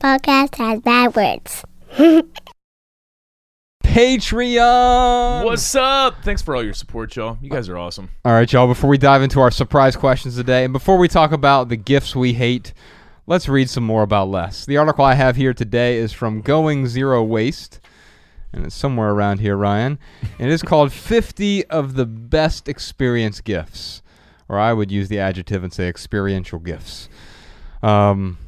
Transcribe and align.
podcast 0.00 0.56
has 0.56 0.80
bad 0.80 1.14
words. 1.14 1.64
Patreon. 3.84 5.44
What's 5.44 5.74
up? 5.74 6.22
Thanks 6.22 6.40
for 6.42 6.56
all 6.56 6.64
your 6.64 6.72
support, 6.72 7.14
y'all. 7.16 7.38
You 7.42 7.50
guys 7.50 7.68
are 7.68 7.76
awesome. 7.76 8.08
All 8.24 8.32
right, 8.32 8.50
y'all. 8.50 8.66
Before 8.66 8.88
we 8.88 8.98
dive 8.98 9.20
into 9.22 9.40
our 9.40 9.50
surprise 9.50 9.96
questions 9.96 10.36
today, 10.36 10.64
and 10.64 10.72
before 10.72 10.96
we 10.96 11.08
talk 11.08 11.32
about 11.32 11.68
the 11.68 11.76
gifts 11.76 12.16
we 12.16 12.32
hate, 12.32 12.72
let's 13.26 13.48
read 13.48 13.68
some 13.68 13.84
more 13.84 14.02
about 14.02 14.28
less. 14.28 14.64
The 14.64 14.76
article 14.76 15.04
I 15.04 15.14
have 15.14 15.36
here 15.36 15.52
today 15.52 15.98
is 15.98 16.12
from 16.12 16.40
Going 16.40 16.86
Zero 16.86 17.22
Waste, 17.22 17.80
and 18.52 18.64
it's 18.64 18.76
somewhere 18.76 19.10
around 19.10 19.40
here, 19.40 19.56
Ryan. 19.56 19.98
And 20.38 20.48
it 20.50 20.52
is 20.52 20.62
called 20.62 20.92
50 20.94 21.66
of 21.66 21.94
the 21.94 22.06
Best 22.06 22.68
Experience 22.68 23.40
Gifts, 23.40 24.02
or 24.48 24.58
I 24.58 24.72
would 24.72 24.90
use 24.90 25.08
the 25.08 25.18
adjective 25.18 25.64
and 25.64 25.72
say 25.72 25.88
experiential 25.88 26.58
gifts. 26.60 27.08
Um, 27.82 28.38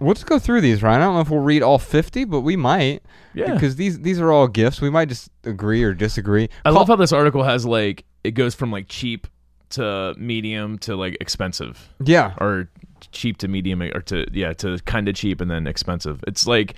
we'll 0.00 0.14
just 0.14 0.26
go 0.26 0.38
through 0.38 0.60
these, 0.60 0.82
Ryan. 0.82 1.00
I 1.00 1.04
don't 1.04 1.14
know 1.14 1.20
if 1.20 1.30
we'll 1.30 1.40
read 1.40 1.62
all 1.62 1.78
50, 1.78 2.24
but 2.24 2.40
we 2.40 2.56
might. 2.56 3.02
Yeah. 3.34 3.52
Because 3.54 3.76
these 3.76 4.00
these 4.00 4.20
are 4.20 4.32
all 4.32 4.48
gifts. 4.48 4.80
We 4.80 4.90
might 4.90 5.08
just 5.08 5.30
agree 5.44 5.82
or 5.82 5.92
disagree. 5.94 6.48
I 6.64 6.70
Call- 6.70 6.78
love 6.80 6.88
how 6.88 6.96
this 6.96 7.12
article 7.12 7.42
has 7.42 7.64
like 7.66 8.04
it 8.24 8.32
goes 8.32 8.54
from 8.54 8.70
like 8.72 8.86
cheap 8.88 9.26
to 9.70 10.14
medium 10.16 10.78
to 10.78 10.94
like 10.96 11.16
expensive 11.20 11.92
yeah. 12.04 12.34
or 12.40 12.68
cheap 13.10 13.36
to 13.38 13.48
medium 13.48 13.82
or 13.82 14.00
to 14.00 14.24
yeah 14.32 14.52
to 14.54 14.78
kind 14.86 15.08
of 15.08 15.14
cheap 15.14 15.40
and 15.40 15.50
then 15.50 15.66
expensive. 15.66 16.22
It's 16.26 16.46
like 16.46 16.74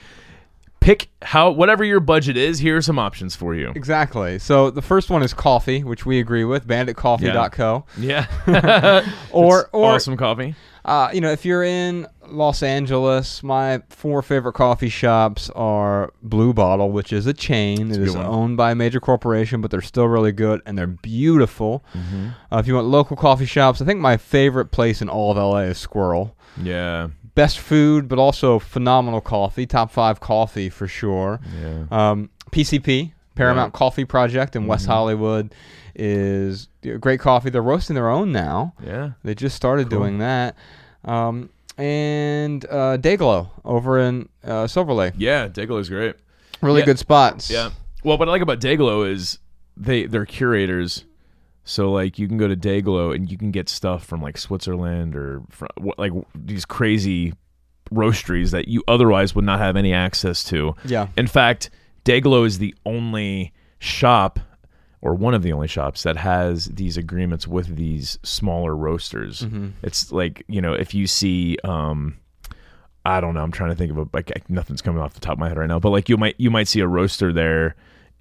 pick 0.80 1.09
how 1.23 1.50
whatever 1.50 1.84
your 1.84 2.00
budget 2.00 2.37
is. 2.37 2.59
Here 2.59 2.76
are 2.76 2.82
some 2.82 2.98
options 2.98 3.37
for 3.37 3.54
you. 3.54 3.73
Exactly. 3.74 4.38
So 4.38 4.70
the 4.70 4.82
first 4.82 5.10
one 5.10 5.23
is 5.23 5.34
coffee, 5.34 5.84
which 5.84 6.06
we 6.06 6.18
agree 6.18 6.45
with, 6.45 6.66
banditcoffee.co. 6.66 7.84
Yeah. 7.98 8.26
Or 9.32 9.60
It's 9.60 9.68
or 9.73 9.84
awesome 9.95 10.16
coffee. 10.16 10.54
uh, 10.84 11.10
you 11.12 11.20
know, 11.20 11.30
if 11.30 11.45
you're 11.45 11.62
in 11.64 12.06
Los 12.30 12.62
Angeles, 12.62 13.42
my 13.42 13.82
four 13.88 14.23
favorite 14.23 14.52
coffee 14.55 14.88
shops 14.88 15.50
are 15.50 16.12
Blue 16.23 16.52
Bottle, 16.52 16.91
which 16.91 17.12
is 17.12 17.27
a 17.27 17.32
chain. 17.32 17.90
It 17.90 17.98
a 17.98 18.02
is 18.02 18.16
one. 18.16 18.26
owned 18.26 18.57
by 18.57 18.73
a 18.73 18.74
major 18.74 19.01
corporation, 19.01 19.60
but 19.60 19.71
they're 19.71 19.80
still 19.80 20.07
really 20.07 20.32
good 20.32 20.60
and 20.66 20.76
they're 20.79 20.87
beautiful. 20.87 21.84
Mm-hmm. 21.95 22.29
Uh, 22.52 22.59
if 22.59 22.66
you 22.66 22.74
want 22.74 22.87
local 22.87 23.16
coffee 23.16 23.46
shops, 23.46 23.80
I 23.80 23.84
think 23.84 24.01
my 24.01 24.16
favorite 24.16 24.66
place 24.71 25.01
in 25.02 25.09
all 25.09 25.30
of 25.30 25.37
LA 25.37 25.60
is 25.71 25.87
Sqirl. 25.87 26.32
Yeah. 26.62 27.09
Best 27.34 27.59
food, 27.59 28.09
but 28.09 28.18
also 28.18 28.59
phenomenal 28.59 29.21
coffee. 29.21 29.66
Top 29.66 29.90
five 29.90 30.21
coffee 30.21 30.68
for 30.71 30.88
sure. 30.88 31.40
Yeah. 31.62 31.84
Um, 31.90 32.30
PCP, 32.51 33.12
Paramount 33.37 33.73
Coffee 33.74 34.04
Project 34.04 34.56
in 34.56 34.66
West 34.66 34.87
Mhm. 34.87 34.90
Hollywood, 34.90 35.54
is 35.95 36.68
great 37.01 37.21
coffee. 37.21 37.51
They're 37.51 37.62
roasting 37.62 37.95
their 37.95 38.09
own 38.09 38.32
now. 38.32 38.73
Yeah. 38.84 39.10
They 39.24 39.34
just 39.34 39.56
started 39.56 39.90
Cool. 39.90 39.99
doing 40.01 40.18
that. 40.18 40.56
Um, 41.04 41.51
and 41.79 42.65
uh, 42.66 42.98
Dayglow 42.98 43.48
over 43.65 43.98
in 43.98 44.29
uh, 44.45 44.66
Silver 44.66 44.93
Lake. 44.93 45.15
Yeah. 45.16 45.48
Dayglow 45.48 45.80
is 45.80 45.88
great. 45.88 46.16
Really 46.60 46.80
Yeah. 46.80 46.87
good 46.87 46.98
spots. 46.98 47.51
Yeah. 47.51 47.71
Well, 48.04 48.18
what 48.18 48.29
I 48.29 48.32
like 48.32 48.43
about 48.43 48.60
Dayglow 48.60 49.09
is 49.10 49.38
they 49.76 50.06
they're 50.06 50.26
curators. 50.26 51.04
So 51.65 51.90
like 51.93 52.18
you 52.18 52.26
can 52.29 52.37
go 52.38 52.49
to 52.49 52.56
Dayglow 52.56 53.15
and 53.15 53.30
you 53.30 53.37
can 53.38 53.51
get 53.51 53.68
stuff 53.68 54.04
from 54.04 54.21
like 54.23 54.38
Switzerland 54.38 55.15
or 55.15 55.43
from, 55.51 55.68
like 55.99 56.12
these 56.34 56.65
crazy 56.65 57.34
roasteries 57.90 58.51
that 58.51 58.68
you 58.68 58.82
otherwise 58.88 59.34
would 59.34 59.45
not 59.45 59.59
have 59.60 59.76
any 59.76 59.93
access 59.93 60.43
to. 60.45 60.74
Yeah. 60.84 61.09
In 61.16 61.26
fact, 61.26 61.71
Dayglow 62.04 62.46
is 62.46 62.59
the 62.59 62.74
only 62.87 63.52
shop 63.79 64.41
or 65.00 65.15
one 65.15 65.34
of 65.34 65.43
the 65.43 65.53
only 65.53 65.69
shops 65.69 66.03
that 66.03 66.16
has 66.16 66.66
these 66.66 66.97
agreements 66.97 67.47
with 67.47 67.77
these 67.77 68.19
smaller 68.22 68.75
roasters. 68.77 69.43
Mhm. 69.43 69.72
It's 69.82 70.10
like, 70.12 70.44
you 70.49 70.60
know, 70.60 70.72
if 70.72 70.94
you 70.94 71.06
see 71.06 71.56
um 71.65 72.16
I 73.05 73.21
don't 73.21 73.32
know, 73.32 73.43
I'm 73.43 73.53
trying 73.53 73.71
to 73.71 73.77
think 73.77 73.91
of 73.91 73.99
a 73.99 74.06
like 74.12 74.49
nothing's 74.50 74.82
coming 74.82 75.00
off 75.00 75.15
the 75.15 75.21
top 75.21 75.34
of 75.34 75.38
my 75.38 75.49
head 75.49 75.56
right 75.59 75.69
now, 75.69 75.78
but 75.78 75.91
like 75.91 76.09
you 76.09 76.16
might 76.16 76.34
you 76.38 76.50
might 76.50 76.69
see 76.69 76.81
a 76.81 76.87
roaster 76.87 77.32
there 77.32 77.75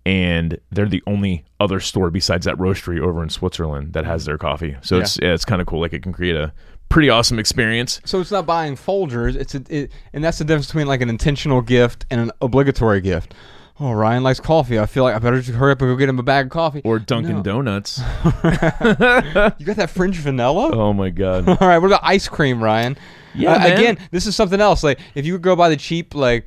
and 0.05 0.57
they're 0.71 0.87
the 0.87 1.03
only 1.05 1.43
other 1.59 1.79
store 1.81 2.09
besides 2.09 2.45
that 2.45 2.55
roastery 2.55 2.99
over 3.01 3.21
in 3.21 3.29
Switzerland 3.29 3.91
that 3.93 4.05
has 4.05 4.23
their 4.25 4.37
coffee. 4.37 4.77
So 4.81 4.95
Yeah. 4.97 5.01
it's 5.01 5.19
yeah, 5.21 5.33
it's 5.33 5.45
kind 5.45 5.61
of 5.61 5.67
cool 5.67 5.81
like 5.81 5.93
it 5.93 6.03
can 6.03 6.13
create 6.13 6.35
a 6.35 6.53
pretty 6.89 7.09
awesome 7.09 7.37
experience. 7.39 7.99
So 8.05 8.21
it's 8.21 8.31
not 8.31 8.45
buying 8.45 8.77
Folgers. 8.77 9.35
It's 9.35 9.53
a, 9.55 9.63
it, 9.67 9.91
and 10.13 10.23
that's 10.23 10.37
the 10.37 10.45
difference 10.45 10.67
between 10.67 10.87
like 10.87 11.01
an 11.01 11.09
intentional 11.09 11.61
gift 11.61 12.05
and 12.09 12.21
an 12.21 12.31
obligatory 12.41 13.01
gift. 13.01 13.33
Oh, 13.79 13.91
Ryan 13.91 14.23
likes 14.23 14.39
coffee. 14.39 14.79
I 14.79 14.87
feel 14.87 15.03
like 15.03 15.15
I 15.15 15.19
better 15.19 15.39
just 15.39 15.55
hurry 15.57 15.71
up 15.73 15.81
and 15.81 15.91
go 15.91 15.95
get 15.95 16.09
him 16.09 16.17
a 16.17 16.23
bag 16.23 16.47
of 16.47 16.51
coffee. 16.51 16.81
Or 16.83 16.97
Dunkin' 16.97 17.37
No. 17.37 17.43
Donuts. 17.43 17.99
You 18.33 19.65
got 19.65 19.75
that 19.75 19.89
fringe 19.91 20.17
vanilla? 20.17 20.71
oh 20.73 20.93
my 20.93 21.09
god. 21.09 21.47
All 21.49 21.55
right, 21.67 21.77
what 21.77 21.87
about 21.87 22.01
ice 22.03 22.27
cream, 22.27 22.63
Ryan? 22.63 22.97
Yeah, 23.35 23.53
Uh, 23.53 23.59
man. 23.59 23.71
again, 23.73 23.97
this 24.11 24.25
is 24.25 24.35
something 24.35 24.59
else. 24.59 24.83
Like 24.83 24.99
if 25.15 25.25
you 25.25 25.37
go 25.37 25.55
buy 25.55 25.69
the 25.69 25.77
cheap 25.77 26.15
like 26.15 26.45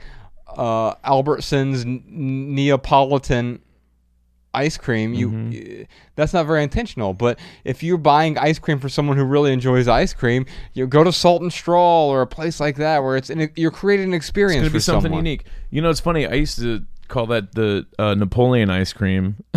uh, 0.48 0.94
Albertsons 0.96 1.82
N- 1.82 2.02
Neapolitan 2.54 3.60
ice 4.52 4.76
cream, 4.76 5.14
you 5.14 5.30
Mm-hmm. 5.30 5.82
uh, 5.82 5.84
that's 6.16 6.32
not 6.34 6.46
very 6.46 6.64
intentional. 6.64 7.14
But 7.14 7.38
if 7.64 7.82
you're 7.84 7.96
buying 7.98 8.36
ice 8.38 8.58
cream 8.58 8.80
for 8.80 8.88
someone 8.88 9.16
who 9.16 9.24
really 9.24 9.52
enjoys 9.52 9.86
ice 9.86 10.12
cream, 10.12 10.46
you 10.74 10.86
go 10.88 11.04
to 11.04 11.12
Salt 11.12 11.42
and 11.42 11.52
Straw 11.52 12.06
or 12.08 12.22
a 12.22 12.26
place 12.26 12.58
like 12.58 12.76
that 12.76 13.04
where 13.04 13.16
it's 13.16 13.30
an, 13.30 13.50
you're 13.54 13.70
creating 13.70 14.08
an 14.08 14.14
experience 14.14 14.56
It's 14.56 14.62
gonna 14.64 14.70
for 14.70 14.76
be 14.78 14.80
something 14.80 15.02
someone. 15.10 15.24
unique. 15.24 15.44
You 15.70 15.80
know, 15.82 15.90
it's 15.90 16.00
funny. 16.00 16.26
I 16.26 16.32
used 16.34 16.58
to 16.58 16.82
call 17.10 17.26
that 17.26 17.54
the 17.54 17.86
uh, 17.98 18.14
Napoleon 18.14 18.70
ice 18.70 18.92
cream. 18.94 19.36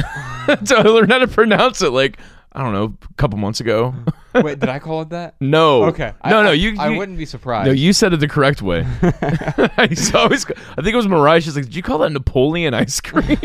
so 0.66 0.76
I 0.76 0.82
learned 0.82 1.12
how 1.12 1.20
to 1.20 1.28
pronounce 1.28 1.82
it. 1.82 1.92
Like 1.92 2.18
I 2.52 2.62
don't 2.64 2.74
know, 2.74 2.96
a 3.10 3.14
couple 3.16 3.40
months 3.40 3.60
ago. 3.62 3.96
Wait, 4.36 4.60
did 4.60 4.70
I 4.70 4.80
call 4.80 5.02
it 5.04 5.10
that? 5.10 5.36
no. 5.42 5.86
Okay. 5.86 6.12
No, 6.26 6.40
I, 6.40 6.44
no. 6.44 6.50
I- 6.50 6.54
You. 6.54 6.76
I 6.78 6.90
you- 6.90 6.98
wouldn't 6.98 7.18
be 7.18 7.26
surprised. 7.26 7.68
No, 7.68 7.72
you 7.74 7.94
said 7.94 8.14
it 8.14 8.20
the 8.20 8.28
correct 8.28 8.62
way. 8.62 8.86
I 9.02 9.90
always. 10.16 10.46
I 10.46 10.82
think 10.82 10.88
it 10.94 10.96
was 10.96 11.08
Mariah. 11.08 11.40
She's 11.42 11.56
like, 11.56 11.66
"Did 11.66 11.76
you 11.76 11.82
call 11.84 12.00
that 12.00 12.12
Napoleon 12.12 12.74
ice 12.74 13.00
cream?" 13.02 13.38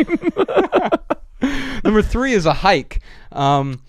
Number 1.85 2.03
three 2.03 2.33
is 2.33 2.47
a 2.47 2.53
hike. 2.53 3.01
Um, 3.33 3.81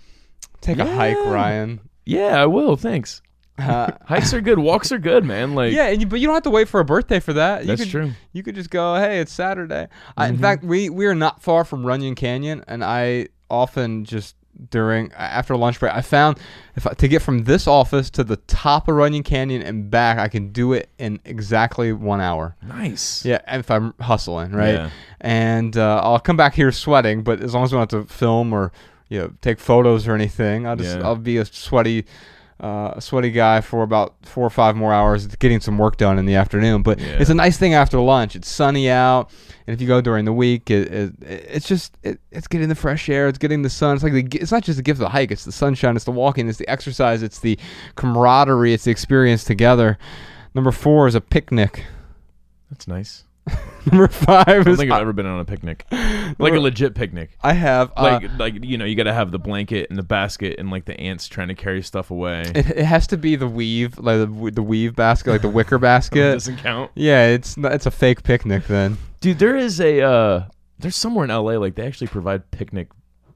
take 0.62 0.78
a 0.78 0.86
hike, 0.86 1.18
Ryan. 1.18 1.80
yeah, 2.06 2.42
I 2.42 2.46
will. 2.46 2.76
Thanks. 2.76 3.22
Uh, 3.60 3.92
Hikes 4.06 4.34
are 4.34 4.42
good. 4.42 4.60
Walks 4.60 4.92
are 4.92 5.00
good, 5.00 5.26
man. 5.26 5.56
Like, 5.56 5.74
Yeah, 5.74 5.88
and 5.88 6.02
you, 6.02 6.08
but 6.08 6.20
you 6.20 6.28
don't 6.28 6.36
have 6.36 6.44
to 6.44 6.50
wait 6.50 6.68
for 6.68 6.80
a 6.80 6.86
birthday 6.86 7.20
for 7.20 7.34
that. 7.34 7.62
You 7.62 7.68
That's 7.68 7.82
could, 7.84 7.92
true. 7.92 8.12
You 8.34 8.44
could 8.44 8.56
just 8.56 8.70
go, 8.70 8.96
hey, 8.96 9.20
it's 9.20 9.32
Saturday. 9.34 9.88
I, 10.18 10.28
in 10.28 10.34
Mm-hmm. 10.36 10.42
fact, 10.44 10.64
we 10.64 10.90
we 10.90 11.06
are 11.06 11.16
not 11.16 11.42
far 11.42 11.64
from 11.66 11.86
Runyon 11.86 12.16
Canyon, 12.16 12.64
and 12.68 12.84
I 12.84 13.28
often 13.50 14.06
just 14.06 14.36
during 14.72 15.10
after 15.14 15.56
lunch 15.56 15.80
break, 15.80 15.94
I 15.94 16.02
found 16.02 16.38
if 16.76 16.86
I, 16.86 16.92
to 16.94 17.08
get 17.08 17.22
from 17.22 17.46
this 17.46 17.66
office 17.66 18.10
to 18.12 18.26
the 18.26 18.36
top 18.36 18.90
of 18.90 18.96
Runyon 18.96 19.24
Canyon 19.24 19.62
and 19.62 19.90
back, 19.90 20.18
I 20.18 20.28
can 20.28 20.50
do 20.52 20.74
it 20.74 20.90
in 20.98 21.20
exactly 21.24 21.94
one 21.94 22.20
hour. 22.20 22.56
nice. 22.62 23.24
Yeah, 23.24 23.40
and 23.48 23.62
if 23.62 23.72
I'm 23.72 23.94
hustling, 24.02 24.52
right? 24.52 24.74
Yeah. 24.74 24.90
And 25.22 25.78
uh, 25.78 26.02
I'll 26.04 26.20
come 26.20 26.36
back 26.36 26.56
here 26.56 26.72
sweating, 26.74 27.24
but 27.24 27.42
as 27.42 27.54
long 27.54 27.64
as 27.64 27.72
we 27.72 27.78
don't 27.78 27.92
have 27.92 28.06
to 28.08 28.14
film 28.14 28.52
or 28.52 28.72
you 29.08 29.20
know 29.20 29.32
take 29.42 29.60
photos 29.60 30.08
or 30.10 30.14
anything, 30.14 30.68
I'll 30.68 30.76
just 30.76 30.98
Yeah. 30.98 31.06
I'll 31.06 31.16
be 31.16 31.38
a 31.38 31.46
sweaty. 31.46 32.06
Uh, 32.62 32.92
a 32.96 33.00
sweaty 33.00 33.32
guy 33.32 33.62
for 33.62 33.84
about 33.84 34.16
four 34.24 34.46
or 34.46 34.50
five 34.50 34.76
more 34.76 34.92
hours, 34.92 35.26
getting 35.38 35.62
some 35.62 35.78
work 35.78 35.96
done 35.96 36.20
in 36.20 36.26
the 36.26 36.36
afternoon. 36.36 36.82
But 36.84 37.00
Yeah. 37.00 37.16
it's 37.18 37.30
a 37.30 37.34
nice 37.34 37.56
thing 37.58 37.74
after 37.74 37.98
lunch. 38.02 38.36
It's 38.36 38.50
sunny 38.50 38.90
out, 38.90 39.32
and 39.66 39.74
if 39.74 39.80
you 39.80 39.88
go 39.88 40.02
during 40.02 40.26
the 40.26 40.34
week, 40.34 40.70
it, 40.70 40.92
it, 40.92 41.14
it's 41.22 41.66
just 41.70 41.98
it, 42.04 42.20
it's 42.32 42.48
getting 42.50 42.68
the 42.68 42.76
fresh 42.76 43.08
air. 43.08 43.30
It's 43.30 43.38
getting 43.38 43.62
the 43.62 43.70
sun. 43.70 43.96
It's 43.96 44.04
like 44.04 44.12
the, 44.12 44.28
it's 44.42 44.52
not 44.52 44.64
just 44.64 44.76
the 44.76 44.84
gift 44.84 44.98
of 44.98 45.04
the 45.06 45.10
hike. 45.10 45.32
It's 45.32 45.46
the 45.46 45.54
sunshine. 45.54 45.96
It's 45.96 46.04
the 46.04 46.12
walking. 46.12 46.50
It's 46.50 46.58
the 46.58 46.68
exercise. 46.68 47.24
It's 47.24 47.40
the 47.40 47.58
camaraderie. 47.96 48.74
It's 48.74 48.84
the 48.84 48.92
experience 48.92 49.46
together. 49.46 49.98
Number 50.54 50.72
four 50.74 51.08
is 51.08 51.16
a 51.16 51.22
picnic. 51.22 51.86
That's 52.70 52.90
nice. 52.90 53.24
Number 53.92 54.08
five 54.08 54.48
I 54.48 54.54
don't 54.56 54.68
is 54.68 54.78
think 54.78 54.92
I've 54.92 55.02
ever 55.02 55.14
been 55.14 55.26
on 55.26 55.40
a 55.40 55.46
picnic, 55.46 55.86
like 55.92 56.54
a 56.54 56.60
legit 56.60 56.94
picnic. 56.96 57.32
I 57.42 57.54
have 57.54 57.92
uh, 57.98 58.20
Like, 58.22 58.38
like 58.38 58.64
you 58.66 58.78
know, 58.78 58.86
you 58.86 58.96
got 58.96 59.04
to 59.04 59.14
have 59.14 59.32
the 59.32 59.40
blanket 59.40 59.90
and 59.90 59.98
the 59.98 60.04
basket 60.04 60.60
and 60.60 60.70
like 60.70 60.86
the 60.86 61.00
ants 61.00 61.28
trying 61.28 61.48
to 61.48 61.56
carry 61.56 61.82
stuff 61.82 62.12
away. 62.12 62.42
It, 62.54 62.70
it 62.72 62.86
has 62.86 63.08
to 63.08 63.18
be 63.18 63.36
the 63.36 63.48
weave, 63.48 63.98
like 63.98 64.18
the, 64.20 64.52
the 64.54 64.62
weave 64.62 64.96
basket, 64.96 65.32
like 65.32 65.42
the 65.42 65.50
wicker 65.50 65.76
It 65.78 65.82
basket. 65.82 66.34
doesn't 66.34 66.58
count, 66.58 66.92
yeah, 66.96 67.28
it's 67.28 67.58
not, 67.58 67.72
it's 67.72 67.86
a 67.86 67.92
fake 67.92 68.24
picnic 68.24 68.68
then. 68.68 68.98
dude. 69.22 69.40
There 69.40 69.56
is 69.56 69.80
a 69.80 70.02
uh, 70.02 70.44
there's 70.78 70.96
somewhere 70.96 71.24
in 71.26 71.30
LA 71.32 71.54
like 71.58 71.76
they 71.76 71.88
actually 71.88 72.08
provide 72.08 72.52
picnic 72.52 72.90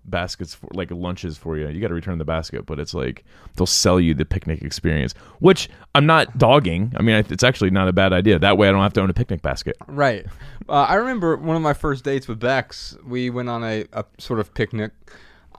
baskets 0.05 0.53
for 0.53 0.67
like 0.73 0.91
lunches 0.91 1.37
for 1.37 1.57
you. 1.57 1.67
You 1.69 1.79
got 1.81 1.87
to 1.87 1.93
return 1.93 2.17
the 2.17 2.25
basket, 2.25 2.65
but 2.65 2.79
it's 2.79 2.93
like 2.93 3.23
they'll 3.55 3.65
sell 3.65 3.99
you 3.99 4.13
the 4.13 4.25
picnic 4.25 4.61
experience, 4.61 5.13
which 5.39 5.69
I'm 5.95 6.05
not 6.05 6.37
dogging. 6.37 6.93
I 6.97 7.01
mean, 7.01 7.25
it's 7.29 7.43
actually 7.43 7.69
not 7.71 7.87
a 7.87 7.93
bad 7.93 8.13
idea. 8.13 8.37
That 8.39 8.57
way, 8.57 8.67
I 8.67 8.71
don't 8.71 8.81
have 8.81 8.93
to 8.93 9.01
own 9.01 9.09
a 9.09 9.13
picnic 9.13 9.41
basket. 9.41 9.77
Right. 9.87 10.25
Uh, 10.67 10.73
I 10.89 10.95
remember 10.95 11.35
one 11.37 11.55
of 11.55 11.61
my 11.61 11.73
first 11.73 12.03
dates 12.03 12.27
with 12.27 12.39
Bex. 12.39 12.97
We 13.05 13.29
went 13.29 13.49
on 13.49 13.63
a, 13.63 13.85
a 13.93 14.05
sort 14.17 14.39
of 14.39 14.53
picnic, 14.53 14.91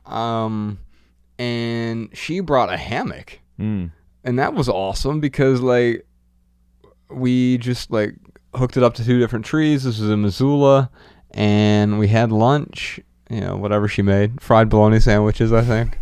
um, 0.07 0.79
and 1.39 2.09
she 2.17 2.41
brought 2.41 2.73
a 2.73 2.77
hammock, 2.77 3.41
Mm. 3.61 3.91
and 4.25 4.39
that 4.39 4.53
was 4.55 4.69
awesome 4.69 5.21
because 5.21 5.61
like 5.61 6.07
we 7.11 7.59
just 7.59 7.91
like 7.91 8.15
hooked 8.55 8.77
it 8.77 8.83
up 8.83 8.95
to 8.95 9.05
two 9.05 9.19
different 9.19 9.45
trees. 9.45 9.85
This 9.85 9.99
was 10.01 10.11
in 10.11 10.23
Missoula, 10.23 10.91
and 11.33 11.99
we 11.99 12.09
had 12.09 12.33
lunch. 12.33 13.01
You 13.35 13.41
know, 13.41 13.57
whatever 13.57 13.89
she 13.89 14.03
made, 14.03 14.41
fried 14.41 14.69
bologna 14.69 15.01
sandwiches. 15.01 15.53
I 15.53 15.63
think 15.63 15.99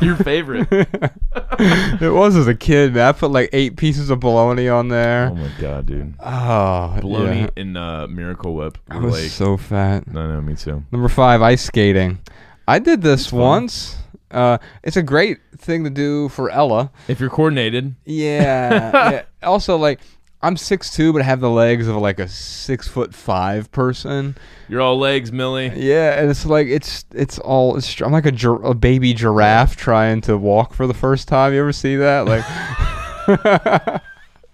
Your 0.02 0.16
favorite. 0.16 0.68
it 0.72 2.12
was 2.12 2.36
as 2.36 2.46
a 2.46 2.54
kid. 2.54 2.94
Man, 2.94 3.06
I 3.08 3.12
put 3.12 3.30
like 3.30 3.50
eight 3.52 3.76
pieces 3.76 4.10
of 4.10 4.20
bologna 4.20 4.68
on 4.68 4.88
there. 4.88 5.28
oh 5.30 5.34
my 5.34 5.50
god, 5.60 5.86
dude. 5.86 6.14
Oh, 6.20 6.96
Bologna 7.00 7.40
yeah. 7.40 7.48
and 7.56 7.76
uh, 7.76 8.06
Miracle 8.08 8.54
Whip. 8.54 8.78
I 8.88 8.98
was 8.98 9.14
like, 9.20 9.30
so 9.30 9.56
fat. 9.56 10.06
no, 10.06 10.32
no, 10.32 10.40
me 10.40 10.54
too. 10.54 10.82
Number 10.90 11.08
five, 11.08 11.42
ice 11.42 11.62
skating. 11.64 12.18
I 12.66 12.78
did 12.78 13.02
this 13.02 13.26
fun. 13.28 13.38
once. 13.40 13.96
Uh, 14.30 14.58
it's 14.84 14.96
a 14.96 15.02
great 15.02 15.38
thing 15.58 15.82
to 15.84 15.90
do 15.90 16.28
for 16.28 16.50
Ella. 16.50 16.92
If 17.08 17.18
you're 17.20 17.30
coordinated, 17.30 17.96
Yeah. 18.04 19.10
yeah. 19.10 19.22
Also, 19.42 19.76
like, 19.76 20.00
I'm 20.42 20.56
six 20.56 20.90
two, 20.90 21.12
but 21.12 21.20
I 21.20 21.24
have 21.26 21.40
the 21.40 21.50
legs 21.50 21.86
of 21.86 21.96
like 21.96 22.18
a 22.18 22.26
six 22.26 22.88
foot 22.88 23.14
five 23.14 23.70
person. 23.72 24.36
you're 24.68 24.80
all 24.80 24.98
legs, 24.98 25.30
Millie. 25.32 25.70
Yeah, 25.76 26.18
and 26.18 26.30
it's 26.30 26.46
like 26.46 26.66
it's 26.68 27.04
it's 27.12 27.38
all. 27.38 27.76
It's, 27.76 28.00
I'm 28.00 28.12
like 28.12 28.24
a, 28.26 28.32
gir- 28.32 28.62
a 28.62 28.72
baby 28.74 29.12
giraffe 29.12 29.76
trying 29.76 30.22
to 30.22 30.38
walk 30.38 30.72
for 30.72 30.86
the 30.86 30.94
first 30.94 31.28
time. 31.28 31.52
You 31.52 31.60
ever 31.60 31.72
see 31.72 31.96
that? 31.96 32.24
Like, 32.26 32.44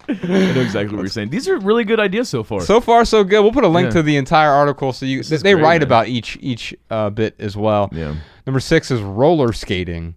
I 0.09 0.13
know 0.53 0.61
exactly 0.61 0.95
what 0.95 1.01
you're 1.03 1.07
saying. 1.09 1.29
These 1.29 1.49
are 1.49 1.57
really 1.59 1.83
good 1.83 1.99
ideas 1.99 2.29
so 2.29 2.43
far. 2.43 2.61
so 2.61 2.79
far 2.79 3.03
so 3.03 3.23
good. 3.23 3.41
We'll 3.41 3.51
put 3.51 3.63
a 3.65 3.67
link 3.69 3.87
Yeah. 3.87 3.91
to 3.93 4.03
the 4.03 4.15
entire 4.17 4.51
article 4.51 4.93
so 4.93 5.05
you. 5.05 5.21
They 5.23 5.37
great, 5.53 5.55
write 5.63 5.81
man. 5.81 5.87
about 5.87 6.07
each 6.07 6.37
each 6.41 6.73
uh, 6.89 7.09
bit 7.09 7.35
as 7.39 7.57
well. 7.57 7.89
yeah. 7.91 8.15
Number 8.45 8.59
six 8.61 8.89
is 8.91 9.01
roller 9.01 9.51
skating. 9.51 10.15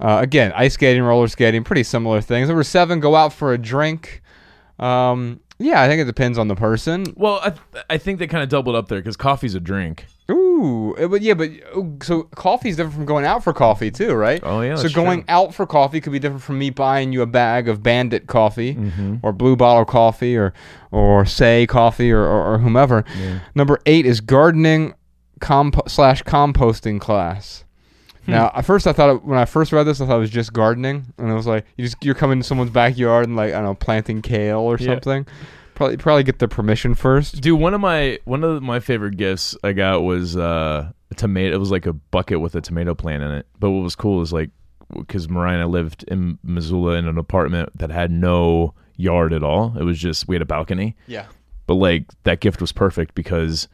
Uh, 0.00 0.18
again, 0.20 0.52
ice 0.56 0.74
skating, 0.74 1.02
roller 1.02 1.28
skating, 1.28 1.62
pretty 1.64 1.82
similar 1.84 2.20
things. 2.20 2.48
Number 2.48 2.62
seven, 2.64 3.00
go 3.00 3.14
out 3.16 3.32
for 3.32 3.52
a 3.52 3.58
drink. 3.58 4.22
Um, 4.78 5.40
yeah, 5.58 5.82
I 5.82 5.88
think 5.88 6.00
it 6.00 6.04
depends 6.06 6.36
on 6.36 6.48
the 6.48 6.56
person. 6.56 7.06
Well, 7.16 7.38
I, 7.42 7.50
th- 7.50 7.84
I 7.88 7.96
think 7.98 8.18
they 8.18 8.26
kind 8.26 8.42
of 8.42 8.48
doubled 8.48 8.74
up 8.74 8.88
there 8.88 8.98
because 8.98 9.16
coffee's 9.16 9.54
a 9.54 9.60
drink. 9.60 10.06
Ooh, 10.30 10.96
eh, 10.98 11.06
but 11.06 11.22
yeah, 11.22 11.34
but 11.34 11.50
so 12.02 12.24
coffee's 12.34 12.76
different 12.76 12.94
from 12.96 13.04
going 13.06 13.24
out 13.24 13.44
for 13.44 13.52
coffee 13.52 13.90
too, 13.90 14.14
right? 14.14 14.40
Oh, 14.42 14.62
yeah, 14.62 14.74
So 14.76 14.88
going 14.88 15.20
true. 15.24 15.32
out 15.34 15.54
for 15.54 15.64
coffee 15.66 16.00
could 16.00 16.12
be 16.12 16.18
different 16.18 16.42
from 16.42 16.58
me 16.58 16.70
buying 16.70 17.12
you 17.12 17.22
a 17.22 17.26
bag 17.26 17.68
of 17.68 17.82
Bandit 17.82 18.26
coffee 18.26 18.74
Mm-hmm. 18.74 19.16
or 19.22 19.32
Blue 19.32 19.54
Bottle 19.54 19.84
coffee 19.84 20.36
or 20.36 20.52
or 20.90 21.24
Say 21.24 21.66
coffee 21.66 22.10
or, 22.10 22.22
or, 22.22 22.54
or 22.54 22.58
whomever. 22.58 23.04
Number 23.54 23.78
eight 23.86 24.06
is 24.06 24.20
gardening 24.20 24.94
comp- 25.40 25.88
slash 25.88 26.22
composting 26.24 27.00
class. 27.00 27.64
Hmm. 28.26 28.30
Now, 28.32 28.50
at 28.54 28.64
first, 28.64 28.86
I 28.86 28.92
thought 28.92 29.10
it, 29.16 29.24
when 29.24 29.38
I 29.38 29.44
first 29.44 29.72
read 29.72 29.84
this, 29.84 30.00
I 30.00 30.06
thought 30.06 30.16
it 30.16 30.20
was 30.20 30.30
just 30.30 30.52
gardening, 30.52 31.06
and 31.18 31.30
it 31.30 31.34
was 31.34 31.46
like 31.46 31.64
you 31.76 31.84
just 31.84 32.02
you're 32.04 32.14
coming 32.14 32.38
to 32.40 32.44
someone's 32.44 32.70
backyard 32.70 33.26
and 33.26 33.36
like 33.36 33.50
I 33.52 33.56
don't 33.56 33.64
know 33.64 33.74
planting 33.74 34.22
kale 34.22 34.60
or 34.60 34.78
Yeah. 34.78 34.94
something. 34.94 35.26
Probably 35.74 35.96
probably 35.96 36.22
get 36.22 36.38
their 36.38 36.48
permission 36.48 36.94
first. 36.94 37.40
Dude, 37.40 37.58
one 37.58 37.74
of 37.74 37.80
my 37.80 38.18
one 38.24 38.44
of 38.44 38.62
my 38.62 38.78
favorite 38.80 39.16
gifts 39.16 39.56
I 39.64 39.72
got 39.72 40.02
was 40.02 40.36
uh, 40.36 40.90
a 41.10 41.14
tomato. 41.16 41.54
It 41.54 41.58
was 41.58 41.70
like 41.72 41.86
a 41.86 41.92
bucket 41.92 42.40
with 42.40 42.54
a 42.54 42.60
tomato 42.60 42.94
plant 42.94 43.22
in 43.24 43.32
it. 43.32 43.46
But 43.58 43.70
what 43.72 43.82
was 43.82 43.96
cool 43.96 44.22
is 44.22 44.32
like 44.32 44.50
because 44.96 45.28
Mariah 45.28 45.54
and 45.54 45.62
I 45.62 45.66
lived 45.66 46.04
in 46.08 46.38
Missoula 46.44 46.94
in 46.94 47.08
an 47.08 47.18
apartment 47.18 47.76
that 47.78 47.90
had 47.90 48.12
no 48.12 48.74
yard 48.96 49.32
at 49.32 49.42
all. 49.42 49.76
It 49.76 49.82
was 49.82 49.98
just 49.98 50.28
we 50.28 50.36
had 50.36 50.42
a 50.42 50.46
balcony. 50.46 50.94
Yeah. 51.08 51.26
But 51.66 51.74
like 51.74 52.04
that 52.22 52.38
gift 52.40 52.60
was 52.60 52.70
perfect 52.70 53.16
because 53.16 53.66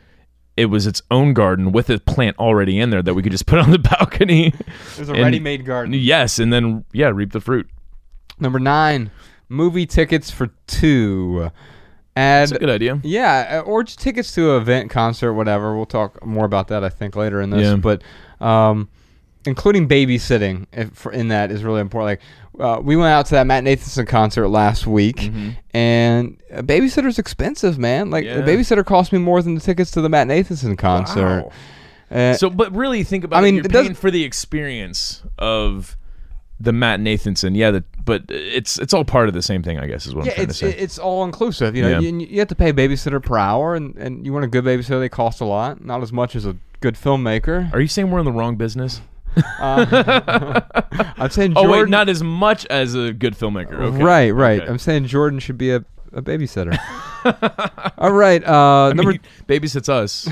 it 0.56 0.66
was 0.66 0.86
its 0.86 1.00
own 1.10 1.32
garden 1.32 1.72
with 1.72 1.88
a 1.90 1.98
plant 2.00 2.38
already 2.38 2.78
in 2.78 2.90
there 2.90 3.02
that 3.02 3.14
we 3.14 3.22
could 3.22 3.32
just 3.32 3.46
put 3.46 3.58
on 3.58 3.70
the 3.70 3.78
balcony. 3.98 4.52
There's 4.96 5.08
a 5.08 5.12
And- 5.12 5.22
ready-made 5.22 5.64
garden. 5.64 5.94
yes, 5.94 6.38
and 6.38 6.52
then 6.52 6.84
yeah, 6.92 7.08
reap 7.08 7.32
the 7.32 7.40
fruit. 7.40 7.68
Number 8.38 8.58
nine, 8.58 9.10
movie 9.48 9.86
tickets 9.86 10.30
for 10.30 10.48
two. 10.66 11.50
Add 12.16 12.40
That's 12.48 12.52
a 12.52 12.58
good 12.58 12.70
idea. 12.70 13.00
yeah, 13.04 13.60
uh, 13.60 13.68
or 13.68 13.84
just 13.84 14.00
tickets 14.00 14.32
to 14.34 14.56
an 14.56 14.62
event, 14.62 14.90
concert, 14.90 15.32
whatever. 15.34 15.76
We'll 15.76 15.86
talk 15.86 16.24
more 16.26 16.44
about 16.44 16.68
that 16.68 16.82
I 16.82 16.88
think 16.88 17.14
later 17.16 17.40
in 17.40 17.50
this. 17.50 17.62
Yeah. 17.62 17.76
But 17.76 18.02
um, 18.40 18.88
including 19.46 19.88
babysitting 19.88 20.66
if, 20.72 20.90
for, 20.92 21.12
in 21.12 21.28
that 21.28 21.50
is 21.52 21.62
really 21.62 21.80
important. 21.80 22.06
Like 22.06 22.20
uh, 22.60 22.80
we 22.80 22.96
went 22.96 23.08
out 23.12 23.26
to 23.26 23.34
that 23.36 23.46
Matt 23.46 23.64
Nathanson 23.64 24.06
concert 24.06 24.48
last 24.48 24.86
week, 24.86 25.16
Mm-hmm. 25.16 25.50
and 25.74 26.40
a 26.50 26.62
babysitter's 26.62 27.18
expensive, 27.18 27.78
man. 27.78 28.10
Like 28.10 28.24
Yeah. 28.24 28.40
the 28.40 28.42
babysitter 28.42 28.84
cost 28.84 29.12
me 29.12 29.18
more 29.18 29.42
than 29.42 29.54
the 29.54 29.60
tickets 29.60 29.90
to 29.92 30.00
the 30.00 30.08
Matt 30.08 30.26
Nathanson 30.28 30.76
concert. 30.78 31.44
Wow. 31.44 31.52
Uh, 32.16 32.34
So, 32.34 32.50
but 32.50 32.74
really 32.74 33.04
think 33.04 33.24
about 33.24 33.38
I 33.38 33.42
mean, 33.42 33.54
You're 33.56 33.64
it 33.66 33.72
doesn't- 33.72 33.86
paying 33.86 33.94
for 33.94 34.10
the 34.10 34.24
experience 34.24 35.22
of 35.38 35.96
the 36.62 36.72
Matt 36.72 37.00
Nathanson. 37.00 37.56
Yeah, 37.56 37.70
the, 37.70 37.84
but 38.04 38.24
it's 38.28 38.78
it's 38.78 38.92
all 38.92 39.04
part 39.04 39.28
of 39.28 39.34
the 39.34 39.40
same 39.42 39.62
thing, 39.62 39.78
I 39.78 39.86
guess, 39.86 40.06
is 40.06 40.14
what 40.14 40.26
yeah, 40.26 40.32
I'm 40.32 40.34
trying 40.36 40.48
it's 40.50 40.58
to 40.58 40.70
say. 40.72 40.76
it's 40.78 40.98
all 40.98 41.24
inclusive. 41.24 41.74
You 41.74 41.82
know, 41.84 41.88
Yeah. 41.88 42.00
you, 42.00 42.18
you 42.18 42.38
have 42.40 42.48
to 42.48 42.54
pay 42.54 42.68
a 42.70 42.74
babysitter 42.74 43.22
per 43.22 43.38
hour, 43.38 43.74
and, 43.74 43.96
and 43.96 44.26
you 44.26 44.32
want 44.32 44.44
a 44.44 44.48
good 44.48 44.64
babysitter. 44.64 45.00
They 45.00 45.08
cost 45.08 45.40
a 45.40 45.44
lot, 45.46 45.82
not 45.84 46.02
as 46.02 46.12
much 46.12 46.36
as 46.36 46.44
a 46.44 46.56
good 46.80 46.96
filmmaker. 46.96 47.72
Are 47.72 47.80
you 47.80 47.86
saying 47.88 48.10
we're 48.10 48.18
in 48.18 48.24
the 48.26 48.32
wrong 48.32 48.56
business? 48.56 49.00
Uh, 49.36 50.60
I'm 51.18 51.30
saying 51.30 51.54
Oh 51.56 51.68
wait, 51.68 51.88
not 51.88 52.08
as 52.08 52.22
much 52.22 52.66
as 52.66 52.94
a 52.94 53.12
good 53.12 53.34
filmmaker. 53.34 53.72
Okay. 53.72 54.02
Right, 54.02 54.30
right. 54.30 54.60
Okay. 54.60 54.70
I'm 54.70 54.78
saying 54.78 55.06
Jordan 55.06 55.38
should 55.38 55.58
be 55.58 55.70
a, 55.70 55.84
a 56.12 56.22
babysitter. 56.22 56.76
all 57.98 58.12
right. 58.12 58.42
Uh, 58.44 58.88
I 58.88 58.92
number 58.92 59.12
mean, 59.12 59.20
babysits 59.46 59.88
us. 59.88 60.26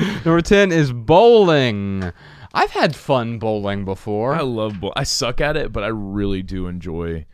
number 0.24 0.40
ten 0.40 0.72
is 0.72 0.92
bowling. 0.92 2.12
I've 2.52 2.70
had 2.70 2.94
fun 2.94 3.38
bowling 3.38 3.84
before. 3.84 4.34
I 4.34 4.42
love 4.42 4.80
bowl. 4.80 4.92
I 4.96 5.02
suck 5.02 5.40
at 5.40 5.56
it, 5.56 5.72
but 5.72 5.82
I 5.82 5.88
really 5.88 6.42
do 6.42 6.68
enjoy. 6.68 7.26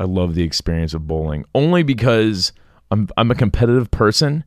I 0.00 0.04
love 0.04 0.34
the 0.34 0.42
experience 0.42 0.94
of 0.94 1.06
bowling 1.06 1.44
only 1.54 1.82
because 1.82 2.52
I'm 2.90 3.08
I'm 3.16 3.30
a 3.30 3.34
competitive 3.34 3.90
person, 3.90 4.44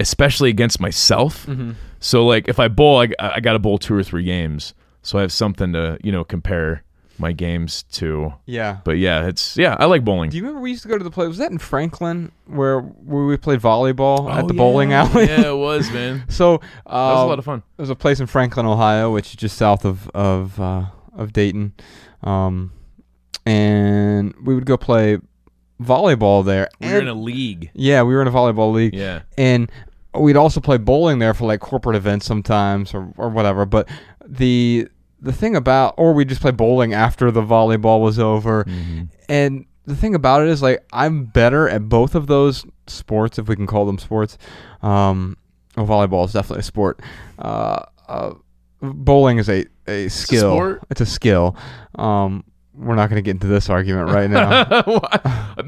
especially 0.00 0.50
against 0.50 0.80
myself. 0.80 1.46
Mm-hmm. 1.46 1.72
So 2.00 2.26
like 2.26 2.48
if 2.48 2.58
I 2.58 2.68
bowl, 2.68 2.98
I, 3.00 3.08
I 3.20 3.40
got 3.40 3.52
to 3.52 3.58
bowl 3.60 3.78
two 3.78 3.94
or 3.94 4.02
three 4.02 4.24
games, 4.24 4.74
so 5.02 5.18
I 5.18 5.20
have 5.20 5.32
something 5.32 5.72
to 5.74 5.98
you 6.02 6.10
know 6.10 6.24
compare 6.24 6.82
my 7.18 7.32
games 7.32 7.82
to. 7.92 8.32
yeah. 8.46 8.78
But 8.82 8.92
yeah, 8.96 9.26
it's 9.26 9.54
yeah, 9.58 9.76
I 9.78 9.84
like 9.84 10.02
bowling. 10.04 10.30
Do 10.30 10.38
you 10.38 10.42
remember 10.42 10.62
we 10.62 10.70
used 10.70 10.82
to 10.84 10.88
go 10.88 10.96
to 10.96 11.04
the 11.04 11.10
play? 11.10 11.28
Was 11.28 11.36
that 11.36 11.50
in 11.52 11.58
Franklin 11.58 12.32
where 12.46 12.80
where 12.80 13.26
we 13.26 13.36
played 13.36 13.60
volleyball 13.60 14.32
at 14.32 14.44
Oh, 14.44 14.46
the 14.48 14.54
bowling 14.54 14.94
alley? 14.94 15.26
yeah, 15.26 15.48
it 15.50 15.56
was 15.56 15.90
man. 15.92 16.24
So 16.30 16.56
That 16.86 16.92
was 16.92 17.18
a 17.20 17.22
uh, 17.22 17.26
lot 17.26 17.38
of 17.38 17.44
fun. 17.44 17.62
There's 17.76 17.90
a 17.90 17.94
place 17.94 18.20
in 18.20 18.26
Franklin, 18.26 18.64
Ohio, 18.64 19.12
which 19.12 19.28
is 19.28 19.36
just 19.36 19.58
south 19.58 19.84
of 19.84 20.08
of 20.14 20.58
uh, 20.58 20.86
of 21.14 21.34
Dayton, 21.34 21.74
um, 22.22 22.72
and 23.44 24.34
we 24.42 24.54
would 24.54 24.64
go 24.66 24.76
play 24.78 25.18
volleyball 25.82 26.44
there. 26.44 26.68
We 26.80 26.88
were 26.92 27.00
in 27.00 27.08
a 27.08 27.14
league. 27.14 27.70
yeah, 27.74 28.02
we 28.02 28.14
were 28.14 28.22
in 28.22 28.28
a 28.28 28.32
volleyball 28.32 28.72
league, 28.72 28.94
Yeah. 28.94 29.22
and 29.38 29.70
we'd 30.14 30.36
also 30.36 30.60
play 30.60 30.76
bowling 30.78 31.18
there 31.18 31.34
for 31.34 31.46
like 31.46 31.60
corporate 31.60 31.96
events 31.96 32.26
sometimes 32.26 32.94
or, 32.94 33.12
or 33.16 33.28
whatever. 33.28 33.64
But 33.66 33.88
the 34.26 34.88
the 35.20 35.32
thing 35.32 35.54
about, 35.56 35.94
or 35.98 36.12
we 36.14 36.24
just 36.24 36.40
play 36.40 36.50
bowling 36.50 36.94
after 36.94 37.30
the 37.30 37.42
volleyball 37.42 38.00
was 38.00 38.18
over, 38.18 38.64
Mm-hmm. 38.64 39.02
and 39.28 39.66
the 39.86 39.96
thing 39.96 40.14
about 40.14 40.42
it 40.42 40.48
is 40.48 40.62
like 40.62 40.84
I'm 40.92 41.24
better 41.24 41.68
at 41.68 41.88
both 41.88 42.14
of 42.14 42.26
those 42.26 42.64
sports, 42.86 43.38
if 43.38 43.48
we 43.48 43.56
can 43.56 43.66
call 43.66 43.84
them 43.86 43.98
sports. 43.98 44.38
Um, 44.82 45.36
volleyball 45.76 46.24
is 46.26 46.32
definitely 46.32 46.60
a 46.60 46.64
sport. 46.64 47.00
Uh, 47.38 47.84
uh, 48.08 48.34
bowling 48.80 49.38
is 49.38 49.48
a, 49.48 49.66
a 49.86 50.08
skill. 50.08 50.52
sport? 50.52 50.82
It's 50.90 51.00
a 51.00 51.06
skill. 51.06 51.56
Um, 51.96 52.44
we're 52.80 52.94
not 52.94 53.10
going 53.10 53.16
to 53.16 53.22
get 53.22 53.32
into 53.32 53.46
this 53.46 53.68
argument 53.68 54.10
right 54.10 54.30
now. 54.30 54.64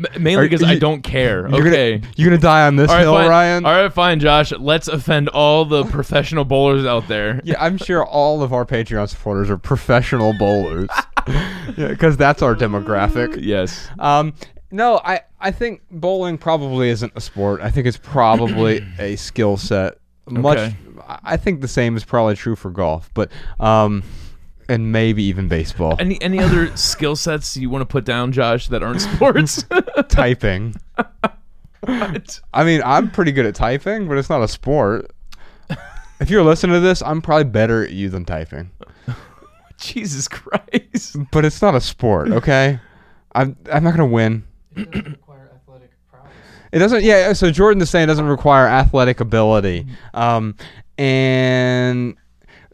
Mainly 0.19 0.49
because 0.49 0.63
I 0.63 0.79
don't 0.79 1.03
care. 1.03 1.49
You're 1.49 1.69
okay. 1.69 1.99
gonna 1.99 2.13
you're 2.17 2.31
gonna 2.31 2.41
die 2.41 2.67
on 2.67 2.77
this 2.77 2.89
All 2.89 2.97
right, 2.97 3.03
hill, 3.03 3.15
fine. 3.15 3.29
Ryan. 3.29 3.67
All 3.67 3.73
right, 3.73 3.93
fine, 3.93 4.21
Josh. 4.21 4.53
Let's 4.53 4.89
offend 4.89 5.29
all 5.29 5.65
the 5.65 5.85
professional 5.91 6.45
bowlers 6.45 6.87
out 6.87 7.09
there. 7.09 7.41
Yeah, 7.45 7.57
I'm 7.61 7.77
sure 7.77 8.05
all 8.05 8.43
of 8.43 8.53
our 8.53 8.65
Patreon 8.65 9.09
supporters 9.09 9.51
are 9.51 9.59
professional 9.59 10.33
bowlers. 10.39 10.89
yeah, 11.77 11.89
because 11.89 12.17
that's 12.17 12.41
our 12.43 12.55
demographic. 12.55 13.39
Yes. 13.41 13.89
Um, 13.99 14.35
no, 14.71 15.01
I, 15.05 15.21
I 15.39 15.51
think 15.51 15.83
bowling 15.91 16.39
probably 16.39 16.89
isn't 16.89 17.13
a 17.15 17.21
sport. 17.21 17.61
I 17.61 17.71
think 17.71 17.87
it's 17.87 17.99
probably 17.99 18.85
a 18.99 19.17
skill 19.17 19.59
set. 19.59 19.99
Much, 20.27 20.59
Okay. 20.59 20.77
I 21.07 21.19
I 21.25 21.37
think 21.37 21.61
the 21.61 21.69
same 21.69 21.97
is 21.97 22.05
probably 22.05 22.37
true 22.37 22.57
for 22.57 22.71
golf, 22.71 23.11
but 23.13 23.31
um, 23.61 24.03
and 24.69 24.93
maybe 24.93 25.23
even 25.25 25.49
baseball. 25.49 25.97
Any 25.99 26.21
any 26.23 26.39
other 26.39 26.75
skill 26.77 27.17
sets 27.17 27.57
you 27.57 27.71
want 27.71 27.83
to 27.83 27.87
put 27.87 28.05
down, 28.05 28.33
Josh, 28.33 28.69
that 28.69 28.83
aren't 28.83 29.01
sports? 29.01 29.65
typing. 30.09 30.75
What? 31.81 32.41
I 32.55 32.65
mean, 32.65 32.81
I'm 32.85 33.11
pretty 33.11 33.33
good 33.33 33.47
at 33.47 33.55
typing, 33.55 34.07
but 34.09 34.17
it's 34.19 34.31
not 34.31 34.43
a 34.43 34.49
sport. 34.49 35.11
If 36.21 36.31
you're 36.31 36.45
listening 36.45 36.75
to 36.75 36.81
this, 36.81 37.03
I'm 37.03 37.21
probably 37.21 37.45
better 37.51 37.83
at 37.83 37.91
you 37.91 38.09
than 38.09 38.25
typing, 38.25 38.71
Jesus 39.79 40.29
Christ. 40.29 41.17
but 41.33 41.45
it's 41.45 41.61
not 41.61 41.75
a 41.75 41.81
sport. 41.81 42.31
Okay, 42.31 42.79
I'm 43.35 43.57
I'm 43.73 43.83
not 43.83 43.91
gonna 43.91 44.07
win. 44.07 44.45
It 44.77 44.91
doesn't 44.93 45.11
require 45.11 45.51
athletic 45.53 45.91
prowess. 46.09 46.31
It 46.71 46.79
doesn't. 46.79 47.03
Yeah. 47.03 47.33
So 47.33 47.51
Jordan 47.51 47.83
is 47.83 47.91
saying 47.91 48.05
it 48.05 48.07
doesn't 48.07 48.27
require 48.29 48.69
athletic 48.69 49.19
ability, 49.19 49.89
um, 50.15 50.55
and 50.97 52.15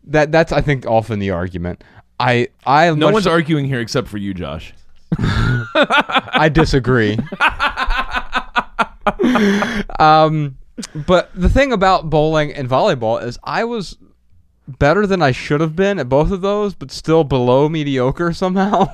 that 0.09 0.33
that's 0.33 0.53
I 0.53 0.61
think 0.61 0.87
often 0.87 1.19
the 1.19 1.31
argument. 1.31 1.83
I 2.21 2.49
I 2.67 2.87
No 2.91 3.07
much- 3.07 3.13
one's 3.15 3.27
arguing 3.27 3.65
here 3.67 3.81
except 3.81 4.09
for 4.09 4.19
you, 4.19 4.35
Josh. 4.35 4.75
I 5.21 6.51
disagree. 6.53 7.19
um, 9.99 10.59
But 11.07 11.31
the 11.35 11.49
thing 11.49 11.73
about 11.73 12.11
bowling 12.11 12.53
and 12.53 12.69
volleyball 12.69 13.23
is 13.23 13.39
I 13.45 13.65
was 13.65 13.97
better 14.67 15.07
than 15.07 15.23
I 15.23 15.33
should 15.33 15.61
have 15.63 15.75
been 15.75 15.99
at 15.99 16.09
both 16.11 16.31
of 16.31 16.41
those, 16.43 16.75
but 16.75 16.91
still 16.91 17.25
below 17.25 17.69
mediocre 17.69 18.33
somehow. 18.35 18.93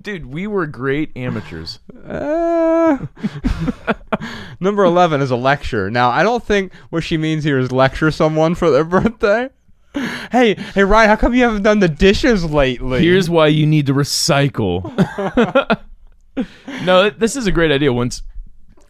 Dude, 0.00 0.26
we 0.26 0.46
were 0.46 0.66
great 0.66 1.14
amateurs. 1.16 1.80
Uh, 2.06 2.98
number 4.60 4.84
11 4.84 5.20
is 5.20 5.30
a 5.30 5.36
lecture. 5.36 5.90
Now, 5.90 6.10
I 6.10 6.22
don't 6.22 6.42
think 6.42 6.72
what 6.90 7.04
she 7.04 7.16
means 7.18 7.44
here 7.44 7.58
is 7.58 7.70
lecture 7.70 8.10
someone 8.10 8.54
for 8.54 8.70
their 8.70 8.84
birthday. 8.84 9.50
Hey, 9.94 10.54
hey, 10.54 10.84
Ryan, 10.84 11.08
how 11.10 11.16
come 11.16 11.34
you 11.34 11.42
haven't 11.42 11.62
done 11.62 11.80
the 11.80 11.88
dishes 11.88 12.44
lately? 12.44 13.02
Here's 13.02 13.28
why 13.28 13.48
you 13.48 13.66
need 13.66 13.86
to 13.86 13.94
recycle. 13.94 14.82
no, 16.84 17.10
this 17.10 17.36
is 17.36 17.46
a 17.46 17.52
great 17.52 17.70
idea 17.70 17.92
once 17.92 18.22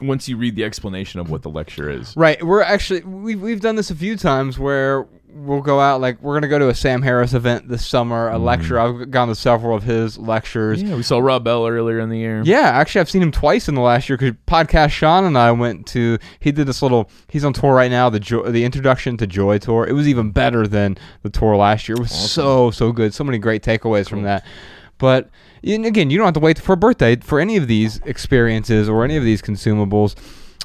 once 0.01 0.29
you 0.29 0.37
read 0.37 0.57
the 0.57 0.65
explanation 0.65 1.21
of 1.21 1.31
what 1.31 1.43
the 1.43 1.51
lecture 1.51 1.89
is. 1.91 2.15
Right. 2.17 2.43
We're 2.43 2.63
actually 2.63 3.03
we've 3.03 3.41
we've 3.41 3.61
done 3.61 3.77
this 3.77 3.91
a 3.91 3.95
few 3.95 4.17
times 4.17 4.59
where 4.59 5.07
we'll 5.35 5.61
go 5.61 5.81
out 5.81 6.01
like 6.01 6.21
we're 6.23 6.35
gonna 6.35 6.49
go 6.49 6.59
to 6.59 6.69
a 6.69 6.75
Sam 6.75 7.03
Harris 7.03 7.33
event 7.33 7.69
this 7.69 7.87
summer, 7.87 8.29
a 8.29 8.35
mm-hmm. 8.35 8.45
lecture. 8.45 8.79
I've 8.79 9.11
gone 9.11 9.29
to 9.29 9.35
several 9.35 9.77
of 9.77 9.83
his 9.83 10.19
lectures. 10.19 10.83
Yeah, 10.83 10.95
we 10.95 11.03
saw 11.03 11.19
Rob 11.19 11.45
Bell 11.45 11.67
earlier 11.67 12.01
in 12.01 12.09
the 12.09 12.19
year. 12.19 12.43
Yeah, 12.45 12.71
actually, 12.71 13.01
I've 13.01 13.11
seen 13.11 13.23
him 13.23 13.33
twice 13.33 13.69
in 13.69 13.75
the 13.75 13.81
last 13.81 14.09
year 14.09 14.17
because 14.17 14.37
podcast 14.47 14.91
Shawn 14.91 15.25
and 15.25 15.37
I 15.37 15.51
went 15.53 15.87
to. 15.89 16.19
He 16.41 16.53
did 16.53 16.67
this 16.67 16.83
little. 16.83 17.11
He's 17.29 17.45
on 17.45 17.53
tour 17.53 17.75
right 17.75 17.91
now. 17.91 18.11
The 18.11 18.21
jo- 18.21 18.51
the 18.51 18.65
introduction 18.65 19.17
to 19.19 19.27
Joy 19.27 19.59
tour. 19.59 19.87
It 19.87 19.93
was 19.93 20.09
even 20.09 20.31
better 20.31 20.67
than 20.67 20.99
the 21.23 21.31
tour 21.31 21.57
last 21.57 21.89
year. 21.89 21.97
It 21.97 22.01
was 22.01 22.13
so 22.13 22.71
so 22.71 22.93
good. 22.93 23.15
So 23.15 23.25
many 23.25 23.39
great 23.39 23.63
takeaways 23.63 24.09
from 24.09 24.23
that. 24.23 24.45
But 24.99 25.31
again, 25.65 26.11
you 26.11 26.19
don't 26.19 26.27
have 26.27 26.35
to 26.35 26.41
wait 26.41 26.59
for 26.59 26.75
a 26.75 26.77
birthday 26.77 27.17
for 27.17 27.41
any 27.41 27.57
of 27.57 27.67
these 27.67 27.99
experiences 28.05 28.89
or 28.89 29.05
any 29.05 29.17
of 29.17 29.25
these 29.25 29.43
consumables. 29.43 30.15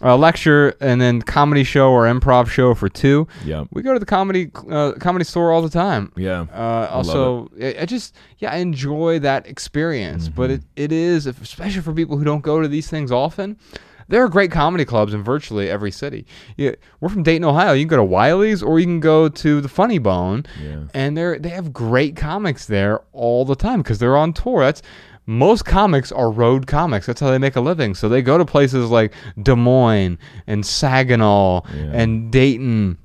A 0.03 0.15
lecture 0.15 0.75
and 0.79 1.01
then 1.01 1.23
comedy 1.23 1.63
show 1.63 1.89
or 1.91 2.03
improv 2.03 2.47
show 2.49 2.75
for 2.75 2.87
two. 2.87 3.27
Yeah. 3.43 3.63
We 3.71 3.81
go 3.81 3.93
to 3.93 3.99
the 3.99 4.05
comedy 4.05 4.51
uh, 4.69 4.91
comedy 4.99 5.25
store 5.25 5.51
all 5.51 5.63
the 5.63 5.69
time. 5.71 6.11
Yeah. 6.15 6.45
Uh, 6.53 6.87
also, 6.91 7.49
I, 7.59 7.77
I 7.81 7.85
just 7.85 8.13
yeah, 8.37 8.51
I 8.51 8.57
enjoy 8.57 9.17
that 9.19 9.47
experience. 9.47 10.29
But 10.29 10.51
it, 10.51 10.61
it 10.75 10.91
is, 10.91 11.25
especially 11.25 11.81
for 11.81 11.93
people 11.93 12.15
who 12.17 12.23
don't 12.23 12.41
go 12.43 12.61
to 12.61 12.67
these 12.67 12.87
things 12.89 13.11
often. 13.11 13.57
There 14.09 14.23
are 14.23 14.29
great 14.29 14.51
comedy 14.51 14.85
clubs 14.85 15.13
in 15.13 15.21
virtually 15.21 15.69
every 15.69 15.91
city. 15.91 16.25
Yeah, 16.55 16.71
we're 17.01 17.09
from 17.09 17.23
Dayton, 17.23 17.43
Ohio. 17.43 17.73
You 17.73 17.83
can 17.83 17.89
go 17.89 17.97
to 17.97 18.05
Wiley's 18.05 18.63
or 18.63 18.79
you 18.79 18.85
can 18.85 19.01
go 19.01 19.27
to 19.27 19.59
the 19.59 19.67
Funny 19.67 19.97
Bone, 19.97 20.45
Yeah. 20.63 20.83
and 20.93 21.17
they 21.17 21.37
they 21.39 21.49
have 21.49 21.73
great 21.73 22.15
comics 22.15 22.67
there 22.67 23.01
all 23.11 23.43
the 23.45 23.55
time 23.55 23.81
because 23.81 23.97
they're 23.99 24.15
on 24.15 24.31
tour. 24.31 24.61
That's 24.63 24.81
most 25.27 25.65
comics 25.65 26.11
are 26.11 26.31
road 26.31 26.65
comics. 26.67 27.05
That's 27.05 27.19
how 27.21 27.29
they 27.29 27.37
make 27.37 27.55
a 27.55 27.61
living. 27.61 27.93
So 27.93 28.09
they 28.09 28.21
go 28.21 28.37
to 28.37 28.45
places 28.45 28.89
like 28.89 29.13
Des 29.41 29.55
Moines 29.55 30.17
and 30.47 30.65
Saginaw 30.65 31.61
Yeah. 31.75 31.83
and 31.93 32.31
Dayton. 32.31 32.97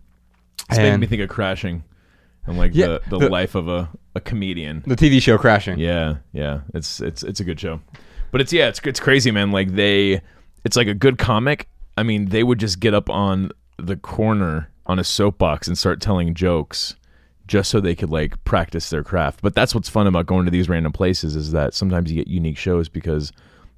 It's 0.70 0.78
making 0.78 1.00
me 1.00 1.06
think 1.08 1.20
of 1.22 1.28
crashing 1.28 1.82
and 2.46 2.56
like 2.56 2.74
Yeah, 2.74 2.86
the, 2.86 3.00
the, 3.10 3.18
the- 3.18 3.28
life 3.28 3.54
of 3.54 3.68
a, 3.68 3.90
a 4.14 4.20
comedian. 4.20 4.82
the 4.86 4.96
TV 4.96 5.20
show 5.20 5.36
Crashing. 5.36 5.78
Yeah, 5.78 6.16
yeah. 6.32 6.60
It's 6.74 7.00
it's 7.00 7.22
it's 7.22 7.40
a 7.40 7.44
good 7.44 7.58
show. 7.60 7.80
But 8.30 8.40
it's 8.40 8.52
yeah, 8.52 8.68
it's 8.68 8.80
it's 8.84 9.00
crazy, 9.00 9.30
man. 9.30 9.50
Like 9.52 9.74
they 9.74 10.20
it's 10.64 10.76
like 10.76 10.86
a 10.86 10.94
good 10.94 11.18
comic. 11.18 11.68
I 11.98 12.02
mean, 12.04 12.26
they 12.30 12.42
would 12.42 12.58
just 12.60 12.78
get 12.80 12.94
up 12.94 13.10
on 13.10 13.50
the 13.78 13.96
corner 13.96 14.70
on 14.86 14.98
a 14.98 15.04
soapbox 15.04 15.66
and 15.68 15.76
start 15.76 16.00
telling 16.00 16.34
jokes 16.34 16.94
just 17.46 17.70
so 17.70 17.80
they 17.80 17.94
could 17.94 18.10
like 18.10 18.42
practice 18.44 18.90
their 18.90 19.02
craft. 19.02 19.40
But 19.42 19.54
that's 19.54 19.74
what's 19.74 19.88
fun 19.88 20.06
about 20.06 20.26
going 20.26 20.44
to 20.44 20.50
these 20.50 20.68
random 20.68 20.92
places 20.92 21.36
is 21.36 21.52
that 21.52 21.74
sometimes 21.74 22.10
you 22.10 22.16
get 22.16 22.28
unique 22.28 22.58
shows 22.58 22.88
because 22.88 23.32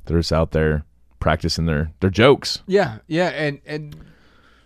they're 0.04 0.18
just 0.18 0.32
out 0.32 0.52
there 0.52 0.84
practicing 1.20 1.66
their 1.66 1.92
their 2.00 2.10
jokes. 2.10 2.62
Yeah, 2.66 2.98
yeah, 3.06 3.28
and 3.28 3.60
and 3.66 3.96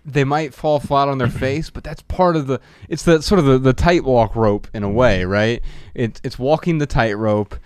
they 0.05 0.25
might 0.25 0.55
fall 0.55 0.81
flat 0.81 1.09
on 1.09 1.19
their 1.19 1.29
face, 1.47 1.71
but 1.71 1.85
that's 1.85 2.03
part 2.03 2.37
of 2.37 2.47
the. 2.47 2.61
It's 2.89 3.05
the 3.05 3.23
sort 3.23 3.39
of 3.39 3.45
the, 3.45 3.59
the 3.59 3.73
tight 3.73 4.05
walk 4.05 4.35
rope 4.35 4.69
in 4.75 4.83
a 4.83 4.91
way, 4.91 5.25
right? 5.25 5.63
It's 5.95 6.21
it's 6.25 6.39
walking 6.39 6.79
the 6.79 6.87
tightrope 6.87 7.57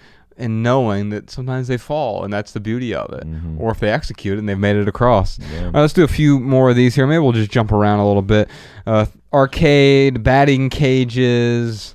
and 0.43 0.63
knowing 0.63 1.09
that 1.11 1.31
sometimes 1.31 1.69
they 1.69 1.79
fall, 1.79 2.25
and 2.25 2.33
that's 2.33 2.53
the 2.53 2.61
beauty 2.61 2.95
of 2.95 3.13
it. 3.15 3.25
Or 3.59 3.71
if 3.71 3.81
they 3.81 3.91
execute 3.91 4.37
it 4.37 4.41
and 4.41 4.49
they've 4.49 4.59
made 4.59 4.77
it 4.77 4.89
across. 4.89 5.39
All 5.41 5.65
right, 5.67 5.75
let's 5.81 5.93
do 5.95 6.05
a 6.05 6.09
few 6.09 6.39
more 6.41 6.69
of 6.71 6.77
these 6.77 6.95
here. 6.95 7.07
Maybe 7.07 7.21
we'll 7.21 7.33
just 7.33 7.51
jump 7.51 7.73
around 7.73 8.01
a 8.01 8.07
little 8.07 8.23
bit. 8.23 8.49
Uh, 8.87 9.07
arcade, 9.33 10.23
batting 10.23 10.69
cages, 10.69 11.95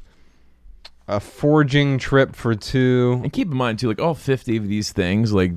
a 1.08 1.20
forging 1.20 1.98
trip 1.98 2.36
for 2.36 2.56
two. 2.56 3.20
And 3.24 3.32
keep 3.32 3.50
in 3.50 3.56
mind 3.58 3.80
too, 3.80 3.88
like 3.88 4.00
all 4.02 4.14
fifty 4.16 4.58
of 4.58 4.68
these 4.68 4.92
things, 4.92 5.34
like 5.34 5.52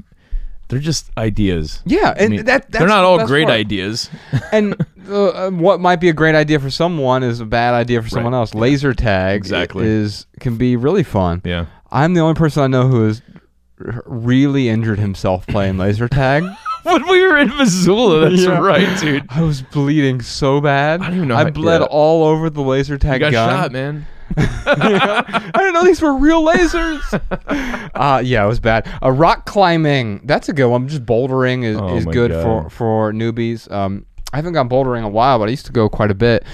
they're 0.69 0.79
just 0.79 1.11
ideas. 1.19 1.83
Yeah, 1.85 2.15
I 2.17 2.23
and 2.25 2.31
mean, 2.31 2.45
that 2.45 2.71
they're 2.71 2.87
not 2.87 3.05
all 3.05 3.27
great 3.27 3.47
part. 3.49 3.59
ideas. 3.59 4.09
and 4.53 4.75
uh, 5.09 5.27
uh, 5.29 5.51
what 5.51 5.81
might 5.81 5.97
be 5.97 6.09
a 6.09 6.13
great 6.13 6.35
idea 6.37 6.61
for 6.61 6.71
someone 6.71 7.23
is 7.25 7.41
a 7.41 7.45
bad 7.45 7.75
idea 7.75 8.01
for 8.03 8.09
someone 8.09 8.33
Right. 8.33 8.39
else. 8.39 8.55
Laser 8.55 8.95
tag 8.95 9.37
Exactly. 9.39 9.87
is 9.87 10.27
can 10.39 10.57
be 10.57 10.77
really 10.77 11.03
fun. 11.03 11.43
yeah. 11.45 11.67
I'm 11.93 12.15
the 12.15 12.21
only 12.21 12.35
person 12.35 12.63
I 12.63 12.67
know 12.67 12.89
who 12.89 13.07
has 13.07 13.23
really 14.07 14.69
injured 14.69 14.99
himself 14.99 15.47
playing 15.47 15.79
laser 15.79 16.09
tag. 16.09 16.45
when 16.83 17.07
we 17.09 17.21
were 17.27 17.39
in 17.39 17.49
Missoula, 17.57 18.29
that's 18.31 18.43
Yeah. 18.43 18.59
right, 18.59 18.99
dude. 19.01 19.25
I 19.29 19.43
was 19.43 19.63
bleeding 19.63 20.21
so 20.23 20.61
bad. 20.61 21.01
I 21.01 21.07
don't 21.07 21.17
even 21.17 21.29
know 21.29 21.37
I 21.37 21.51
bled 21.51 21.81
yeah. 21.81 21.87
all 21.91 22.25
over 22.25 22.51
the 22.51 22.63
laser 22.63 22.95
You 22.95 22.99
tag 22.99 23.21
got 23.21 23.33
gun. 23.33 23.49
shot, 23.49 23.73
man. 23.73 24.07
I 24.37 25.51
didn't 25.55 25.75
know 25.75 25.85
these 25.85 26.01
were 26.01 26.15
real 26.17 26.43
lasers. 26.45 27.01
uh, 27.95 28.23
yeah, 28.25 28.45
it 28.45 28.49
was 28.49 28.61
bad. 28.61 28.89
Uh, 29.03 29.11
rock 29.11 29.45
climbing, 29.47 30.21
that's 30.25 30.49
a 30.49 30.53
good 30.53 30.69
one. 30.69 30.87
Just 30.89 31.05
bouldering 31.05 31.65
is, 31.65 31.77
Oh 31.77 31.97
is 31.97 32.07
good 32.07 32.31
God. 32.31 32.43
for, 32.43 32.71
for 32.71 33.13
newbies. 33.13 33.71
Um, 33.73 34.07
I 34.33 34.37
haven't 34.37 34.53
gone 34.53 34.69
bouldering 34.69 34.99
in 34.99 35.05
a 35.05 35.09
while, 35.09 35.39
but 35.41 35.49
I 35.49 35.51
used 35.51 35.67
to 35.67 35.73
go 35.73 35.89
quite 35.89 36.11
a 36.13 36.15
bit. 36.15 36.45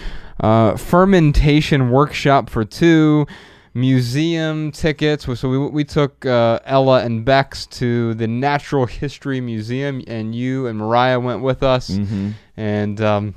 Uh, 0.41 0.77
fermentation 0.77 1.91
workshop 1.91 2.49
for 2.49 2.65
two. 2.65 3.27
Museum 3.77 4.73
tickets. 4.73 5.27
So 5.39 5.49
we, 5.51 5.59
we 5.59 5.85
took 5.85 6.25
uh, 6.25 6.61
Ella 6.65 7.05
and 7.05 7.27
Bex 7.27 7.67
to 7.67 8.15
the 8.15 8.27
Natural 8.27 8.87
History 8.87 9.39
Museum, 9.43 10.03
and 10.07 10.35
you 10.35 10.67
and 10.67 10.79
Mariah 10.79 11.21
went 11.21 11.43
with 11.43 11.63
us. 11.63 11.91
Mm-hmm. 11.91 12.31
And 12.57 13.01
um, 13.03 13.35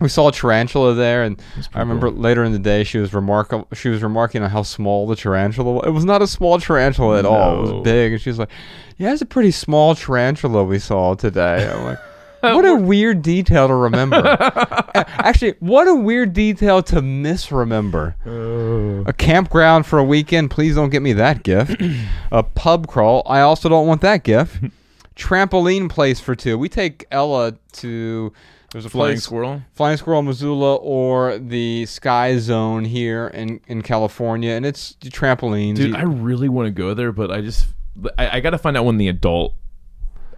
we 0.00 0.08
saw 0.08 0.28
a 0.28 0.32
tarantula 0.32 0.94
there, 0.94 1.24
and 1.24 1.40
I 1.74 1.80
remember 1.80 2.10
later 2.10 2.42
in 2.42 2.52
the 2.52 2.58
day 2.58 2.84
she 2.84 2.96
was 2.96 3.12
remarkable. 3.12 3.68
She 3.74 3.90
was 3.90 4.02
remarking 4.02 4.42
on 4.42 4.48
how 4.48 4.62
small 4.62 5.06
the 5.06 5.14
tarantula 5.14 5.72
was. 5.72 5.86
It 5.86 5.90
was 5.90 6.06
not 6.06 6.22
a 6.22 6.26
small 6.26 6.58
tarantula 6.58 7.18
at 7.18 7.26
all. 7.26 7.58
It 7.58 7.72
was 7.72 7.84
big, 7.84 8.12
and 8.12 8.20
she 8.20 8.30
was 8.30 8.38
like, 8.38 8.50
"Yeah, 8.96 9.12
it's 9.12 9.20
a 9.20 9.26
pretty 9.26 9.50
small 9.50 9.94
tarantula 9.94 10.64
we 10.64 10.78
saw 10.78 11.14
today." 11.14 11.70
I'm 11.70 11.84
like. 11.84 11.98
What 12.52 12.64
a 12.66 12.74
weird 12.74 13.22
detail 13.22 13.68
to 13.68 13.74
remember. 13.74 14.16
Actually, 14.96 15.54
what 15.60 15.86
a 15.86 15.94
weird 15.94 16.32
detail 16.32 16.82
to 16.82 16.96
misremember. 17.00 18.16
Oh. 18.26 19.04
A 19.06 19.12
campground 19.12 19.86
for 19.86 20.00
a 20.00 20.04
weekend. 20.04 20.50
Please 20.50 20.74
don't 20.74 20.90
get 20.90 21.02
me 21.02 21.12
that 21.12 21.44
gift. 21.44 21.80
a 22.32 22.42
pub 22.42 22.88
crawl. 22.88 23.22
I 23.26 23.42
also 23.42 23.68
don't 23.68 23.86
want 23.86 24.00
that 24.00 24.24
gift. 24.24 24.56
Trampoline 25.14 25.88
place 25.88 26.18
for 26.18 26.34
two. 26.34 26.58
We 26.58 26.68
take 26.68 27.06
Ella 27.12 27.54
to. 27.74 28.32
There's 28.72 28.86
a 28.86 28.90
Flying 28.90 29.12
place, 29.12 29.22
squirrel. 29.22 29.62
Flying 29.74 29.96
Squirrel, 29.98 30.22
Missoula, 30.22 30.76
or 30.76 31.38
the 31.38 31.86
Sky 31.86 32.38
Zone 32.38 32.84
here 32.84 33.28
in, 33.28 33.60
in 33.68 33.82
California, 33.82 34.52
and 34.52 34.66
it's 34.66 34.94
trampolines. 34.94 35.76
Dude, 35.76 35.94
I 35.94 36.02
really 36.02 36.48
want 36.48 36.66
to 36.66 36.70
go 36.72 36.94
there, 36.94 37.12
but 37.12 37.30
I 37.30 37.42
just 37.42 37.66
I, 38.18 38.38
I 38.38 38.40
got 38.40 38.50
to 38.50 38.58
find 38.58 38.76
out 38.76 38.84
when 38.84 38.96
the 38.96 39.08
adult 39.08 39.54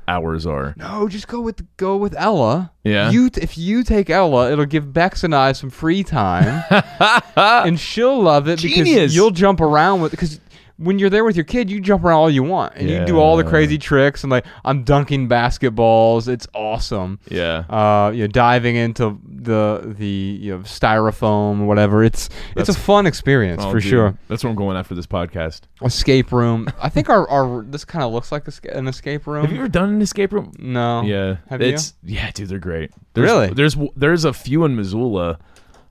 hours 0.08 0.46
are. 0.46 0.74
no, 0.76 1.08
just 1.08 1.28
go 1.28 1.40
with 1.40 1.64
go 1.76 1.96
with 1.96 2.14
Ella. 2.16 2.72
Yeah? 2.84 3.10
You 3.10 3.30
t- 3.30 3.40
if 3.42 3.56
you 3.58 3.82
take 3.82 4.10
Ella, 4.10 4.52
it'll 4.52 4.66
give 4.66 4.92
Bex 4.92 5.24
and 5.24 5.34
I 5.34 5.52
some 5.52 5.70
free 5.70 6.02
time, 6.04 6.64
and 7.36 7.78
she'll 7.80 8.22
love 8.22 8.48
it 8.48 8.60
because 8.62 8.76
Genius. 8.86 9.14
you'll 9.14 9.30
jump 9.30 9.60
around 9.60 10.00
with 10.00 10.10
because. 10.10 10.40
When 10.76 10.98
you're 10.98 11.08
there 11.08 11.22
with 11.24 11.36
your 11.36 11.44
kid, 11.44 11.70
you 11.70 11.80
jump 11.80 12.02
around 12.02 12.16
all 12.18 12.28
you 12.28 12.42
want, 12.42 12.72
and 12.74 12.90
you 12.90 13.04
do 13.04 13.20
all 13.20 13.36
the 13.36 13.44
Yeah. 13.44 13.48
crazy 13.50 13.78
tricks, 13.78 14.24
and 14.24 14.30
like 14.32 14.44
I'm 14.64 14.82
dunking 14.82 15.28
basketballs. 15.28 16.26
It's 16.26 16.48
awesome. 16.52 17.20
Yeah. 17.28 17.58
uh, 17.70 18.10
you 18.12 18.22
know, 18.22 18.26
diving 18.26 18.74
into 18.74 19.16
the 19.44 19.94
the 19.98 20.06
you 20.06 20.52
know 20.52 20.58
styrofoam 20.60 21.66
whatever. 21.66 22.02
It's 22.02 22.28
it's 22.56 22.68
a 22.68 22.74
fun 22.74 23.06
experience 23.06 23.62
Oh, 23.64 23.70
for 23.70 23.80
dude, 23.80 23.88
sure. 23.90 24.18
That's 24.28 24.42
where 24.42 24.50
I'm 24.50 24.56
going 24.56 24.76
after 24.76 24.94
this 24.94 25.06
podcast. 25.06 25.62
Escape 25.82 26.32
room. 26.32 26.68
I 26.80 26.88
think 26.88 27.08
our, 27.08 27.28
our 27.28 27.62
this 27.62 27.84
kind 27.84 28.02
of 28.04 28.12
looks 28.12 28.32
like 28.32 28.46
an 28.72 28.88
escape 28.88 29.26
room. 29.26 29.42
Have 29.44 29.52
you 29.52 29.58
ever 29.58 29.68
done 29.68 29.90
an 29.90 30.02
escape 30.02 30.32
room? 30.32 30.52
No. 30.58 31.02
Yeah. 31.02 31.36
Have 31.48 31.60
you? 31.62 31.68
it's 31.68 31.94
yeah, 32.02 32.30
dude, 32.32 32.48
they're 32.48 32.58
great. 32.58 32.90
There's, 33.14 33.30
Really? 33.30 33.48
There's 33.48 33.76
there's 33.96 34.24
a 34.24 34.32
few 34.32 34.64
in 34.64 34.76
Missoula. 34.76 35.38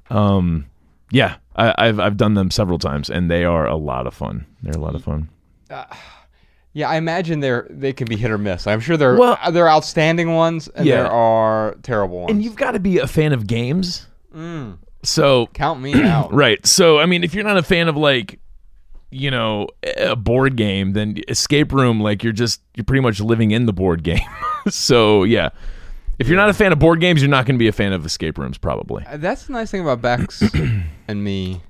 Um, 0.10 0.66
yeah, 1.12 1.36
I, 1.56 1.74
I've 1.78 2.00
I've 2.00 2.18
done 2.18 2.34
them 2.34 2.52
several 2.52 2.80
times, 2.80 3.10
and 3.10 3.30
they 3.30 3.44
are 3.46 3.68
a 3.68 3.76
lot 3.76 4.08
of 4.08 4.14
fun. 4.14 4.46
They're 4.62 4.74
a 4.74 4.82
lot 4.84 4.96
of 4.96 5.04
fun. 5.04 5.30
Yeah, 6.76 6.90
I 6.90 6.96
imagine 6.98 7.40
they're 7.40 7.68
they 7.70 7.94
can 7.94 8.08
be 8.08 8.16
hit 8.18 8.32
or 8.32 8.38
miss. 8.40 8.66
I'm 8.66 8.80
sure 8.80 8.98
there 8.98 9.16
Well- 9.16 9.38
are 9.42 9.52
there 9.52 9.66
are 9.66 9.70
outstanding 9.70 10.34
ones 10.34 10.68
and 10.70 10.86
Yeah. 10.86 11.04
there 11.04 11.12
are 11.12 11.76
terrible 11.84 12.22
ones. 12.22 12.32
And 12.32 12.44
you've 12.44 12.56
got 12.56 12.72
to 12.72 12.80
be 12.80 12.98
a 13.00 13.08
fan 13.08 13.32
of 13.34 13.46
games. 13.48 14.08
Mm. 14.36 14.78
So 15.04 15.48
Count 15.54 15.82
me 15.82 15.94
out. 16.04 16.34
Right. 16.34 16.66
So, 16.66 16.98
I 17.00 17.06
mean, 17.06 17.24
if 17.24 17.36
you're 17.36 17.44
not 17.44 17.58
a 17.58 17.64
fan 17.64 17.88
of 17.90 17.96
like, 17.98 18.40
you 19.12 19.30
know, 19.30 19.68
a 19.98 20.16
board 20.16 20.56
game, 20.56 20.94
then 20.94 21.18
escape 21.28 21.72
room, 21.72 22.02
like 22.02 22.24
you're 22.24 22.34
just 22.34 22.62
you're 22.76 22.86
pretty 22.86 23.02
much 23.02 23.20
living 23.20 23.52
in 23.52 23.68
the 23.68 23.74
board 23.74 24.02
game. 24.04 24.26
so, 24.70 25.24
yeah, 25.24 25.50
If 26.18 26.28
you're 26.28 26.38
not 26.38 26.50
a 26.50 26.54
fan 26.54 26.72
of 26.72 26.80
board 26.80 27.00
games, 27.02 27.22
you're 27.22 27.30
not 27.30 27.46
going 27.46 27.56
to 27.56 27.60
be 27.60 27.68
a 27.68 27.72
fan 27.74 27.94
of 27.94 28.04
escape 28.06 28.38
rooms. 28.40 28.58
Probably. 28.58 29.06
Uh, 29.06 29.18
That's 29.18 29.46
the 29.46 29.54
nice 29.54 29.70
thing 29.70 29.82
about 29.82 30.02
Bex 30.02 30.42
and 31.08 31.24
me. 31.24 31.62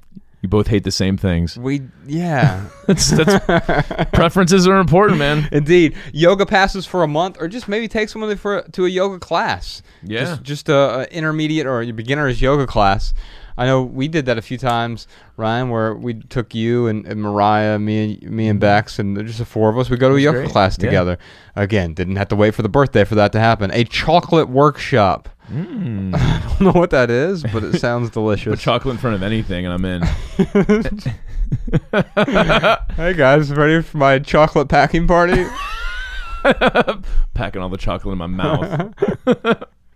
You 0.44 0.50
both 0.50 0.68
hate 0.68 0.84
the 0.84 0.92
same 0.92 1.16
things. 1.16 1.58
We 1.58 1.84
yeah. 2.06 2.66
That's, 2.86 3.12
that's 3.12 4.10
preferences 4.14 4.68
are 4.68 4.78
important, 4.78 5.18
man. 5.18 5.48
Indeed, 5.54 5.96
yoga 6.12 6.46
passes 6.46 6.86
for 6.86 7.02
a 7.02 7.08
month, 7.08 7.38
or 7.40 7.48
just 7.48 7.70
maybe 7.70 7.88
take 7.88 8.10
someone 8.10 8.36
for 8.36 8.62
to 8.62 8.86
a 8.86 8.90
yoga 8.90 9.20
class. 9.20 9.82
Yeah. 10.04 10.20
just, 10.20 10.44
just 10.44 10.70
a, 10.70 10.76
a 10.76 11.04
intermediate 11.06 11.66
or 11.66 11.82
a 11.82 11.92
beginner's 11.92 12.42
yoga 12.42 12.68
class. 12.68 13.14
I 13.58 13.66
know 13.68 13.84
we 13.84 14.10
did 14.10 14.26
that 14.26 14.38
a 14.38 14.42
few 14.42 14.58
times, 14.58 15.08
Ryan, 15.38 15.70
where 15.70 15.94
we 15.96 16.16
took 16.16 16.54
you 16.54 16.88
and, 16.88 17.06
and 17.06 17.22
Mariah, 17.22 17.80
me 17.80 18.20
and 18.22 18.32
me 18.32 18.48
and 18.50 18.58
mm-hmm. 18.58 18.60
Bex, 18.60 19.00
and 19.00 19.18
just 19.26 19.40
the 19.40 19.46
four 19.46 19.70
of 19.70 19.78
us. 19.78 19.90
We 19.90 19.96
go 19.96 20.10
to 20.10 20.16
a 20.16 20.20
yoga 20.20 20.40
great. 20.40 20.52
class 20.52 20.78
Yeah. 20.78 20.86
together. 20.86 21.18
Again, 21.56 21.94
didn't 21.94 22.18
have 22.18 22.28
to 22.30 22.36
wait 22.36 22.54
for 22.54 22.64
the 22.64 22.70
birthday 22.70 23.06
for 23.06 23.16
that 23.16 23.32
to 23.32 23.40
happen. 23.40 23.72
A 23.72 23.86
chocolate 23.86 24.50
workshop. 24.50 25.30
Mm. 25.52 26.16
I 26.16 26.56
don't 26.60 26.74
know 26.74 26.80
what 26.80 26.90
that 26.92 27.10
is, 27.12 27.44
but 27.44 27.64
it 27.64 27.80
sounds 27.80 28.10
delicious. 28.12 28.52
Put 28.54 28.60
chocolate 28.60 28.94
in 28.94 29.00
front 29.00 29.16
of 29.16 29.24
anything, 29.24 29.66
and 29.66 29.74
I'm 29.74 29.86
in. 29.86 30.04
hey 32.96 33.14
guys, 33.14 33.52
ready 33.52 33.82
for 33.82 33.98
my 33.98 34.20
chocolate 34.20 34.70
packing 34.70 35.08
party? 35.08 35.46
Packing 37.34 37.62
all 37.62 37.70
the 37.70 37.78
chocolate 37.78 38.14
in 38.14 38.18
my 38.20 38.28
mouth. 38.28 38.94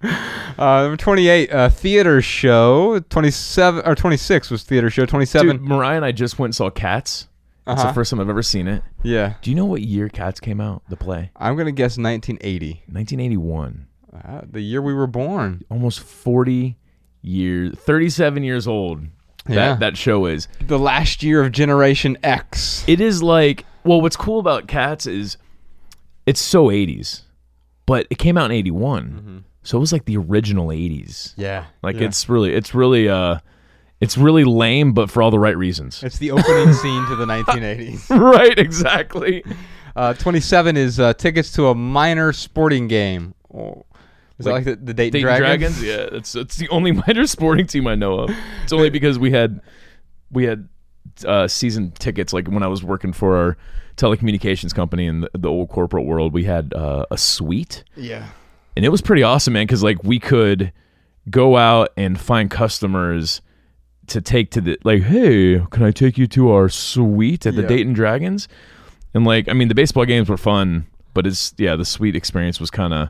Uh, 0.02 0.82
number 0.84 0.98
28, 0.98 1.52
uh, 1.52 1.70
theater 1.70 2.22
show. 2.22 3.00
27 3.10 3.82
or 3.86 3.96
26 3.96 4.50
was 4.52 4.64
theater 4.64 4.90
show. 4.90 5.06
27. 5.06 5.48
Dude, 5.58 5.62
Mariah 5.62 5.98
and 5.98 6.06
I 6.06 6.12
just 6.12 6.40
went 6.40 6.50
and 6.50 6.56
saw 6.56 6.70
Cats. 6.70 7.28
It's 7.66 7.82
Uh-huh. 7.82 7.88
the 7.90 7.94
first 7.94 8.12
time 8.12 8.20
I've 8.20 8.30
ever 8.30 8.44
seen 8.44 8.68
it. 8.68 8.82
Yeah. 9.04 9.34
Do 9.42 9.50
you 9.50 9.56
know 9.56 9.66
what 9.66 9.82
year 9.82 10.08
Cats 10.08 10.40
came 10.40 10.62
out? 10.62 10.84
The 10.90 10.96
play, 10.96 11.32
I'm 11.36 11.56
going 11.56 11.66
to 11.66 11.72
guess 11.74 11.98
1980. 11.98 12.84
1981. 12.92 13.88
Uh, 14.26 14.42
the 14.50 14.62
year 14.62 14.82
we 14.82 14.94
were 14.94 15.08
born. 15.08 15.64
Almost 15.70 16.00
40 16.00 16.78
years, 17.22 17.76
37 17.78 18.44
years 18.44 18.68
old. 18.68 19.02
That 19.46 19.54
Yeah. 19.56 19.76
that 19.76 19.98
show 19.98 20.26
is. 20.26 20.48
The 20.66 20.80
last 20.80 21.24
year 21.24 21.42
of 21.42 21.52
Generation 21.52 22.18
X. 22.24 22.84
It 22.88 23.00
is 23.02 23.24
like 23.24 23.66
well, 23.84 24.02
what's 24.02 24.18
cool 24.18 24.40
about 24.40 24.68
Cats 24.68 25.06
is 25.08 25.38
it's 26.26 26.42
so 26.42 26.66
80s, 26.70 27.22
but 27.86 28.06
it 28.10 28.18
came 28.18 28.38
out 28.38 28.52
in 28.52 28.58
81, 28.58 29.46
so 29.64 29.78
it 29.78 29.80
was 29.80 29.94
like 29.94 30.04
the 30.04 30.18
original 30.18 30.68
80s. 30.68 31.34
Yeah. 31.38 31.66
Like 31.82 31.96
it's 32.02 32.28
really, 32.28 32.54
it's 32.54 32.76
really, 32.76 33.08
uh, 33.08 33.38
it's 34.02 34.18
really 34.18 34.44
lame, 34.44 34.92
but 34.92 35.10
for 35.10 35.22
all 35.24 35.32
the 35.32 35.40
right 35.40 35.56
reasons. 35.58 36.04
It's 36.04 36.18
the 36.18 36.32
opening 36.32 36.74
scene 36.82 37.06
to 37.08 37.16
the 37.16 37.26
1980s. 37.26 38.10
right, 38.20 38.60
exactly. 38.60 39.42
Uh, 39.96 40.14
27 40.16 40.76
is 40.76 41.00
uh, 41.00 41.14
tickets 41.14 41.54
to 41.54 41.68
a 41.68 41.74
minor 41.76 42.34
sporting 42.34 42.90
game. 42.90 43.34
Oh, 43.54 43.86
is 44.40 44.46
that 44.46 44.52
like 44.52 44.66
Like 44.66 44.80
the, 44.80 44.86
the 44.86 44.94
Dayton, 44.94 45.14
Dayton 45.14 45.22
Dragons? 45.22 45.80
Dragons, 45.80 45.84
yeah, 45.84 46.18
it's 46.18 46.36
it's 46.36 46.56
the 46.58 46.70
only 46.70 46.92
minor 47.08 47.26
sporting 47.28 47.66
team 47.68 47.88
I 47.88 47.96
know 47.96 48.20
of. 48.20 48.32
It's 48.64 48.74
only 48.74 48.90
because 48.90 49.18
we 49.20 49.32
had 49.32 49.62
we 50.32 50.44
had 50.46 50.68
uh, 51.26 51.48
season 51.48 51.92
tickets. 51.92 52.34
Like 52.34 52.48
when 52.48 52.64
I 52.64 52.68
was 52.68 52.84
working 52.84 53.14
for 53.14 53.36
our 53.38 53.58
telecommunications 53.96 54.74
company 54.76 55.06
in 55.08 55.22
the, 55.22 55.30
the 55.38 55.50
old 55.50 55.70
corporate 55.70 56.06
world, 56.06 56.34
we 56.34 56.44
had 56.44 56.74
uh, 56.74 57.06
a 57.10 57.18
suite, 57.18 57.84
Yeah. 57.96 58.28
and 58.76 58.86
it 58.86 58.90
was 58.90 59.02
pretty 59.02 59.24
awesome, 59.24 59.54
man. 59.54 59.66
Because 59.66 59.84
like 59.84 60.04
we 60.04 60.20
could 60.20 60.72
go 61.30 61.58
out 61.58 61.90
and 61.98 62.20
find 62.20 62.50
customers 62.52 63.42
to 64.08 64.22
take 64.22 64.52
to 64.52 64.62
the 64.62 64.78
like, 64.84 65.02
hey, 65.02 65.60
can 65.72 65.84
I 65.84 65.92
take 65.92 66.18
you 66.18 66.28
to 66.28 66.52
our 66.52 66.70
suite 66.70 67.46
at 67.46 67.56
the 67.56 67.64
Yeah. 67.64 67.68
Dayton 67.68 67.94
Dragons? 67.94 68.48
And 69.14 69.26
like, 69.26 69.50
I 69.50 69.54
mean, 69.54 69.68
the 69.68 69.76
baseball 69.76 70.06
games 70.06 70.30
were 70.30 70.38
fun, 70.38 70.86
but 71.14 71.26
it's 71.26 71.54
yeah, 71.58 71.76
the 71.76 71.86
suite 71.86 72.16
experience 72.16 72.60
was 72.60 72.70
kind 72.70 72.94
of, 72.94 73.10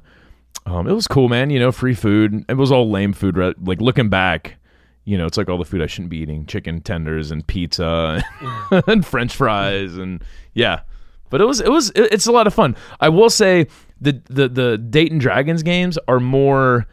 um, 0.65 0.87
it 0.87 0.93
was 0.93 1.07
cool, 1.07 1.29
man. 1.29 1.49
You 1.49 1.59
know, 1.59 1.71
free 1.71 1.93
food. 1.93 2.43
It 2.49 2.55
was 2.55 2.71
all 2.71 2.89
lame 2.91 3.13
food. 3.13 3.37
Like 3.61 3.79
looking 3.81 4.09
back, 4.09 4.57
you 5.05 5.17
know, 5.17 5.25
it's 5.25 5.37
like 5.37 5.47
all 5.49 5.57
the 5.57 5.65
food 5.65 5.81
I 5.81 5.87
shouldn't 5.87 6.09
be 6.09 6.17
eating: 6.17 6.45
chicken 6.45 6.81
tenders 6.81 7.31
and 7.31 7.45
pizza 7.47 8.23
and 8.87 9.05
French 9.05 9.35
fries 9.35 9.95
and 9.97 10.23
yeah. 10.53 10.81
But 11.29 11.41
it 11.41 11.45
was 11.45 11.59
it 11.61 11.69
was 11.71 11.89
it- 11.91 12.11
it's 12.13 12.27
a 12.27 12.31
lot 12.31 12.47
of 12.47 12.53
fun. 12.53 12.75
I 12.99 13.09
will 13.09 13.29
say 13.29 13.67
the 14.01 14.21
the 14.29 14.47
the 14.49 14.77
Dayton 14.77 15.17
Dragons 15.17 15.63
games 15.63 15.97
are 16.07 16.19
more 16.19 16.87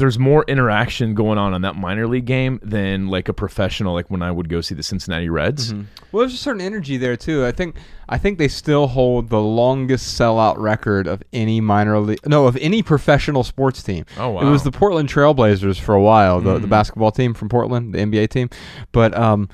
there's 0.00 0.18
more 0.18 0.44
interaction 0.48 1.14
going 1.14 1.38
on 1.38 1.54
on 1.54 1.62
that 1.62 1.76
minor 1.76 2.08
league 2.08 2.24
game 2.24 2.58
than 2.62 3.06
like 3.06 3.28
a 3.28 3.32
professional 3.32 3.94
like 3.94 4.10
when 4.10 4.22
I 4.22 4.32
would 4.32 4.48
go 4.48 4.60
see 4.60 4.74
the 4.74 4.82
Cincinnati 4.82 5.28
Reds. 5.28 5.72
Well, 6.10 6.20
there's 6.22 6.34
a 6.34 6.36
certain 6.36 6.60
energy 6.60 6.96
there 6.96 7.16
too. 7.16 7.46
I 7.46 7.52
think 7.52 7.76
I 8.08 8.18
think 8.18 8.38
they 8.38 8.48
still 8.48 8.88
hold 8.88 9.28
the 9.28 9.40
longest 9.40 10.18
sellout 10.18 10.56
record 10.58 11.06
of 11.06 11.22
any 11.32 11.60
minor 11.60 12.00
league, 12.00 12.26
no, 12.26 12.46
of 12.46 12.56
any 12.56 12.82
professional 12.82 13.44
sports 13.44 13.82
team. 13.82 14.04
Oh, 14.18 14.30
wow! 14.30 14.40
It 14.48 14.50
was 14.50 14.64
the 14.64 14.72
Portland 14.72 15.08
Trailblazers 15.08 15.78
for 15.78 15.94
a 15.94 16.02
while, 16.02 16.40
the, 16.40 16.58
the 16.58 16.66
basketball 16.66 17.12
team 17.12 17.32
from 17.34 17.48
Portland, 17.48 17.94
the 17.94 17.98
NBA 17.98 18.30
team. 18.30 18.50
But 18.90 19.16
um, 19.16 19.48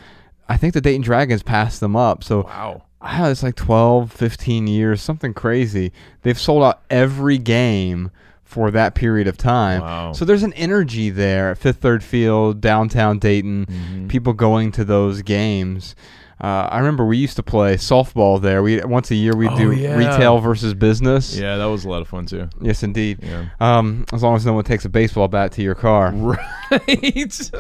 I 0.48 0.56
think 0.56 0.72
the 0.72 0.80
Dayton 0.80 1.02
Dragons 1.02 1.42
passed 1.42 1.80
them 1.80 1.94
up. 1.96 2.24
So 2.24 2.44
Wow. 2.44 2.85
I 2.98 3.18
know, 3.18 3.30
it's 3.30 3.42
like 3.42 3.56
12, 3.56 4.11
15 4.11 4.66
years, 4.66 5.02
something 5.02 5.35
crazy. 5.35 5.92
They've 6.22 6.38
sold 6.38 6.64
out 6.64 6.82
every 6.90 7.38
game 7.38 8.11
for 8.46 8.70
that 8.70 8.94
period 8.94 9.26
of 9.28 9.37
time. 9.37 9.82
Wow. 9.82 10.12
So 10.12 10.24
there's 10.24 10.42
an 10.44 10.54
energy 10.54 11.11
there 11.11 11.50
at 11.50 11.59
Fifth 11.59 11.78
Third 11.78 12.02
Field, 12.02 12.61
downtown 12.62 13.18
Dayton, 13.18 13.66
Mm-hmm. 13.66 14.09
people 14.09 14.32
going 14.32 14.72
to 14.72 14.85
those 14.85 15.20
games. 15.22 15.94
Uh, 16.38 16.68
I 16.70 16.78
remember 16.78 17.04
we 17.06 17.16
used 17.16 17.37
to 17.37 17.42
play 17.42 17.76
softball 17.76 18.40
there. 18.40 18.62
We 18.62 18.78
once 18.85 19.11
a 19.11 19.14
year 19.14 19.35
we 19.35 19.48
Oh, 19.48 19.56
do 19.56 19.72
yeah. 19.72 19.96
retail 19.96 20.38
versus 20.38 20.74
business. 20.74 21.35
Yeah, 21.37 21.56
that 21.56 21.64
was 21.64 21.85
a 21.87 21.88
lot 21.88 22.02
of 22.02 22.09
fun 22.09 22.26
too. 22.26 22.48
Yes, 22.61 22.82
indeed. 22.82 23.20
Yeah. 23.22 23.46
Um, 23.59 24.04
as 24.12 24.22
long 24.22 24.37
as 24.37 24.44
no 24.44 24.52
one 24.52 24.64
takes 24.64 24.85
a 24.85 24.90
baseball 24.90 25.28
bat 25.28 25.52
to 25.52 25.62
your 25.62 25.74
car. 25.74 26.12
Right. 26.70 27.50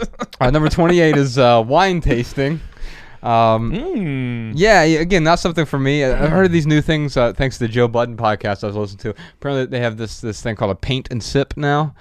Uh, 0.40 0.50
number 0.50 0.68
28 0.68 1.16
is 1.16 1.38
uh, 1.38 1.62
wine 1.66 2.00
tasting. 2.00 2.60
Um, 3.26 3.72
mm. 3.72 4.52
Yeah, 4.54 4.82
again, 4.82 5.24
not 5.24 5.38
something 5.40 5.64
for 5.64 5.78
me. 5.78 6.04
I- 6.04 6.24
I've 6.24 6.30
heard 6.30 6.46
of 6.46 6.52
these 6.52 6.66
new 6.66 6.80
things 6.80 7.16
uh, 7.16 7.32
thanks 7.32 7.58
to 7.58 7.66
the 7.66 7.72
Joe 7.72 7.88
Budden 7.88 8.16
podcast 8.16 8.62
I 8.62 8.68
was 8.68 8.76
listening 8.76 8.98
to. 9.14 9.20
Apparently, 9.34 9.66
they 9.66 9.80
have 9.80 9.96
this 9.96 10.20
this 10.20 10.40
thing 10.42 10.54
called 10.56 10.70
a 10.70 10.74
paint 10.76 11.08
and 11.10 11.22
sip 11.22 11.54
now. 11.56 11.94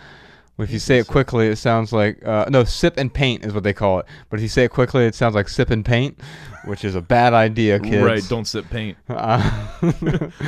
If 0.57 0.71
you 0.71 0.79
say 0.79 0.99
it 0.99 1.07
quickly, 1.07 1.47
it 1.47 1.57
sounds 1.57 1.91
like 1.91 2.25
uh, 2.25 2.45
no 2.49 2.63
sip 2.63 2.95
and 2.95 3.13
paint 3.13 3.43
is 3.43 3.53
what 3.53 3.63
they 3.63 3.73
call 3.73 3.99
it. 3.99 4.05
But 4.29 4.37
if 4.39 4.43
you 4.43 4.47
say 4.47 4.63
it 4.63 4.71
quickly, 4.71 5.05
it 5.05 5.13
sounds 5.13 5.35
like 5.35 5.49
sip 5.49 5.69
and 5.69 5.83
paint, 5.83 6.17
which 6.63 6.85
is 6.85 6.95
a 6.95 7.01
bad 7.01 7.33
idea, 7.33 7.77
kids. 7.77 8.05
Right, 8.05 8.23
don't 8.29 8.45
sip 8.45 8.69
paint. 8.69 8.97
Uh, 9.09 9.41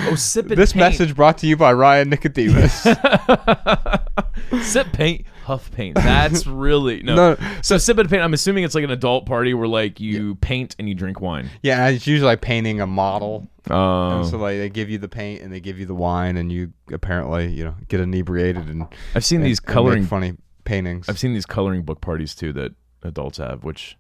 Oh, 0.10 0.16
sip 0.16 0.50
it. 0.50 0.56
this 0.56 0.76
message 0.76 1.14
brought 1.14 1.38
to 1.40 1.48
you 1.48 1.58
by 1.58 1.74
Ryan 1.74 2.10
Nicodemus. 2.10 2.84
sip 4.62 4.88
paint, 4.94 5.26
huff 5.48 5.72
paint. 5.72 5.96
That's 5.96 6.46
really 6.66 7.02
no. 7.04 7.16
No. 7.16 7.38
So 7.62 7.78
sip 7.78 7.98
it 8.00 8.10
paint. 8.10 8.22
I'm 8.22 8.34
assuming 8.34 8.64
it's 8.64 8.76
like 8.76 8.84
an 8.84 8.92
adult 8.92 9.26
party 9.26 9.54
where 9.54 9.68
like 9.68 10.00
you 10.00 10.36
paint 10.36 10.76
and 10.78 10.88
you 10.90 10.96
drink 10.96 11.22
wine. 11.22 11.50
yeah, 11.64 11.88
it's 11.88 12.06
usually 12.06 12.28
like 12.28 12.42
painting 12.42 12.82
a 12.82 12.88
model. 12.88 13.48
Um, 13.70 13.78
And 14.22 14.28
so 14.28 14.38
like 14.38 14.58
they 14.58 14.70
give 14.70 14.90
you 14.90 14.98
the 14.98 15.10
paint 15.10 15.42
and 15.42 15.52
they 15.52 15.60
give 15.60 15.80
you 15.80 15.86
the 15.86 15.96
wine, 15.96 16.38
and 16.38 16.52
you 16.52 16.72
apparently 16.92 17.48
you 17.54 17.64
know 17.64 17.76
get 17.88 18.00
inebriated 18.00 18.68
and 18.68 18.88
I've 19.16 19.26
seen 19.26 19.38
and- 19.42 19.46
these 19.48 19.60
and 19.60 19.68
make 19.68 19.74
coloring. 19.74 20.06
funny 20.06 20.34
paintings. 20.66 21.08
I've 21.10 21.20
seen 21.20 21.34
these 21.34 21.46
coloring 21.46 21.84
book 21.84 22.02
parties 22.02 22.36
too 22.36 22.52
that 22.54 22.74
adults 23.04 23.38
have, 23.38 23.64
which 23.64 23.98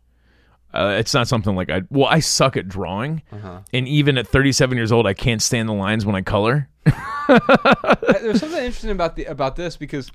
uh, 0.73 0.95
it's 0.99 1.13
not 1.13 1.27
something 1.27 1.55
like 1.55 1.69
I. 1.69 1.83
Well, 1.89 2.07
I 2.07 2.19
suck 2.19 2.57
at 2.57 2.67
drawing, 2.67 3.21
Uh-huh. 3.31 3.59
and 3.73 3.87
even 3.87 4.17
at 4.17 4.27
37 4.27 4.77
years 4.77 4.91
old, 4.91 5.07
I 5.07 5.13
can't 5.13 5.41
stand 5.41 5.69
the 5.69 5.73
lines 5.73 6.05
when 6.05 6.15
I 6.15 6.21
color. 6.21 6.67
There's 8.21 8.39
something 8.39 8.63
interesting 8.63 8.91
about 8.91 9.15
the 9.15 9.25
about 9.25 9.55
this 9.55 9.77
because 9.77 10.11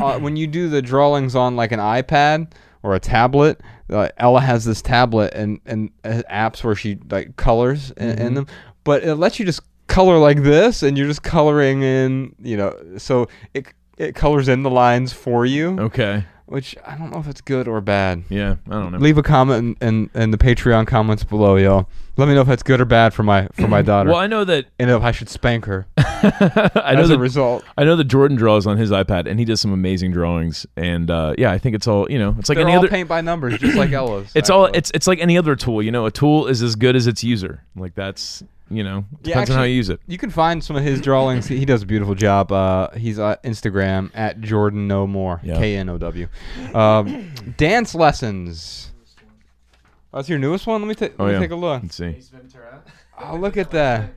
uh, 0.00 0.18
when 0.18 0.36
you 0.36 0.46
do 0.46 0.68
the 0.68 0.82
drawings 0.82 1.34
on 1.34 1.56
like 1.56 1.72
an 1.72 1.80
iPad 1.80 2.52
or 2.82 2.94
a 2.94 3.00
tablet, 3.00 3.60
uh, 3.90 4.08
Ella 4.18 4.40
has 4.40 4.64
this 4.64 4.82
tablet 4.82 5.32
and 5.34 5.60
and 5.66 5.90
uh, 6.04 6.22
apps 6.30 6.62
where 6.64 6.74
she 6.74 6.98
like 7.10 7.36
colors 7.36 7.90
in, 7.92 8.08
Mm-hmm. 8.16 8.26
in 8.26 8.34
them, 8.34 8.46
but 8.84 9.02
it 9.04 9.14
lets 9.16 9.38
you 9.38 9.44
just 9.44 9.60
color 9.86 10.18
like 10.18 10.42
this, 10.42 10.82
and 10.82 10.98
you're 10.98 11.06
just 11.06 11.22
coloring 11.22 11.82
in, 11.82 12.34
you 12.42 12.56
know, 12.56 12.76
so 12.98 13.28
it 13.54 13.66
it 13.98 14.14
colors 14.14 14.48
in 14.48 14.62
the 14.62 14.70
lines 14.70 15.12
for 15.12 15.46
you, 15.46 15.78
Okay. 15.80 16.24
which 16.46 16.76
I 16.84 16.96
don't 16.96 17.10
know 17.10 17.18
if 17.18 17.28
it's 17.28 17.40
good 17.40 17.66
or 17.68 17.80
bad. 17.80 18.24
Yeah, 18.28 18.56
I 18.68 18.72
don't 18.72 18.92
know. 18.92 18.98
Leave 18.98 19.16
a 19.18 19.22
comment 19.22 19.78
in, 19.80 19.88
in, 20.14 20.22
in 20.22 20.30
the 20.32 20.38
Patreon 20.38 20.86
comments 20.86 21.24
below, 21.24 21.56
y'all. 21.56 21.88
Let 22.18 22.28
me 22.28 22.34
know 22.34 22.40
if 22.40 22.46
that's 22.46 22.62
good 22.62 22.80
or 22.80 22.84
bad 22.86 23.12
for 23.12 23.22
my 23.22 23.48
for 23.52 23.68
my 23.68 23.82
daughter, 23.90 24.10
Well, 24.10 24.18
I 24.18 24.26
know 24.26 24.44
that 24.44 24.66
and 24.78 24.90
if 24.90 25.02
I 25.02 25.12
should 25.12 25.28
spank 25.28 25.66
her 25.66 25.86
I 25.98 26.92
know 26.94 27.02
as 27.02 27.10
a 27.10 27.18
result. 27.18 27.62
I 27.76 27.84
know 27.84 27.94
that 27.96 28.04
Jordan 28.04 28.36
draws 28.38 28.66
on 28.66 28.78
his 28.78 28.90
iPad, 28.90 29.26
and 29.26 29.38
he 29.38 29.44
does 29.44 29.60
some 29.60 29.72
amazing 29.72 30.12
drawings. 30.12 30.66
And 30.76 31.10
uh, 31.10 31.34
yeah, 31.36 31.52
I 31.52 31.58
think 31.58 31.76
it's 31.76 31.86
all 31.86 32.10
you 32.10 32.18
know. 32.18 32.34
It's 32.38 32.48
like 32.48 32.56
They're 32.56 32.64
any 32.66 32.72
all 32.74 32.80
other. 32.80 32.88
paint 32.88 33.08
by 33.08 33.20
numbers, 33.20 33.58
just 33.58 33.76
like 33.76 33.90
Ella's. 33.92 34.32
it's 34.34 34.48
all 34.50 34.66
it's 34.66 34.90
it's 34.94 35.06
like 35.06 35.18
any 35.20 35.36
other 35.36 35.56
tool. 35.56 35.82
You 35.82 35.90
know, 35.92 36.06
a 36.06 36.10
tool 36.10 36.46
is 36.46 36.62
as 36.62 36.74
good 36.74 36.96
as 36.96 37.06
its 37.06 37.22
user. 37.22 37.62
Like 37.76 37.94
that's 37.94 38.42
you 38.70 38.82
know 38.82 39.04
depends 39.22 39.50
on 39.50 39.56
how 39.56 39.62
actually- 39.62 39.70
you 39.72 39.76
use 39.76 39.90
it. 39.90 40.00
You 40.08 40.18
can 40.18 40.30
find 40.30 40.64
some 40.64 40.74
of 40.74 40.82
his 40.82 41.00
drawings. 41.02 41.46
he 41.46 41.58
he 41.58 41.64
does 41.66 41.82
a 41.82 41.86
beautiful 41.86 42.14
job. 42.14 42.50
Uh, 42.50 42.90
he's 42.92 43.18
on 43.18 43.36
Instagram 43.44 44.10
at 44.14 44.40
Jordan 44.40 44.88
No 44.88 45.06
More. 45.06 45.40
Yeah. 45.44 45.58
K 45.58 45.76
N 45.76 45.88
O 45.90 45.98
W. 45.98 46.28
Um, 46.74 47.30
dance 47.58 47.94
lessons. 47.94 48.90
Oh, 50.16 50.20
that's 50.20 50.30
your 50.30 50.38
newest 50.38 50.66
one. 50.66 50.80
Let 50.80 50.88
me, 50.88 50.94
ta- 50.94 51.04
let 51.04 51.20
Oh, 51.20 51.26
me 51.26 51.32
yeah. 51.32 51.38
take 51.40 51.50
a 51.50 51.56
look. 51.56 51.82
Let's 51.82 51.94
see. 51.96 52.16
Oh, 53.22 53.36
look 53.36 53.58
at 53.58 53.70
that. 53.72 54.14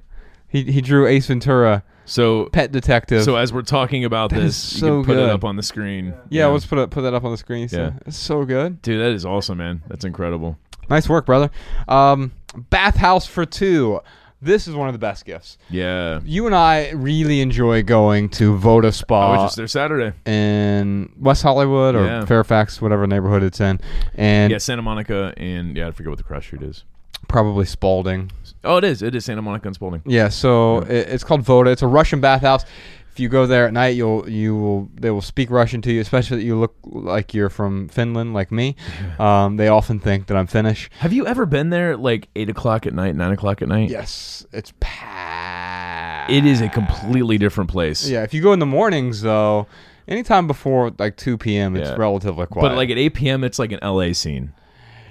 He 0.47 0.63
he 0.63 0.79
drew 0.79 1.05
Ace 1.05 1.27
Ventura. 1.27 1.83
So 2.05 2.45
Pet 2.53 2.71
Detective. 2.71 3.23
so 3.23 3.35
as 3.35 3.51
we're 3.51 3.63
talking 3.63 4.05
about 4.05 4.29
That 4.29 4.37
this, 4.39 4.57
is 4.67 4.73
you 4.75 4.79
so 4.79 5.03
can 5.03 5.05
put 5.13 5.17
it 5.17 5.29
up 5.29 5.43
on 5.43 5.57
the 5.57 5.61
screen. 5.61 6.13
yeah, 6.29 6.45
let's 6.47 6.65
put 6.65 6.79
it, 6.79 6.89
put 6.89 7.01
that 7.01 7.13
up 7.13 7.25
on 7.25 7.31
the 7.31 7.37
screen. 7.37 7.67
So 7.67 7.77
Yeah. 7.81 7.91
It's 8.05 8.15
so 8.17 8.45
good. 8.45 8.81
dude, 8.81 9.01
that 9.01 9.11
is 9.11 9.25
awesome, 9.25 9.57
man. 9.57 9.81
That's 9.89 10.05
incredible. 10.05 10.57
Nice 10.89 11.09
work, 11.09 11.25
brother. 11.25 11.51
Um, 11.89 12.31
bathhouse 12.69 13.25
for 13.27 13.45
two. 13.45 13.99
This 14.41 14.67
is 14.67 14.75
one 14.75 14.87
of 14.87 14.93
the 14.93 14.99
best 14.99 15.25
gifts. 15.25 15.57
Yeah. 15.69 16.21
You 16.23 16.45
and 16.45 16.55
I 16.55 16.91
really 16.91 17.41
enjoy 17.41 17.83
going 17.83 18.29
to 18.29 18.55
Voda 18.57 18.91
Spa. 18.93 19.33
I 19.33 19.37
was 19.37 19.47
just 19.47 19.57
there 19.57 19.67
Saturday. 19.67 20.15
in 20.25 21.11
West 21.19 21.43
Hollywood 21.43 21.95
or 21.95 22.05
Yeah. 22.05 22.25
Fairfax, 22.25 22.81
whatever 22.81 23.05
neighborhood 23.05 23.43
it's 23.43 23.59
in, 23.59 23.79
and 24.15 24.51
Yeah, 24.51 24.57
Santa 24.59 24.81
Monica 24.81 25.33
and 25.37 25.75
yeah, 25.75 25.87
I 25.87 25.91
forget 25.91 26.09
what 26.09 26.17
the 26.17 26.23
cross 26.23 26.43
street 26.45 26.61
is. 26.61 26.85
probably 27.27 27.65
Spaulding. 27.65 28.31
Oh, 28.63 28.77
it 28.77 28.83
is. 28.83 29.01
It 29.01 29.13
is 29.15 29.25
Santa 29.25 29.41
Monica 29.41 29.67
and 29.67 29.75
Spaulding. 29.75 30.01
Yeah, 30.05 30.29
so 30.29 30.79
it, 30.79 31.09
it's 31.09 31.23
called 31.23 31.41
Voda. 31.43 31.69
It's 31.71 31.81
a 31.81 31.87
Russian 31.87 32.19
bathhouse. 32.21 32.65
If 33.11 33.19
you 33.19 33.27
go 33.27 33.45
there 33.45 33.65
at 33.67 33.73
night, 33.73 33.95
you'll 33.95 34.29
you 34.29 34.55
will 34.55 34.89
they 34.95 35.09
will 35.11 35.21
speak 35.21 35.49
Russian 35.51 35.81
to 35.81 35.91
you, 35.91 35.99
especially 35.99 36.37
that 36.37 36.43
you 36.43 36.57
look 36.57 36.75
like 36.85 37.33
you're 37.33 37.49
from 37.49 37.89
Finland, 37.89 38.33
like 38.33 38.51
me. 38.51 38.75
Um, 39.17 39.57
they 39.57 39.67
often 39.67 39.99
think 39.99 40.27
that 40.27 40.37
I'm 40.37 40.47
Finnish. 40.47 40.89
Have 40.99 41.11
you 41.11 41.25
ever 41.27 41.45
been 41.45 41.69
there 41.69 41.91
at 41.93 41.99
like 41.99 42.29
eight 42.35 42.49
o'clock 42.49 42.85
at 42.85 42.93
night, 42.93 43.15
nine 43.15 43.31
o'clock 43.33 43.61
at 43.61 43.67
night? 43.67 43.89
Yes, 43.89 44.45
it's 44.53 44.71
packed. 44.79 46.31
It 46.31 46.45
is 46.45 46.61
a 46.61 46.69
completely 46.69 47.37
different 47.37 47.69
place. 47.69 48.07
Yeah, 48.07 48.23
if 48.23 48.33
you 48.33 48.41
go 48.41 48.53
in 48.53 48.59
the 48.59 48.65
mornings 48.65 49.21
though, 49.21 49.67
anytime 50.07 50.47
before 50.47 50.91
like 50.97 51.17
2 51.17 51.37
p.m., 51.37 51.75
it's 51.75 51.89
Yeah. 51.89 51.95
relatively 51.97 52.45
quiet. 52.45 52.69
But 52.69 52.77
like 52.77 52.89
at 52.89 52.97
eight 52.97 53.15
PM 53.15 53.43
it's 53.43 53.59
like 53.59 53.71
an 53.71 53.79
LA 53.81 54.13
scene. 54.13 54.53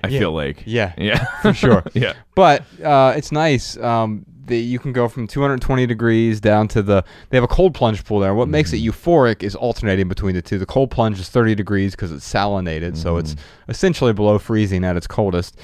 I 0.04 0.08
Yeah. 0.08 0.18
feel 0.20 0.32
like. 0.32 0.62
yeah, 0.64 0.92
Yeah. 0.96 1.24
for 1.42 1.52
sure. 1.52 1.82
yeah. 1.92 2.12
But 2.36 2.62
uh, 2.82 3.14
it's 3.16 3.32
nice. 3.32 3.76
Um, 3.76 4.24
the, 4.48 4.58
you 4.58 4.78
can 4.78 4.92
go 4.92 5.08
from 5.08 5.26
220 5.26 5.86
degrees 5.86 6.40
down 6.40 6.68
to 6.68 6.82
the. 6.82 7.04
They 7.30 7.36
have 7.36 7.44
a 7.44 7.48
cold 7.48 7.74
plunge 7.74 8.04
pool 8.04 8.20
there. 8.20 8.34
What 8.34 8.44
mm-hmm. 8.44 8.52
makes 8.52 8.72
it 8.72 8.78
euphoric 8.78 9.42
is 9.42 9.54
alternating 9.54 10.08
between 10.08 10.34
the 10.34 10.42
two. 10.42 10.58
The 10.58 10.66
cold 10.66 10.90
plunge 10.90 11.20
is 11.20 11.28
30 11.28 11.54
degrees 11.54 11.92
because 11.92 12.12
it's 12.12 12.30
salinated, 12.30 12.96
so 12.96 13.16
it's 13.16 13.34
mm-hmm. 13.34 13.70
essentially 13.70 14.12
below 14.12 14.38
freezing 14.38 14.84
at 14.84 14.96
its 14.96 15.06
coldest. 15.06 15.58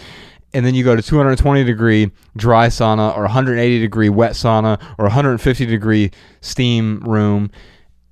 And 0.53 0.65
then 0.65 0.75
you 0.75 0.85
go 0.85 0.95
to 0.95 1.03
220 1.03 1.65
degree 1.65 2.13
dry 2.37 2.69
sauna 2.69 3.17
or 3.17 3.23
180 3.23 3.81
degree 3.81 4.09
wet 4.09 4.33
sauna 4.33 4.81
or 4.99 5.07
150 5.07 5.67
degree 5.67 6.13
steam 6.41 7.01
room. 7.01 7.51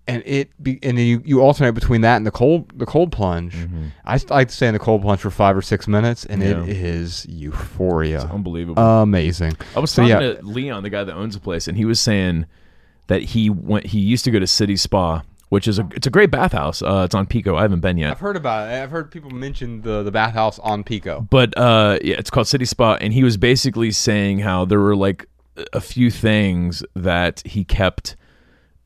And 0.09 0.23
it 0.27 0.51
be, 0.63 0.81
and 0.83 0.99
you, 0.99 1.23
you 1.25 1.41
alternate 1.41 1.73
between 1.73 2.01
that 2.01 2.17
and 2.17 2.27
the 2.27 2.33
cold 2.33 2.77
the 2.77 2.87
cold 2.87 3.13
plunge. 3.13 3.55
I 4.05 4.19
like 4.31 4.49
to 4.49 4.55
stay 4.55 4.67
in 4.67 4.73
the 4.75 4.81
cold 4.81 5.03
plunge 5.03 5.21
for 5.21 5.31
five 5.31 5.57
or 5.57 5.63
six 5.63 5.87
minutes, 5.87 6.25
and 6.25 6.43
Yeah. 6.43 6.63
it 6.65 6.69
is 6.71 7.25
euphoria. 7.29 8.23
Unbelievable. 8.23 8.83
Amazing. 8.83 9.53
I 9.77 9.81
was 9.81 9.91
So, 9.93 10.03
talking 10.03 10.27
yeah. 10.27 10.35
to 10.35 10.43
Leon, 10.45 10.83
the 10.83 10.91
guy 10.91 11.05
that 11.05 11.15
owns 11.15 11.35
the 11.35 11.41
place, 11.41 11.69
and 11.69 11.77
he 11.77 11.85
was 11.85 12.01
saying 12.01 12.47
that 13.07 13.23
he 13.23 13.49
went. 13.49 13.87
He 13.87 14.01
used 14.01 14.25
to 14.25 14.31
go 14.33 14.39
to 14.41 14.47
City 14.47 14.77
Spa, 14.77 15.23
which 15.51 15.69
is 15.69 15.79
a 15.79 15.89
it's 15.95 16.07
a 16.07 16.11
great 16.11 16.31
bathhouse. 16.33 16.83
Uh, 16.83 17.03
it's 17.05 17.15
on 17.15 17.27
Pico. 17.27 17.55
I 17.57 17.63
haven't 17.63 17.81
been 17.81 17.97
yet, 17.97 18.11
I've 18.11 18.19
heard 18.21 18.37
about 18.37 18.71
it. 18.71 18.83
I've 18.83 18.91
heard 18.91 19.11
people 19.13 19.31
mention 19.31 19.83
the 19.83 20.03
the 20.03 20.11
bathhouse 20.13 20.59
on 20.61 20.83
Pico. 20.83 21.27
but 21.31 21.57
uh, 21.57 21.99
yeah, 22.03 22.17
it's 22.19 22.31
called 22.31 22.49
City 22.49 22.65
Spa, 22.65 22.95
and 23.01 23.13
he 23.13 23.23
was 23.23 23.37
basically 23.37 23.93
saying 23.93 24.41
how 24.41 24.65
there 24.65 24.81
were 24.81 24.97
like 24.97 25.27
a 25.73 25.81
few 25.81 26.11
things 26.11 26.83
that 26.97 27.43
he 27.47 27.63
kept 27.63 28.17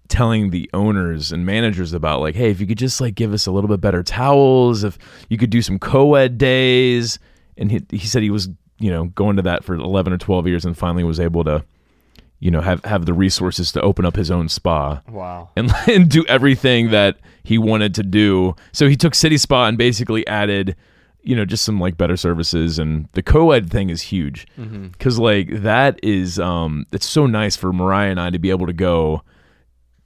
telling 0.09 0.51
the 0.51 0.69
owners 0.75 1.33
and 1.33 1.45
managers 1.47 1.93
about 1.93 2.21
like 2.21 2.35
hey 2.35 2.51
if 2.51 2.61
you 2.61 2.67
could 2.67 2.79
just 2.79 3.01
like 3.01 3.15
give 3.15 3.33
us 3.33 3.47
a 3.47 3.51
little 3.53 3.69
bit 3.69 3.81
better 3.81 4.03
towels 4.03 4.85
if 4.85 4.99
you 5.29 5.37
could 5.39 5.51
do 5.51 5.63
some 5.63 5.79
co-ed 5.79 6.39
days 6.39 7.19
and 7.57 7.71
he, 7.71 7.81
he 7.91 8.07
said 8.07 8.23
he 8.23 8.31
was 8.31 8.49
you 8.79 8.91
know 8.91 9.07
going 9.07 9.37
to 9.37 9.43
that 9.43 9.65
for 9.65 9.75
11 9.75 10.13
or 10.13 10.19
12 10.19 10.47
years 10.47 10.65
and 10.65 10.77
finally 10.77 11.05
was 11.05 11.19
able 11.21 11.43
to 11.45 11.65
you 12.41 12.51
know 12.51 12.61
have 12.61 12.85
have 12.85 13.07
the 13.07 13.15
resources 13.15 13.73
to 13.73 13.81
open 13.81 14.05
up 14.05 14.17
his 14.17 14.31
own 14.31 14.49
spa 14.49 15.01
Wow. 15.09 15.49
and, 15.57 15.73
and 15.89 16.09
do 16.11 16.25
everything 16.27 16.91
that 16.91 17.19
he 17.43 17.59
wanted 17.59 17.95
to 17.95 18.03
do. 18.03 18.57
So 18.73 18.89
he 18.89 18.97
took 18.97 19.15
City 19.15 19.39
Spa 19.39 19.67
and 19.69 19.79
basically 19.79 20.27
added, 20.27 20.75
you 21.23 21.37
know, 21.37 21.45
just 21.45 21.65
some 21.65 21.79
like 21.79 21.97
better 21.97 22.17
services. 22.17 22.77
And 22.81 23.09
the 23.13 23.23
co-ed 23.23 23.71
thing 23.71 23.89
is 23.89 24.03
huge 24.03 24.49
because 24.91 25.21
like 25.21 25.63
that 25.63 26.01
is 26.03 26.39
um 26.41 26.87
it's 26.93 27.07
so 27.07 27.25
nice 27.27 27.55
for 27.57 27.73
Mariah 27.73 28.11
and 28.11 28.21
I 28.21 28.31
to 28.31 28.39
be 28.41 28.51
able 28.51 28.67
to 28.67 28.73
go 28.73 29.23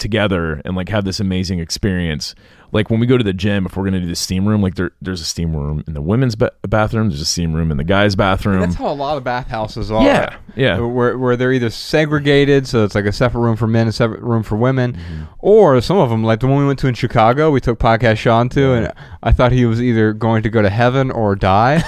together 0.01 0.61
and 0.65 0.75
like 0.75 0.89
have 0.89 1.05
this 1.05 1.21
amazing 1.21 1.61
experience. 1.61 2.35
Like 2.73 2.89
when 2.91 3.01
we 3.01 3.07
go 3.07 3.19
to 3.19 3.25
the 3.25 3.33
gym, 3.33 3.67
if 3.67 3.77
we're 3.77 3.85
gonna 3.85 4.01
do 4.01 4.07
the 4.07 4.15
steam 4.17 4.47
room, 4.47 4.63
like 4.63 4.75
there 4.77 4.93
there's 5.03 5.21
a 5.21 5.25
steam 5.25 5.55
room 5.57 5.83
in 5.87 5.95
the 5.95 6.01
women's 6.03 6.37
ba- 6.37 6.53
bathroom, 6.63 7.09
there's 7.09 7.21
a 7.21 7.25
steam 7.27 7.53
room 7.53 7.71
in 7.71 7.77
the 7.77 7.85
guys' 7.85 8.15
bathroom. 8.17 8.61
That's 8.61 8.75
how 8.77 8.89
a 8.89 8.95
lot 8.95 9.17
of 9.17 9.25
bathhouses 9.25 9.91
are. 9.91 10.05
Yeah, 10.05 10.37
yeah. 10.57 10.79
Where, 10.79 11.19
where 11.19 11.37
they're 11.37 11.53
either 11.53 11.71
segregated, 11.71 12.67
so 12.67 12.85
it's 12.85 12.95
like 12.95 13.07
a 13.07 13.13
separate 13.13 13.41
room 13.41 13.57
for 13.57 13.67
men, 13.67 13.89
a 13.89 13.93
separate 13.93 14.21
room 14.23 14.43
for 14.43 14.57
women, 14.57 14.93
Mm-hmm. 14.93 15.23
or 15.41 15.81
some 15.81 15.97
of 15.97 16.11
them, 16.11 16.23
like 16.25 16.41
the 16.41 16.47
one 16.47 16.59
we 16.59 16.67
went 16.67 16.79
to 16.81 16.87
in 16.87 16.95
Chicago, 16.95 17.51
we 17.51 17.61
took 17.61 17.79
podcast 17.79 18.19
Shawn 18.19 18.49
to, 18.51 18.73
and 18.73 18.93
I 19.23 19.33
thought 19.33 19.53
he 19.53 19.65
was 19.67 19.81
either 19.83 20.13
going 20.13 20.43
to 20.45 20.51
go 20.51 20.63
to 20.63 20.71
heaven 20.71 21.11
or 21.11 21.35
die, 21.37 21.83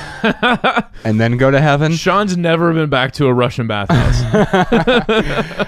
and 1.05 1.21
then 1.21 1.37
go 1.37 1.51
to 1.51 1.61
heaven. 1.61 1.93
Shawn's 1.93 2.37
never 2.37 2.73
been 2.73 2.91
back 2.91 3.13
to 3.15 3.27
a 3.27 3.35
Russian 3.35 3.67
bathhouse. 3.67 4.21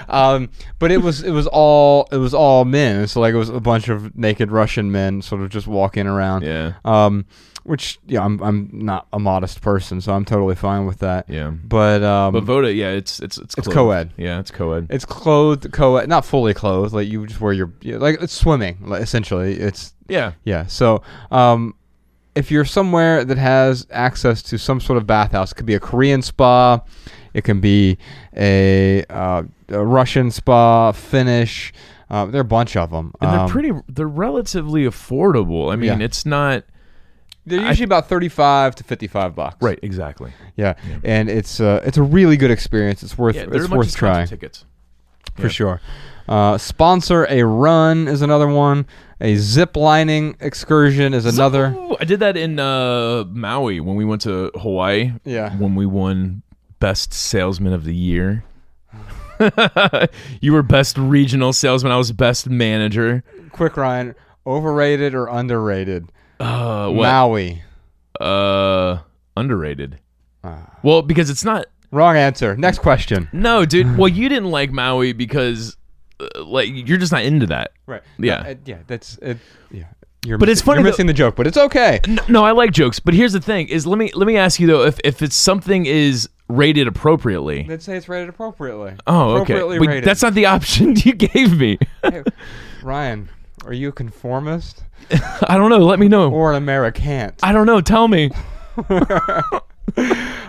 um, 0.09 0.49
but 0.79 0.91
it 0.91 1.01
was 1.01 1.23
it 1.23 1.31
was 1.31 1.47
all 1.47 2.07
it 2.11 2.17
was 2.17 2.33
all 2.33 2.65
men. 2.65 3.07
So 3.07 3.21
like 3.21 3.33
it 3.33 3.37
was 3.37 3.49
a 3.49 3.59
bunch 3.59 3.89
of 3.89 4.15
naked 4.17 4.51
Russian 4.51 4.91
men, 4.91 5.04
sort 5.21 5.41
of 5.41 5.49
just 5.49 5.67
walking 5.67 6.07
around. 6.07 6.43
yeah, 6.43 6.73
Um, 6.83 7.25
which 7.63 7.99
yeah, 8.05 8.23
I'm 8.23 8.39
I'm 8.43 8.69
not 8.71 9.07
a 9.11 9.17
modest 9.19 9.61
person, 9.61 9.99
so 9.99 10.13
I'm 10.13 10.23
totally 10.25 10.53
fine 10.55 10.85
with 10.85 10.99
that. 10.99 11.27
yeah. 11.27 11.49
But 11.49 12.03
um, 12.03 12.33
But 12.33 12.43
Voda, 12.43 12.71
yeah, 12.71 12.91
it's 12.91 13.19
it's 13.19 13.37
it's, 13.39 13.57
It's 13.57 13.67
co-ed. 13.67 14.11
Yeah, 14.17 14.39
it's 14.39 14.51
co-ed. 14.51 14.87
it's 14.91 15.05
clothed, 15.05 15.71
co-ed, 15.71 16.07
not 16.07 16.25
fully 16.25 16.53
clothed. 16.53 16.93
Like 16.93 17.07
you 17.07 17.25
just 17.25 17.41
wear 17.41 17.53
your 17.53 17.71
like 17.83 18.21
it's 18.21 18.33
swimming. 18.33 18.77
Like 18.81 19.01
essentially, 19.01 19.53
it's 19.55 19.93
yeah, 20.07 20.33
yeah. 20.43 20.67
So 20.67 21.01
um, 21.31 21.73
if 22.35 22.51
you're 22.51 22.65
somewhere 22.65 23.25
that 23.25 23.37
has 23.39 23.87
access 23.89 24.43
to 24.43 24.59
some 24.59 24.79
sort 24.79 24.97
of 24.97 25.07
bathhouse, 25.07 25.51
it 25.51 25.55
could 25.55 25.65
be 25.65 25.73
a 25.73 25.79
Korean 25.79 26.21
spa, 26.21 26.81
it 27.33 27.43
can 27.45 27.61
be 27.61 27.97
a, 28.37 29.03
uh, 29.09 29.41
a 29.69 29.83
Russian 29.83 30.29
spa, 30.29 30.91
Finnish. 30.91 31.73
Uh, 32.09 32.25
there 32.25 32.39
are 32.39 32.41
a 32.41 32.45
bunch 32.45 32.75
of 32.77 32.91
them. 32.91 33.13
and 33.21 33.31
they're 33.31 33.39
Um, 33.41 33.49
pretty. 33.49 33.71
They're 33.89 34.07
relatively 34.07 34.83
affordable. 34.85 35.71
I 35.71 35.75
mean, 35.75 35.99
Yeah. 35.99 36.05
it's 36.05 36.25
not 36.25 36.63
They're 37.47 37.61
I- 37.61 37.69
usually 37.69 37.85
about 37.85 38.07
thirty-five 38.09 38.75
to 38.75 38.83
fifty-five 38.83 39.35
bucks. 39.35 39.57
right. 39.61 39.79
Exactly. 39.83 40.31
Yeah, 40.55 40.73
and 41.03 41.29
it's 41.29 41.59
uh, 41.59 41.81
it's 41.85 41.97
a 41.97 42.03
really 42.03 42.37
good 42.37 42.51
experience. 42.51 43.03
It's 43.03 43.17
worth 43.17 43.35
Yeah, 43.35 43.45
it's 43.51 43.69
worth 43.69 43.95
trying. 43.95 44.27
tickets. 44.27 44.65
for 45.35 45.43
Yeah. 45.43 45.47
sure. 45.49 45.81
Uh, 46.29 46.57
sponsor 46.57 47.27
a 47.29 47.43
run 47.43 48.07
is 48.07 48.21
another 48.21 48.47
one. 48.47 48.85
A 49.19 49.35
zip 49.35 49.75
lining 49.75 50.35
excursion 50.39 51.13
is 51.13 51.25
another. 51.25 51.75
Ooh, 51.77 51.97
I 51.99 52.05
did 52.05 52.19
that 52.21 52.37
in 52.37 52.57
uh, 52.59 53.25
Maui 53.29 53.79
when 53.81 53.95
we 53.95 54.05
went 54.05 54.21
to 54.21 54.49
Hawaii. 54.55 55.11
Yeah. 55.25 55.53
When 55.57 55.75
we 55.75 55.85
won 55.85 56.41
best 56.79 57.13
salesman 57.13 57.73
of 57.73 57.83
the 57.83 57.93
year. 57.95 58.43
you 60.41 60.53
were 60.53 60.63
best 60.63 60.97
regional 60.97 61.53
salesman. 61.53 61.91
I 61.91 61.97
was 61.97 62.11
best 62.11 62.49
manager. 62.49 63.23
Quick 63.51 63.77
Ryan, 63.77 64.15
overrated 64.45 65.13
or 65.15 65.27
underrated? 65.27 66.11
Uh, 66.39 66.89
what? 66.89 67.03
Maui. 67.03 67.61
Uh, 68.19 68.99
underrated. 69.37 69.99
Ah. 70.43 70.77
Well, 70.83 71.01
because 71.01 71.29
it's 71.29 71.43
not. 71.43 71.67
Wrong 71.91 72.17
answer. 72.17 72.57
Next 72.57 72.79
question. 72.79 73.29
No, 73.31 73.65
dude. 73.65 73.97
Well, 73.97 74.09
you 74.09 74.27
didn't 74.27 74.51
like 74.51 74.71
Maui 74.71 75.13
because, 75.13 75.77
uh, 76.19 76.43
like, 76.43 76.67
you're 76.71 76.97
just 76.97 77.11
not 77.11 77.23
into 77.23 77.45
that. 77.47 77.71
Right. 77.85 78.01
Yeah. 78.17 78.41
Uh, 78.41 78.55
yeah. 78.65 78.79
That's 78.87 79.17
it. 79.21 79.37
Yeah. 79.71 79.85
You're 80.25 80.37
But 80.39 80.47
missing, 80.47 80.51
it's 80.53 80.61
funny 80.61 80.77
You're 80.79 80.83
though- 80.83 80.89
missing 80.89 81.05
the 81.05 81.13
joke, 81.13 81.35
but 81.35 81.45
it's 81.47 81.55
okay. 81.57 81.99
N- 82.07 82.19
No, 82.27 82.43
I 82.43 82.51
like 82.51 82.71
jokes, 82.71 82.99
but 82.99 83.13
here's 83.13 83.31
the 83.33 83.39
thing: 83.39 83.67
is 83.69 83.85
let 83.85 83.99
me 83.99 84.11
let 84.15 84.25
me 84.25 84.35
ask 84.37 84.59
you 84.59 84.65
though, 84.65 84.83
if 84.83 84.99
if 85.03 85.21
it's 85.21 85.35
something 85.35 85.85
is 85.85 86.27
rated 86.47 86.87
appropriately. 86.87 87.65
Let's 87.67 87.85
say 87.85 87.97
it's 87.97 88.07
rated 88.09 88.29
appropriately. 88.29 88.93
Oh, 89.07 89.37
okay. 89.37 89.53
Appropriately 89.55 89.79
But 89.79 89.87
rated. 89.87 90.03
that's 90.03 90.21
not 90.21 90.33
the 90.33 90.45
option 90.47 90.95
you 90.97 91.13
gave 91.13 91.57
me. 91.57 91.77
Hey, 92.03 92.23
Ryan, 92.83 93.29
are 93.65 93.73
you 93.73 93.89
a 93.89 93.91
conformist 93.91 94.83
I 95.47 95.57
don't 95.57 95.69
know. 95.69 95.79
Let 95.79 95.99
me 95.99 96.07
know. 96.07 96.31
or 96.31 96.51
an 96.51 96.57
Americant? 96.57 97.35
I 97.43 97.51
don't 97.51 97.65
know. 97.65 97.81
Tell 97.81 98.07
me. 98.07 98.31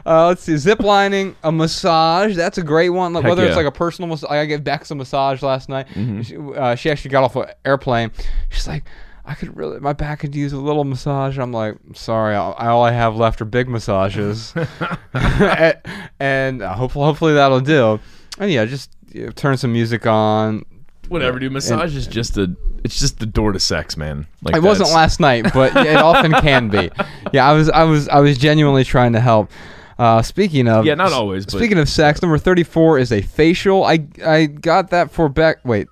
Uh, 0.07 0.29
let's 0.29 0.43
see, 0.43 0.57
zip 0.57 0.81
lining, 0.81 1.35
a 1.43 1.51
massage. 1.51 2.37
That's 2.37 2.59
a 2.59 2.63
great 2.63 2.91
one. 2.91 3.13
Like, 3.13 3.25
Heck 3.25 3.31
whether 3.31 3.45
it's 3.45 3.57
like 3.57 3.67
a 3.67 3.73
personal 3.73 4.09
massage. 4.09 4.31
I 4.31 4.47
gave 4.47 4.63
Bex 4.63 4.91
a 4.91 4.95
massage 4.95 5.43
last 5.43 5.69
night. 5.69 5.89
Mm-hmm. 5.89 6.23
She, 6.23 6.37
uh, 6.37 6.75
she 6.77 6.91
actually 6.91 7.11
got 7.11 7.25
off 7.25 7.35
an 7.37 7.47
airplane. 7.65 8.13
She's 8.49 8.69
like, 8.69 8.85
I 9.29 9.35
could 9.35 9.57
really, 9.57 9.81
my 9.81 9.93
back 9.93 10.21
could 10.21 10.35
use 10.35 10.53
a 10.53 10.59
little 10.59 10.85
massage. 10.85 11.37
I'm 11.39 11.53
like, 11.53 11.77
sorry, 11.95 12.35
I, 12.37 12.69
all 12.69 12.85
I 12.85 12.93
have 12.93 13.17
left 13.17 13.41
are 13.41 13.45
big 13.45 13.69
massages, 13.69 14.55
and, 15.15 15.77
and 16.21 16.63
uh, 16.63 16.73
hopefully, 16.75 17.05
hopefully 17.07 17.35
that'll 17.35 17.61
do. 17.61 17.99
And 18.39 18.51
yeah, 18.53 18.65
just 18.67 18.91
you 19.13 19.27
know, 19.27 19.33
turn 19.33 19.57
some 19.57 19.73
music 19.73 20.07
on. 20.07 20.65
Whatever, 21.09 21.39
dude. 21.39 21.53
Massage 21.53 21.95
is 21.97 22.07
just 22.07 22.37
a. 22.39 22.55
It's 22.85 23.01
just 23.01 23.19
the 23.19 23.27
door 23.27 23.51
to 23.53 23.59
sex, 23.59 23.97
man. 23.97 24.27
Like 24.43 24.55
It 24.55 24.63
wasn't 24.63 24.91
last 24.91 25.19
night, 25.19 25.53
but 25.53 25.75
it 25.77 25.97
often 25.97 26.33
can 26.33 26.69
be. 26.69 26.91
Yeah, 27.33 27.49
I 27.49 27.55
was, 27.55 27.69
I 27.71 27.83
was, 27.83 28.09
I 28.09 28.21
was 28.21 28.39
genuinely 28.39 28.85
trying 28.85 29.13
to 29.15 29.21
help. 29.21 29.51
Uh, 29.99 30.23
speaking 30.23 30.69
of, 30.69 30.87
Yeah, 30.87 30.95
not 30.95 31.13
always, 31.13 31.45
but- 31.45 31.55
Speaking 31.55 31.79
of 31.79 31.89
sex, 31.89 32.23
number 32.23 32.39
thirty-four 32.39 32.99
is 33.01 33.11
a 33.11 33.21
facial. 33.23 33.83
I, 33.85 34.07
I 34.25 34.47
got 34.47 34.91
that 34.91 35.11
for 35.11 35.29
Beck. 35.29 35.65
Wait, 35.65 35.89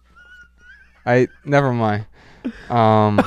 I 1.05 1.27
never 1.45 1.73
mind. 1.73 2.07
Um, 2.69 3.21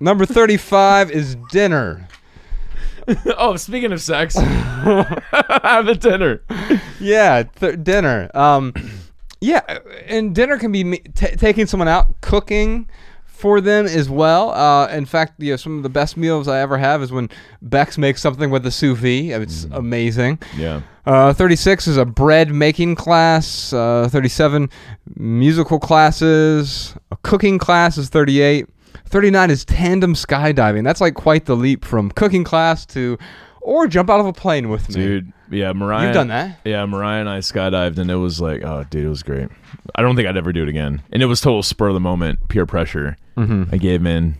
number 0.00 0.26
thirty-five 0.26 1.10
is 1.10 1.36
dinner. 1.50 2.08
oh, 3.36 3.56
speaking 3.56 3.92
of 3.92 4.00
sex, 4.00 4.34
have 4.36 5.88
a 5.88 5.94
dinner. 5.94 6.42
Yeah, 7.00 7.44
th- 7.44 7.82
dinner. 7.82 8.30
Um, 8.34 8.74
yeah, 9.40 9.78
and 10.06 10.34
dinner 10.34 10.58
can 10.58 10.72
be 10.72 10.84
me- 10.84 11.02
ta 11.14 11.28
taking 11.36 11.66
someone 11.66 11.88
out, 11.88 12.20
cooking 12.20 12.88
for 13.40 13.60
them 13.60 13.86
as 13.86 14.08
well. 14.08 14.50
Uh, 14.50 14.88
in 14.88 15.06
fact, 15.06 15.42
you 15.42 15.52
know, 15.52 15.56
some 15.56 15.78
of 15.78 15.82
the 15.82 15.88
best 15.88 16.16
meals 16.16 16.46
I 16.46 16.60
ever 16.60 16.78
have 16.78 17.02
is 17.02 17.10
when 17.10 17.30
Bex 17.62 17.98
makes 17.98 18.20
something 18.20 18.50
with 18.50 18.62
the 18.62 18.70
sous 18.70 18.98
vide. 18.98 19.42
It's 19.42 19.66
amazing. 19.72 20.38
Yeah. 20.56 20.82
Uh, 21.06 21.32
36 21.32 21.88
is 21.88 21.96
a 21.96 22.04
bread 22.04 22.52
making 22.52 22.94
class. 22.94 23.72
Uh, 23.72 24.08
37, 24.10 24.68
musical 25.16 25.80
classes. 25.80 26.94
A 27.10 27.16
cooking 27.16 27.58
class 27.58 27.96
is 27.96 28.08
38. 28.10 28.66
39 29.06 29.50
is 29.50 29.64
tandem 29.64 30.14
skydiving. 30.14 30.84
That's 30.84 31.00
like 31.00 31.14
quite 31.14 31.46
the 31.46 31.56
leap 31.56 31.84
from 31.84 32.10
cooking 32.10 32.44
class 32.44 32.86
to, 32.86 33.18
or 33.60 33.86
jump 33.86 34.10
out 34.10 34.20
of 34.20 34.26
a 34.26 34.32
plane 34.32 34.68
with 34.68 34.88
me. 34.88 34.94
Dude, 34.94 35.32
yeah, 35.50 35.72
Mariah. 35.72 36.06
You've 36.06 36.14
done 36.14 36.28
that. 36.28 36.60
Yeah, 36.64 36.84
Mariah 36.86 37.20
and 37.20 37.28
I 37.28 37.38
skydived, 37.38 37.98
and 37.98 38.10
it 38.10 38.16
was 38.16 38.40
like, 38.40 38.62
oh, 38.64 38.84
dude, 38.90 39.04
it 39.04 39.08
was 39.08 39.22
great. 39.22 39.48
I 39.94 40.02
don't 40.02 40.16
think 40.16 40.28
I'd 40.28 40.36
ever 40.36 40.52
do 40.52 40.62
it 40.62 40.68
again. 40.68 41.02
And 41.12 41.22
it 41.22 41.26
was 41.26 41.40
total 41.40 41.62
spur 41.62 41.88
of 41.88 41.94
the 41.94 42.00
moment, 42.00 42.48
peer 42.48 42.66
pressure. 42.66 43.16
Mm-hmm. 43.36 43.64
I 43.74 43.76
gave 43.78 44.04
in 44.06 44.36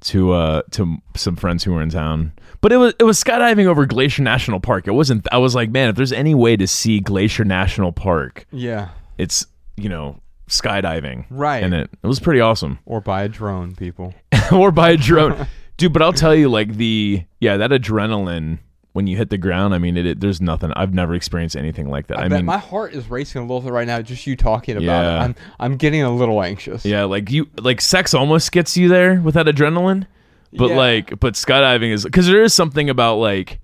to 0.00 0.32
uh 0.32 0.60
to 0.72 0.98
some 1.16 1.34
friends 1.34 1.64
who 1.64 1.72
were 1.72 1.80
in 1.82 1.88
town. 1.88 2.32
But 2.60 2.72
it 2.72 2.76
was 2.76 2.94
it 2.98 3.04
was 3.04 3.22
skydiving 3.22 3.66
over 3.66 3.86
Glacier 3.86 4.22
National 4.22 4.60
Park. 4.60 4.86
It 4.86 4.92
wasn't. 4.92 5.26
I 5.32 5.38
was 5.38 5.54
like, 5.54 5.70
man, 5.70 5.88
if 5.88 5.96
there's 5.96 6.12
any 6.12 6.34
way 6.34 6.56
to 6.56 6.66
see 6.66 7.00
Glacier 7.00 7.44
National 7.44 7.92
Park, 7.92 8.46
Yeah. 8.52 8.90
it's 9.18 9.46
you 9.76 9.88
know 9.88 10.20
skydiving. 10.48 11.24
Right. 11.30 11.62
And 11.62 11.72
it 11.74 11.90
it 12.02 12.06
was 12.06 12.20
pretty 12.20 12.40
awesome. 12.40 12.78
Or 12.84 13.00
by 13.00 13.22
a 13.22 13.28
drone, 13.28 13.74
people. 13.74 14.14
or 14.52 14.70
by 14.70 14.90
a 14.90 14.96
drone, 14.96 15.46
dude. 15.76 15.92
But 15.92 16.02
I'll 16.02 16.12
tell 16.12 16.34
you, 16.34 16.48
like 16.48 16.74
the 16.76 17.24
yeah, 17.40 17.56
that 17.56 17.70
adrenaline 17.70 18.58
when 18.94 19.08
you 19.08 19.16
hit 19.16 19.28
the 19.28 19.38
ground. 19.38 19.74
I 19.74 19.78
mean, 19.78 19.96
it, 19.96 20.06
it 20.06 20.20
there's 20.20 20.40
nothing. 20.40 20.72
I've 20.74 20.94
never 20.94 21.14
experienced 21.14 21.56
anything 21.56 21.90
like 21.90 22.06
that. 22.06 22.18
I, 22.18 22.22
I, 22.24 22.28
mean, 22.28 22.44
my 22.44 22.58
heart 22.58 22.94
is 22.94 23.10
racing 23.10 23.40
a 23.40 23.44
little 23.44 23.60
bit 23.60 23.72
right 23.72 23.86
now, 23.86 24.00
just 24.00 24.26
you 24.26 24.36
talking 24.36 24.76
about 24.76 24.84
Yeah. 24.84 25.16
it. 25.16 25.24
I'm 25.24 25.34
I'm 25.60 25.76
getting 25.76 26.02
a 26.02 26.14
little 26.14 26.42
anxious. 26.42 26.84
yeah, 26.84 27.04
like 27.04 27.30
you 27.30 27.48
like 27.60 27.80
sex 27.80 28.14
almost 28.14 28.52
gets 28.52 28.76
you 28.76 28.88
there 28.88 29.20
with 29.20 29.34
that 29.34 29.46
adrenaline, 29.46 30.06
but 30.52 30.70
Yeah. 30.70 30.76
like 30.76 31.20
but 31.20 31.34
skydiving 31.34 31.92
is 31.92 32.04
because 32.04 32.26
there 32.26 32.42
is 32.42 32.54
something 32.54 32.88
about 32.88 33.16
like, 33.16 33.60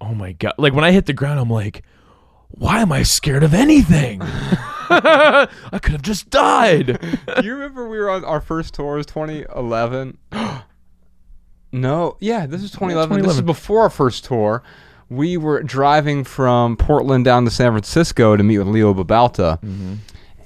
oh 0.00 0.14
my 0.14 0.32
god, 0.32 0.54
like 0.58 0.74
when 0.74 0.84
I 0.84 0.92
hit 0.92 1.06
the 1.06 1.14
ground, 1.14 1.40
I'm 1.40 1.50
like, 1.50 1.82
why 2.48 2.80
am 2.80 2.92
I 2.92 3.02
scared 3.02 3.42
of 3.42 3.54
anything? 3.54 4.20
I 4.92 5.46
could 5.80 5.92
have 5.92 6.02
just 6.02 6.30
died. 6.30 6.98
Do 7.36 7.42
you 7.44 7.54
remember 7.54 7.88
we 7.88 7.98
were 7.98 8.10
on 8.10 8.24
our 8.24 8.40
first 8.40 8.74
tour? 8.74 8.94
It 8.94 8.98
was 8.98 9.06
2011. 9.06 10.18
no, 11.72 12.16
yeah, 12.20 12.46
this 12.46 12.62
is 12.62 12.70
2011. 12.72 13.22
This 13.22 13.36
is 13.36 13.42
before 13.42 13.82
our 13.82 13.90
first 13.90 14.24
tour. 14.24 14.62
We 15.08 15.36
were 15.36 15.62
driving 15.62 16.22
from 16.24 16.76
Portland 16.76 17.24
down 17.24 17.44
to 17.44 17.50
San 17.50 17.72
Francisco 17.72 18.36
to 18.36 18.42
meet 18.42 18.58
with 18.58 18.68
Leo 18.68 18.94
Babauta. 18.94 19.58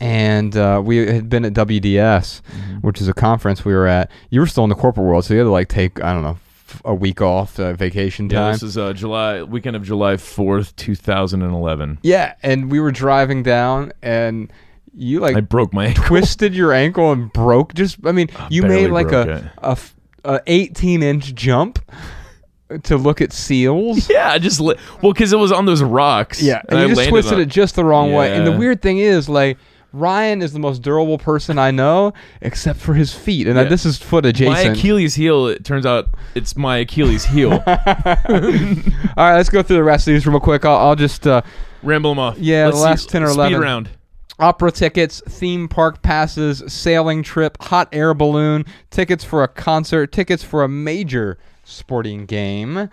And 0.01 0.57
uh, 0.57 0.83
we 0.85 0.99
had 1.07 1.29
been 1.29 1.45
at 1.45 1.53
WDS, 1.53 2.41
which 2.83 3.01
is 3.01 3.09
a 3.09 3.15
conference 3.15 3.65
we 3.65 3.73
were 3.73 3.87
at. 3.87 4.11
You 4.31 4.41
were 4.41 4.47
still 4.47 4.65
in 4.65 4.71
the 4.71 4.75
corporate 4.77 5.07
world, 5.07 5.25
so 5.25 5.35
you 5.35 5.41
had 5.41 5.45
to 5.45 5.51
like 5.51 5.69
take, 5.69 6.03
I 6.03 6.13
don't 6.13 6.23
know, 6.23 6.37
f- 6.69 6.83
a 6.85 6.95
week 6.95 7.21
off, 7.23 7.59
uh, 7.61 7.75
vacation 7.75 8.29
Yeah, 8.29 8.39
time. 8.41 8.53
this 8.55 8.63
is 8.65 8.77
uh, 8.77 8.93
July 8.93 9.43
weekend 9.43 9.77
of 9.77 9.83
July 9.85 10.17
fourth, 10.17 10.75
two 10.77 10.95
thousand 10.95 11.43
and 11.43 11.55
eleven. 11.55 11.99
Yeah, 12.03 12.35
and 12.43 12.71
we 12.71 12.81
were 12.81 12.91
driving 12.91 13.43
down, 13.45 13.93
and 14.03 14.53
you 14.95 15.21
like 15.21 15.37
I 15.37 15.41
broke 15.41 15.73
my 15.73 15.87
ankle. 15.87 16.05
twisted 16.05 16.55
your 16.55 16.73
ankle 16.73 17.13
and 17.13 17.33
broke. 17.33 17.73
Just, 17.75 17.99
I 18.05 18.13
mean, 18.13 18.29
you 18.51 18.63
made 18.63 18.89
like 18.91 19.09
broke 19.09 19.29
a, 19.29 19.33
it. 19.37 19.45
a 19.63 19.71
f- 19.71 19.94
a 20.25 20.41
18 20.47 21.03
inch 21.03 21.35
jump 21.35 21.79
to 22.85 22.97
look 22.97 23.21
at 23.21 23.33
seals. 23.33 24.09
Yeah, 24.11 24.31
I 24.31 24.39
just 24.39 24.61
li- 24.61 24.77
well 25.03 25.13
because 25.13 25.33
it 25.33 25.39
was 25.39 25.53
on 25.53 25.67
those 25.67 25.83
rocks. 25.83 26.43
Yeah, 26.43 26.63
and, 26.69 26.79
I 26.79 26.83
you 26.87 26.95
just 26.95 27.09
twisted 27.09 27.35
on- 27.35 27.41
it 27.41 27.47
just 27.47 27.77
the 27.77 27.85
wrong 27.85 28.13
way. 28.13 28.35
And 28.37 28.47
the 28.47 28.53
weird 28.57 28.83
thing 28.83 28.99
is, 28.99 29.29
like. 29.29 29.59
Ryan 29.97 30.43
is 30.43 30.53
the 30.53 30.59
most 30.59 30.83
durable 30.83 31.19
person 31.19 31.57
I 31.57 31.71
know, 31.71 32.15
except 32.41 32.81
for 32.81 32.95
his 32.95 33.15
feet, 33.15 33.47
and 33.47 33.57
Yeah. 33.57 33.63
this 33.69 33.87
is 33.87 33.97
foot 33.97 34.25
My. 34.25 34.59
Achilles 34.73 35.15
heel. 35.15 35.47
It 35.47 35.65
turns 35.65 35.87
out 35.87 36.09
it's 36.35 36.57
my 36.57 36.79
Achilles 36.79 37.25
heel. 37.25 37.53
All 37.69 37.69
right, 37.69 39.37
let's 39.37 39.51
go 39.51 39.63
through 39.63 39.77
the 39.77 39.85
rest 39.85 40.09
of 40.09 40.15
these 40.15 40.27
real 40.27 40.41
quick. 40.41 40.65
I'll, 40.65 40.79
I'll 40.89 40.97
just 40.97 41.29
uh, 41.29 41.43
Ramble 41.85 42.11
them 42.11 42.19
off. 42.19 42.39
Yeah, 42.39 42.65
Let's 42.67 42.79
the 42.79 42.83
last 42.83 43.09
10 43.11 43.23
or 43.23 43.29
speed 43.29 43.39
11. 43.39 43.61
round. 43.61 43.89
Opera 44.39 44.71
tickets, 44.73 45.21
theme 45.29 45.69
park 45.69 46.03
passes, 46.03 46.63
sailing 46.73 47.23
trip, 47.23 47.57
hot 47.63 47.89
air 47.93 48.15
balloon, 48.15 48.65
tickets 48.91 49.25
for 49.25 49.43
a 49.43 49.49
concert, 49.49 50.13
tickets 50.13 50.43
for 50.43 50.63
a 50.65 50.69
major 50.69 51.39
sporting 51.65 52.27
game, 52.27 52.89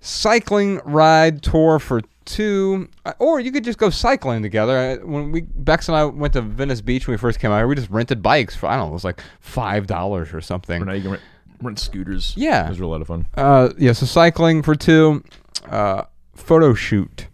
cycling 0.00 0.80
ride 0.84 1.42
tour 1.42 1.78
for 1.78 2.00
two, 2.24 2.88
uh, 3.04 3.12
or 3.18 3.40
you 3.40 3.50
could 3.52 3.64
just 3.64 3.78
go 3.78 3.90
cycling 3.90 4.42
together. 4.42 5.00
When 5.04 5.32
we 5.32 5.42
Bex 5.42 5.88
and 5.88 5.96
I 5.96 6.04
went 6.04 6.32
to 6.34 6.40
Venice 6.42 6.80
Beach 6.80 7.06
when 7.06 7.12
we 7.14 7.18
first 7.18 7.38
came 7.40 7.50
out 7.50 7.58
here, 7.58 7.66
we 7.66 7.74
just 7.74 7.90
rented 7.90 8.22
bikes 8.22 8.54
for 8.56 8.66
I 8.66 8.76
don't 8.76 8.86
know, 8.86 8.90
it 8.90 8.94
was 8.94 9.04
like 9.04 9.20
five 9.40 9.86
dollars 9.86 10.32
or 10.32 10.38
Or 10.38 10.40
something. 10.40 10.84
now 10.84 10.92
you 10.92 11.02
can 11.02 11.10
rent, 11.12 11.22
rent 11.60 11.78
scooters. 11.78 12.34
Yeah. 12.36 12.68
those 12.68 12.80
are 12.80 12.84
a 12.84 12.88
lot 12.88 13.00
of 13.00 13.08
fun. 13.08 13.26
Uh, 13.36 13.70
yeah, 13.78 13.92
so 13.92 14.06
cycling 14.06 14.62
for 14.62 14.74
two, 14.74 15.22
uh, 15.68 16.04
photo 16.34 16.74
shoot. 16.74 17.26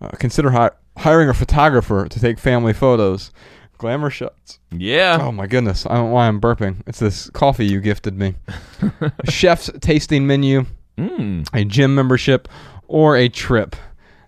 Uh, 0.00 0.08
consider 0.18 0.50
hi- 0.50 0.70
hiring 0.96 1.28
a 1.28 1.34
photographer 1.34 2.06
to 2.08 2.20
take 2.20 2.38
family 2.38 2.72
photos. 2.72 3.30
Glamour 3.78 4.08
shots. 4.10 4.60
Yeah. 4.70 5.18
Oh 5.20 5.32
my 5.32 5.46
goodness, 5.46 5.84
I 5.86 5.94
don't 5.96 6.06
know 6.06 6.12
why 6.14 6.28
I'm 6.28 6.40
burping. 6.40 6.76
It's 6.86 7.00
this 7.00 7.28
coffee 7.30 7.66
you 7.66 7.80
gifted 7.80 8.16
me. 8.16 8.34
Chef's 9.28 9.70
tasting 9.80 10.26
menu, 10.26 10.66
Mm. 10.96 11.48
a 11.52 11.64
gym 11.64 11.92
membership, 11.94 12.48
or 12.86 13.16
a 13.16 13.28
trip. 13.28 13.74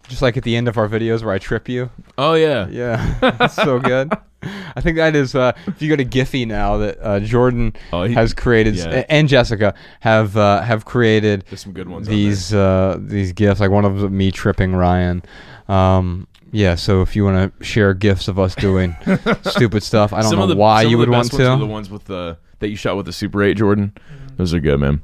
Just 0.08 0.20
like 0.20 0.36
at 0.36 0.42
the 0.42 0.56
end 0.56 0.66
of 0.68 0.76
our 0.78 0.88
videos 0.88 1.22
where 1.24 1.32
I 1.32 1.38
trip 1.38 1.68
you. 1.68 1.90
Oh 2.18 2.34
yeah. 2.34 2.66
Yeah, 2.68 3.18
that's 3.20 3.54
so 3.54 3.78
good. 3.78 4.12
I 4.42 4.80
think 4.80 4.96
that 4.96 5.16
is 5.16 5.34
uh, 5.34 5.52
if 5.66 5.80
you 5.80 5.88
go 5.88 5.96
to 5.96 6.04
Giphy 6.04 6.46
now 6.46 6.76
that 6.78 6.98
uh, 7.00 7.20
Jordan 7.20 7.72
Oh, 7.92 8.02
he- 8.04 8.14
has 8.14 8.32
created 8.34 8.74
yeah. 8.76 9.04
and 9.08 9.28
Jessica 9.28 9.74
have 10.00 10.36
uh, 10.36 10.60
have 10.62 10.84
created 10.84 11.44
There's 11.48 11.60
some 11.62 11.72
good 11.72 11.88
ones. 11.88 12.06
these 12.08 12.52
uh, 12.52 12.98
these 13.00 13.32
gifts. 13.32 13.60
Like 13.60 13.70
one 13.70 13.84
of 13.84 13.98
them, 14.00 14.16
me 14.16 14.30
tripping 14.32 14.74
Ryan. 14.74 15.22
Um, 15.68 16.26
yeah, 16.56 16.74
so 16.74 17.02
if 17.02 17.14
you 17.14 17.24
want 17.24 17.58
to 17.58 17.64
share 17.64 17.92
gifts 17.94 18.28
of 18.28 18.38
us 18.38 18.54
doing 18.54 18.96
stupid 19.42 19.82
stuff, 19.82 20.12
I 20.12 20.22
don't 20.22 20.30
some 20.30 20.38
know 20.38 20.44
of 20.44 20.48
the, 20.50 20.56
why 20.56 20.82
some 20.82 20.90
you 20.90 20.96
of 20.96 21.00
would 21.00 21.08
the 21.08 21.12
want 21.12 21.24
best 21.30 21.32
ones 21.34 21.48
are 21.48 21.54
to. 21.56 21.60
the 21.60 21.66
ones 21.66 21.90
with 21.90 22.04
the 22.04 22.38
that 22.60 22.68
you 22.68 22.76
shot 22.76 22.96
with 22.96 23.06
the 23.06 23.12
Super 23.12 23.42
8 23.42 23.54
Jordan. 23.56 23.92
Those 24.36 24.54
are 24.54 24.60
good, 24.60 24.80
man. 24.80 25.02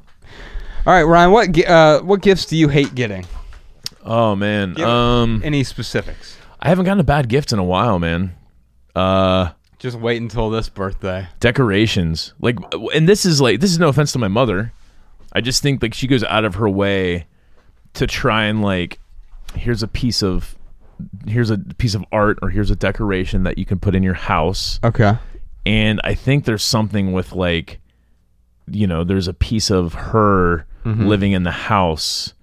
All 0.85 0.93
right, 0.93 1.03
Ryan, 1.03 1.31
what 1.31 1.51
gi- 1.51 1.65
uh, 1.65 2.01
what 2.03 2.21
gifts 2.21 2.45
do 2.45 2.57
you 2.57 2.67
hate 2.69 2.93
getting? 2.95 3.25
Oh 4.03 4.35
man. 4.35 4.73
Give- 4.73 4.87
Um, 4.87 5.41
Any 5.45 5.63
specifics? 5.63 6.37
I 6.59 6.69
haven't 6.69 6.85
gotten 6.85 6.99
a 6.99 7.03
bad 7.03 7.29
gift 7.29 7.53
in 7.53 7.59
a 7.59 7.63
while, 7.63 7.99
man. 7.99 8.35
Uh, 8.95 9.51
Just 9.79 9.97
wait 9.99 10.21
until 10.21 10.49
this 10.49 10.69
birthday. 10.69 11.27
decorations 11.39 12.33
like 12.39 12.57
and 12.93 13.07
this 13.07 13.25
is 13.25 13.39
like 13.41 13.59
this 13.59 13.71
is 13.71 13.79
no 13.79 13.87
offense 13.89 14.11
to 14.13 14.19
my 14.19 14.27
mother 14.29 14.71
i 15.33 15.41
just 15.41 15.61
think 15.63 15.81
like 15.81 15.93
she 15.93 16.07
goes 16.07 16.23
out 16.23 16.45
of 16.45 16.55
her 16.55 16.69
way 16.69 17.25
to 17.93 18.05
try 18.07 18.43
and 18.45 18.61
like 18.61 18.99
here's 19.55 19.81
a 19.83 19.87
piece 19.87 20.21
of 20.23 20.55
here's 21.27 21.49
a 21.49 21.57
piece 21.57 21.95
of 21.95 22.03
art 22.11 22.37
or 22.41 22.49
here's 22.49 22.71
a 22.71 22.75
decoration 22.75 23.43
that 23.43 23.57
you 23.57 23.65
can 23.65 23.79
put 23.79 23.95
in 23.95 24.03
your 24.03 24.13
house 24.13 24.79
Okay. 24.83 25.17
and 25.65 25.99
i 26.03 26.13
think 26.13 26.45
there's 26.45 26.63
something 26.63 27.11
with 27.13 27.31
like 27.33 27.79
you 28.67 28.87
know 28.87 29.03
there's 29.03 29.27
a 29.27 29.33
piece 29.33 29.69
of 29.69 29.93
her 29.93 30.65
living 30.85 31.31
in 31.31 31.43
the 31.43 31.51
house 31.51 32.33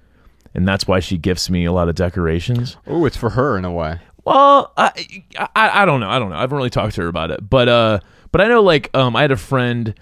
and 0.54 0.66
that's 0.66 0.86
why 0.86 0.98
she 1.00 1.18
gifts 1.18 1.50
me 1.50 1.64
a 1.66 1.72
lot 1.72 1.88
of 1.88 1.94
decorations 1.94 2.76
Oh, 2.86 3.04
it's 3.04 3.16
for 3.16 3.30
her 3.30 3.56
in 3.58 3.64
a 3.64 3.70
way. 3.72 4.00
well, 4.24 4.72
I, 4.76 4.92
I 5.38 5.82
I 5.82 5.84
don't 5.84 6.00
know. 6.00 6.08
I 6.08 6.18
don't 6.18 6.30
know. 6.30 6.36
I 6.36 6.40
haven't 6.40 6.56
really 6.56 6.70
talked 6.70 6.94
to 6.96 7.02
her 7.02 7.08
about 7.08 7.30
it, 7.30 7.48
but 7.48 7.68
uh, 7.68 8.00
but 8.32 8.40
I 8.40 8.48
know 8.48 8.62
like 8.62 8.90
um, 8.94 9.14
I 9.16 9.22
had 9.22 9.30
a 9.30 9.36
friend. 9.36 9.94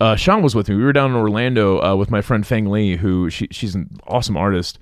Uh, 0.00 0.16
Shawn 0.16 0.42
was 0.42 0.54
with 0.54 0.68
me. 0.68 0.76
We 0.76 0.84
were 0.84 0.92
down 0.92 1.10
in 1.10 1.16
Orlando 1.16 1.82
uh, 1.82 1.96
with 1.96 2.10
my 2.10 2.20
friend 2.22 2.46
Feng 2.46 2.66
Li, 2.70 2.96
who 2.96 3.28
she 3.30 3.48
she's 3.50 3.74
an 3.74 3.88
awesome 4.06 4.36
artist. 4.36 4.78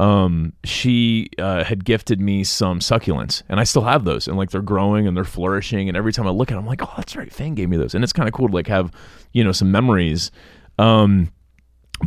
Um, 0.00 0.54
she 0.64 1.28
uh, 1.38 1.62
had 1.62 1.84
gifted 1.84 2.22
me 2.22 2.42
some 2.42 2.80
succulents, 2.80 3.42
and 3.50 3.60
I 3.60 3.64
still 3.64 3.82
have 3.82 4.04
those, 4.04 4.26
and 4.26 4.36
like 4.38 4.50
they're 4.50 4.62
growing 4.62 5.06
and 5.06 5.14
they're 5.14 5.24
flourishing. 5.24 5.88
And 5.88 5.96
every 5.96 6.10
time 6.10 6.26
I 6.26 6.30
look 6.30 6.50
at, 6.50 6.54
them, 6.54 6.64
I'm 6.64 6.66
like, 6.66 6.82
oh, 6.82 6.90
that's 6.96 7.16
right, 7.16 7.30
Feng 7.30 7.54
gave 7.54 7.68
me 7.68 7.76
those, 7.76 7.94
and 7.94 8.02
it's 8.02 8.12
kind 8.14 8.26
of 8.26 8.32
cool 8.32 8.48
to 8.48 8.54
like 8.54 8.66
have 8.66 8.90
you 9.34 9.44
know 9.44 9.52
some 9.52 9.70
memories. 9.70 10.30
Um, 10.78 11.30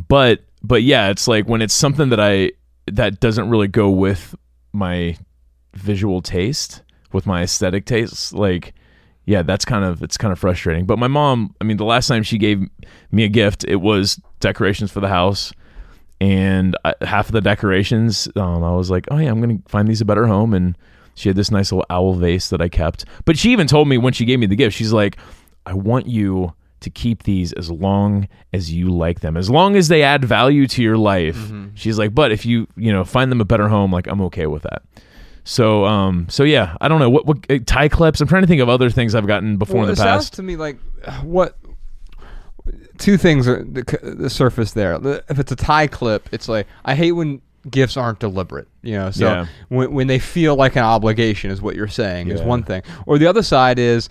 but 0.07 0.43
but 0.63 0.81
yeah, 0.81 1.09
it's 1.09 1.27
like 1.27 1.47
when 1.47 1.61
it's 1.61 1.73
something 1.75 2.09
that 2.09 2.19
I 2.19 2.53
that 2.87 3.19
doesn't 3.19 3.47
really 3.47 3.67
go 3.67 3.91
with 3.91 4.33
my 4.71 5.15
visual 5.75 6.23
taste, 6.23 6.81
with 7.11 7.27
my 7.27 7.43
aesthetic 7.43 7.85
tastes, 7.85 8.33
like 8.33 8.73
yeah, 9.25 9.43
that's 9.43 9.65
kind 9.65 9.85
of 9.85 10.01
it's 10.01 10.17
kind 10.17 10.31
of 10.31 10.39
frustrating. 10.39 10.87
But 10.87 10.97
my 10.97 11.07
mom, 11.07 11.55
I 11.61 11.63
mean, 11.63 11.77
the 11.77 11.85
last 11.85 12.07
time 12.07 12.23
she 12.23 12.39
gave 12.39 12.67
me 13.11 13.23
a 13.23 13.29
gift, 13.29 13.63
it 13.65 13.77
was 13.77 14.19
decorations 14.39 14.91
for 14.91 14.99
the 14.99 15.09
house, 15.09 15.53
and 16.23 16.77
I, 16.85 16.93
half 17.01 17.27
of 17.27 17.33
the 17.33 17.41
decorations, 17.41 18.27
um, 18.35 18.63
I 18.63 18.73
was 18.73 18.89
like, 18.89 19.05
oh 19.11 19.17
yeah, 19.17 19.29
I'm 19.29 19.41
gonna 19.41 19.59
find 19.67 19.87
these 19.87 20.01
a 20.01 20.05
better 20.05 20.25
home, 20.27 20.53
and 20.53 20.75
She 21.15 21.29
had 21.29 21.35
this 21.35 21.51
nice 21.51 21.71
little 21.71 21.85
owl 21.89 22.15
vase 22.15 22.49
that 22.49 22.61
I 22.61 22.69
kept. 22.69 23.05
But 23.25 23.37
she 23.37 23.51
even 23.51 23.67
told 23.67 23.87
me 23.87 23.97
when 23.97 24.13
she 24.13 24.25
gave 24.25 24.39
me 24.39 24.47
the 24.47 24.55
gift, 24.55 24.75
she's 24.75 24.93
like, 24.93 25.17
I 25.65 25.73
want 25.73 26.07
you 26.07 26.53
to 26.79 26.89
keep 26.89 27.23
these 27.23 27.53
as 27.53 27.69
long 27.69 28.27
as 28.51 28.71
you 28.73 28.89
like 28.89 29.19
them, 29.21 29.37
as 29.37 29.49
long 29.49 29.75
as 29.75 29.87
they 29.89 30.01
add 30.03 30.25
value 30.25 30.65
to 30.67 30.81
your 30.81 30.97
life. 30.97 31.37
Mm-hmm. 31.37 31.67
She's 31.75 31.97
like, 31.99 32.13
but 32.15 32.31
if 32.31 32.45
you, 32.45 32.67
you 32.75 32.91
know, 32.91 33.03
find 33.05 33.31
them 33.31 33.39
a 33.41 33.45
better 33.45 33.67
home, 33.69 33.91
like 33.93 34.07
I'm 34.07 34.21
okay 34.21 34.47
with 34.47 34.63
that. 34.63 34.81
So, 35.45 35.85
um, 35.85 36.27
so 36.29 36.43
yeah, 36.43 36.75
I 36.81 36.87
don't 36.87 36.99
know 36.99 37.09
what, 37.09 37.25
what 37.25 37.37
uh, 37.49 37.59
tie 37.65 37.89
clips. 37.89 38.19
I'm 38.21 38.27
trying 38.27 38.43
to 38.43 38.47
think 38.47 38.61
of 38.61 38.69
other 38.69 38.89
things 38.89 39.13
I've 39.13 39.27
gotten 39.27 39.57
before 39.57 39.81
Well, 39.81 39.89
in 39.89 39.95
the 39.95 40.01
past. 40.01 40.33
to 40.35 40.43
me 40.43 40.55
like 40.55 40.77
what 41.21 41.57
two 42.97 43.17
things 43.17 43.47
are 43.47 43.63
the, 43.63 43.83
the 44.17 44.29
surface 44.29 44.71
there. 44.73 44.93
If 45.29 45.39
it's 45.39 45.51
a 45.51 45.55
tie 45.55 45.87
clip, 45.87 46.29
it's 46.31 46.47
like 46.47 46.67
I 46.85 46.95
hate 46.95 47.11
when 47.13 47.41
gifts 47.69 47.95
aren't 47.97 48.19
deliberate. 48.19 48.67
You 48.81 48.93
know, 48.97 49.11
so 49.11 49.25
Yeah. 49.25 49.45
when 49.69 49.93
when 49.93 50.07
they 50.07 50.19
feel 50.19 50.55
like 50.55 50.75
an 50.75 50.83
obligation 50.83 51.51
is 51.51 51.61
what 51.61 51.75
you're 51.75 51.87
saying 51.87 52.29
is 52.29 52.41
one 52.41 52.63
thing. 52.63 52.83
Or 53.05 53.17
the 53.17 53.27
other 53.27 53.43
side 53.43 53.79
is 53.79 54.09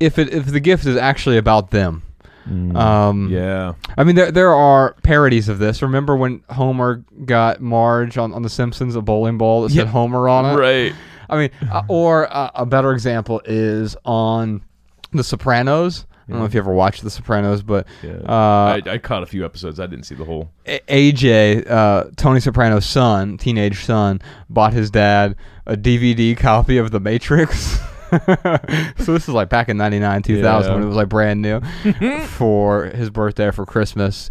if 0.00 0.18
it 0.18 0.32
if 0.32 0.46
the 0.46 0.60
gift 0.60 0.86
is 0.86 0.96
actually 0.96 1.36
about 1.38 1.70
them. 1.70 2.02
Um, 2.48 3.28
Mm, 3.28 3.30
Yeah. 3.30 3.72
I 3.98 4.04
mean, 4.04 4.14
there 4.14 4.30
there 4.30 4.54
are 4.54 4.94
parodies 5.02 5.48
of 5.48 5.58
this. 5.58 5.82
Remember 5.82 6.16
when 6.16 6.42
Homer 6.48 7.02
got 7.24 7.60
Marge 7.60 8.18
on, 8.18 8.32
on 8.32 8.42
The 8.42 8.48
Simpsons 8.48 8.94
a 8.94 9.00
bowling 9.02 9.36
ball 9.36 9.62
that 9.62 9.70
said 9.72 9.88
Homer 9.88 10.28
on 10.28 10.44
it? 10.54 10.54
Right. 10.60 10.94
I 11.28 11.36
mean, 11.38 11.50
uh, 11.72 11.82
or 11.88 12.32
uh, 12.32 12.50
a 12.54 12.64
better 12.64 12.92
example 12.92 13.42
is 13.46 13.96
on 14.04 14.62
The 15.10 15.24
Sopranos. 15.24 16.06
I 16.28 16.32
don't 16.32 16.40
know 16.40 16.44
if 16.46 16.54
you 16.54 16.60
ever 16.60 16.72
watched 16.72 17.02
The 17.04 17.10
Sopranos, 17.10 17.62
but 17.62 17.86
Yeah. 18.02 18.14
uh, 18.28 18.80
I, 18.86 18.90
I 18.94 18.98
caught 18.98 19.22
a 19.22 19.26
few 19.26 19.44
episodes. 19.44 19.78
I 19.78 19.86
didn't 19.86 20.06
see 20.06 20.16
the 20.16 20.24
whole. 20.24 20.50
A- 20.66 20.80
AJ, 21.12 21.70
uh, 21.70 22.04
Tony 22.16 22.40
Soprano's 22.40 22.84
son, 22.84 23.38
teenage 23.38 23.84
son, 23.84 24.20
bought 24.50 24.72
his 24.72 24.90
dad 24.90 25.36
a 25.66 25.76
DVD 25.76 26.36
copy 26.36 26.78
of 26.78 26.90
The 26.90 26.98
Matrix. 27.00 27.78
so 28.10 29.12
this 29.12 29.22
is 29.24 29.28
like 29.28 29.48
back 29.48 29.68
in 29.68 29.76
99, 29.76 30.22
2000 30.22 30.72
when 30.72 30.80
Yeah. 30.80 30.84
it 30.84 30.88
was 30.88 30.96
like 30.96 31.08
brand 31.08 31.42
new 31.42 31.60
for 32.26 32.86
his 32.86 33.10
birthday 33.10 33.50
for 33.52 33.64
Christmas. 33.66 34.28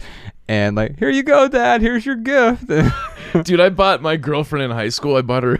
And 0.48 0.76
like, 0.76 1.00
here 1.00 1.10
you 1.10 1.24
go, 1.24 1.48
dad. 1.48 1.82
Here's 1.82 2.06
your 2.06 2.16
gift. 2.18 2.68
Dude, 3.44 3.60
I 3.60 3.70
bought 3.70 4.02
my 4.02 4.16
girlfriend 4.18 4.64
in 4.66 4.72
high 4.72 4.90
school. 4.90 5.16
I 5.16 5.22
bought 5.22 5.44
her, 5.44 5.60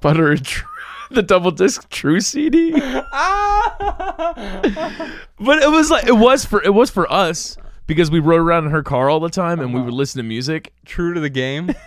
bought 0.00 0.16
her 0.16 0.32
a 0.32 0.38
tr- 0.38 0.64
the 1.10 1.22
double 1.22 1.50
disc 1.50 1.88
True 1.88 2.20
CD. 2.20 2.72
But 5.38 5.62
it 5.62 5.70
was 5.70 5.90
like 5.90 6.06
it 6.06 6.16
was 6.16 6.44
for 6.46 6.62
it 6.62 6.72
was 6.72 6.88
for 6.90 7.10
us 7.12 7.58
because 7.86 8.10
we 8.10 8.20
rode 8.20 8.40
around 8.40 8.64
in 8.64 8.70
her 8.70 8.82
car 8.82 9.10
all 9.10 9.20
the 9.20 9.28
time 9.28 9.60
and 9.60 9.74
we 9.74 9.80
would 9.82 9.92
listen 9.92 10.18
to 10.18 10.22
music. 10.22 10.72
True 10.86 11.12
to 11.14 11.20
the 11.20 11.28
game. 11.30 11.70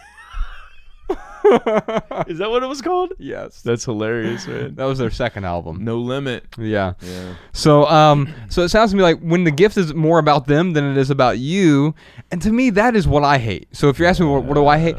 Is 2.28 2.38
that 2.38 2.50
what 2.52 2.62
it 2.62 2.68
was 2.68 2.82
called? 2.82 3.14
yes. 3.18 3.64
That's 3.64 3.84
hilarious, 3.86 4.46
man. 4.46 4.76
That 4.76 4.86
was 4.86 5.00
their 5.00 5.10
second 5.10 5.46
album. 5.46 5.84
No 5.84 5.98
limit. 5.98 6.46
Yeah. 6.60 6.94
Yeah. 7.02 7.34
So 7.54 7.88
um 7.88 8.32
so 8.50 8.62
it 8.62 8.70
sounds 8.70 8.92
to 8.92 8.98
me 8.98 9.02
like 9.04 9.20
when 9.20 9.46
the 9.46 9.52
gift 9.52 9.76
is 9.78 9.94
more 9.96 10.20
about 10.20 10.46
them 10.46 10.74
than 10.74 10.84
it 10.92 10.98
is 10.98 11.10
about 11.10 11.40
you, 11.40 11.96
and 12.32 12.40
to 12.44 12.52
me 12.52 12.70
that 12.72 12.96
is 12.96 13.08
what 13.08 13.24
I 13.24 13.40
hate. 13.40 13.68
So 13.76 13.90
if 13.90 13.98
you're 13.98 14.08
asking 14.08 14.28
me 14.28 14.34
what, 14.34 14.44
what 14.44 14.54
do 14.54 14.68
I 14.68 14.78
hate, 14.78 14.96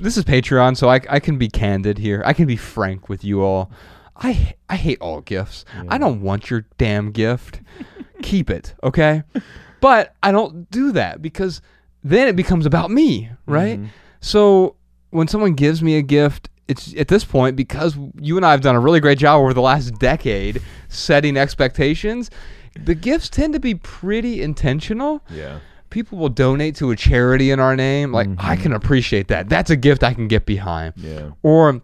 this 0.00 0.16
is 0.16 0.24
Patreon, 0.24 0.76
so 0.76 0.88
I, 0.88 1.00
I 1.08 1.20
can 1.20 1.38
be 1.38 1.48
candid 1.48 1.98
here. 1.98 2.22
I 2.24 2.32
can 2.32 2.46
be 2.46 2.56
frank 2.56 3.08
with 3.08 3.24
you 3.24 3.42
all. 3.42 3.70
I 4.16 4.54
I 4.68 4.76
hate 4.76 5.00
all 5.00 5.20
gifts. 5.20 5.64
I 5.88 5.98
don't 5.98 6.20
want 6.20 6.50
your 6.50 6.66
damn 6.78 7.10
gift. 7.10 7.60
Keep 8.22 8.50
it, 8.50 8.74
okay? 8.82 9.22
But 9.80 10.14
I 10.22 10.30
don't 10.30 10.70
do 10.70 10.92
that 10.92 11.22
because 11.22 11.62
then 12.04 12.28
it 12.28 12.36
becomes 12.36 12.66
about 12.66 12.90
me, 12.90 13.30
right? 13.46 13.78
Mm-hmm. 13.78 13.88
So 14.20 14.76
when 15.10 15.26
someone 15.26 15.54
gives 15.54 15.82
me 15.82 15.96
a 15.96 16.02
gift, 16.02 16.50
it's 16.68 16.94
at 16.96 17.08
this 17.08 17.24
point 17.24 17.56
because 17.56 17.96
you 18.20 18.36
and 18.36 18.44
I 18.44 18.52
have 18.52 18.60
done 18.60 18.76
a 18.76 18.80
really 18.80 19.00
great 19.00 19.18
job 19.18 19.40
over 19.40 19.54
the 19.54 19.62
last 19.62 19.98
decade 19.98 20.62
setting 20.88 21.36
expectations. 21.36 22.30
The 22.78 22.94
gifts 22.94 23.28
tend 23.28 23.54
to 23.54 23.60
be 23.60 23.74
pretty 23.74 24.42
intentional. 24.42 25.22
Yeah. 25.30 25.60
People 25.90 26.18
will 26.18 26.28
donate 26.28 26.76
to 26.76 26.90
a 26.90 26.96
charity 26.96 27.50
in 27.50 27.60
our 27.60 27.76
name. 27.76 28.12
Like 28.12 28.28
I 28.38 28.56
can 28.56 28.72
appreciate 28.72 29.28
that. 29.28 29.48
That's 29.48 29.70
a 29.70 29.76
gift 29.76 30.02
I 30.04 30.14
can 30.14 30.28
get 30.28 30.46
behind. 30.46 30.94
Yeah. 30.96 31.30
Or 31.42 31.82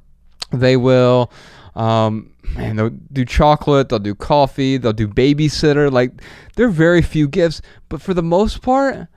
they 0.53 0.77
will 0.77 1.31
um 1.75 2.33
man 2.55 2.77
they'll 2.77 2.89
do 3.13 3.23
chocolate 3.25 3.91
they'll 3.91 3.99
do 3.99 4.15
coffee 4.15 4.79
they'll 4.79 4.95
do 4.95 5.07
babysitter 5.07 5.93
like 5.93 6.11
there 6.55 6.67
are 6.67 6.71
very 6.71 7.03
few 7.03 7.29
gifts 7.29 7.61
but 7.91 8.01
for 8.01 8.15
the 8.15 8.23
most 8.23 8.63
part 8.63 9.09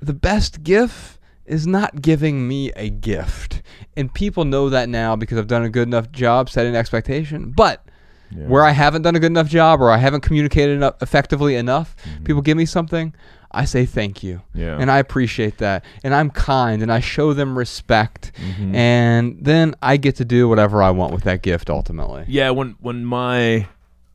the 0.00 0.12
best 0.14 0.64
gift 0.64 1.20
is 1.46 1.64
not 1.64 2.02
giving 2.02 2.48
me 2.48 2.72
a 2.72 2.90
gift 2.90 3.62
and 3.96 4.12
people 4.14 4.44
know 4.44 4.68
that 4.68 4.88
now 4.88 5.14
because 5.14 5.38
i've 5.38 5.46
done 5.46 5.62
a 5.62 5.68
good 5.70 5.86
enough 5.86 6.10
job 6.10 6.50
setting 6.50 6.74
expectation 6.74 7.52
but 7.52 7.84
Yeah. 8.32 8.46
where 8.48 8.64
i 8.64 8.70
haven't 8.72 9.02
done 9.02 9.14
a 9.14 9.20
good 9.20 9.30
enough 9.30 9.48
job 9.48 9.80
or 9.80 9.90
i 9.90 9.98
haven't 9.98 10.22
communicated 10.22 10.74
enough 10.74 10.94
effectively 11.02 11.54
enough 11.54 11.94
people 12.24 12.42
give 12.42 12.56
me 12.56 12.64
something 12.66 13.14
i 13.52 13.64
say 13.64 13.84
thank 13.86 14.22
you 14.22 14.40
Yeah. 14.54 14.78
and 14.80 14.90
i 14.90 14.98
appreciate 14.98 15.58
that 15.58 15.84
and 16.04 16.14
i'm 16.14 16.30
kind 16.30 16.82
and 16.82 16.92
i 16.92 17.00
show 17.00 17.32
them 17.32 17.56
respect 17.58 18.32
Mm-hmm. 18.36 18.74
and 18.74 19.38
then 19.40 19.74
i 19.82 19.96
get 19.96 20.16
to 20.16 20.24
do 20.24 20.48
whatever 20.48 20.82
i 20.82 20.90
want 20.90 21.12
with 21.12 21.24
that 21.24 21.42
gift 21.42 21.68
ultimately 21.70 22.24
Yeah, 22.28 22.50
when 22.50 22.76
when 22.80 23.04
my 23.04 23.66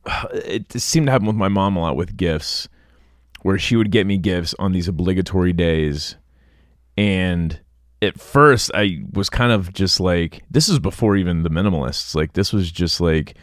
it 0.32 0.72
seemed 0.72 1.06
to 1.06 1.12
happen 1.12 1.26
with 1.26 1.36
my 1.36 1.48
mom 1.48 1.76
a 1.76 1.80
lot 1.80 1.96
with 1.96 2.16
gifts, 2.16 2.68
where 3.42 3.58
she 3.58 3.76
would 3.76 3.90
get 3.90 4.06
me 4.06 4.16
gifts 4.18 4.54
on 4.58 4.72
these 4.72 4.88
obligatory 4.88 5.52
days, 5.52 6.16
and 6.96 7.60
at 8.00 8.18
first 8.20 8.70
I 8.74 9.02
was 9.12 9.28
kind 9.28 9.52
of 9.52 9.72
just 9.72 10.00
like, 10.00 10.42
this 10.50 10.68
is 10.68 10.78
before 10.78 11.16
even 11.16 11.42
the 11.42 11.50
minimalists. 11.50 12.14
Like 12.14 12.32
this 12.32 12.52
was 12.52 12.70
just 12.70 13.00
like 13.00 13.36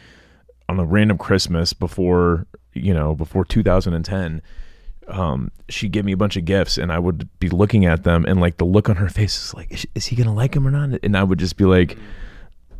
on 0.68 0.78
a 0.78 0.84
random 0.84 1.18
Christmas 1.18 1.72
before 1.72 2.46
you 2.72 2.92
know 2.94 3.14
before 3.14 3.44
2010. 3.44 4.42
Um, 5.08 5.52
she'd 5.68 5.92
give 5.92 6.04
me 6.04 6.12
a 6.12 6.16
bunch 6.16 6.36
of 6.36 6.44
gifts, 6.44 6.78
and 6.78 6.92
I 6.92 6.98
would 6.98 7.28
be 7.38 7.48
looking 7.48 7.86
at 7.86 8.04
them, 8.04 8.24
and 8.26 8.40
like 8.40 8.56
the 8.56 8.64
look 8.64 8.88
on 8.88 8.96
her 8.96 9.08
face 9.08 9.36
is 9.36 9.54
like, 9.54 9.72
is, 9.72 9.86
is 9.94 10.06
he 10.06 10.16
gonna 10.16 10.34
like 10.34 10.52
them 10.52 10.66
or 10.66 10.70
not? 10.70 10.98
And 11.02 11.16
I 11.16 11.22
would 11.22 11.38
just 11.38 11.56
be 11.56 11.64
like, 11.64 11.96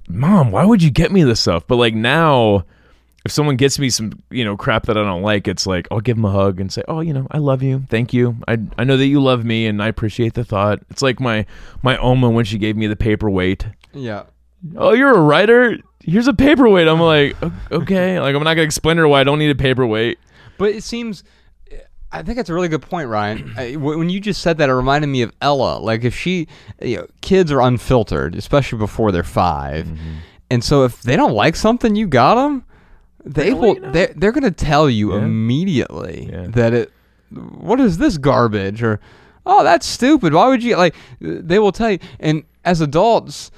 mom 0.08 0.50
why 0.50 0.64
would 0.64 0.82
you 0.82 0.90
get 0.90 1.10
me 1.10 1.24
this 1.24 1.40
stuff? 1.40 1.66
But 1.66 1.76
like 1.76 1.94
now 1.94 2.64
if 3.24 3.32
someone 3.32 3.56
gets 3.56 3.78
me 3.78 3.90
some 3.90 4.12
you 4.30 4.44
know 4.44 4.56
crap 4.56 4.86
that 4.86 4.96
i 4.96 5.02
don't 5.02 5.22
like 5.22 5.48
it's 5.48 5.66
like 5.66 5.88
i'll 5.90 6.00
give 6.00 6.16
them 6.16 6.24
a 6.24 6.30
hug 6.30 6.60
and 6.60 6.72
say 6.72 6.80
oh 6.86 7.00
you 7.00 7.12
know 7.12 7.26
i 7.32 7.38
love 7.38 7.60
you. 7.60 7.84
Thank 7.90 8.14
you. 8.14 8.36
I, 8.46 8.58
I 8.78 8.84
know 8.84 8.96
that 8.96 9.06
you 9.06 9.20
love 9.20 9.44
me 9.44 9.66
and 9.66 9.82
i 9.82 9.88
appreciate 9.88 10.34
the 10.34 10.44
thought. 10.44 10.80
It's 10.90 11.02
like 11.02 11.18
my 11.18 11.44
my 11.82 11.96
oma 11.98 12.30
when 12.30 12.44
she 12.44 12.58
gave 12.58 12.76
me 12.76 12.86
the 12.86 12.96
paperweight. 12.96 13.66
Yeah. 13.92 14.24
Oh 14.76 14.92
you're 14.92 15.12
a 15.12 15.20
writer? 15.20 15.76
Here's 16.04 16.28
a 16.28 16.34
paperweight. 16.34 16.86
I'm 16.86 17.00
like 17.00 17.36
okay. 17.72 18.20
Like 18.20 18.36
i'm 18.36 18.44
not 18.44 18.54
gonna 18.54 18.62
explain 18.62 18.96
to 18.96 19.02
her 19.02 19.08
why 19.08 19.20
i 19.20 19.24
don't 19.24 19.40
need 19.40 19.50
a 19.50 19.56
paperweight. 19.56 20.18
But 20.56 20.70
it 20.70 20.84
seems 20.84 21.24
I 22.12 22.22
think 22.22 22.36
that's 22.36 22.48
a 22.48 22.54
really 22.54 22.68
good 22.68 22.82
point, 22.82 23.08
Ryan. 23.08 23.52
I, 23.56 23.74
when 23.76 24.08
you 24.10 24.20
just 24.20 24.40
said 24.40 24.58
that, 24.58 24.68
it 24.68 24.72
reminded 24.74 25.08
me 25.08 25.22
of 25.22 25.32
Ella. 25.40 25.78
Like 25.78 26.04
if 26.04 26.14
she, 26.16 26.46
you 26.80 26.98
know, 26.98 27.06
kids 27.20 27.50
are 27.52 27.60
unfiltered, 27.60 28.34
especially 28.36 28.78
before 28.78 29.12
they're 29.12 29.22
5 29.24 29.86
Mm-hmm. 29.86 30.14
and 30.50 30.62
so 30.64 30.84
if 30.84 31.02
they 31.02 31.16
don't 31.16 31.32
like 31.34 31.56
something 31.56 31.96
you 31.96 32.06
got 32.06 32.36
them, 32.36 32.64
they 33.24 33.50
gonna 33.50 33.60
will. 33.60 33.68
let 33.68 33.76
you 33.76 33.82
know. 33.82 33.92
They're, 33.92 34.14
they're 34.16 34.32
going 34.32 34.44
to 34.44 34.50
tell 34.52 34.88
you 34.88 35.12
Yeah. 35.14 35.24
immediately 35.24 36.28
Yeah. 36.30 36.46
that 36.50 36.72
it. 36.74 36.92
What 37.30 37.80
is 37.80 37.98
this 37.98 38.18
garbage? 38.18 38.82
Or, 38.84 39.00
oh, 39.44 39.64
that's 39.64 39.84
stupid. 39.84 40.32
Why 40.32 40.46
would 40.46 40.62
you 40.62 40.76
like? 40.76 40.94
They 41.20 41.58
will 41.58 41.72
tell 41.72 41.90
you. 41.90 41.98
And 42.20 42.44
as 42.64 42.80
adults, 42.80 43.50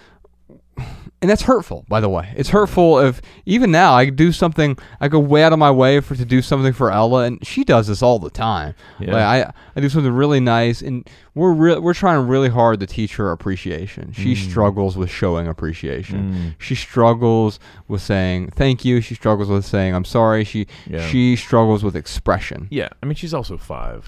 and 1.20 1.28
that's 1.30 1.42
hurtful 1.42 1.84
by 1.88 2.00
the 2.00 2.08
way. 2.08 2.32
It's 2.36 2.50
hurtful 2.50 2.98
if 3.00 3.20
even 3.44 3.70
now 3.72 3.92
i 3.94 4.08
do 4.10 4.30
something 4.32 4.78
i 5.00 5.08
go 5.08 5.18
way 5.18 5.42
out 5.42 5.52
of 5.52 5.58
my 5.58 5.70
way 5.70 6.00
for 6.00 6.14
to 6.14 6.24
do 6.24 6.40
something 6.42 6.72
for 6.72 6.90
ella 6.92 7.24
and 7.24 7.44
she 7.46 7.64
does 7.64 7.88
this 7.88 8.02
all 8.02 8.18
the 8.18 8.30
time. 8.30 8.74
Yeah. 9.00 9.12
like 9.14 9.22
i 9.46 9.52
i 9.76 9.80
do 9.80 9.88
something 9.88 10.12
really 10.12 10.38
nice 10.40 10.80
and 10.80 11.08
we're 11.34 11.52
re- 11.52 11.78
we're 11.78 11.94
trying 11.94 12.26
really 12.28 12.48
hard 12.48 12.80
to 12.80 12.86
teach 12.86 13.16
her 13.16 13.30
appreciation. 13.32 14.12
She 14.12 14.34
Mm. 14.34 14.50
struggles 14.50 14.96
with 14.96 15.10
showing 15.10 15.46
appreciation. 15.48 16.54
She 16.58 16.74
struggles 16.74 17.58
with 17.88 18.02
saying 18.02 18.50
thank 18.50 18.84
you. 18.84 19.00
She 19.00 19.14
struggles 19.14 19.48
with 19.48 19.64
saying 19.64 19.94
i'm 19.94 20.04
sorry. 20.04 20.44
She 20.44 20.66
Yeah. 20.86 21.06
she 21.08 21.34
struggles 21.36 21.82
with 21.82 21.96
expression. 21.96 22.68
Yeah 22.70 22.88
i 23.02 23.06
mean 23.06 23.14
she's 23.16 23.34
also 23.34 23.56
five. 23.56 24.06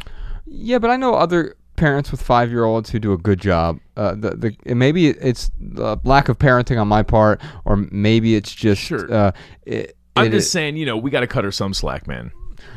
Yeah, 0.53 0.79
but 0.79 0.91
I 0.91 0.97
know 0.97 1.15
other 1.15 1.55
parents 1.81 2.11
with 2.13 2.23
five 2.23 2.51
year 2.51 2.65
olds 2.65 2.91
who 2.91 2.99
do 3.01 3.13
a 3.13 3.19
good 3.19 3.41
job. 3.41 3.81
Uh, 3.97 4.15
the, 4.15 4.55
the 4.65 4.75
maybe 4.75 5.09
it's 5.09 5.51
the 5.59 5.99
lack 6.05 6.29
of 6.29 6.39
parenting 6.39 6.81
on 6.81 6.87
my 6.87 7.03
part, 7.03 7.41
or 7.65 7.77
maybe 7.91 8.37
it's 8.37 8.55
just. 8.55 8.81
Sure. 8.83 9.13
Uh, 9.13 9.33
it, 9.67 9.97
i'm 10.17 10.27
it- 10.27 10.31
just 10.33 10.51
saying 10.53 10.77
you 10.77 10.85
know 10.85 10.97
we 10.97 11.09
got 11.11 11.21
to 11.21 11.27
cut 11.27 11.45
her 11.45 11.53
some 11.53 11.73
slack 11.75 12.07
man 12.07 12.31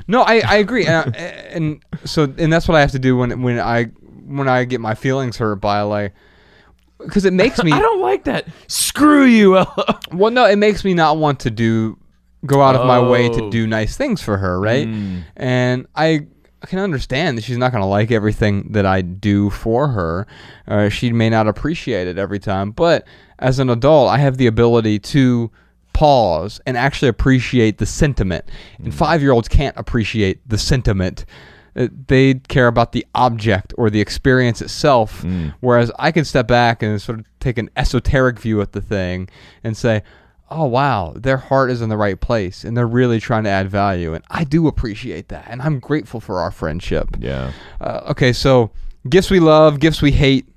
no, 0.07 0.21
I, 0.21 0.41
I 0.45 0.55
agree, 0.57 0.85
and, 0.85 1.13
and 1.55 1.83
so 2.05 2.23
and 2.37 2.51
that's 2.51 2.67
what 2.67 2.75
I 2.75 2.81
have 2.81 2.91
to 2.91 2.99
do 2.99 3.17
when 3.17 3.41
when 3.41 3.59
I 3.59 3.85
when 4.25 4.47
I 4.47 4.63
get 4.65 4.79
my 4.81 4.95
feelings 4.95 5.37
hurt 5.37 5.57
by 5.57 5.81
like. 5.81 6.13
Because 6.99 7.25
it 7.25 7.33
makes 7.33 7.61
me 7.63 7.71
i 7.73 7.79
don't 7.79 7.99
like 8.01 8.23
that 8.23 8.47
screw 8.67 9.25
you 9.25 9.57
ella 9.57 9.99
well, 10.13 10.31
no, 10.31 10.45
it 10.45 10.55
makes 10.55 10.85
me 10.85 10.93
not 10.93 11.17
want 11.17 11.41
to 11.41 11.51
do 11.51 11.97
go 12.45 12.61
out 12.61 12.75
of 12.75 12.85
my 12.87 12.99
way 12.99 13.27
to 13.29 13.43
Oh. 13.43 13.49
do 13.49 13.67
nice 13.67 13.97
things 13.97 14.21
for 14.21 14.37
her, 14.37 14.57
right? 14.59 14.87
Mm. 14.87 15.23
And 15.35 15.85
I 15.95 16.27
can 16.65 16.79
understand 16.79 17.37
that 17.37 17.43
she's 17.43 17.57
not 17.57 17.71
going 17.71 17.81
to 17.81 17.87
like 17.87 18.11
everything 18.11 18.71
that 18.71 18.85
I 18.85 19.01
do 19.01 19.49
for 19.49 19.89
her. 19.89 20.27
Uh, 20.67 20.89
she 20.89 21.11
may 21.11 21.29
not 21.29 21.47
appreciate 21.47 22.07
it 22.07 22.17
every 22.17 22.39
time, 22.39 22.71
but 22.71 23.05
as 23.39 23.59
an 23.59 23.69
adult, 23.69 24.09
I 24.09 24.17
have 24.19 24.37
the 24.37 24.47
ability 24.47 24.99
to 24.99 25.51
pause 25.93 26.59
and 26.65 26.75
actually 26.75 27.09
appreciate 27.09 27.77
the 27.77 27.85
sentiment. 27.85 28.45
And 28.79 28.93
five 28.93 29.21
year 29.21 29.31
olds 29.31 29.47
can't 29.47 29.77
appreciate 29.77 30.39
the 30.47 30.57
sentiment. 30.57 31.25
Uh, 31.75 31.87
They 32.07 32.35
care 32.35 32.67
about 32.67 32.93
the 32.93 33.05
object 33.13 33.73
or 33.77 33.89
the 33.89 34.01
experience 34.01 34.61
itself, 34.61 35.23
whereas 35.59 35.91
I 35.99 36.11
can 36.11 36.25
step 36.25 36.47
back 36.47 36.81
and 36.81 37.01
sort 37.01 37.19
of 37.19 37.25
take 37.39 37.57
an 37.57 37.69
esoteric 37.75 38.39
view 38.39 38.61
at 38.61 38.71
the 38.71 38.81
thing 38.81 39.29
and 39.63 39.75
say, 39.77 40.01
"Oh 40.53 40.65
wow, 40.65 41.13
their 41.15 41.37
heart 41.37 41.71
is 41.71 41.81
in 41.81 41.89
the 41.89 41.97
right 41.97 42.19
place, 42.19 42.63
and 42.63 42.77
they're 42.77 42.87
really 42.87 43.19
trying 43.19 43.43
to 43.45 43.49
add 43.49 43.69
value." 43.69 44.13
And 44.13 44.23
I 44.29 44.43
do 44.43 44.67
appreciate 44.67 45.29
that, 45.29 45.45
and 45.49 45.61
I'm 45.61 45.79
grateful 45.79 46.19
for 46.19 46.39
our 46.39 46.51
friendship. 46.51 47.09
Yeah. 47.19 47.51
Uh, 47.81 48.01
okay, 48.11 48.31
so 48.31 48.71
gifts 49.09 49.29
we 49.29 49.39
love, 49.39 49.79
gifts 49.79 50.01
we 50.01 50.11
hate. 50.11 50.47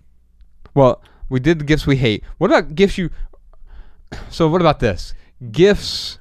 Well, 0.75 1.03
we 1.29 1.41
did 1.41 1.59
the 1.59 1.65
gifts 1.65 1.87
we 1.87 1.97
hate. 1.97 2.23
What 2.39 2.51
about 2.51 2.75
gifts 2.75 2.99
you? 2.99 3.11
So 4.31 4.49
what 4.49 4.61
about 4.61 4.81
this? 4.81 5.15
Gifts. 5.51 6.19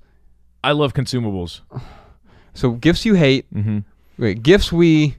I 0.64 0.72
love 0.72 0.94
consumables. 0.94 1.62
So 2.54 2.72
gifts 2.72 3.06
you 3.06 3.14
hate. 3.16 3.54
Mm-hmm. 3.54 3.80
Wait, 4.18 4.42
gifts 4.42 4.72
we 4.72 5.18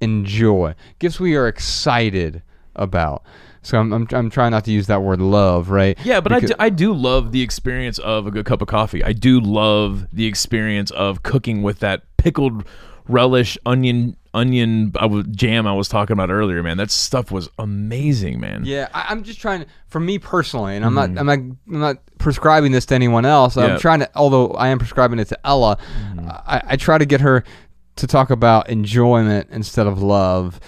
enjoy. 0.00 0.74
Gifts 0.98 1.20
we 1.20 1.36
are 1.36 1.46
excited 1.46 2.42
about. 2.74 3.22
So 3.62 3.78
I'm, 3.78 3.92
I'm, 3.92 4.08
I'm 4.10 4.30
trying 4.30 4.50
not 4.50 4.64
to 4.64 4.72
use 4.72 4.88
that 4.88 5.02
word 5.02 5.20
love, 5.20 5.70
right? 5.70 5.96
Yeah, 6.04 6.20
but 6.20 6.32
I 6.32 6.40
do, 6.40 6.54
I 6.58 6.68
do 6.68 6.92
love 6.92 7.32
the 7.32 7.42
experience 7.42 7.98
of 7.98 8.26
a 8.26 8.30
good 8.30 8.44
cup 8.44 8.60
of 8.60 8.68
coffee. 8.68 9.04
I 9.04 9.12
do 9.12 9.40
love 9.40 10.06
the 10.12 10.26
experience 10.26 10.90
of 10.90 11.22
cooking 11.22 11.62
with 11.62 11.78
that 11.78 12.02
pickled 12.16 12.64
relish 13.08 13.58
onion 13.66 14.16
onion 14.34 14.92
I 14.98 15.06
was, 15.06 15.26
jam 15.26 15.66
I 15.66 15.74
was 15.74 15.88
talking 15.88 16.14
about 16.14 16.30
earlier, 16.30 16.62
man. 16.62 16.76
That 16.76 16.90
stuff 16.90 17.30
was 17.30 17.48
amazing, 17.58 18.40
man. 18.40 18.62
Yeah, 18.64 18.88
I, 18.94 19.06
I'm 19.10 19.22
just 19.22 19.40
trying 19.40 19.66
for 19.88 20.00
me 20.00 20.18
personally, 20.18 20.74
and 20.74 20.84
I'm 20.84 20.94
not, 20.94 21.10
I'm 21.18 21.26
not, 21.26 21.38
I'm 21.38 21.58
not 21.66 21.98
prescribing 22.18 22.72
this 22.72 22.86
to 22.86 22.94
anyone 22.94 23.26
else. 23.26 23.56
Mm-hmm. 23.56 23.72
I'm 23.72 23.78
trying 23.78 24.00
to, 24.00 24.10
although 24.14 24.48
I 24.52 24.68
am 24.68 24.78
prescribing 24.78 25.18
it 25.18 25.26
to 25.26 25.46
Ella, 25.46 25.76
Mm-hmm. 25.76 26.28
I, 26.30 26.62
I 26.64 26.76
try 26.76 26.98
to 26.98 27.04
get 27.04 27.20
her 27.20 27.44
to 27.96 28.06
talk 28.06 28.30
about 28.30 28.70
enjoyment 28.70 29.48
instead 29.50 29.86
of 29.86 30.02
love. 30.02 30.60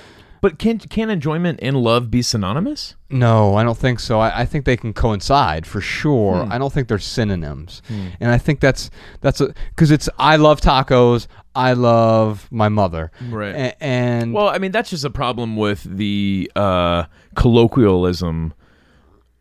But 0.45 0.59
can 0.59 0.79
can 0.79 1.09
enjoyment 1.09 1.59
and 1.63 1.75
love 1.75 2.11
be 2.11 2.21
synonymous? 2.21 2.97
No, 3.09 3.55
I 3.55 3.65
don't 3.65 3.79
think 3.79 3.99
so. 3.99 4.21
I, 4.21 4.41
I 4.41 4.45
think 4.45 4.67
they 4.67 4.77
can 4.77 4.93
coincide 4.93 5.67
for 5.67 5.81
sure. 5.81 6.45
Hmm. 6.45 6.53
I 6.53 6.59
don't 6.59 6.71
think 6.71 6.87
they're 6.87 6.99
synonyms, 6.99 7.81
and 7.89 8.31
I 8.31 8.37
think 8.37 8.61
that's 8.61 8.91
that's 9.23 9.41
because 9.41 9.91
it's 9.91 10.07
I 10.19 10.37
love 10.37 10.61
tacos. 10.61 11.29
I 11.55 11.73
love 11.73 12.47
my 12.51 12.69
mother. 12.69 13.11
Right. 13.31 13.55
A- 13.55 13.83
and 13.83 14.35
Well, 14.35 14.49
I 14.49 14.59
mean 14.59 14.71
that's 14.71 14.91
just 14.91 15.07
a 15.07 15.09
problem 15.09 15.57
with 15.57 15.83
the 15.85 16.53
uh, 16.55 17.05
colloquialism 17.37 18.53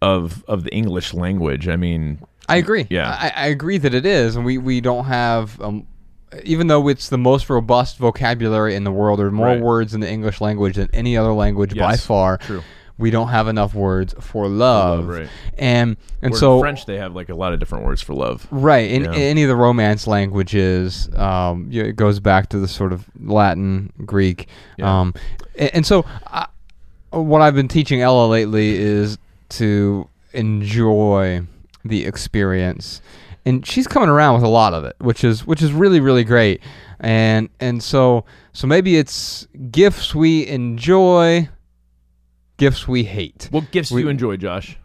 of 0.01 0.45
of 0.47 0.64
the 0.64 0.74
English 0.74 1.14
language. 1.14 1.68
I 1.68 1.76
mean, 1.76 2.20
I 2.47 2.56
agree. 2.56 2.88
Yeah. 2.89 3.10
I, 3.10 3.34
I 3.36 3.47
agree 3.47 3.78
that 3.78 3.93
it 3.93 4.06
is, 4.06 4.38
and 4.38 4.45
we 4.45 4.58
we 4.58 4.80
don't 4.80 5.04
have. 5.04 5.60
Um, 5.60 5.86
even 6.43 6.67
though 6.67 6.88
it's 6.88 7.09
the 7.09 7.17
most 7.17 7.49
robust 7.49 7.97
vocabulary 7.97 8.75
in 8.75 8.84
the 8.84 8.91
world, 8.91 9.19
there's 9.19 9.31
more 9.31 9.47
Right. 9.47 9.61
words 9.61 9.93
in 9.93 9.99
the 10.01 10.09
English 10.09 10.41
language 10.41 10.75
than 10.75 10.89
any 10.93 11.15
other 11.17 11.34
language 11.34 11.75
by 11.75 11.95
far. 11.97 12.38
true. 12.38 12.61
We 12.95 13.09
don't 13.09 13.29
have 13.29 13.47
enough 13.47 13.73
words 13.73 14.13
for 14.19 14.47
love, 14.47 15.07
right. 15.07 15.27
and 15.57 15.97
and 16.21 16.31
where 16.31 16.39
so 16.39 16.53
in 16.55 16.59
French 16.61 16.86
they 16.86 16.97
have 16.97 17.15
like 17.15 17.29
a 17.29 17.34
lot 17.36 17.51
of 17.51 17.59
different 17.59 17.86
words 17.86 18.03
for 18.03 18.13
love. 18.13 18.47
Right. 18.51 18.89
In, 18.91 19.03
Yeah. 19.05 19.13
in 19.13 19.21
any 19.21 19.41
of 19.43 19.49
the 19.49 19.55
Romance 19.55 20.05
languages, 20.05 21.09
um, 21.15 21.67
you 21.71 21.81
know, 21.81 21.89
it 21.89 21.95
goes 21.95 22.19
back 22.19 22.49
to 22.49 22.59
the 22.59 22.67
sort 22.67 22.93
of 22.93 23.05
Latin, 23.19 23.91
Greek. 24.05 24.47
Yeah. 24.77 24.99
Um, 25.01 25.15
and, 25.57 25.71
and 25.73 25.86
so, 25.88 26.05
I, 26.27 26.45
what 27.09 27.41
I've 27.41 27.55
been 27.55 27.67
teaching 27.67 28.01
Ella 28.01 28.27
lately 28.27 28.75
is 28.75 29.17
to 29.49 30.07
enjoy 30.34 31.41
the 31.84 32.05
experience, 32.05 33.01
and 33.45 33.65
she's 33.65 33.87
coming 33.87 34.09
around 34.09 34.35
with 34.35 34.43
a 34.43 34.47
lot 34.49 34.73
of 34.73 34.83
it, 34.85 34.95
which 34.99 35.23
is 35.23 35.45
which 35.45 35.61
is 35.61 35.71
really 35.73 35.99
really 35.99 36.23
great. 36.23 36.61
And 36.99 37.49
and 37.59 37.81
so 37.83 38.25
so 38.53 38.67
maybe 38.67 38.95
it's 38.97 39.47
gifts 39.71 40.13
we 40.15 40.47
enjoy, 40.47 41.49
gifts 42.57 42.87
we 42.87 43.03
hate. 43.03 43.47
What 43.51 43.71
gifts 43.71 43.89
do 43.89 43.99
you 43.99 44.09
enjoy, 44.09 44.37
Josh? 44.37 44.77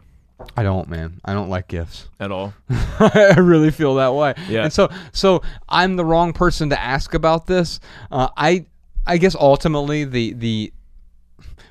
I 0.55 0.63
don't, 0.63 0.89
man. 0.89 1.19
I 1.25 1.33
don't 1.33 1.49
like 1.49 1.67
gifts. 1.67 2.07
At 2.19 2.31
all? 2.31 2.53
I 2.69 3.35
really 3.37 3.71
feel 3.71 3.95
that 3.95 4.13
way. 4.13 4.33
Yeah. 4.47 4.63
And 4.63 4.71
so, 4.73 4.89
so 5.11 5.41
I'm 5.67 5.97
the 5.97 6.05
wrong 6.05 6.31
person 6.31 6.69
to 6.69 6.79
ask 6.79 7.13
about 7.13 7.45
this. 7.45 7.81
Uh, 8.09 8.29
I, 8.37 8.65
I 9.05 9.17
guess 9.17 9.35
ultimately 9.35 10.05
the 10.05 10.31
the 10.33 10.73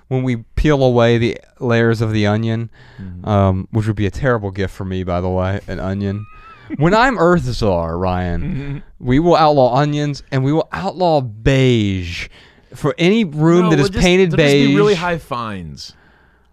when 0.08 0.22
we 0.22 0.36
peel 0.56 0.82
away 0.82 1.18
the 1.18 1.38
layers 1.60 2.00
of 2.00 2.12
the 2.12 2.26
onion, 2.26 2.70
Mm-hmm. 3.00 3.28
um, 3.28 3.68
which 3.70 3.86
would 3.86 3.96
be 3.96 4.06
a 4.06 4.10
terrible 4.10 4.50
gift 4.50 4.74
for 4.74 4.84
me, 4.84 5.02
by 5.04 5.20
the 5.20 5.28
way, 5.28 5.60
an 5.68 5.78
onion. 5.80 6.26
When 6.76 6.94
I'm 6.94 7.18
Earth 7.18 7.42
Czar, 7.44 7.96
Ryan, 7.98 8.42
Mm-hmm. 8.42 8.78
we 9.06 9.18
will 9.18 9.36
outlaw 9.36 9.74
onions 9.76 10.22
and 10.30 10.44
we 10.44 10.52
will 10.52 10.68
outlaw 10.72 11.20
beige 11.20 12.28
for 12.74 12.94
any 12.98 13.24
room 13.24 13.64
No, 13.64 13.70
that 13.70 13.76
we'll 13.76 13.84
is 13.86 13.90
just- 13.90 14.04
painted 14.04 14.30
there'll 14.32 14.44
just 14.44 14.54
beige. 14.54 14.68
be 14.68 14.76
really 14.76 14.94
high 14.94 15.18
fines. 15.18 15.94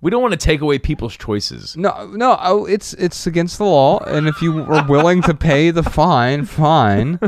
We 0.05 0.11
don't 0.11 0.21
want 0.21 0.33
to 0.33 0.37
take 0.37 0.61
away 0.61 0.77
people's 0.77 1.17
choices. 1.17 1.75
No, 1.75 2.05
no, 2.05 2.37
oh, 2.39 2.65
it's 2.65 2.93
it's 2.93 3.25
against 3.25 3.57
the 3.57 3.65
law, 3.65 3.97
and 3.97 4.27
if 4.27 4.39
you 4.39 4.61
are 4.61 4.85
willing 4.85 5.23
to 5.23 5.33
pay 5.33 5.71
the 5.71 5.81
fine, 5.81 6.45
fine. 6.45 7.19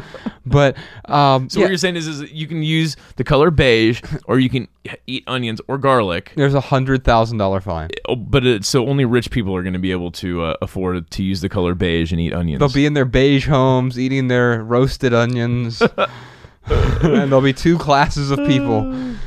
But 0.46 0.78
um, 1.06 1.50
So 1.50 1.60
yeah, 1.60 1.64
what 1.64 1.70
you're 1.72 1.78
saying 1.80 1.96
is, 1.96 2.08
is 2.08 2.32
you 2.32 2.46
can 2.46 2.62
use 2.62 2.96
the 3.16 3.24
color 3.24 3.50
beige, 3.50 4.04
or 4.26 4.38
you 4.38 4.52
can 4.52 4.68
eat 5.08 5.24
onions 5.26 5.60
or 5.68 5.80
garlic. 5.80 6.34
there's 6.36 6.54
a 6.54 6.62
hundred 6.62 7.04
thousand 7.04 7.40
dollar 7.40 7.62
fine. 7.62 7.90
Oh, 8.08 8.16
But 8.16 8.46
it, 8.46 8.64
so 8.64 8.88
only 8.88 9.06
rich 9.06 9.32
people 9.32 9.56
are 9.56 9.64
going 9.64 9.74
to 9.74 9.80
be 9.80 9.92
able 9.92 10.12
to 10.12 10.44
uh, 10.44 10.58
afford 10.62 11.10
to 11.10 11.24
use 11.24 11.42
the 11.42 11.50
color 11.50 11.74
beige 11.74 12.12
and 12.12 12.22
eat 12.22 12.32
onions. 12.32 12.60
They'll 12.60 12.70
be 12.70 12.86
in 12.86 12.94
their 12.94 13.06
beige 13.06 13.48
homes 13.48 13.98
eating 13.98 14.28
their 14.28 14.64
roasted 14.64 15.16
onions, 15.16 15.82
and 16.68 17.32
there'll 17.32 17.42
be 17.42 17.54
two 17.54 17.80
classes 17.80 18.30
of 18.30 18.38
people: 18.46 19.18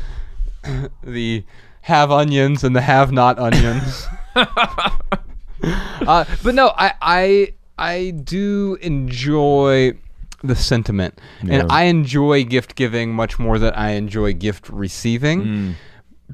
the 1.03 1.42
have 1.82 2.10
onions 2.10 2.62
and 2.64 2.74
the 2.76 2.80
have 2.82 3.12
not 3.12 3.38
onions. 3.46 4.06
uh, 4.36 6.24
but 6.42 6.54
no, 6.54 6.72
I 6.76 6.92
I 7.00 7.54
I 7.78 8.10
do 8.10 8.78
enjoy 8.80 9.92
the 10.42 10.56
sentiment, 10.56 11.18
Yeah. 11.42 11.60
and 11.60 11.72
I 11.72 11.84
enjoy 11.84 12.44
gift 12.44 12.74
giving 12.74 13.12
much 13.12 13.38
more 13.38 13.58
than 13.58 13.74
I 13.74 13.90
enjoy 13.90 14.32
gift 14.32 14.68
receiving. 14.70 15.42
Mm. 15.44 15.74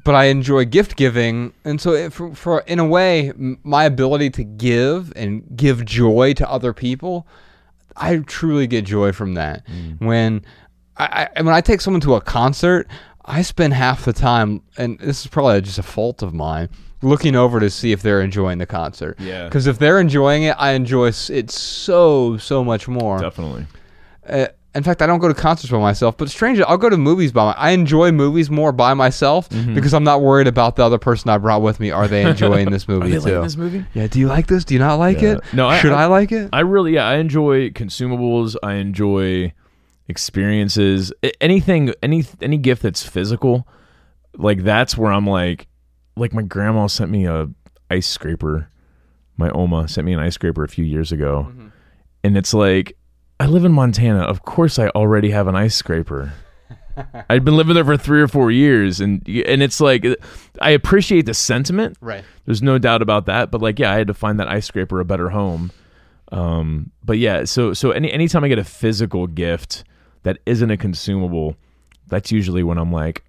But 0.03 0.13
I 0.13 0.25
enjoy 0.25 0.65
gift 0.65 0.95
giving, 0.95 1.53
and 1.65 1.81
so 1.81 1.93
if, 1.93 2.13
for, 2.13 2.35
for 2.35 2.59
in 2.67 2.77
a 2.77 2.85
way, 2.85 3.29
m- 3.29 3.57
my 3.63 3.83
ability 3.85 4.29
to 4.31 4.43
give 4.43 5.11
and 5.15 5.43
give 5.57 5.83
joy 5.85 6.33
to 6.35 6.47
other 6.49 6.71
people, 6.71 7.25
I 7.95 8.17
truly 8.17 8.67
get 8.67 8.85
joy 8.85 9.11
from 9.11 9.33
that. 9.33 9.63
When 9.97 10.45
I, 10.97 11.29
I 11.35 11.41
when 11.41 11.53
I 11.53 11.61
take 11.61 11.81
someone 11.81 12.01
to 12.01 12.13
a 12.13 12.21
concert, 12.21 12.87
I 13.27 13.41
spend 13.41 13.73
half 13.73 14.05
the 14.05 14.13
time, 14.13 14.61
and 14.77 14.97
this 14.99 15.21
is 15.21 15.27
probably 15.27 15.59
just 15.61 15.77
a 15.77 15.83
fault 15.83 16.21
of 16.23 16.33
mine, 16.33 16.69
looking 17.01 17.35
over 17.35 17.59
to 17.59 17.69
see 17.69 17.91
if 17.91 18.01
they're 18.01 18.21
enjoying 18.21 18.57
the 18.57 18.65
concert. 18.65 19.19
Yeah. 19.19 19.43
Because 19.45 19.67
if 19.67 19.77
they're 19.79 19.99
enjoying 19.99 20.43
it, 20.43 20.55
I 20.57 20.71
enjoy 20.71 21.07
it 21.09 21.51
so 21.51 22.37
so 22.37 22.63
much 22.63 22.87
more. 22.87 23.19
Definitely. 23.19 23.65
Uh, 24.27 24.47
in 24.75 24.83
fact, 24.83 25.01
I 25.01 25.07
don't 25.07 25.19
go 25.19 25.27
to 25.27 25.33
concerts 25.33 25.71
by 25.71 25.79
myself, 25.79 26.17
but 26.17 26.29
strangely, 26.29 26.63
I'll 26.63 26.77
go 26.77 26.89
to 26.89 26.97
movies 26.97 27.31
by 27.31 27.45
my. 27.45 27.51
I 27.53 27.71
enjoy 27.71 28.11
movies 28.11 28.49
more 28.51 28.71
by 28.71 28.93
myself 28.93 29.49
Mm-hmm. 29.49 29.73
because 29.73 29.93
I'm 29.93 30.03
not 30.03 30.21
worried 30.21 30.47
about 30.47 30.75
the 30.75 30.83
other 30.85 30.99
person 30.99 31.29
I 31.29 31.37
brought 31.39 31.61
with 31.63 31.79
me. 31.79 31.89
Are 31.91 32.07
they 32.07 32.21
enjoying 32.23 32.69
this 32.69 32.85
Are 32.87 32.91
movie 32.91 33.17
they 33.17 33.19
too? 33.31 33.41
this 33.41 33.57
movie? 33.57 33.85
Yeah. 33.93 34.07
Do 34.07 34.19
you 34.19 34.27
like 34.27 34.47
this? 34.47 34.63
Do 34.65 34.73
you 34.75 34.79
not 34.79 34.99
like 34.99 35.21
Yeah. 35.21 35.33
it? 35.37 35.41
No, 35.53 35.67
I- 35.67 35.79
Should 35.79 35.93
I, 35.93 36.03
I- 36.03 36.05
like 36.05 36.31
it? 36.31 36.49
I 36.53 36.59
really, 36.59 36.93
yeah, 36.93 37.07
I 37.07 37.15
enjoy 37.15 37.71
consumables. 37.71 38.55
I 38.61 38.75
enjoy 38.75 39.53
experiences. 40.07 41.13
Anything, 41.41 41.93
any 42.01 42.25
any 42.41 42.57
gift 42.57 42.81
that's 42.81 43.03
physical, 43.03 43.67
like 44.35 44.63
that's 44.63 44.97
where 44.97 45.11
I'm 45.11 45.27
like, 45.27 45.67
like 46.15 46.33
my 46.33 46.41
grandma 46.41 46.87
sent 46.87 47.11
me 47.11 47.25
a 47.25 47.49
ice 47.89 48.07
scraper. 48.07 48.69
My 49.37 49.49
oma 49.51 49.87
sent 49.87 50.05
me 50.05 50.13
an 50.13 50.19
ice 50.19 50.33
scraper 50.33 50.63
a 50.63 50.67
few 50.67 50.83
years 50.85 51.11
ago, 51.11 51.51
and 52.23 52.37
it's 52.37 52.53
like, 52.53 52.97
I 53.39 53.45
live 53.45 53.65
in 53.65 53.71
Montana. 53.71 54.21
Of 54.21 54.43
course, 54.43 54.79
I 54.79 54.87
already 54.89 55.29
have 55.29 55.47
an 55.47 55.55
ice 55.55 55.75
scraper. 55.75 56.33
I'd 57.29 57.45
been 57.45 57.55
living 57.55 57.75
there 57.75 57.85
for 57.85 57.97
three 57.97 58.21
or 58.21 58.27
four 58.27 58.49
years, 58.49 58.99
and 58.99 59.27
and 59.27 59.61
it's 59.61 59.79
like, 59.79 60.05
I 60.59 60.71
appreciate 60.71 61.27
the 61.27 61.33
sentiment. 61.33 61.97
right. 62.01 62.23
There's 62.45 62.63
no 62.63 62.77
doubt 62.77 63.01
about 63.01 63.25
that. 63.27 63.51
But 63.51 63.61
like, 63.61 63.77
yeah, 63.77 63.91
I 63.91 63.97
had 63.97 64.07
to 64.07 64.13
find 64.13 64.39
that 64.39 64.47
ice 64.47 64.65
scraper 64.65 64.99
a 64.99 65.05
better 65.05 65.29
home. 65.29 65.71
Um, 66.31 66.91
but 67.03 67.19
yeah, 67.19 67.43
so 67.45 67.73
so 67.73 67.91
any 67.91 68.11
anytime 68.11 68.43
I 68.43 68.47
get 68.47 68.59
a 68.59 68.63
physical 68.63 69.27
gift 69.27 69.83
that 70.23 70.39
isn't 70.45 70.69
a 70.71 70.77
consumable, 70.77 71.55
that's 72.07 72.31
usually 72.31 72.63
when 72.63 72.77
I'm 72.77 72.91
like, 72.91 73.23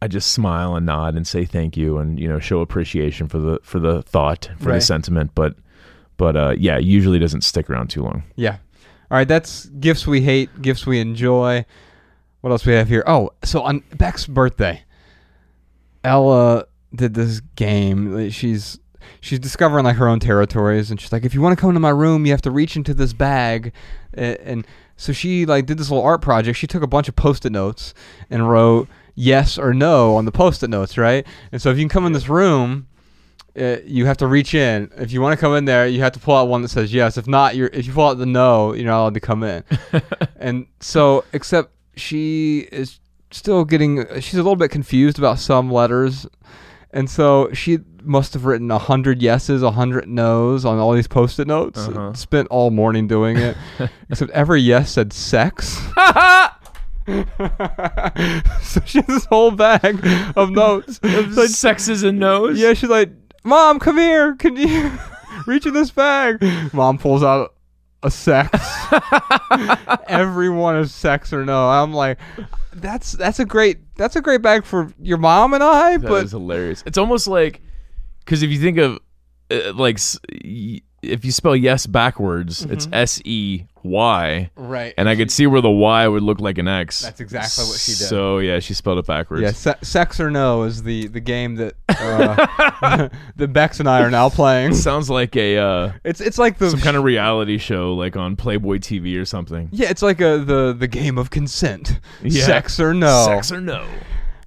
I 0.00 0.08
just 0.08 0.32
smile 0.32 0.74
and 0.74 0.84
nod 0.86 1.14
and 1.14 1.26
say 1.26 1.44
thank 1.44 1.76
you 1.76 1.98
and 1.98 2.18
you 2.18 2.26
know 2.28 2.38
show 2.40 2.60
appreciation 2.60 3.28
for 3.28 3.38
the 3.38 3.58
for 3.62 3.78
the 3.78 4.02
thought 4.02 4.50
for 4.58 4.70
Right. 4.70 4.74
the 4.76 4.80
sentiment. 4.80 5.30
But 5.34 5.54
but 6.16 6.36
uh, 6.36 6.54
yeah, 6.58 6.76
it 6.78 6.84
usually 6.84 7.18
doesn't 7.18 7.42
stick 7.42 7.70
around 7.70 7.88
too 7.88 8.02
long. 8.02 8.24
Yeah. 8.36 8.56
All 9.10 9.18
right. 9.18 9.28
That's 9.28 9.66
gifts 9.66 10.06
we 10.06 10.20
hate, 10.22 10.60
gifts 10.62 10.86
we 10.86 10.98
enjoy. 11.00 11.64
What 12.40 12.50
else 12.50 12.66
we 12.66 12.72
have 12.72 12.88
here? 12.88 13.04
Oh, 13.06 13.30
so 13.44 13.62
on 13.62 13.84
Beck's 13.96 14.26
birthday, 14.26 14.82
Ella 16.04 16.64
did 16.94 17.14
this 17.14 17.40
game. 17.56 18.30
She's 18.30 18.78
she's 19.20 19.38
discovering 19.38 19.84
like 19.84 19.96
her 19.96 20.08
own 20.08 20.20
territories, 20.20 20.90
and 20.90 21.00
she's 21.00 21.12
like, 21.12 21.24
if 21.24 21.34
you 21.34 21.40
want 21.40 21.56
to 21.56 21.60
come 21.60 21.70
into 21.70 21.80
my 21.80 21.90
room, 21.90 22.26
you 22.26 22.32
have 22.32 22.42
to 22.42 22.50
reach 22.50 22.76
into 22.76 22.94
this 22.94 23.12
bag, 23.12 23.72
and 24.14 24.66
so 24.96 25.12
she 25.12 25.46
like 25.46 25.66
did 25.66 25.78
this 25.78 25.90
little 25.90 26.04
art 26.04 26.22
project. 26.22 26.58
She 26.58 26.66
took 26.66 26.82
a 26.82 26.86
bunch 26.86 27.08
of 27.08 27.16
post-it 27.16 27.52
notes 27.52 27.94
and 28.30 28.48
wrote 28.48 28.88
yes 29.14 29.58
or 29.58 29.74
no 29.74 30.16
on 30.16 30.24
the 30.24 30.32
post-it 30.32 30.70
notes, 30.70 30.96
right? 30.96 31.26
And 31.50 31.60
so 31.60 31.70
if 31.70 31.76
you 31.76 31.82
can 31.82 31.88
come 31.88 32.06
in 32.06 32.12
this 32.12 32.28
room. 32.28 32.88
Uh, 33.54 33.76
you 33.84 34.06
have 34.06 34.16
to 34.16 34.26
reach 34.26 34.54
in. 34.54 34.90
If 34.96 35.12
you 35.12 35.20
want 35.20 35.38
to 35.38 35.40
come 35.40 35.54
in 35.54 35.66
there, 35.66 35.86
you 35.86 36.00
have 36.00 36.12
to 36.12 36.18
pull 36.18 36.34
out 36.34 36.48
one 36.48 36.62
that 36.62 36.68
says 36.68 36.90
yes. 36.90 37.18
If 37.18 37.26
not, 37.26 37.54
you're 37.54 37.68
if 37.74 37.86
you 37.86 37.92
pull 37.92 38.08
out 38.08 38.16
the 38.16 38.24
no, 38.24 38.72
you're 38.72 38.86
not 38.86 39.02
allowed 39.02 39.12
to 39.12 39.20
come 39.20 39.42
in. 39.42 39.62
and 40.36 40.66
so, 40.80 41.22
except 41.34 41.70
she 41.94 42.60
is 42.72 42.98
still 43.30 43.66
getting. 43.66 44.06
She's 44.20 44.34
a 44.34 44.42
little 44.42 44.56
bit 44.56 44.70
confused 44.70 45.18
about 45.18 45.38
some 45.38 45.70
letters, 45.70 46.26
and 46.92 47.08
so 47.08 47.50
she 47.52 47.78
must 48.04 48.34
have 48.34 48.44
written 48.44 48.70
a 48.70 48.78
hundred 48.78 49.22
yeses, 49.22 49.62
a 49.62 49.70
hundred 49.70 50.08
nos 50.08 50.64
on 50.64 50.78
all 50.78 50.92
these 50.92 51.08
post-it 51.08 51.46
notes. 51.46 51.78
Uh-huh. 51.78 52.12
Spent 52.14 52.48
all 52.48 52.70
morning 52.70 53.06
doing 53.06 53.36
it, 53.36 53.56
except 54.10 54.30
every 54.32 54.60
yes 54.60 54.92
said 54.92 55.12
sex. 55.12 55.78
so 58.62 58.80
she 58.84 58.98
has 58.98 59.06
this 59.06 59.24
whole 59.26 59.50
bag 59.50 59.98
of 60.36 60.50
notes. 60.50 61.00
Like, 61.32 61.48
Sexes 61.48 62.02
and 62.02 62.18
nose. 62.18 62.58
yeah, 62.58 62.74
she's 62.74 62.90
like, 62.90 63.10
Mom, 63.44 63.78
come 63.78 63.98
here. 63.98 64.34
Can 64.36 64.56
you 64.56 64.92
reach 65.46 65.66
in 65.66 65.74
this 65.74 65.90
bag? 65.90 66.42
Mom 66.72 66.98
pulls 66.98 67.22
out 67.22 67.54
a 68.02 68.10
sex. 68.10 68.50
Everyone 70.08 70.76
is 70.76 70.92
sex 70.94 71.32
or 71.32 71.44
no. 71.44 71.68
I'm 71.68 71.92
like, 71.92 72.18
that's 72.74 73.12
that's 73.12 73.38
a 73.40 73.44
great 73.44 73.78
that's 73.96 74.16
a 74.16 74.20
great 74.20 74.42
bag 74.42 74.64
for 74.64 74.92
your 75.00 75.18
mom 75.18 75.54
and 75.54 75.62
I. 75.62 75.96
That 75.98 76.08
but 76.08 76.24
is 76.24 76.30
hilarious. 76.32 76.82
It's 76.86 76.98
almost 76.98 77.26
like 77.26 77.60
because 78.24 78.42
if 78.42 78.50
you 78.50 78.58
think 78.58 78.78
of 78.78 78.98
uh, 79.50 79.72
like 79.74 79.96
s- 79.96 80.18
y- 80.44 80.80
if 81.02 81.24
you 81.24 81.32
spell 81.32 81.56
yes 81.56 81.86
backwards, 81.86 82.64
it's 82.64 82.86
Mm-hmm. 82.86 82.94
S 82.94 83.20
E 83.24 83.64
Y, 83.84 84.48
right, 84.54 84.94
and 84.96 85.08
I 85.08 85.16
could 85.16 85.28
see 85.32 85.48
where 85.48 85.60
the 85.60 85.68
Y 85.70 86.06
would 86.06 86.22
look 86.22 86.38
like 86.40 86.58
an 86.58 86.68
X. 86.68 87.00
That's 87.02 87.18
exactly 87.20 87.64
what 87.64 87.80
she 87.80 87.90
did. 87.92 88.06
So 88.06 88.38
yeah, 88.38 88.60
she 88.60 88.74
spelled 88.74 88.98
it 89.00 89.06
backwards. 89.06 89.42
yeah, 89.42 89.50
se- 89.50 89.74
sex 89.82 90.20
or 90.20 90.30
no 90.30 90.62
is 90.62 90.84
the 90.84 91.08
the 91.08 91.18
game 91.18 91.56
that 91.56 91.74
uh, 91.88 93.08
that 93.36 93.52
Bex 93.52 93.80
and 93.80 93.88
I 93.88 94.02
are 94.02 94.10
now 94.10 94.28
playing. 94.28 94.74
Sounds 94.76 95.10
like 95.10 95.34
a 95.34 95.58
uh, 95.58 95.92
It's 96.04 96.20
it's 96.20 96.38
like 96.38 96.58
the 96.58 96.70
some 96.70 96.80
kind 96.80 96.96
of 96.96 97.02
reality 97.02 97.58
show, 97.58 97.94
like 97.94 98.16
on 98.16 98.36
Playboy 98.36 98.78
TV 98.78 99.20
or 99.20 99.24
something. 99.24 99.68
yeah, 99.72 99.90
it's 99.90 100.02
like 100.02 100.20
a 100.20 100.38
the 100.38 100.72
the 100.78 100.86
game 100.86 101.18
of 101.18 101.30
consent. 101.30 101.98
Yeah. 102.22 102.44
Sex 102.44 102.78
or 102.78 102.94
no. 102.94 103.24
Sex 103.26 103.50
or 103.50 103.60
no? 103.60 103.84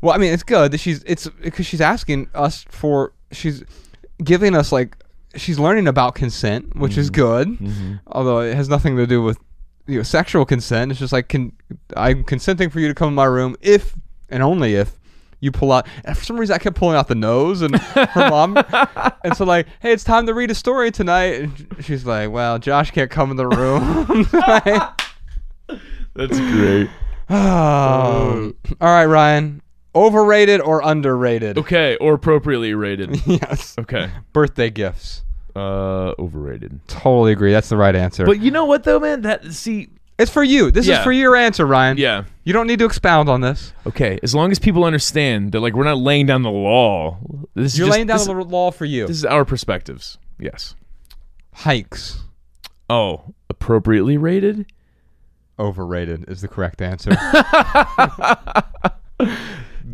Well, 0.01 0.13
I 0.15 0.17
mean, 0.17 0.31
it's 0.31 0.43
good 0.43 0.71
that 0.71 0.77
she's 0.79 1.03
it's 1.03 1.27
because 1.27 1.65
she's 1.65 1.81
asking 1.81 2.29
us 2.33 2.65
for 2.69 3.11
she's 3.33 3.63
giving 4.23 4.55
us 4.55 4.71
like 4.71 4.95
she's 5.35 5.59
learning 5.59 5.87
about 5.87 6.15
consent, 6.15 6.75
which 6.75 6.97
is 6.97 7.09
mm-hmm. 7.09 7.21
good. 7.21 7.47
Mm-hmm. 7.47 7.95
Although 8.07 8.39
it 8.39 8.55
has 8.55 8.69
nothing 8.69 8.97
to 8.97 9.07
do 9.07 9.21
with 9.21 9.37
you 9.87 9.97
know 9.97 10.03
sexual 10.03 10.45
consent. 10.45 10.91
It's 10.91 10.99
just 10.99 11.13
like 11.13 11.29
can 11.29 11.51
I'm 11.95 12.23
consenting 12.23 12.69
for 12.69 12.79
you 12.79 12.87
to 12.87 12.93
come 12.93 13.09
in 13.09 13.15
my 13.15 13.25
room 13.25 13.55
if 13.61 13.95
and 14.29 14.41
only 14.41 14.75
if 14.75 14.97
you 15.39 15.51
pull 15.51 15.71
out. 15.71 15.87
And 16.03 16.17
for 16.17 16.23
some 16.23 16.37
reason, 16.37 16.55
I 16.55 16.57
kept 16.57 16.75
pulling 16.75 16.95
out 16.95 17.07
the 17.07 17.15
nose, 17.15 17.61
and 17.61 17.75
her 17.75 18.29
mom. 18.29 18.57
And 19.23 19.35
so 19.35 19.45
like, 19.45 19.67
hey, 19.79 19.91
it's 19.91 20.03
time 20.03 20.25
to 20.27 20.33
read 20.33 20.51
a 20.51 20.55
story 20.55 20.91
tonight. 20.91 21.41
And 21.41 21.67
she's 21.81 22.05
like, 22.05 22.31
well, 22.31 22.59
Josh 22.59 22.91
can't 22.91 23.09
come 23.11 23.31
in 23.31 23.37
the 23.37 23.47
room. 23.47 24.27
That's 26.15 26.39
great. 26.39 26.89
oh. 27.29 28.53
All 28.81 28.89
right, 28.89 29.05
Ryan. 29.05 29.61
Overrated 29.93 30.59
or 30.59 30.81
underrated? 30.83 31.57
Okay, 31.57 31.95
or 31.97 32.15
appropriately 32.15 32.73
rated. 32.73 33.21
yes. 33.25 33.75
Okay, 33.79 34.09
Birthday 34.33 34.69
gifts. 34.69 35.23
Uh, 35.55 36.13
overrated. 36.19 36.79
Totally 36.87 37.31
agree. 37.31 37.51
That's 37.51 37.69
the 37.69 37.77
right 37.77 37.95
answer. 37.95 38.25
But 38.25 38.41
you 38.41 38.51
know 38.51 38.65
what 38.65 38.83
though, 38.83 38.99
man? 38.99 39.21
That 39.21 39.45
see, 39.53 39.89
it's 40.17 40.31
for 40.31 40.43
you. 40.43 40.71
This 40.71 40.87
is 40.87 40.97
for 40.99 41.11
your 41.11 41.35
answer, 41.35 41.65
Ryan. 41.65 41.97
yeah. 41.97 42.23
You 42.43 42.53
don't 42.53 42.67
need 42.67 42.79
to 42.79 42.85
expound 42.85 43.27
on 43.27 43.41
this. 43.41 43.73
Okay, 43.87 44.19
as 44.21 44.35
long 44.35 44.51
as 44.51 44.59
people 44.59 44.83
understand 44.83 45.51
that, 45.53 45.61
like, 45.61 45.73
we're 45.73 45.83
not 45.83 45.97
laying 45.97 46.27
down 46.27 46.43
the 46.43 46.51
law. 46.51 47.17
This 47.55 47.73
is 47.73 47.79
You're 47.79 47.87
just- 47.87 47.95
laying 47.97 48.07
down 48.07 48.17
this, 48.19 48.27
the 48.27 48.33
law 48.33 48.69
for 48.71 48.85
you. 48.85 49.07
This 49.07 49.17
is 49.17 49.25
our 49.25 49.45
perspectives. 49.45 50.17
Yes. 50.39 50.75
Hikes. 51.53 52.19
Oh, 52.89 53.33
appropriately 53.49 54.17
rated. 54.17 54.71
Overrated 55.57 56.25
is 56.29 56.41
the 56.41 56.47
correct 56.47 56.81
answer. 56.81 57.11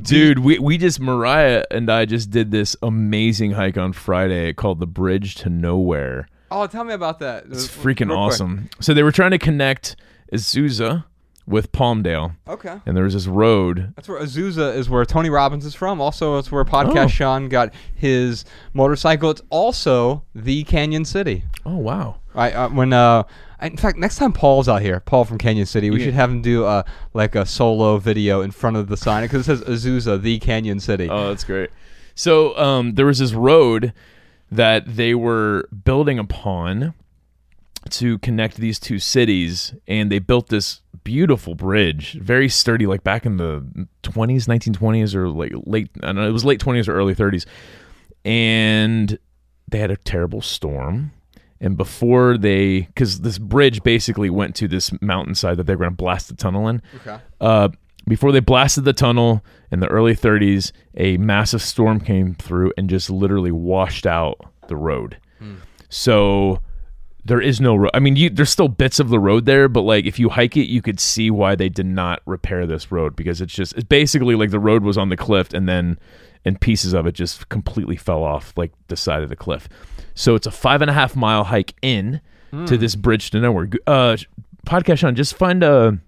Dude, 0.02 0.40
we, 0.40 0.58
we 0.60 0.78
just 0.78 1.00
Mariah 1.00 1.64
and 1.72 1.90
I 1.90 2.06
just 2.06 2.32
did 2.32 2.52
this 2.52 2.76
amazing 2.82 3.52
hike 3.52 3.78
on 3.78 3.94
Friday 3.94 4.54
called 4.54 4.80
the 4.80 4.88
Bridge 4.88 5.36
to 5.36 5.50
Nowhere. 5.50 6.28
oh, 6.50 6.68
tell 6.68 6.84
me 6.84 6.94
about 6.94 7.20
that. 7.20 7.46
It's 7.50 7.68
freaking 7.68 8.16
awesome. 8.16 8.70
So 8.80 8.94
they 8.94 9.04
were 9.04 9.12
trying 9.12 9.32
to 9.32 9.38
connect 9.38 9.96
Azusa 10.34 11.06
with 11.48 11.72
Palmdale, 11.72 12.36
Okay. 12.48 12.80
and 12.86 12.96
there 12.96 13.04
was 13.04 13.14
this 13.14 13.28
road. 13.28 13.94
That's 13.96 14.08
where 14.08 14.22
Azusa 14.22 14.76
is 14.76 14.90
where 14.90 15.04
Tony 15.06 15.30
Robbins 15.30 15.66
is 15.66 15.74
from. 15.76 16.00
Also, 16.00 16.38
it's 16.38 16.52
where 16.52 16.64
Podcast 16.64 17.06
Oh. 17.06 17.08
Shawn 17.08 17.50
got 17.50 17.74
his 17.96 18.46
motorcycle. 18.74 19.30
It's 19.32 19.42
also 19.50 20.24
the 20.36 20.64
Canyon 20.64 21.04
City. 21.04 21.44
Oh 21.66 21.78
wow! 21.78 22.18
I 22.36 22.52
uh, 22.52 22.70
when 22.70 22.94
uh, 22.94 23.24
in 23.62 23.78
fact, 23.78 23.98
next 23.98 24.18
time 24.18 24.34
Paul's 24.34 24.68
out 24.70 24.82
here, 24.82 25.00
Paul 25.00 25.26
from 25.26 25.38
Canyon 25.38 25.66
City, 25.66 25.90
we 25.90 26.00
Yeah. 26.00 26.06
should 26.06 26.14
have 26.16 26.30
him 26.32 26.42
do 26.42 26.66
uh 26.66 26.84
like 27.14 27.36
a 27.36 27.46
solo 27.46 27.98
video 27.98 28.42
in 28.42 28.52
front 28.52 28.78
of 28.78 28.88
the 28.88 28.98
sign 28.98 29.24
because 29.24 29.48
it 29.48 29.60
says 29.60 29.62
Azusa, 29.86 30.22
the 30.22 30.40
Canyon 30.40 30.80
City. 30.80 31.08
Oh, 31.10 31.30
that's 31.30 31.44
great. 31.44 31.70
So 32.16 32.58
um, 32.58 32.96
there 32.96 33.06
was 33.06 33.20
this 33.20 33.34
road 33.34 33.94
that 34.52 34.96
they 34.98 35.16
were 35.16 35.68
building 35.86 36.20
upon 36.20 36.94
to 37.90 38.18
connect 38.20 38.58
these 38.58 38.80
two 38.80 39.00
cities, 39.00 39.74
and 39.88 40.12
they 40.12 40.20
built 40.20 40.50
this 40.50 40.82
beautiful 41.04 41.56
bridge, 41.56 42.14
very 42.22 42.48
sturdy, 42.48 42.86
like 42.86 43.04
back 43.04 43.26
in 43.26 43.38
the 43.38 43.88
twenties, 44.04 44.48
nineteen 44.48 44.74
twenties, 44.74 45.16
or 45.16 45.30
like 45.30 45.54
late. 45.66 45.90
I 46.04 46.08
don't 46.08 46.18
know. 46.18 46.28
It 46.28 46.32
was 46.32 46.46
late 46.46 46.60
twenties 46.60 46.88
or 46.88 46.94
early 46.94 47.16
thirties, 47.16 47.46
and 48.26 49.18
they 49.70 49.80
had 49.80 49.92
a 49.92 49.96
terrible 49.98 50.42
storm. 50.42 51.12
And 51.62 51.78
before 51.78 52.38
they, 52.38 52.82
because 52.82 53.22
this 53.22 53.38
bridge 53.38 53.84
basically 53.84 54.30
went 54.30 54.56
to 54.58 54.68
this 54.68 54.92
mountainside 55.00 55.58
that 55.58 55.68
they're 55.68 55.78
going 55.78 55.92
to 55.92 55.96
blast 55.96 56.28
the 56.28 56.36
tunnel 56.36 56.68
in. 56.68 56.82
Okay. 56.98 57.20
Uh, 57.40 57.70
before 58.08 58.32
they 58.32 58.40
blasted 58.40 58.84
the 58.84 58.94
tunnel 58.94 59.46
in 59.72 59.80
the 59.80 59.88
early 59.88 60.16
30s, 60.16 60.72
a 60.98 61.18
massive 61.18 61.62
storm 61.62 62.00
came 62.00 62.34
through 62.34 62.74
and 62.78 62.90
just 62.90 63.12
literally 63.12 63.52
washed 63.52 64.08
out 64.08 64.40
the 64.68 64.76
road. 64.76 65.18
So 65.90 66.62
there 67.26 67.42
is 67.42 67.62
no 67.62 67.76
road. 67.76 67.92
I 67.94 68.00
mean, 68.00 68.16
you, 68.16 68.30
there's 68.30 68.50
still 68.50 68.68
bits 68.68 69.00
of 69.00 69.10
the 69.10 69.20
road 69.20 69.46
there, 69.46 69.68
but 69.70 69.82
like 69.82 70.06
if 70.06 70.18
you 70.18 70.30
hike 70.30 70.58
it, 70.58 70.68
you 70.68 70.82
could 70.82 71.00
see 71.00 71.30
why 71.30 71.56
they 71.56 71.70
did 71.70 71.86
not 71.86 72.22
repair 72.26 72.66
this 72.66 72.92
road 72.92 73.16
because 73.16 73.42
it's 73.42 73.54
just 73.54 73.74
it's 73.74 73.84
basically 73.84 74.36
like 74.36 74.50
the 74.50 74.60
road 74.60 74.84
was 74.84 74.98
on 74.98 75.10
the 75.10 75.18
cliff 75.18 75.54
and 75.54 75.70
then 75.70 76.00
and 76.46 76.60
pieces 76.60 76.94
of 76.94 77.06
it 77.06 77.14
just 77.14 77.50
completely 77.50 77.96
fell 77.96 78.24
off 78.24 78.54
like 78.58 78.72
the 78.88 78.96
side 78.96 79.24
of 79.24 79.30
the 79.30 79.36
cliff. 79.36 79.70
So 80.16 80.36
it's 80.36 80.48
a 80.48 80.52
five 80.52 80.82
and 80.82 80.90
a 80.90 80.94
half 80.94 81.16
mile 81.16 81.46
hike 81.46 81.74
in 81.82 82.22
to 82.66 82.78
this 82.78 82.96
bridge 82.96 83.32
to 83.32 83.40
nowhere. 83.40 83.70
Uh, 83.88 84.18
podcast 84.66 85.00
Shawn, 85.00 85.16
just 85.16 85.36
find 85.36 85.64
a 85.64 86.00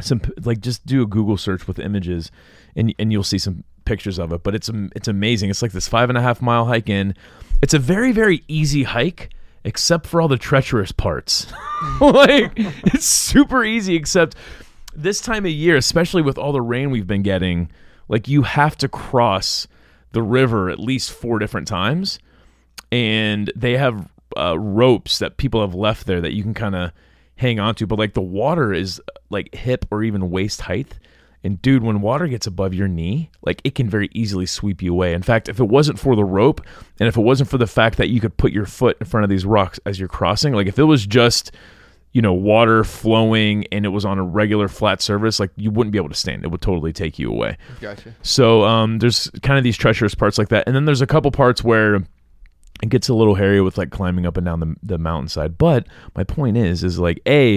some 0.00 0.20
like 0.42 0.60
just 0.60 0.86
do 0.86 1.02
a 1.02 1.06
Google 1.06 1.36
search 1.36 1.66
with 1.66 1.78
images, 1.78 2.30
and 2.76 2.94
and 2.98 3.12
you'll 3.12 3.24
see 3.24 3.38
some 3.38 3.64
pictures 3.84 4.18
of 4.18 4.32
it. 4.32 4.42
But 4.42 4.54
it's 4.54 4.70
it's 4.94 5.08
amazing. 5.08 5.50
It's 5.50 5.62
like 5.62 5.72
this 5.72 5.88
five 5.88 6.08
and 6.08 6.18
a 6.18 6.22
half 6.22 6.40
mile 6.40 6.66
hike 6.66 6.88
in. 6.88 7.14
It's 7.62 7.74
a 7.74 7.78
very 7.78 8.12
very 8.12 8.44
easy 8.48 8.84
hike, 8.84 9.30
except 9.64 10.06
for 10.06 10.20
all 10.20 10.28
the 10.28 10.38
treacherous 10.38 10.92
parts. 10.92 11.52
like 12.00 12.52
it's 12.56 13.06
super 13.06 13.64
easy, 13.64 13.94
except 13.94 14.36
this 14.94 15.20
time 15.20 15.44
of 15.44 15.52
year, 15.52 15.76
especially 15.76 16.22
with 16.22 16.38
all 16.38 16.52
the 16.52 16.62
rain 16.62 16.90
we've 16.90 17.06
been 17.06 17.22
getting, 17.22 17.70
like 18.08 18.28
you 18.28 18.42
have 18.42 18.76
to 18.78 18.88
cross 18.88 19.66
the 20.12 20.22
river 20.22 20.70
at 20.70 20.78
least 20.78 21.12
four 21.12 21.38
different 21.38 21.68
times 21.68 22.18
and 22.90 23.52
they 23.54 23.76
have 23.76 24.08
uh, 24.36 24.58
ropes 24.58 25.18
that 25.18 25.36
people 25.36 25.60
have 25.60 25.74
left 25.74 26.06
there 26.06 26.20
that 26.20 26.32
you 26.32 26.42
can 26.42 26.54
kind 26.54 26.74
of 26.74 26.92
hang 27.36 27.58
on 27.58 27.74
to. 27.76 27.86
But 27.86 27.98
like 27.98 28.14
the 28.14 28.20
water 28.20 28.72
is 28.72 29.00
like 29.30 29.54
hip 29.54 29.86
or 29.90 30.02
even 30.02 30.30
waist 30.30 30.62
height. 30.62 30.98
And 31.44 31.62
dude, 31.62 31.84
when 31.84 32.00
water 32.00 32.26
gets 32.26 32.46
above 32.46 32.74
your 32.74 32.88
knee, 32.88 33.30
like 33.42 33.60
it 33.62 33.74
can 33.74 33.88
very 33.88 34.08
easily 34.12 34.44
sweep 34.44 34.82
you 34.82 34.92
away. 34.92 35.14
In 35.14 35.22
fact, 35.22 35.48
if 35.48 35.60
it 35.60 35.64
wasn't 35.64 35.98
for 35.98 36.16
the 36.16 36.24
rope 36.24 36.60
and 36.98 37.08
if 37.08 37.16
it 37.16 37.22
wasn't 37.22 37.48
for 37.48 37.58
the 37.58 37.66
fact 37.66 37.96
that 37.98 38.08
you 38.08 38.20
could 38.20 38.36
put 38.36 38.52
your 38.52 38.66
foot 38.66 38.96
in 39.00 39.06
front 39.06 39.24
of 39.24 39.30
these 39.30 39.46
rocks 39.46 39.78
as 39.86 39.98
you're 40.00 40.08
crossing, 40.08 40.52
like 40.52 40.66
if 40.66 40.78
it 40.78 40.84
was 40.84 41.06
just, 41.06 41.52
you 42.12 42.22
know, 42.22 42.32
water 42.32 42.84
flowing 42.84 43.66
and 43.72 43.84
it 43.84 43.90
was 43.90 44.04
on 44.04 44.18
a 44.18 44.22
regular 44.22 44.68
flat 44.68 45.00
surface, 45.02 45.38
like 45.38 45.50
you 45.56 45.70
wouldn't 45.70 45.92
be 45.92 45.98
able 45.98 46.08
to 46.08 46.14
stand. 46.14 46.44
It 46.44 46.48
would 46.48 46.60
totally 46.60 46.92
take 46.92 47.18
you 47.18 47.30
away. 47.30 47.56
Gotcha. 47.80 48.14
So 48.22 48.64
um, 48.64 48.98
there's 48.98 49.30
kind 49.42 49.58
of 49.58 49.64
these 49.64 49.76
treacherous 49.76 50.14
parts 50.14 50.38
like 50.38 50.48
that, 50.48 50.64
and 50.66 50.74
then 50.74 50.84
there's 50.84 51.02
a 51.02 51.06
couple 51.06 51.30
parts 51.30 51.62
where 51.62 51.96
it 52.82 52.88
gets 52.88 53.08
a 53.08 53.14
little 53.14 53.34
hairy 53.34 53.60
with 53.60 53.76
like 53.76 53.90
climbing 53.90 54.26
up 54.26 54.36
and 54.36 54.44
down 54.44 54.60
the, 54.60 54.76
the 54.82 54.98
mountainside. 54.98 55.58
But 55.58 55.86
my 56.14 56.24
point 56.24 56.56
is, 56.56 56.84
is 56.84 56.98
like 56.98 57.20
a, 57.26 57.56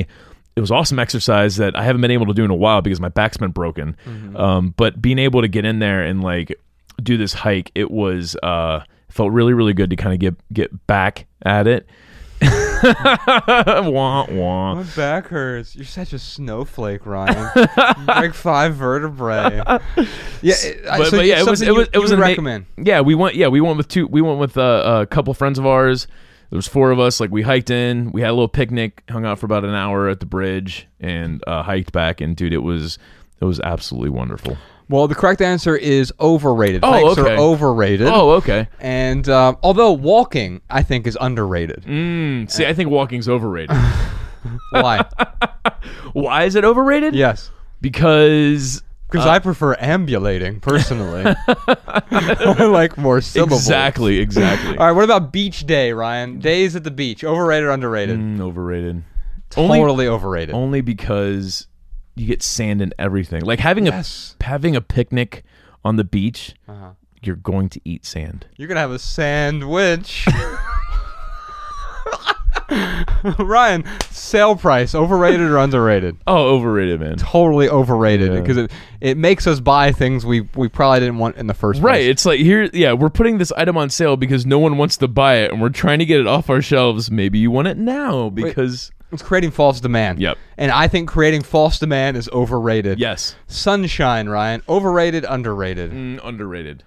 it 0.55 0.59
was 0.59 0.71
awesome 0.71 0.99
exercise 0.99 1.57
that 1.57 1.75
I 1.75 1.83
haven't 1.83 2.01
been 2.01 2.11
able 2.11 2.25
to 2.25 2.33
do 2.33 2.43
in 2.43 2.51
a 2.51 2.55
while 2.55 2.81
because 2.81 2.99
my 2.99 3.09
back's 3.09 3.37
been 3.37 3.51
broken. 3.51 3.95
Um, 4.35 4.73
but 4.75 5.01
being 5.01 5.19
able 5.19 5.41
to 5.41 5.47
get 5.47 5.63
in 5.63 5.79
there 5.79 6.01
and 6.01 6.23
like 6.23 6.53
do 7.01 7.17
this 7.17 7.33
hike, 7.33 7.71
it 7.75 7.91
was 7.91 8.35
uh, 8.43 8.81
Felt 9.11 9.33
really, 9.33 9.53
really 9.53 9.73
good 9.73 9.89
to 9.89 9.97
kind 9.97 10.13
of 10.13 10.19
get 10.19 10.53
get 10.53 10.87
back 10.87 11.27
at 11.43 11.67
it. 11.67 11.85
wah 13.91 14.25
wah. 14.29 14.75
My 14.75 14.83
back 14.95 15.27
hurts. 15.27 15.75
You're 15.75 15.85
such 15.85 16.13
a 16.13 16.19
snowflake, 16.19 17.05
Ryan. 17.05 17.51
you 17.55 18.05
break 18.05 18.33
five 18.35 18.75
vertebrae. 18.75 19.61
Yeah, 20.41 20.55
it, 20.63 20.83
But, 20.85 21.07
so 21.07 21.17
but 21.17 21.25
yeah, 21.25 21.39
it 21.39 21.47
was 21.47 21.61
it 21.61 21.73
was 21.73 21.87
it 21.93 21.99
was 21.99 22.11
an 22.11 22.17
would 22.19 22.23
ama- 22.23 22.31
recommend. 22.31 22.65
Yeah, 22.77 23.01
we 23.01 23.15
went. 23.15 23.35
Yeah, 23.35 23.47
we 23.47 23.61
went 23.61 23.77
with 23.77 23.87
two. 23.87 24.07
We 24.07 24.21
went 24.21 24.39
with 24.39 24.57
uh, 24.57 24.99
a 25.01 25.05
couple 25.05 25.33
friends 25.33 25.59
of 25.59 25.65
ours. 25.65 26.07
There 26.49 26.57
was 26.57 26.67
four 26.67 26.91
of 26.91 26.99
us. 26.99 27.19
Like 27.19 27.31
we 27.31 27.43
hiked 27.43 27.69
in. 27.69 28.11
We 28.11 28.21
had 28.21 28.31
a 28.31 28.33
little 28.33 28.47
picnic. 28.49 29.03
Hung 29.09 29.25
out 29.25 29.39
for 29.39 29.45
about 29.45 29.63
an 29.63 29.73
hour 29.73 30.09
at 30.09 30.19
the 30.19 30.25
bridge 30.25 30.87
and 30.99 31.41
uh, 31.47 31.63
hiked 31.63 31.91
back. 31.93 32.19
And 32.21 32.35
dude, 32.35 32.53
it 32.53 32.59
was 32.63 32.97
it 33.39 33.45
was 33.45 33.59
absolutely 33.61 34.09
wonderful. 34.09 34.57
Well, 34.91 35.07
the 35.07 35.15
correct 35.15 35.41
answer 35.41 35.75
is 35.75 36.13
overrated. 36.19 36.81
Oh, 36.83 36.91
Hikes 36.91 37.17
okay. 37.17 37.33
are 37.35 37.39
overrated. 37.39 38.07
Oh, 38.07 38.31
okay. 38.31 38.67
And 38.79 39.27
um, 39.29 39.57
although 39.63 39.93
walking, 39.93 40.61
I 40.69 40.83
think, 40.83 41.07
is 41.07 41.17
underrated. 41.19 41.83
Mm, 41.87 42.51
see, 42.51 42.65
I 42.65 42.73
think 42.73 42.89
walking's 42.91 43.29
overrated. 43.29 43.75
Why? 44.71 45.05
Why 46.13 46.43
is 46.43 46.55
it 46.55 46.65
overrated? 46.65 47.15
yes. 47.15 47.49
because 47.79 48.83
Because 49.09 49.25
I 49.25 49.39
prefer 49.39 49.75
ambulating 49.75 50.59
personally. 50.61 51.23
I 51.47 52.65
like 52.65 52.97
more 52.97 53.21
syllables. 53.21 53.61
exactly, 53.61 54.17
exactly. 54.19 54.77
All 54.77 54.87
right. 54.87 54.91
What 54.91 55.03
about 55.05 55.31
beach 55.31 55.65
day, 55.65 55.93
Ryan? 55.93 56.39
Days 56.39 56.75
at 56.75 56.83
the 56.83 56.91
beach. 56.91 57.23
Overrated, 57.23 57.65
or 57.67 57.71
underrated? 57.71 58.19
Mm, 58.19 58.41
overrated. 58.41 59.03
Only 59.57 59.79
Totally 59.79 60.07
overrated. 60.07 60.55
only 60.55 60.81
because 60.81 61.67
you 62.15 62.27
get 62.27 62.43
sand 62.43 62.81
and 62.81 62.93
everything. 62.99 63.41
Like 63.43 63.59
having 63.59 63.85
Yes. 63.85 64.35
a 64.41 64.45
having 64.45 64.75
a 64.75 64.81
picnic 64.81 65.43
on 65.83 65.95
the 65.95 66.03
beach, 66.03 66.53
Uh-huh. 66.67 66.91
you're 67.21 67.35
going 67.35 67.69
to 67.69 67.81
eat 67.85 68.05
sand. 68.05 68.45
You're 68.57 68.67
gonna 68.67 68.79
have 68.81 68.91
a 68.91 68.99
sandwich. 68.99 70.27
Ryan, 73.37 73.83
sale 74.09 74.55
price, 74.55 74.95
overrated 74.95 75.41
or 75.41 75.57
underrated? 75.57 76.17
Oh, 76.27 76.55
overrated, 76.55 76.99
man. 77.01 77.17
Totally 77.17 77.67
overrated 77.69 78.31
Yeah. 78.33 78.39
because 78.39 78.57
it, 78.57 78.71
it 79.01 79.17
makes 79.17 79.45
us 79.45 79.59
buy 79.59 79.91
things 79.91 80.25
we, 80.25 80.41
we 80.55 80.69
probably 80.69 81.01
didn't 81.01 81.17
want 81.17 81.35
in 81.35 81.47
the 81.47 81.53
first 81.53 81.81
Right. 81.81 81.91
place. 81.93 82.01
Right. 82.03 82.09
It's 82.09 82.25
like 82.25 82.39
here, 82.39 82.69
yeah, 82.73 82.93
we're 82.93 83.09
putting 83.09 83.37
this 83.37 83.51
item 83.53 83.77
on 83.77 83.89
sale 83.89 84.15
because 84.15 84.45
no 84.45 84.57
one 84.59 84.77
wants 84.77 84.95
to 84.97 85.07
buy 85.09 85.35
it, 85.37 85.51
and 85.51 85.61
we're 85.61 85.69
trying 85.69 85.99
to 85.99 86.05
get 86.05 86.19
it 86.21 86.27
off 86.27 86.49
our 86.49 86.61
shelves. 86.61 87.11
Maybe 87.11 87.39
you 87.39 87.51
want 87.51 87.67
it 87.67 87.77
now 87.77 88.29
because 88.29 88.91
It's 89.11 89.21
creating 89.21 89.51
false 89.51 89.79
demand. 89.79 90.19
Yep. 90.19 90.37
And 90.57 90.71
I 90.71 90.87
think 90.87 91.09
creating 91.09 91.43
false 91.43 91.79
demand 91.79 92.17
is 92.17 92.29
overrated. 92.29 92.99
yes, 92.99 93.35
Sunshine, 93.47 94.29
Ryan, 94.29 94.61
overrated, 94.69 95.25
underrated. 95.27 95.91
mm, 95.91 96.19
underrated. 96.23 96.83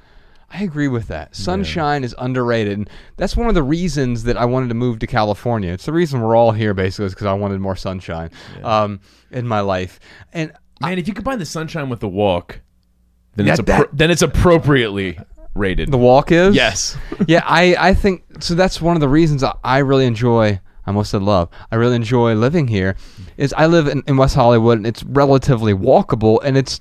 I 0.50 0.62
agree 0.62 0.86
with 0.88 1.08
that. 1.08 1.34
Sunshine 1.34 2.04
is 2.04 2.14
underrated. 2.16 2.78
And 2.78 2.90
that's 3.16 3.36
one 3.36 3.48
of 3.48 3.54
the 3.54 3.62
reasons 3.62 4.22
that 4.22 4.36
I 4.36 4.44
wanted 4.44 4.68
to 4.68 4.74
move 4.74 5.00
to 5.00 5.06
California. 5.08 5.72
It's 5.72 5.84
the 5.86 5.92
reason 5.92 6.20
we're 6.20 6.36
all 6.36 6.52
here, 6.52 6.72
basically, 6.74 7.06
is 7.06 7.12
because 7.14 7.26
I 7.26 7.32
wanted 7.32 7.58
more 7.60 7.74
sunshine 7.74 8.30
um, 8.62 9.00
in 9.32 9.48
my 9.48 9.60
life. 9.60 9.98
And 10.32 10.52
Man, 10.80 10.98
if 10.98 11.08
you 11.08 11.14
combine 11.14 11.38
the 11.40 11.44
sunshine 11.44 11.88
with 11.88 11.98
the 12.00 12.08
walk, 12.08 12.60
then 13.34 13.46
Yeah, 13.46 13.52
it's 13.54 13.62
appro- 13.62 13.66
that- 13.66 13.88
then 13.92 14.10
it's 14.12 14.22
appropriately 14.22 15.18
rated. 15.56 15.90
the 15.90 15.98
walk 15.98 16.30
is? 16.30 16.54
yes. 16.54 16.96
yeah, 17.26 17.42
I, 17.44 17.74
I 17.78 17.94
think 17.94 18.22
so. 18.40 18.54
That's 18.54 18.80
one 18.80 18.96
of 18.96 19.00
the 19.00 19.08
reasons 19.08 19.42
I, 19.42 19.54
I 19.64 19.78
really 19.78 20.06
enjoy. 20.06 20.60
I 20.86 20.90
almost 20.90 21.10
said 21.10 21.22
love. 21.22 21.48
I 21.70 21.76
really 21.76 21.96
enjoy 21.96 22.34
living 22.34 22.68
here. 22.68 22.96
Is 23.36 23.54
I 23.56 23.66
live 23.66 23.86
in, 23.86 24.02
in 24.06 24.16
West 24.16 24.34
Hollywood 24.34 24.78
and 24.78 24.86
it's 24.86 25.02
relatively 25.04 25.72
walkable 25.72 26.40
and 26.44 26.56
it's 26.56 26.80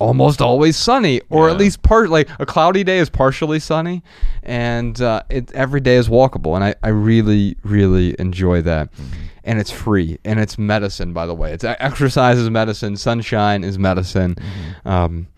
almost 0.00 0.40
always 0.40 0.76
sunny 0.76 1.20
or 1.30 1.48
at 1.48 1.56
least 1.58 1.82
part 1.82 2.10
like 2.10 2.28
a 2.40 2.46
cloudy 2.46 2.82
day 2.82 2.98
is 2.98 3.08
partially 3.08 3.60
sunny 3.60 4.02
and 4.42 5.00
uh, 5.00 5.22
it 5.30 5.52
every 5.52 5.80
day 5.80 5.94
is 5.94 6.08
walkable 6.08 6.56
and 6.56 6.64
I, 6.64 6.74
I 6.82 6.88
really 6.88 7.56
really 7.62 8.16
enjoy 8.18 8.62
that. 8.62 8.88
And 9.44 9.58
it's 9.58 9.70
free 9.70 10.18
and 10.24 10.40
it's 10.40 10.58
medicine 10.58 11.12
by 11.12 11.26
the 11.26 11.34
way. 11.34 11.52
It's 11.52 11.64
exercise 11.64 12.38
is 12.38 12.50
medicine 12.50 12.96
sunshine 12.96 13.64
is 13.64 13.78
medicine. 13.78 14.36
Um, 14.84 15.28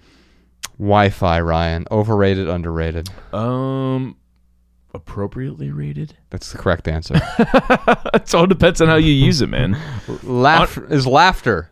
Wi-Fi 0.78 1.40
Ryan 1.40 1.86
overrated 1.90 2.48
underrated? 2.48 3.08
Um, 3.32 4.16
appropriately 4.94 5.70
rated. 5.70 6.16
that's 6.30 6.52
the 6.52 6.58
correct 6.58 6.86
answer. 6.88 7.14
it 8.14 8.34
all 8.34 8.46
depends 8.46 8.80
on 8.80 8.88
how 8.88 8.96
you 8.96 9.12
use 9.12 9.40
it, 9.42 9.48
man. 9.48 9.76
Laugh 10.22 10.78
is 10.90 11.06
laughter. 11.06 11.70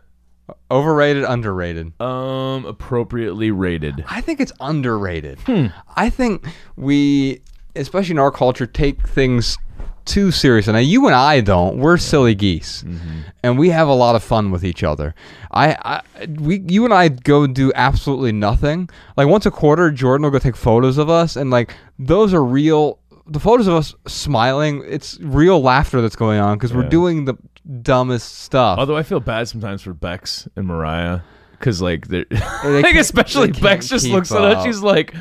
Overrated, 0.69 1.23
underrated. 1.23 1.99
Um, 2.01 2.65
appropriately 2.65 3.49
rated. 3.51 4.03
I 4.09 4.21
think 4.21 4.39
it's 4.41 4.51
underrated. 4.59 5.39
Hmm. 5.45 5.67
I 5.95 6.09
think 6.09 6.45
we, 6.75 7.41
especially 7.75 8.11
in 8.13 8.19
our 8.19 8.31
culture, 8.31 8.65
take 8.65 9.07
things 9.07 9.57
too 10.05 10.31
seriously. 10.31 10.73
Now, 10.73 10.79
you 10.79 11.05
and 11.05 11.15
I 11.15 11.39
don't. 11.39 11.77
We're 11.77 11.95
silly 11.97 12.35
geese, 12.35 12.83
Mm-hmm. 12.83 13.19
and 13.41 13.57
we 13.57 13.69
have 13.69 13.87
a 13.87 13.93
lot 13.93 14.15
of 14.15 14.23
fun 14.23 14.51
with 14.51 14.65
each 14.65 14.83
other. 14.83 15.15
I, 15.51 15.77
I, 15.81 16.25
we, 16.25 16.61
you 16.67 16.83
and 16.83 16.93
I 16.93 17.07
go 17.07 17.47
do 17.47 17.71
absolutely 17.73 18.33
nothing. 18.33 18.89
Like 19.15 19.27
once 19.29 19.45
a 19.45 19.51
quarter, 19.51 19.91
Jordan 19.91 20.23
will 20.23 20.31
go 20.31 20.39
take 20.39 20.57
photos 20.57 20.97
of 20.97 21.09
us, 21.09 21.37
and 21.37 21.51
like 21.51 21.73
those 21.97 22.33
are 22.33 22.43
real. 22.43 22.99
The 23.27 23.39
photos 23.39 23.67
of 23.67 23.75
us 23.75 23.95
smiling, 24.07 24.83
it's 24.85 25.19
real 25.21 25.61
laughter 25.61 26.01
that's 26.01 26.15
going 26.15 26.39
on 26.39 26.57
because 26.57 26.73
we're 26.73 26.83
Yeah. 26.83 26.89
doing 26.89 27.25
the 27.25 27.35
dumbest 27.81 28.39
stuff. 28.39 28.77
Although 28.79 28.97
I 28.97 29.03
feel 29.03 29.19
bad 29.21 29.47
sometimes 29.47 29.81
for 29.81 29.93
Bex 29.93 30.47
and 30.55 30.67
Mariah 30.67 31.21
because 31.51 31.81
like 31.81 32.07
they're 32.07 32.25
They 32.29 32.37
like 32.65 32.85
can't- 32.85 32.97
especially 32.97 33.47
they 33.47 33.53
can't 33.53 33.63
Bex 33.63 33.87
just 33.87 34.05
keep 34.05 34.13
looks 34.13 34.31
at 34.31 34.41
us. 34.41 34.55
up. 34.57 34.65
She's 34.65 34.81
like. 34.81 35.13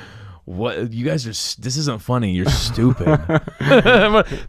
What 0.45 0.93
you 0.93 1.05
guys 1.05 1.25
are? 1.25 1.31
s- 1.31 1.55
This 1.55 1.77
isn't 1.77 2.03
funny. 2.03 2.33
You're 2.33 2.47
stupid. 2.51 3.07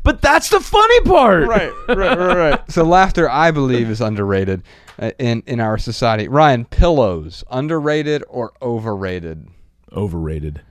but 0.04 0.22
that's 0.24 0.49
the 0.49 0.60
funny 0.60 1.01
part. 1.01 1.47
right, 1.47 1.72
right, 1.88 1.97
right, 2.18 2.36
right. 2.36 2.72
So 2.72 2.84
laughter, 2.84 3.30
I 3.30 3.51
believe, 3.51 3.91
is 3.91 4.01
underrated 4.01 4.64
uh, 4.97 5.12
in 5.20 5.43
in 5.45 5.60
our 5.60 5.78
society. 5.78 6.28
Ryan, 6.28 6.66
pillows, 6.66 7.43
underrated 7.51 8.24
or 8.28 8.54
overrated? 8.60 9.47
Overrated. 9.95 10.62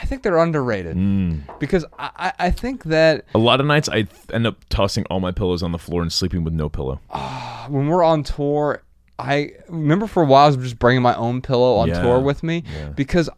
I 0.00 0.06
think 0.06 0.22
they're 0.22 0.38
underrated 0.38 0.96
mm. 0.96 1.40
because 1.58 1.84
I, 1.98 2.32
I 2.38 2.50
think 2.50 2.84
that 2.84 3.24
A 3.34 3.38
lot 3.38 3.60
of 3.60 3.66
nights 3.66 3.88
I 3.88 4.06
end 4.32 4.46
up 4.46 4.56
tossing 4.68 5.04
all 5.06 5.20
my 5.20 5.32
pillows 5.32 5.62
on 5.62 5.72
the 5.72 5.78
floor 5.78 6.02
and 6.02 6.12
sleeping 6.12 6.44
with 6.44 6.54
no 6.54 6.68
pillow. 6.68 7.00
Ah, 7.10 7.66
when 7.68 7.88
we're 7.88 8.04
on 8.04 8.22
tour, 8.22 8.82
I 9.18 9.52
remember 9.68 10.06
for 10.06 10.22
a 10.22 10.26
while 10.26 10.44
I 10.44 10.46
was 10.46 10.56
just 10.56 10.78
bringing 10.78 11.02
my 11.02 11.14
own 11.14 11.42
pillow 11.42 11.76
on 11.76 11.88
Yeah, 11.88 12.02
tour 12.02 12.20
with 12.20 12.42
me 12.42 12.62
yeah. 12.72 12.90
because 12.90 13.28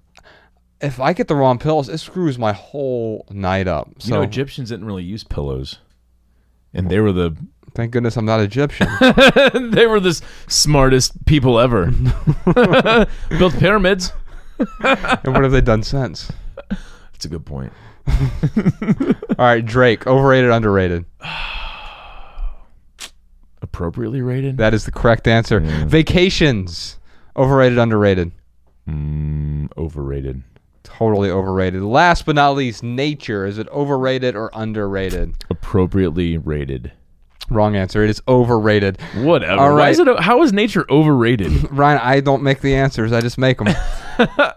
if 0.80 1.00
I 1.00 1.12
get 1.12 1.28
the 1.28 1.34
wrong 1.34 1.58
pillows, 1.58 1.88
it 1.88 1.98
screws 1.98 2.38
my 2.38 2.52
whole 2.52 3.26
night 3.30 3.66
up. 3.66 3.90
So 3.98 4.08
you 4.08 4.14
know, 4.14 4.22
Egyptians 4.22 4.70
didn't 4.70 4.86
really 4.86 5.04
use 5.04 5.24
pillows, 5.24 5.78
and 6.74 6.90
they 6.90 7.00
were 7.00 7.12
the 7.12 7.36
thank 7.74 7.92
goodness 7.92 8.16
I'm 8.16 8.24
not 8.24 8.40
Egyptian. 8.40 8.88
they 9.70 9.86
were 9.86 10.00
the 10.00 10.20
smartest 10.48 11.24
people 11.26 11.58
ever. 11.58 11.86
Built 13.30 13.54
pyramids. 13.58 14.12
and 14.58 15.32
what 15.32 15.42
have 15.42 15.52
they 15.52 15.60
done 15.60 15.82
since? 15.82 16.30
That's 17.20 17.26
a 17.26 17.28
good 17.28 17.44
point. 17.44 17.70
All 19.38 19.44
right, 19.44 19.62
Drake, 19.62 20.06
overrated, 20.06 20.50
underrated. 20.50 21.04
Appropriately 23.60 24.22
rated. 24.22 24.56
That 24.56 24.72
is 24.72 24.86
the 24.86 24.90
correct 24.90 25.28
answer. 25.28 25.60
Vacations, 25.60 26.98
overrated, 27.36 27.76
underrated. 27.76 28.32
Mm, 28.88 29.68
overrated. 29.76 30.42
Totally 30.82 31.30
overrated. 31.30 31.82
Last 31.82 32.24
but 32.24 32.36
not 32.36 32.52
least, 32.52 32.82
nature. 32.82 33.44
Is 33.44 33.58
it 33.58 33.68
overrated 33.68 34.34
or 34.34 34.48
underrated? 34.54 35.34
Appropriately 35.50 36.38
rated. 36.38 36.90
Wrong 37.50 37.76
answer. 37.76 38.02
It 38.02 38.08
is 38.08 38.22
overrated. 38.26 38.98
Whatever. 39.16 39.60
All 39.60 39.74
right. 39.74 39.76
Why 39.76 39.90
is 39.90 39.98
it, 39.98 40.20
how 40.20 40.42
is 40.42 40.54
nature 40.54 40.86
overrated? 40.88 41.70
Ryan, 41.76 42.00
I 42.02 42.20
don't 42.20 42.42
make 42.42 42.62
the 42.62 42.76
answers. 42.76 43.12
I 43.12 43.20
just 43.20 43.36
make 43.36 43.58
them. 43.58 43.74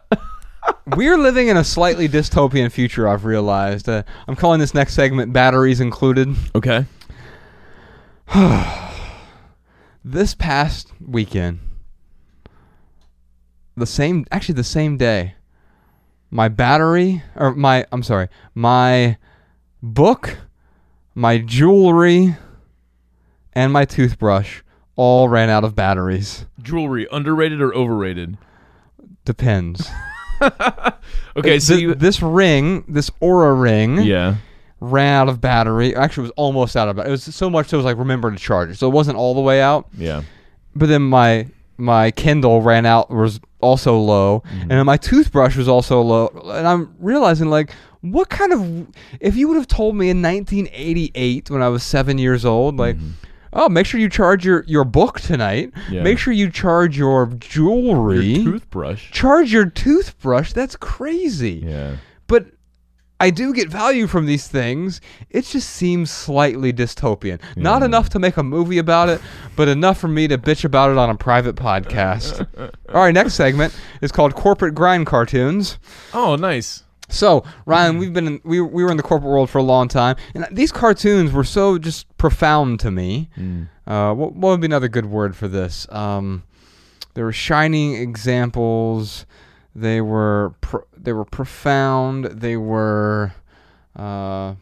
We're 0.95 1.17
living 1.17 1.47
in 1.47 1.57
a 1.57 1.63
slightly 1.63 2.09
dystopian 2.09 2.71
future, 2.71 3.07
I've 3.07 3.25
realized. 3.25 3.87
Uh, 3.87 4.03
I'm 4.27 4.35
calling 4.35 4.59
this 4.59 4.73
next 4.73 4.93
segment 4.93 5.33
Batteries 5.33 5.79
Included. 5.79 6.35
okay. 6.55 6.85
This 10.05 10.35
past 10.35 10.91
weekend, 10.99 11.59
the 13.77 13.85
same, 13.85 14.25
actually, 14.31 14.55
the 14.55 14.63
same 14.65 14.97
day, 14.97 15.35
my 16.29 16.49
battery, 16.49 17.23
or 17.37 17.55
my, 17.55 17.85
I'm 17.89 18.03
sorry, 18.03 18.27
my 18.53 19.17
book, 19.81 20.39
my 21.15 21.37
jewelry, 21.37 22.35
and 23.53 23.71
my 23.71 23.85
toothbrush 23.85 24.61
all 24.97 25.29
ran 25.29 25.49
out 25.49 25.63
of 25.63 25.73
batteries. 25.73 26.47
Jewelry 26.61 27.07
underrated 27.09 27.61
or 27.61 27.73
overrated? 27.73 28.37
Depends. 29.23 29.89
Okay, 31.35 31.59
so 31.59 31.73
you. 31.73 31.95
this 31.95 32.21
ring, 32.21 32.83
this 32.87 33.09
Oura 33.21 33.59
ring, 33.59 33.97
Yeah. 34.03 34.35
ran 34.79 35.13
out 35.15 35.29
of 35.29 35.41
battery. 35.41 35.95
Actually, 35.95 36.25
it 36.25 36.29
was 36.29 36.33
almost 36.37 36.77
out 36.77 36.87
of 36.87 36.95
battery. 36.95 37.09
It 37.09 37.11
was 37.11 37.23
so 37.23 37.49
much 37.49 37.69
so 37.69 37.77
it 37.77 37.79
was 37.79 37.85
like 37.85 37.97
remember 37.97 38.29
to 38.29 38.37
charge 38.37 38.69
it. 38.69 38.75
So 38.77 38.87
it 38.87 38.93
wasn't 38.93 39.17
all 39.17 39.33
the 39.33 39.41
way 39.41 39.61
out. 39.61 39.87
Yeah. 39.97 40.21
But 40.75 40.89
then 40.89 41.01
my 41.01 41.47
my 41.77 42.11
Kindle 42.11 42.61
ran 42.61 42.85
out 42.85 43.09
was 43.09 43.39
also 43.61 43.97
low, 43.97 44.43
mm-hmm. 44.45 44.61
and 44.61 44.71
then 44.71 44.85
my 44.85 44.97
toothbrush 44.97 45.55
was 45.55 45.67
also 45.67 46.01
low, 46.01 46.27
and 46.55 46.67
I'm 46.67 46.95
realizing 46.99 47.49
like. 47.49 47.71
What 48.01 48.27
kind 48.27 48.51
of 48.51 48.87
if 49.21 49.37
you 49.37 49.47
would 49.47 49.55
have 49.55 49.69
told 49.69 49.95
me 49.95 50.09
in 50.09 50.21
1988 50.21 51.49
when 51.49 51.61
I 51.61 51.69
was 51.69 51.83
7 51.83 52.17
years 52.17 52.43
old 52.43 52.75
like 52.75 52.97
mm-hmm. 52.97 53.11
Oh 53.53 53.69
make 53.69 53.85
sure 53.85 53.99
you 53.99 54.09
charge 54.09 54.45
your 54.45 54.63
your 54.67 54.83
book 54.83 55.19
tonight 55.19 55.71
Yeah. 55.89 56.03
make 56.03 56.17
sure 56.19 56.33
you 56.33 56.49
charge 56.49 56.97
your 56.97 57.27
jewelry 57.27 58.25
Your 58.25 58.53
toothbrush. 58.53 59.11
charge 59.11 59.51
your 59.53 59.65
toothbrush 59.67 60.53
that's 60.53 60.75
crazy 60.75 61.63
Yeah. 61.65 61.95
but 62.27 62.47
I 63.19 63.29
do 63.29 63.53
get 63.53 63.69
value 63.69 64.07
from 64.07 64.25
these 64.25 64.49
things. 64.49 64.99
It 65.29 65.45
just 65.45 65.69
seems 65.69 66.11
slightly 66.11 66.73
dystopian. 66.73 67.39
Not 67.55 67.81
enough 67.81 68.09
to 68.09 68.19
make 68.19 68.35
a 68.35 68.43
movie 68.43 68.79
about 68.79 69.07
it, 69.07 69.21
but 69.55 69.69
enough 69.69 69.97
for 69.97 70.09
me 70.09 70.27
to 70.27 70.37
bitch 70.37 70.65
about 70.65 70.91
it 70.91 70.97
on 70.97 71.09
a 71.09 71.15
private 71.15 71.55
podcast. 71.55 72.45
All 72.89 73.01
right, 73.01 73.13
next 73.13 73.35
segment 73.35 73.73
is 74.01 74.11
called 74.11 74.35
Corporate 74.35 74.75
Grind 74.75 75.05
Cartoons. 75.05 75.77
Oh, 76.13 76.35
nice. 76.35 76.82
So, 77.13 77.43
Ryan, 77.65 77.97
we've 77.99 78.11
been 78.13 78.27
in, 78.27 78.41
we 78.43 78.59
we 78.59 78.83
were 78.83 78.91
in 78.91 78.97
the 78.97 79.03
corporate 79.03 79.31
world 79.31 79.49
for 79.49 79.59
a 79.59 79.63
long 79.63 79.87
time, 79.87 80.15
and 80.33 80.47
these 80.51 80.71
cartoons 80.71 81.31
were 81.31 81.43
so 81.43 81.77
just 81.77 82.15
profound 82.17 82.79
to 82.81 82.91
me. 82.91 83.29
Uh, 83.85 84.13
what, 84.13 84.33
what 84.33 84.49
would 84.49 84.61
be 84.61 84.65
another 84.65 84.87
good 84.87 85.05
word 85.05 85.35
for 85.35 85.47
this? 85.47 85.87
Um, 85.91 86.43
they 87.13 87.21
were 87.21 87.31
shining 87.33 87.93
examples. 87.95 89.25
They 89.75 90.01
were 90.01 90.55
pro- 90.61 90.87
they 90.97 91.13
were 91.13 91.25
profound. 91.25 92.25
They 92.25 92.57
were 92.57 93.33
uh, 93.95 94.55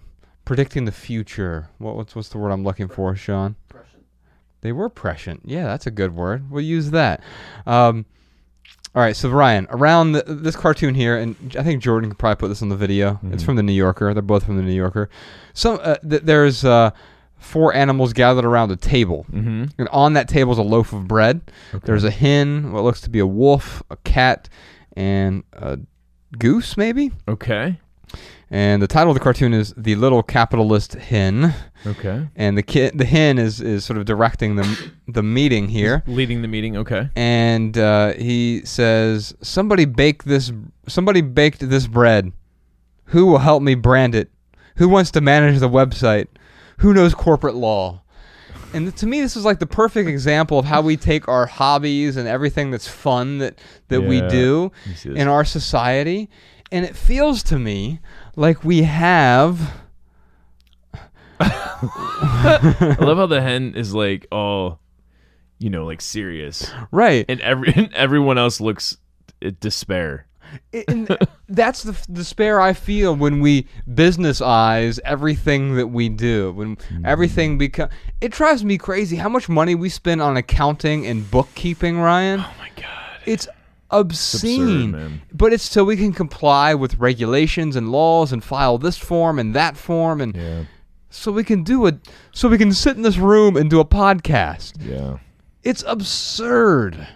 predicting 0.46 0.86
the 0.86 0.92
future. 0.92 1.70
What, 1.78 1.96
what's 1.96 2.16
what's 2.16 2.30
the 2.30 2.38
word 2.38 2.52
I'm 2.52 2.64
looking 2.64 2.88
for, 2.88 3.16
Shawn? 3.16 3.56
They 4.62 4.72
were 4.72 4.90
prescient. 4.90 5.42
Yeah, 5.46 5.64
that's 5.66 5.88
a 5.88 5.92
good 5.92 6.16
word. 6.16 6.52
We'll 6.52 6.64
use 6.64 6.92
that. 6.92 7.22
Um, 7.66 8.06
all 8.94 9.02
right, 9.02 9.16
so 9.16 9.30
Ryan, 9.30 9.68
around 9.70 10.12
the, 10.14 10.24
this 10.28 10.56
cartoon 10.56 10.96
here, 10.96 11.18
and 11.18 11.36
I 11.58 11.64
think 11.64 11.82
Jordan 11.82 12.10
could 12.10 12.20
probably 12.20 12.40
put 12.40 12.48
this 12.50 12.62
on 12.62 12.70
the 12.70 12.76
video. 12.76 13.20
It's 13.32 13.44
from 13.44 13.56
the 13.56 13.64
New 13.64 13.72
Yorker. 13.74 14.14
They're 14.14 14.22
both 14.22 14.46
from 14.46 14.58
the 14.58 14.64
New 14.64 14.74
Yorker. 14.74 15.10
So 15.54 15.76
uh, 15.78 15.96
th- 16.00 16.24
there's 16.24 16.66
uh, 16.66 16.92
four 17.38 17.74
animals 17.74 18.12
gathered 18.14 18.44
around 18.46 18.72
a 18.72 18.76
table, 18.76 19.26
Mm-hmm. 19.32 19.66
and 19.80 19.88
on 19.90 20.14
that 20.14 20.28
table 20.28 20.52
is 20.52 20.58
a 20.58 20.64
loaf 20.64 20.92
of 20.94 21.08
bread. 21.08 21.42
There's 21.84 22.04
a 22.04 22.12
hen, 22.12 22.72
what 22.74 22.84
looks 22.84 23.02
to 23.02 23.10
be 23.10 23.20
a 23.20 23.26
wolf, 23.28 23.82
a 23.90 23.96
cat, 23.98 24.50
and 24.98 25.44
a 25.54 25.80
goose, 26.38 26.76
maybe. 26.76 27.12
Okay. 27.28 27.80
And 28.50 28.82
the 28.82 28.88
title 28.88 29.12
of 29.12 29.16
the 29.16 29.24
cartoon 29.24 29.54
is 29.54 29.74
"The 29.78 29.96
Little 29.96 30.22
Capitalist 30.22 30.96
Hen," 30.96 31.54
Okay. 31.86 32.28
and 32.36 32.58
the 32.58 32.64
kid, 32.64 32.98
the 32.98 33.06
hen, 33.06 33.38
is 33.40 33.60
is 33.62 33.84
sort 33.86 33.98
of 33.98 34.06
directing 34.06 34.56
the 34.56 34.92
the 35.08 35.24
meeting 35.24 35.68
here. 35.70 36.04
Leading 36.08 36.42
the 36.42 36.48
meeting. 36.48 36.78
Okay. 36.78 37.10
and 37.16 37.78
uh, 37.78 38.14
he 38.14 38.62
says, 38.66 39.34
"Somebody 39.42 39.86
bake 39.86 40.24
this. 40.26 40.52
Somebody 40.88 41.22
baked 41.22 41.68
this 41.70 41.88
bread. 41.88 42.32
Who 43.06 43.26
will 43.26 43.40
help 43.40 43.62
me 43.64 43.76
brand 43.76 44.16
it? 44.16 44.30
Who 44.78 44.88
wants 44.90 45.12
to 45.12 45.22
manage 45.22 45.60
the 45.60 45.70
website? 45.70 46.28
Who 46.78 46.94
knows 46.94 47.14
corporate 47.14 47.56
law?" 47.56 48.04
And 48.74 48.96
to 48.98 49.06
me, 49.06 49.20
this 49.20 49.36
is 49.36 49.44
like 49.44 49.60
the 49.60 49.66
perfect 49.68 50.08
example 50.08 50.58
of 50.60 50.64
how 50.66 50.82
we 50.82 50.96
take 50.96 51.28
our 51.28 51.46
hobbies 51.46 52.16
and 52.16 52.26
everything 52.26 52.72
that's 52.72 52.88
fun 52.88 53.40
that 53.40 53.60
that 53.90 54.02
we 54.02 54.22
do 54.22 54.72
Let 54.86 54.88
me 54.88 54.94
see 54.96 55.10
this. 55.10 55.18
in 55.20 55.28
our 55.28 55.44
society, 55.44 56.30
and 56.72 56.86
it 56.86 56.96
feels 56.96 57.44
to 57.44 57.60
me 57.60 58.00
like 58.38 58.64
we 58.64 58.84
have. 58.84 59.81
I 61.42 62.98
love 63.00 63.18
how 63.18 63.26
the 63.28 63.42
hen 63.42 63.74
is 63.76 63.94
like, 63.94 64.28
all, 64.32 64.80
you 65.60 65.70
know, 65.70 65.86
like 65.86 66.02
serious, 66.02 66.72
Right. 66.92 67.26
and 67.30 67.40
every 67.42 67.74
and 67.76 67.94
everyone 67.94 68.38
else 68.38 68.60
looks 68.62 68.98
at 69.42 69.60
despair. 69.60 70.28
and 70.88 71.18
that's 71.48 71.84
the 71.84 71.98
despair 72.12 72.60
I 72.60 72.74
feel 72.74 73.16
when 73.16 73.40
we 73.40 73.68
business 73.94 74.42
eyes 74.42 75.00
everything 75.06 75.76
that 75.76 75.88
we 75.88 76.10
do. 76.10 76.52
When 76.54 76.76
mm-hmm. 76.76 77.06
everything 77.06 77.58
become, 77.58 77.90
it 78.20 78.32
drives 78.34 78.66
me 78.66 78.78
crazy 78.78 79.16
how 79.16 79.30
much 79.30 79.48
money 79.48 79.76
we 79.76 79.88
spend 79.90 80.22
on 80.22 80.36
accounting 80.38 81.08
and 81.08 81.30
bookkeeping, 81.32 82.00
Ryan. 82.00 82.42
Oh 82.42 82.54
my 82.60 82.70
god. 82.76 83.20
It's 83.26 83.48
obscene, 83.92 84.92
man. 84.92 85.22
but 85.34 85.54
it's 85.54 85.64
so 85.70 85.84
we 85.84 85.96
can 85.98 86.12
comply 86.14 86.74
with 86.74 86.96
regulations 86.98 87.76
and 87.76 87.92
laws 87.92 88.32
and 88.32 88.44
file 88.44 88.78
this 88.78 88.98
form 88.98 89.38
and 89.40 89.54
that 89.54 89.78
form, 89.78 90.20
and 90.22 90.36
Yeah. 90.36 90.64
So 91.12 91.32
we 91.32 91.44
can 91.44 91.64
do 91.64 91.86
it. 91.86 91.96
So 92.32 92.50
we 92.50 92.58
can 92.58 92.74
sit 92.74 92.96
in 92.96 93.04
this 93.04 93.18
room 93.18 93.56
and 93.56 93.70
do 93.70 93.80
a 93.80 93.86
podcast. 93.86 94.74
Yeah. 94.80 95.18
It's 95.64 95.84
absurd, 95.86 97.08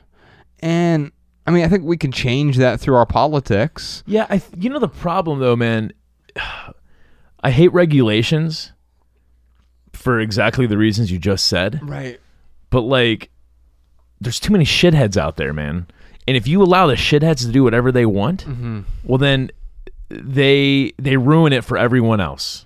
and 0.59 1.11
I 1.47 1.51
mean, 1.51 1.63
I 1.63 1.67
think 1.67 1.83
we 1.83 1.97
can 1.97 2.11
change 2.11 2.57
that 2.57 2.79
through 2.79 2.95
our 2.95 3.05
politics. 3.05 4.03
Yeah, 4.05 4.27
I 4.29 4.37
th- 4.37 4.63
you 4.63 4.69
know 4.69 4.79
the 4.79 4.87
problem 4.87 5.39
though, 5.39 5.55
man. 5.55 5.93
I 7.43 7.51
hate 7.51 7.71
regulations 7.73 8.71
for 9.93 10.19
exactly 10.19 10.65
the 10.65 10.77
reasons 10.77 11.11
you 11.11 11.19
just 11.19 11.45
said. 11.45 11.79
Right. 11.83 12.19
But 12.69 12.81
like 12.81 13.29
there's 14.19 14.39
too 14.39 14.51
many 14.51 14.65
shitheads 14.65 15.17
out 15.17 15.37
there, 15.37 15.53
man. 15.53 15.87
And 16.27 16.35
if 16.35 16.47
you 16.47 16.63
allow 16.63 16.87
the 16.87 16.95
shitheads 16.95 17.45
to 17.45 17.51
do 17.51 17.63
whatever 17.63 17.91
they 17.91 18.05
want, 18.05 18.45
mm-hmm. 18.45 18.81
well 19.03 19.17
then 19.19 19.51
they 20.09 20.93
they 20.97 21.17
ruin 21.17 21.53
it 21.53 21.63
for 21.63 21.77
everyone 21.77 22.19
else. 22.19 22.64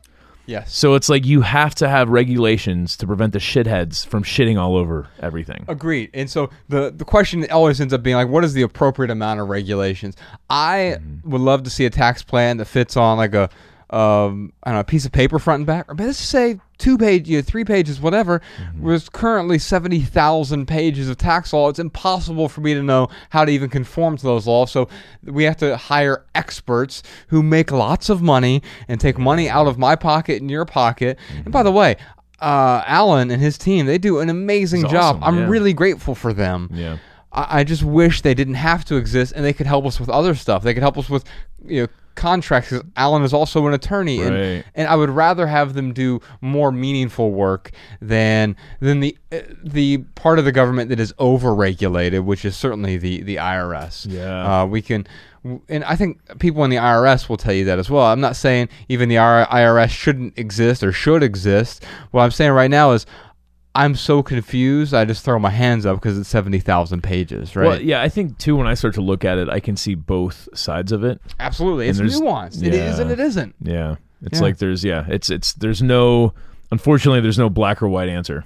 Yes. 0.49 0.75
So 0.75 0.95
it's 0.95 1.09
like 1.09 1.27
you 1.27 1.41
have 1.41 1.75
to 1.75 1.87
have 1.87 2.09
regulations 2.09 2.97
to 2.97 3.05
prevent 3.05 3.33
the 3.33 3.39
shitheads 3.39 4.03
from 4.03 4.23
shitting 4.23 4.59
all 4.59 4.75
over 4.75 5.07
everything. 5.19 5.63
Agreed. 5.67 6.09
And 6.15 6.27
so 6.27 6.49
the 6.69 6.89
the 6.89 7.05
question 7.05 7.45
always 7.51 7.79
ends 7.79 7.93
up 7.93 8.01
being 8.01 8.15
like, 8.15 8.29
what 8.29 8.43
is 8.43 8.53
the 8.53 8.63
appropriate 8.63 9.11
amount 9.11 9.39
of 9.39 9.47
regulations? 9.47 10.17
I 10.49 10.97
mm-hmm. 10.97 11.29
would 11.29 11.41
love 11.41 11.63
to 11.63 11.69
see 11.69 11.85
a 11.85 11.91
tax 11.91 12.23
plan 12.23 12.57
that 12.57 12.65
fits 12.65 12.97
on 12.97 13.17
like 13.17 13.35
a 13.35 13.51
um, 13.91 14.53
I 14.63 14.69
don't 14.69 14.75
know, 14.75 14.79
a 14.81 14.83
piece 14.83 15.05
of 15.05 15.11
paper 15.11 15.39
front 15.39 15.61
and 15.61 15.67
back, 15.67 15.89
or 15.89 15.95
let's 15.95 16.17
say 16.19 16.59
two 16.77 16.97
page, 16.97 17.27
you 17.27 17.37
know, 17.37 17.41
three 17.41 17.63
pages, 17.63 17.99
whatever. 17.99 18.41
Was 18.79 19.09
currently 19.09 19.59
seventy 19.59 20.01
thousand 20.01 20.67
pages 20.67 21.09
of 21.09 21.17
tax 21.17 21.51
law. 21.53 21.69
It's 21.69 21.79
impossible 21.79 22.49
for 22.49 22.61
me 22.61 22.73
to 22.73 22.83
know 22.83 23.09
how 23.29 23.45
to 23.45 23.51
even 23.51 23.69
conform 23.69 24.17
to 24.17 24.23
those 24.23 24.45
laws. 24.47 24.71
So 24.71 24.89
we 25.23 25.43
have 25.43 25.57
to 25.57 25.75
hire 25.77 26.25
experts 26.35 27.03
who 27.29 27.41
make 27.41 27.71
lots 27.71 28.09
of 28.09 28.21
money 28.21 28.61
and 28.87 28.99
take 28.99 29.17
money 29.17 29.49
out 29.49 29.67
of 29.67 29.77
my 29.77 29.95
pocket 29.95 30.41
and 30.41 30.49
your 30.51 30.65
pocket. 30.65 31.17
And 31.43 31.51
by 31.51 31.63
the 31.63 31.71
way. 31.71 31.95
Uh, 32.41 32.81
Alan 32.87 33.31
and 33.31 33.41
his 33.41 33.57
team, 33.57 33.85
they 33.85 33.97
do 33.97 34.19
an 34.19 34.29
amazing 34.29 34.83
It's 34.83 34.91
job. 34.93 35.17
awesome, 35.17 35.23
I'm 35.25 35.37
yeah. 35.39 35.47
really 35.49 35.73
grateful 35.73 36.15
for 36.15 36.31
them. 36.31 36.69
Yeah. 36.71 36.95
I, 37.33 37.59
I 37.59 37.63
just 37.65 37.83
wish 37.83 38.21
they 38.21 38.33
didn't 38.33 38.53
have 38.53 38.85
to 38.85 38.95
exist 38.95 39.33
and 39.35 39.43
they 39.43 39.51
could 39.51 39.67
help 39.67 39.85
us 39.85 39.99
with 39.99 40.07
other 40.07 40.33
stuff. 40.35 40.63
They 40.63 40.73
could 40.73 40.81
help 40.81 40.97
us 40.97 41.09
with, 41.09 41.25
you 41.65 41.81
know, 41.81 41.87
contracts. 42.19 42.69
'cause 42.69 42.83
Alan 42.95 43.23
is 43.23 43.33
also 43.33 43.65
an 43.67 43.73
attorney, 43.73 44.21
and 44.21 44.35
Right. 44.35 44.63
and 44.75 44.87
I 44.87 44.95
would 44.95 45.09
rather 45.09 45.47
have 45.47 45.73
them 45.73 45.93
do 45.93 46.19
more 46.41 46.71
meaningful 46.71 47.31
work 47.31 47.71
than 48.01 48.55
than 48.79 48.99
the 48.99 49.17
uh, 49.31 49.37
the 49.63 49.99
part 50.15 50.37
of 50.39 50.45
the 50.45 50.51
government 50.51 50.89
that 50.89 50.99
is 50.99 51.13
overregulated, 51.13 52.23
which 52.23 52.45
is 52.45 52.55
certainly 52.55 52.97
the 52.97 53.21
the 53.23 53.37
IRS. 53.37 54.05
Yeah. 54.09 54.61
uh, 54.61 54.65
we 54.65 54.81
can. 54.81 55.07
And 55.69 55.85
I 55.85 55.95
think 55.95 56.19
people 56.39 56.65
in 56.65 56.69
the 56.69 56.75
IRS 56.77 57.29
will 57.29 57.37
tell 57.37 57.53
you 57.53 57.63
that 57.65 57.79
as 57.79 57.89
well. 57.89 58.03
I'm 58.05 58.19
not 58.19 58.35
saying 58.35 58.67
even 58.89 59.07
the 59.07 59.15
IRS 59.17 59.89
shouldn't 59.89 60.37
exist 60.37 60.83
or 60.83 60.91
should 60.91 61.23
exist. 61.23 61.85
What 62.11 62.23
I'm 62.23 62.31
saying 62.31 62.51
right 62.51 62.69
now 62.69 62.91
is 62.91 63.05
I'm 63.79 63.95
so 63.95 64.21
confused. 64.21 64.93
I 64.93 65.05
just 65.05 65.23
throw 65.23 65.39
my 65.39 65.49
hands 65.49 65.85
up 65.85 65.97
because 65.97 66.17
it's 66.17 66.29
seventy 66.29 66.59
thousand 66.59 67.01
pages, 67.01 67.55
right? 67.55 67.67
Well, 67.67 67.81
yeah, 67.81 68.01
I 68.01 68.09
think 68.09 68.37
too 68.37 68.55
when 68.55 68.67
I 68.67 68.73
start 68.73 68.93
to 68.95 69.01
look 69.01 69.23
at 69.25 69.37
it, 69.37 69.49
I 69.49 69.59
can 69.59 69.77
see 69.77 69.95
both 69.95 70.49
sides 70.53 70.91
of 70.91 71.03
it. 71.03 71.21
Absolutely, 71.39 71.87
it's 71.87 71.97
there's- 71.97 72.19
nuanced. 72.19 72.63
It 72.65 72.73
is 72.73 72.99
and 72.99 73.09
it 73.11 73.19
isn't. 73.19 73.55
Yeah. 73.61 73.95
It's 74.21 74.39
Yeah. 74.39 74.43
like 74.43 74.57
there's 74.57 74.83
yeah, 74.83 75.05
it's 75.07 75.29
it's 75.29 75.53
there's 75.53 75.81
no 75.81 76.33
unfortunately 76.71 77.21
there's 77.21 77.37
no 77.39 77.49
black 77.49 77.81
or 77.81 77.87
white 77.87 78.09
answer. 78.09 78.43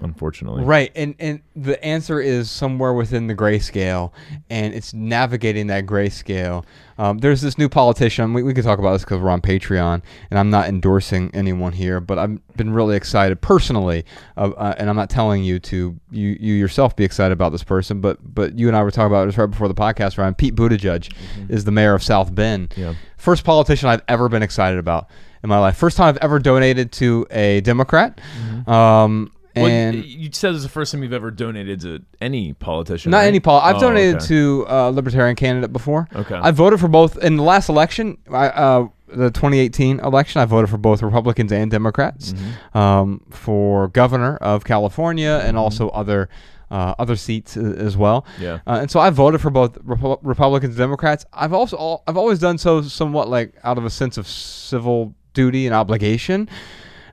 Unfortunately. 0.00 0.64
Right, 0.64 0.90
and 0.96 1.14
and 1.18 1.42
the 1.54 1.82
answer 1.84 2.20
is 2.20 2.50
somewhere 2.50 2.92
within 2.92 3.26
the 3.26 3.34
grayscale, 3.34 4.12
and 4.50 4.74
it's 4.74 4.92
navigating 4.92 5.68
that 5.68 5.86
grayscale. 5.86 6.64
Um, 6.98 7.18
there's 7.18 7.40
this 7.40 7.58
new 7.58 7.68
politician. 7.68 8.32
We, 8.32 8.42
we 8.42 8.54
could 8.54 8.64
talk 8.64 8.78
about 8.78 8.92
this 8.92 9.02
because 9.02 9.20
we're 9.20 9.30
on 9.30 9.40
Patreon, 9.40 10.02
and 10.30 10.38
I'm 10.38 10.50
not 10.50 10.68
endorsing 10.68 11.30
anyone 11.34 11.72
here, 11.72 12.00
but 12.00 12.18
I've 12.18 12.56
been 12.56 12.72
really 12.72 12.96
excited 12.96 13.40
personally, 13.40 14.04
uh, 14.36 14.50
uh, 14.50 14.74
and 14.78 14.90
I'm 14.90 14.96
not 14.96 15.10
telling 15.10 15.44
you 15.44 15.58
to 15.60 15.98
you 16.10 16.36
you 16.40 16.54
yourself 16.54 16.96
be 16.96 17.04
excited 17.04 17.32
about 17.32 17.52
this 17.52 17.64
person, 17.64 18.00
but 18.00 18.18
but 18.34 18.58
you 18.58 18.68
and 18.68 18.76
I 18.76 18.82
were 18.82 18.90
talking 18.90 19.06
about 19.06 19.26
this 19.26 19.38
right 19.38 19.46
before 19.46 19.68
the 19.68 19.74
podcast. 19.74 20.18
Ryan 20.18 20.34
Pete 20.34 20.54
Buttigieg 20.54 21.12
is 21.48 21.64
the 21.64 21.72
mayor 21.72 21.94
of 21.94 22.02
South 22.02 22.34
Bend. 22.34 22.74
Yeah. 22.76 22.94
First 23.16 23.44
politician 23.44 23.88
I've 23.88 24.02
ever 24.08 24.28
been 24.28 24.42
excited 24.42 24.78
about 24.78 25.08
in 25.42 25.48
my 25.48 25.58
life. 25.58 25.76
First 25.76 25.96
time 25.96 26.08
I've 26.08 26.18
ever 26.18 26.38
donated 26.38 26.92
to 26.92 27.26
a 27.30 27.60
Democrat. 27.60 28.20
Um, 28.66 29.31
Well, 29.56 29.66
and 29.66 30.04
you 30.04 30.30
said 30.32 30.54
it's 30.54 30.62
the 30.62 30.68
first 30.68 30.92
time 30.92 31.02
you've 31.02 31.12
ever 31.12 31.30
donated 31.30 31.80
to 31.82 32.02
any 32.20 32.52
politician. 32.54 33.10
not 33.10 33.18
right? 33.18 33.26
any 33.26 33.40
pol. 33.40 33.60
I've 33.60 33.76
Oh, 33.76 33.80
donated 33.80 34.16
okay. 34.16 34.26
to 34.26 34.64
a 34.68 34.90
libertarian 34.90 35.36
candidate 35.36 35.72
before. 35.72 36.08
Okay. 36.14 36.34
I 36.34 36.50
voted 36.52 36.80
for 36.80 36.88
both 36.88 37.18
in 37.18 37.36
the 37.36 37.42
last 37.42 37.68
election. 37.68 38.16
I, 38.30 38.46
uh, 38.48 38.88
the 39.08 39.30
2018 39.30 40.00
election, 40.00 40.40
I 40.40 40.46
voted 40.46 40.70
for 40.70 40.78
both 40.78 41.02
Republicans 41.02 41.52
and 41.52 41.70
Democrats 41.70 42.32
Mm-hmm. 42.32 42.78
um, 42.78 43.20
for 43.30 43.88
governor 43.88 44.36
of 44.38 44.64
California 44.64 45.42
and 45.44 45.56
also 45.58 45.88
other 45.90 46.28
uh, 46.70 46.94
other 46.98 47.16
seats 47.16 47.54
as 47.58 47.98
well. 47.98 48.24
Yeah. 48.40 48.60
Uh, 48.66 48.78
and 48.80 48.90
so 48.90 48.98
I 48.98 49.10
voted 49.10 49.42
for 49.42 49.50
both 49.50 49.74
Repu- 49.84 50.18
Republicans 50.22 50.70
and 50.70 50.78
Democrats. 50.78 51.26
I've 51.30 51.52
also 51.52 51.76
al- 51.76 52.02
I've 52.06 52.16
always 52.16 52.38
done 52.38 52.56
so 52.56 52.80
somewhat 52.80 53.28
like 53.28 53.52
out 53.62 53.76
of 53.76 53.84
a 53.84 53.90
sense 53.90 54.16
of 54.16 54.26
civil 54.26 55.14
duty 55.34 55.66
and 55.66 55.74
obligation. 55.74 56.48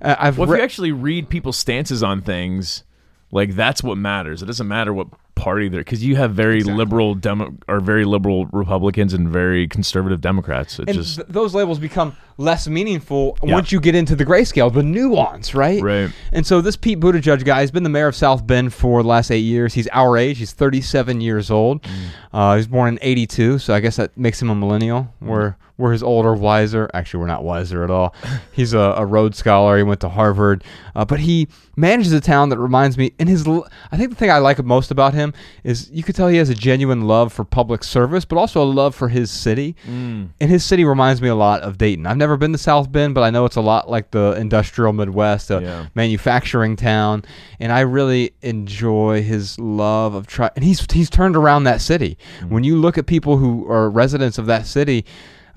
Uh, 0.01 0.15
I've 0.19 0.37
Well, 0.37 0.49
if 0.49 0.53
re- 0.53 0.59
you 0.59 0.63
actually 0.63 0.91
read 0.91 1.29
people's 1.29 1.57
stances 1.57 2.03
on 2.03 2.21
things, 2.21 2.83
like 3.31 3.55
that's 3.55 3.83
what 3.83 3.97
matters. 3.97 4.41
It 4.41 4.45
doesn't 4.45 4.67
matter 4.67 4.93
what 4.93 5.07
party 5.39 5.69
they're 5.69 5.81
because 5.81 6.03
you 6.03 6.15
have 6.17 6.33
very 6.33 6.61
liberal 6.63 7.15
demo 7.15 7.55
or 7.67 7.79
very 7.79 8.05
liberal 8.05 8.45
Republicans 8.47 9.13
and 9.13 9.27
very 9.29 9.67
conservative 9.67 10.21
Democrats. 10.21 10.79
It 10.79 10.89
and 10.89 10.97
just 10.97 11.15
th- 11.17 11.27
those 11.29 11.55
labels 11.55 11.79
become 11.79 12.15
less 12.37 12.67
meaningful 12.67 13.37
Yeah. 13.43 13.53
once 13.55 13.71
you 13.71 13.79
get 13.79 13.95
into 13.95 14.15
the 14.15 14.25
grayscale, 14.25 14.73
the 14.73 14.83
nuance, 14.83 15.53
right? 15.53 15.81
Right. 15.81 16.09
And 16.31 16.45
so 16.45 16.61
this 16.61 16.75
Pete 16.77 16.99
Buttigieg 16.99 17.43
guy 17.43 17.59
has 17.61 17.71
been 17.71 17.83
the 17.83 17.89
mayor 17.89 18.07
of 18.07 18.15
South 18.15 18.45
Bend 18.47 18.73
for 18.73 19.01
the 19.03 19.09
last 19.09 19.29
eight 19.31 19.39
years. 19.39 19.73
He's 19.73 19.87
our 19.91 20.17
age. 20.17 20.37
He's 20.37 20.53
37 20.53 21.21
years 21.21 21.51
old. 21.51 21.81
Mm. 21.83 21.89
Uh, 22.33 22.53
he 22.53 22.57
was 22.57 22.67
born 22.67 22.93
in 22.93 22.99
82, 23.01 23.59
so 23.59 23.73
I 23.73 23.79
guess 23.79 23.95
that 23.97 24.17
makes 24.17 24.41
him 24.41 24.49
a 24.49 24.55
millennial. 24.55 25.13
We're 25.21 25.55
we're 25.79 25.93
his 25.93 26.03
older, 26.03 26.33
wiser. 26.33 26.89
Actually, 26.93 27.21
we're 27.21 27.27
not 27.27 27.43
wiser 27.45 27.85
at 27.85 27.89
all. 27.89 28.13
He's 28.51 28.73
a, 28.73 28.79
a 28.97 29.05
Rhodes 29.05 29.37
Scholar. 29.37 29.77
He 29.77 29.83
went 29.83 30.01
to 30.01 30.09
Harvard, 30.09 30.63
uh, 30.93 31.05
but 31.05 31.21
he 31.21 31.47
manages 31.77 32.11
a 32.11 32.19
town 32.19 32.49
that 32.49 32.57
reminds 32.59 32.97
me. 32.97 33.13
And 33.17 33.29
his, 33.29 33.47
I 33.47 33.95
think 33.95 34.09
the 34.09 34.15
thing 34.17 34.29
I 34.29 34.39
like 34.39 34.61
most 34.63 34.91
about 34.91 35.13
him 35.13 35.28
is 35.63 35.89
you 35.91 36.03
could 36.03 36.15
tell 36.15 36.27
he 36.27 36.37
has 36.37 36.49
a 36.49 36.55
genuine 36.55 37.01
love 37.07 37.31
for 37.33 37.43
public 37.43 37.83
service, 37.83 38.25
but 38.25 38.37
also 38.37 38.61
a 38.61 38.65
love 38.65 38.95
for 38.95 39.09
his 39.09 39.31
city. 39.31 39.75
Mm. 39.87 40.29
And 40.39 40.49
his 40.49 40.63
city 40.65 40.85
reminds 40.85 41.21
me 41.21 41.27
a 41.29 41.35
lot 41.35 41.61
of 41.61 41.77
Dayton. 41.77 42.05
I've 42.07 42.17
never 42.17 42.37
been 42.37 42.51
to 42.51 42.57
South 42.57 42.91
Bend, 42.91 43.15
but 43.15 43.21
I 43.21 43.29
know 43.29 43.45
it's 43.45 43.55
a 43.55 43.61
lot 43.61 43.89
like 43.89 44.11
the 44.11 44.33
industrial 44.37 44.93
Midwest, 44.93 45.49
a 45.51 45.61
Yeah. 45.61 45.85
manufacturing 45.95 46.75
town, 46.75 47.23
and 47.59 47.71
I 47.71 47.81
really 47.81 48.31
enjoy 48.41 49.21
his 49.23 49.57
love 49.59 50.13
of 50.13 50.27
try. 50.27 50.49
And 50.55 50.63
he's 50.65 50.85
he's 50.91 51.09
turned 51.09 51.35
around 51.35 51.63
that 51.65 51.81
city. 51.81 52.17
Mm-hmm. 52.39 52.53
When 52.53 52.63
you 52.63 52.77
look 52.77 52.97
at 52.97 53.05
people 53.05 53.37
who 53.37 53.69
are 53.71 53.89
residents 53.89 54.37
of 54.37 54.45
that 54.47 54.65
city, 54.65 55.05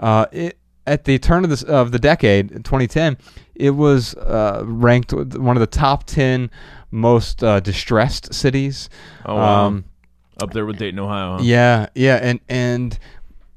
uh, 0.00 0.26
it, 0.32 0.58
at 0.86 1.04
the 1.04 1.18
turn 1.18 1.44
of 1.44 1.50
the 1.50 1.66
of 1.72 1.92
the 1.92 1.98
decade, 1.98 2.48
2010, 2.50 3.16
it 3.54 3.70
was 3.70 4.14
uh, 4.16 4.62
ranked 4.64 5.12
one 5.12 5.56
of 5.56 5.60
the 5.60 5.66
top 5.66 6.04
10 6.04 6.50
most 6.92 7.42
uh, 7.42 7.58
distressed 7.58 8.32
cities. 8.32 8.88
Oh, 9.26 9.34
wow. 9.34 9.66
Um, 9.66 9.84
up 10.40 10.52
there 10.52 10.64
with 10.64 10.78
Dayton, 10.78 11.00
Ohio. 11.00 11.38
Huh? 11.38 11.42
yeah, 11.42 11.86
yeah, 11.94 12.18
and 12.22 12.40
and 12.48 12.98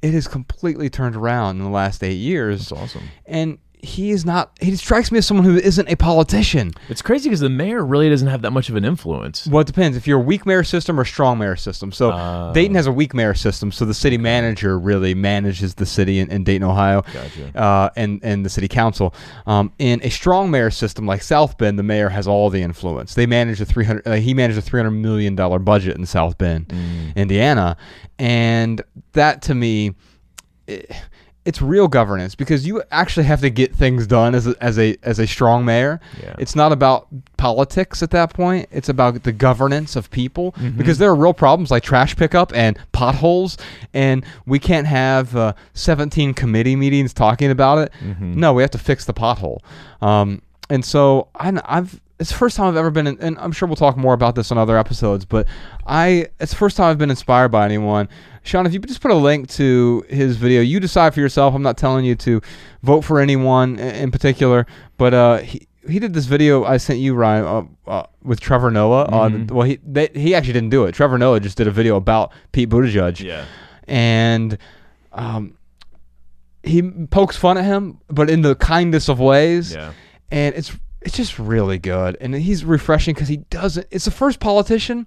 it 0.02 0.14
has 0.14 0.28
completely 0.28 0.90
turned 0.90 1.16
around 1.16 1.58
in 1.58 1.64
the 1.64 1.70
last 1.70 2.04
eight 2.04 2.14
years. 2.14 2.70
That's 2.70 2.82
awesome. 2.82 3.10
And 3.26 3.60
he 3.86 4.12
is 4.12 4.26
not. 4.26 4.52
He 4.60 4.76
strikes 4.76 5.12
me 5.12 5.20
as 5.20 5.26
someone 5.26 5.46
who 5.46 5.56
isn't 5.56 5.88
a 5.88 5.96
politician. 5.96 6.74
It's 6.90 7.02
crazy 7.02 7.30
because 7.30 7.40
the 7.40 7.50
mayor 7.50 7.86
really 7.86 8.10
doesn't 8.10 8.28
have 8.28 8.42
that 8.42 8.52
much 8.52 8.68
of 8.70 8.76
an 8.76 8.84
influence. 8.84 9.48
Well, 9.48 9.62
it 9.62 9.68
depends 9.68 9.96
if 9.96 10.08
you're 10.08 10.20
a 10.20 10.24
weak 10.24 10.46
mayor 10.46 10.64
system 10.64 11.00
or 11.00 11.06
strong 11.06 11.38
mayor 11.38 11.56
system. 11.56 11.92
So 11.92 12.12
Oh. 12.12 12.52
Dayton 12.54 12.76
has 12.76 12.88
a 12.88 12.92
weak 12.92 13.14
mayor 13.14 13.34
system. 13.34 13.72
So 13.72 13.86
the 13.86 13.94
city 13.94 14.18
manager 14.18 14.78
really 14.80 15.14
manages 15.14 15.76
the 15.76 15.86
city 15.86 16.20
in, 16.20 16.32
in 16.32 16.44
Dayton, 16.44 16.64
Ohio, 16.68 17.04
Gotcha. 17.14 17.58
uh, 17.58 17.90
and 17.96 18.20
and 18.24 18.44
the 18.46 18.50
city 18.50 18.68
council. 18.68 19.14
Um, 19.46 19.72
in 19.80 20.02
a 20.04 20.10
strong 20.10 20.52
mayor 20.52 20.72
system 20.72 21.06
like 21.06 21.22
South 21.22 21.58
Bend, 21.58 21.78
the 21.80 21.84
mayor 21.84 22.10
has 22.10 22.28
all 22.28 22.50
the 22.50 22.62
influence. 22.62 23.14
They 23.14 23.26
manage 23.28 23.62
a 23.62 23.66
300. 23.66 24.08
Uh, 24.08 24.14
he 24.16 24.34
managed 24.34 24.58
a 24.58 24.62
300 24.62 24.92
million 24.92 25.36
dollar 25.36 25.60
budget 25.60 25.98
in 25.98 26.06
South 26.06 26.38
Bend, 26.38 26.68
Mm. 26.70 27.16
Indiana, 27.16 27.78
and 28.20 28.82
that 29.14 29.42
to 29.44 29.56
me. 29.56 29.94
It, 30.68 30.92
it's 31.46 31.62
real 31.62 31.88
governance 31.88 32.34
because 32.36 32.66
you 32.66 32.82
actually 32.92 33.26
have 33.28 33.40
to 33.42 33.50
get 33.52 33.74
things 33.76 34.08
done 34.08 34.34
as 34.34 34.48
a, 34.48 34.56
as 34.62 34.80
a 34.80 34.98
as 35.04 35.20
a 35.20 35.28
strong 35.28 35.64
mayor. 35.64 36.00
Yeah. 36.22 36.36
It's 36.40 36.56
not 36.56 36.72
about 36.72 37.08
politics 37.38 38.02
at 38.02 38.10
that 38.12 38.34
point. 38.34 38.68
It's 38.72 38.90
about 38.90 39.24
the 39.24 39.32
governance 39.32 39.96
of 39.96 40.10
people 40.10 40.54
Mm-hmm. 40.54 40.78
because 40.78 40.98
there 40.98 41.10
are 41.10 41.16
real 41.16 41.34
problems 41.34 41.70
like 41.72 41.84
trash 41.84 42.16
pickup 42.16 42.52
and 42.56 42.78
potholes, 42.92 43.58
and 43.94 44.26
we 44.46 44.58
can't 44.60 44.88
have 44.88 45.36
uh, 45.36 45.54
17 45.74 46.34
committee 46.34 46.76
meetings 46.76 47.14
talking 47.14 47.52
about 47.52 47.78
it. 47.80 47.92
Mm-hmm. 48.04 48.40
No, 48.40 48.54
we 48.54 48.62
have 48.64 48.72
to 48.72 48.78
fix 48.78 49.06
the 49.06 49.14
pothole. 49.14 49.60
Um, 50.02 50.42
and 50.70 50.84
so 50.84 51.28
I, 51.36 51.62
I've 51.66 52.02
it's 52.20 52.30
the 52.32 52.38
first 52.38 52.56
time 52.56 52.68
I've 52.68 52.78
ever 52.78 52.92
been, 52.92 53.08
in, 53.08 53.20
and 53.20 53.38
I'm 53.40 53.52
sure 53.52 53.68
we'll 53.68 53.76
talk 53.76 53.98
more 53.98 54.14
about 54.14 54.36
this 54.36 54.52
on 54.52 54.58
other 54.58 54.78
episodes. 54.78 55.26
But 55.26 55.48
I, 55.86 56.28
it's 56.40 56.52
the 56.52 56.58
first 56.58 56.78
time 56.78 56.90
I've 56.92 56.98
been 56.98 57.10
inspired 57.10 57.50
by 57.50 57.66
anyone. 57.66 58.08
Shawn, 58.44 58.66
if 58.66 58.74
you 58.74 58.80
could 58.80 58.90
just 58.90 59.02
put 59.02 59.12
a 59.12 59.16
link 59.16 59.50
to 59.52 60.06
his 60.08 60.38
video, 60.38 60.62
you 60.62 60.80
decide 60.80 61.14
for 61.14 61.20
yourself. 61.20 61.54
I'm 61.56 61.64
not 61.64 61.78
telling 61.78 62.06
you 62.06 62.16
to 62.16 62.42
vote 62.84 63.02
for 63.02 63.20
anyone 63.20 63.80
in 63.80 64.12
particular, 64.12 64.66
but 64.98 65.14
uh, 65.14 65.38
he 65.40 65.68
he 65.90 66.00
did 66.00 66.14
this 66.14 66.26
video 66.26 66.64
I 66.64 66.78
sent 66.78 66.98
you, 67.00 67.14
Ryan, 67.14 67.46
uh, 67.46 67.90
uh, 67.90 68.06
with 68.24 68.40
Trevor 68.40 68.72
Noah. 68.72 69.06
On 69.06 69.48
well, 69.48 69.68
he 69.68 69.80
they, 69.86 70.10
he 70.16 70.34
actually 70.36 70.54
didn't 70.54 70.70
do 70.70 70.86
it. 70.86 70.94
Trevor 70.94 71.18
Noah 71.18 71.40
just 71.40 71.58
did 71.58 71.68
a 71.68 71.72
video 71.72 71.96
about 71.96 72.32
Pete 72.54 72.70
Buttigieg 72.70 73.20
Yeah. 73.20 73.46
and 73.88 74.58
um, 75.12 75.58
he 76.64 76.82
pokes 77.12 77.36
fun 77.38 77.58
at 77.58 77.66
him, 77.66 78.00
but 78.10 78.30
in 78.30 78.42
the 78.42 78.56
kindest 78.56 79.10
of 79.10 79.20
ways. 79.20 79.74
Yeah. 79.74 79.92
And 80.32 80.56
it's 80.56 80.76
it's 81.06 81.16
just 81.16 81.38
really 81.38 81.78
good, 81.78 82.18
and 82.20 82.34
he's 82.34 82.66
refreshing 82.66 83.14
because 83.14 83.28
he 83.28 83.38
doesn't. 83.38 83.86
It's 83.92 84.06
the 84.06 84.12
first 84.12 84.40
politician. 84.40 85.06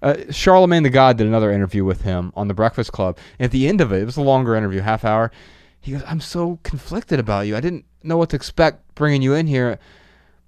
Uh, 0.00 0.14
Charlemagne 0.30 0.84
the 0.84 0.90
God 0.90 1.18
did 1.18 1.26
another 1.26 1.50
interview 1.50 1.84
with 1.84 2.02
him 2.02 2.32
on 2.34 2.48
the 2.48 2.54
Breakfast 2.54 2.92
Club. 2.92 3.18
And 3.38 3.44
at 3.44 3.50
the 3.50 3.68
end 3.68 3.80
of 3.80 3.92
it, 3.92 4.02
it 4.02 4.04
was 4.04 4.16
a 4.16 4.22
longer 4.22 4.54
interview, 4.54 4.80
half 4.80 5.04
hour. 5.04 5.32
He 5.80 5.92
goes, 5.92 6.02
"I'm 6.06 6.20
so 6.20 6.60
conflicted 6.62 7.18
about 7.18 7.46
you. 7.46 7.56
I 7.56 7.60
didn't 7.60 7.84
know 8.04 8.16
what 8.16 8.30
to 8.30 8.36
expect 8.36 8.94
bringing 8.94 9.20
you 9.20 9.34
in 9.34 9.48
here, 9.48 9.78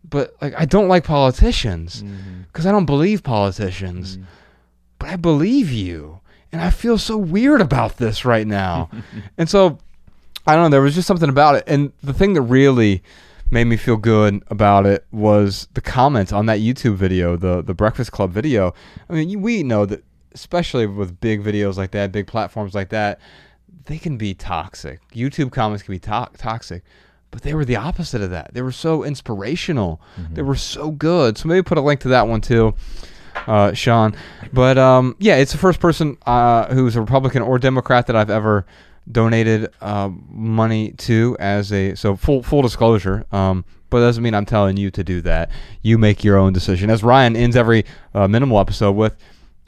but 0.09 0.37
like 0.41 0.55
I 0.57 0.65
don't 0.65 0.89
like 0.89 1.05
politicians 1.05 2.05
because 2.47 2.65
I 2.65 2.71
don't 2.71 2.87
believe 2.87 3.25
politicians, 3.25 4.19
but 5.01 5.09
I 5.09 5.17
believe 5.17 5.73
you, 5.73 6.21
and 6.53 6.63
I 6.63 6.71
feel 6.71 6.99
so 6.99 7.17
weird 7.17 7.61
about 7.61 7.97
this 7.97 8.25
right 8.25 8.47
now." 8.47 8.91
and 9.39 9.51
so 9.51 9.79
I 10.47 10.55
don't 10.55 10.65
know. 10.65 10.71
There 10.71 10.83
was 10.83 10.95
just 10.95 11.09
something 11.09 11.29
about 11.29 11.57
it, 11.57 11.65
and 11.67 11.93
the 12.03 12.13
thing 12.13 12.35
that 12.35 12.43
really 12.43 13.03
made 13.51 13.65
me 13.65 13.77
feel 13.77 13.97
good 13.97 14.43
about 14.49 14.87
it 14.87 15.07
was 15.13 15.69
the 15.75 15.81
comments 15.81 16.33
on 16.33 16.47
that 16.47 16.59
YouTube 16.61 16.95
video, 16.97 17.37
the 17.37 17.63
the 17.63 17.75
Breakfast 17.75 18.13
Club 18.13 18.31
video. 18.33 18.75
I 19.09 19.13
mean, 19.13 19.41
we 19.43 19.63
know 19.63 19.87
that, 19.87 20.05
especially 20.33 20.87
with 20.87 21.21
big 21.21 21.43
videos 21.45 21.77
like 21.77 21.93
that, 21.93 22.13
big 22.13 22.27
platforms 22.27 22.75
like 22.75 22.89
that, 22.91 23.21
they 23.87 23.99
can 23.99 24.17
be 24.17 24.35
toxic. 24.35 25.01
YouTube 25.11 25.53
comments 25.53 25.83
can 25.83 25.93
be 25.95 25.99
to- 26.01 26.31
toxic. 26.39 26.83
But 27.31 27.43
they 27.43 27.53
were 27.55 27.65
the 27.65 27.75
opposite 27.77 28.23
of 28.23 28.31
that. 28.31 28.55
They 28.55 28.63
were 28.63 28.71
so 28.71 29.03
inspirational. 29.03 30.01
They 30.31 30.43
were 30.43 30.55
so 30.55 30.93
good. 30.93 31.37
So 31.37 31.49
maybe 31.49 31.63
put 31.65 31.79
a 31.79 31.81
link 31.81 31.99
to 32.01 32.09
that 32.09 32.29
one 32.29 32.41
too, 32.41 32.75
uh, 33.49 33.73
Shawn. 33.73 34.15
But 34.53 34.79
um, 34.79 35.17
yeah, 35.19 35.35
it's 35.37 35.51
the 35.51 35.59
first 35.59 35.81
person 35.81 36.17
uh, 36.27 36.73
who's 36.73 36.95
a 36.95 37.01
Republican 37.01 37.43
or 37.43 37.59
Democrat 37.59 38.07
that 38.07 38.15
I've 38.15 38.31
ever 38.31 38.65
donated 39.11 39.73
uh, 39.81 40.11
money 40.29 40.93
to 40.93 41.37
as 41.41 41.73
a 41.73 41.95
so 41.95 42.17
full 42.17 42.43
full 42.43 42.63
disclosure. 42.63 43.25
Um, 43.33 43.65
but 43.91 43.99
it 43.99 44.07
doesn't 44.07 44.23
mean 44.23 44.35
I'm 44.35 44.47
telling 44.47 44.77
you 44.77 44.91
to 44.91 45.05
do 45.05 45.21
that. 45.23 45.51
You 45.83 45.99
make 45.99 46.25
your 46.25 46.37
own 46.37 46.53
decision. 46.53 46.91
As 46.91 47.05
Ryan 47.05 47.37
ends 47.37 47.55
every 47.55 47.85
uh, 48.13 48.27
minimal 48.27 48.59
episode 48.59 48.93
with, 48.93 49.17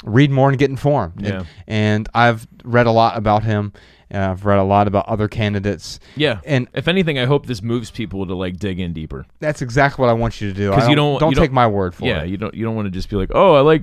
read 0.04 0.30
more 0.32 0.48
and 0.48 0.58
get 0.58 0.68
informed. 0.70 1.20
Yeah. 1.24 1.40
And, 1.40 1.46
and 1.68 2.08
I've 2.14 2.46
read 2.64 2.86
a 2.86 2.90
lot 2.90 3.16
about 3.16 3.44
him. 3.44 3.72
And 4.08 4.22
I've 4.22 4.44
read 4.44 4.58
a 4.60 4.64
lot 4.64 4.86
about 4.86 5.08
other 5.08 5.26
candidates. 5.26 5.98
Yeah. 6.14 6.40
And 6.44 6.68
if 6.74 6.86
anything, 6.86 7.18
I 7.18 7.24
hope 7.24 7.46
this 7.46 7.60
moves 7.60 7.90
people 7.90 8.24
to 8.26 8.34
like 8.36 8.56
dig 8.56 8.78
in 8.78 8.92
deeper. 8.92 9.26
that's 9.40 9.62
exactly 9.62 10.00
what 10.02 10.08
I 10.08 10.12
want 10.12 10.40
you 10.40 10.48
to 10.52 10.54
do. 10.54 10.70
Because 10.70 10.88
you 10.88 10.94
don't- 10.94 11.18
don't 11.18 11.30
you 11.30 11.34
don't- 11.36 11.42
take 11.44 11.52
my 11.52 11.66
word 11.66 11.92
for 11.94 12.06
yeah, 12.06 12.22
it. 12.22 12.28
you 12.28 12.36
don't 12.36 12.54
you 12.54 12.64
don't 12.64 12.76
want 12.76 12.86
to 12.86 12.90
just 12.92 13.10
be 13.10 13.16
like, 13.16 13.30
oh, 13.34 13.54
I 13.54 13.60
like 13.60 13.82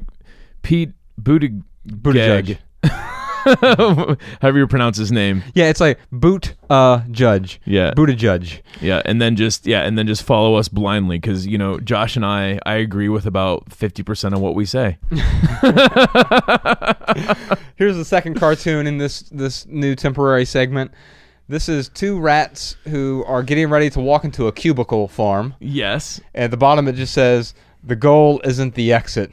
Pete 0.62 0.92
Buttigieg. 1.22 1.62
Buttigieg. 1.88 2.58
However 4.42 4.58
you 4.58 4.68
pronounce 4.68 4.98
his 4.98 5.12
name. 5.12 5.44
Yeah, 5.54 5.66
it's 5.66 5.80
like 5.82 6.00
boot 6.12 6.56
uh 6.70 7.02
judge. 7.12 7.60
Yeah. 7.66 7.94
Boot 7.94 8.10
a 8.10 8.16
judge. 8.16 8.64
Yeah, 8.82 9.02
and 9.06 9.22
then 9.22 9.36
just 9.36 9.66
yeah, 9.66 9.82
and 9.82 9.98
then 9.98 10.08
just 10.08 10.24
follow 10.24 10.56
us 10.56 10.68
blindly 10.68 11.18
because 11.18 11.46
you 11.46 11.58
know 11.58 11.80
Josh 11.80 12.16
and 12.16 12.26
I 12.26 12.60
I 12.66 12.76
agree 12.76 13.10
with 13.10 13.26
about 13.26 13.72
fifty 13.72 14.04
percent 14.04 14.34
of 14.34 14.42
what 14.42 14.56
we 14.56 14.66
say. 14.66 14.98
Here's 17.76 17.98
the 17.98 18.06
second 18.06 18.36
cartoon 18.36 18.88
in 18.88 18.98
this 18.98 19.22
this 19.30 19.66
new 19.66 19.96
temporary 19.96 20.46
segment. 20.46 20.92
This 21.50 21.68
is 21.68 21.90
two 21.90 22.20
rats 22.20 22.78
who 22.86 23.26
are 23.28 23.44
getting 23.44 23.70
ready 23.70 23.90
to 23.92 24.00
walk 24.00 24.24
into 24.24 24.48
a 24.48 24.52
cubicle 24.52 25.10
farm. 25.10 25.56
Yes. 25.60 26.22
At 26.34 26.52
the 26.52 26.58
bottom 26.58 26.88
it 26.88 26.94
just 26.94 27.14
says 27.14 27.54
the 27.84 27.98
goal 27.98 28.40
isn't 28.46 28.76
the 28.76 28.94
exit, 28.94 29.32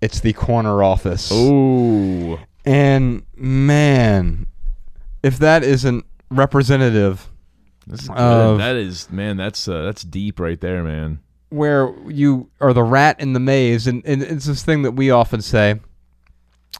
it's 0.00 0.20
the 0.20 0.32
corner 0.32 0.82
office. 0.82 1.30
Oh. 1.32 2.38
And 2.64 3.22
man, 3.36 4.46
if 5.22 5.38
that 5.38 5.62
isn't 5.62 6.04
representative 6.30 7.28
This 7.86 8.02
is 8.04 8.08
Of- 8.08 8.58
that 8.58 8.76
is 8.76 9.10
man, 9.10 9.36
that's 9.36 9.68
uh, 9.68 9.82
that's 9.82 10.02
deep 10.02 10.40
right 10.40 10.60
there, 10.60 10.82
man. 10.82 11.20
where 11.50 11.92
you 12.08 12.48
are 12.60 12.72
the 12.72 12.82
rat 12.82 13.20
in 13.20 13.32
the 13.34 13.40
maze, 13.40 13.86
and, 13.86 14.02
and 14.06 14.22
it's 14.22 14.46
this 14.46 14.62
thing 14.62 14.82
that 14.82 14.92
we 14.92 15.10
often 15.10 15.42
say: 15.42 15.78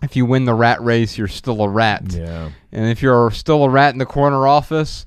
if 0.03 0.17
you 0.17 0.25
win 0.27 0.47
the 0.47 0.55
rat 0.55 0.81
race, 0.83 1.19
you're 1.19 1.29
still 1.29 1.63
a 1.63 1.69
rat. 1.69 2.05
Yeah. 2.13 2.51
And 2.73 2.91
if 2.91 3.03
you're 3.03 3.31
still 3.31 3.65
a 3.65 3.69
rat 3.69 3.93
in 3.95 3.99
the 3.99 4.07
corner 4.07 4.47
office, 4.47 5.05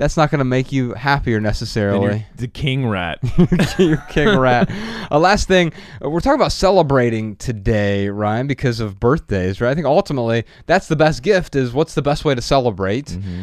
that's 0.00 0.16
not 0.16 0.30
going 0.30 0.38
to 0.38 0.46
make 0.46 0.72
you 0.72 0.94
happier 0.94 1.42
necessarily. 1.42 2.24
the 2.36 2.48
king 2.48 2.86
rat. 2.88 3.18
You're 3.78 3.98
king 4.08 4.34
rat. 4.38 4.70
Uh, 5.10 5.18
last 5.18 5.46
thing, 5.46 5.74
uh, 6.02 6.08
we're 6.08 6.20
talking 6.20 6.40
about 6.40 6.52
celebrating 6.52 7.36
today, 7.36 8.08
Ryan, 8.08 8.46
because 8.46 8.80
of 8.80 8.98
birthdays, 8.98 9.60
right? 9.60 9.70
I 9.70 9.74
think 9.74 9.86
ultimately 9.86 10.44
that's 10.64 10.88
the 10.88 10.96
best 10.96 11.22
gift. 11.22 11.54
Is 11.54 11.74
what's 11.74 11.94
the 11.94 12.00
best 12.00 12.24
way 12.24 12.34
to 12.34 12.40
celebrate? 12.40 13.08
Mm-hmm. 13.08 13.42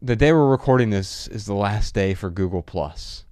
The 0.00 0.14
day 0.14 0.32
we're 0.32 0.48
recording 0.48 0.90
this 0.90 1.26
is 1.26 1.46
the 1.46 1.54
last 1.54 1.96
day 1.96 2.14
for 2.14 2.30
Google 2.30 2.62
Plus. 2.62 3.24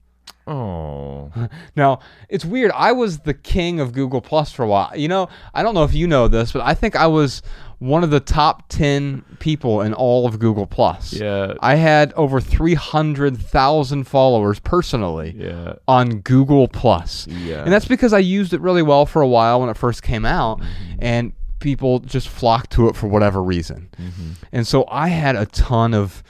Oh, 0.46 1.30
Now, 1.76 2.00
it's 2.28 2.44
weird. 2.44 2.70
I 2.72 2.92
was 2.92 3.20
the 3.20 3.34
king 3.34 3.80
of 3.80 3.92
Google 3.92 4.20
Plus 4.20 4.52
for 4.52 4.62
a 4.62 4.68
while. 4.68 4.96
You 4.96 5.08
know, 5.08 5.28
I 5.54 5.62
don't 5.62 5.74
know 5.74 5.84
if 5.84 5.94
you 5.94 6.06
know 6.06 6.28
this, 6.28 6.52
but 6.52 6.62
I 6.62 6.74
think 6.74 6.96
I 6.96 7.06
was 7.06 7.42
one 7.78 8.02
of 8.02 8.10
the 8.10 8.20
top 8.20 8.68
10 8.68 9.22
people 9.38 9.82
in 9.82 9.92
all 9.92 10.26
of 10.26 10.38
Google 10.38 10.66
Plus. 10.66 11.12
yeah, 11.12 11.54
I 11.60 11.74
had 11.74 12.12
over 12.14 12.40
300,000 12.40 14.04
followers 14.04 14.58
personally 14.60 15.34
yeah, 15.36 15.74
on 15.86 16.20
Google 16.20 16.68
Plus. 16.68 17.26
yeah. 17.26 17.62
And 17.62 17.72
that's 17.72 17.86
because 17.86 18.12
I 18.12 18.18
used 18.18 18.54
it 18.54 18.60
really 18.60 18.82
well 18.82 19.04
for 19.04 19.20
a 19.20 19.28
while 19.28 19.60
when 19.60 19.68
it 19.68 19.76
first 19.76 20.02
came 20.02 20.24
out 20.24 20.60
mm-hmm. 20.60 20.98
and 21.00 21.32
people 21.58 21.98
just 21.98 22.28
flocked 22.28 22.70
to 22.72 22.88
it 22.88 22.96
for 22.96 23.08
whatever 23.08 23.42
reason. 23.42 23.88
Mm-hmm. 23.98 24.32
And 24.52 24.66
so 24.66 24.86
I 24.88 25.08
had 25.08 25.36
a 25.36 25.46
ton 25.46 25.92
of 25.92 26.22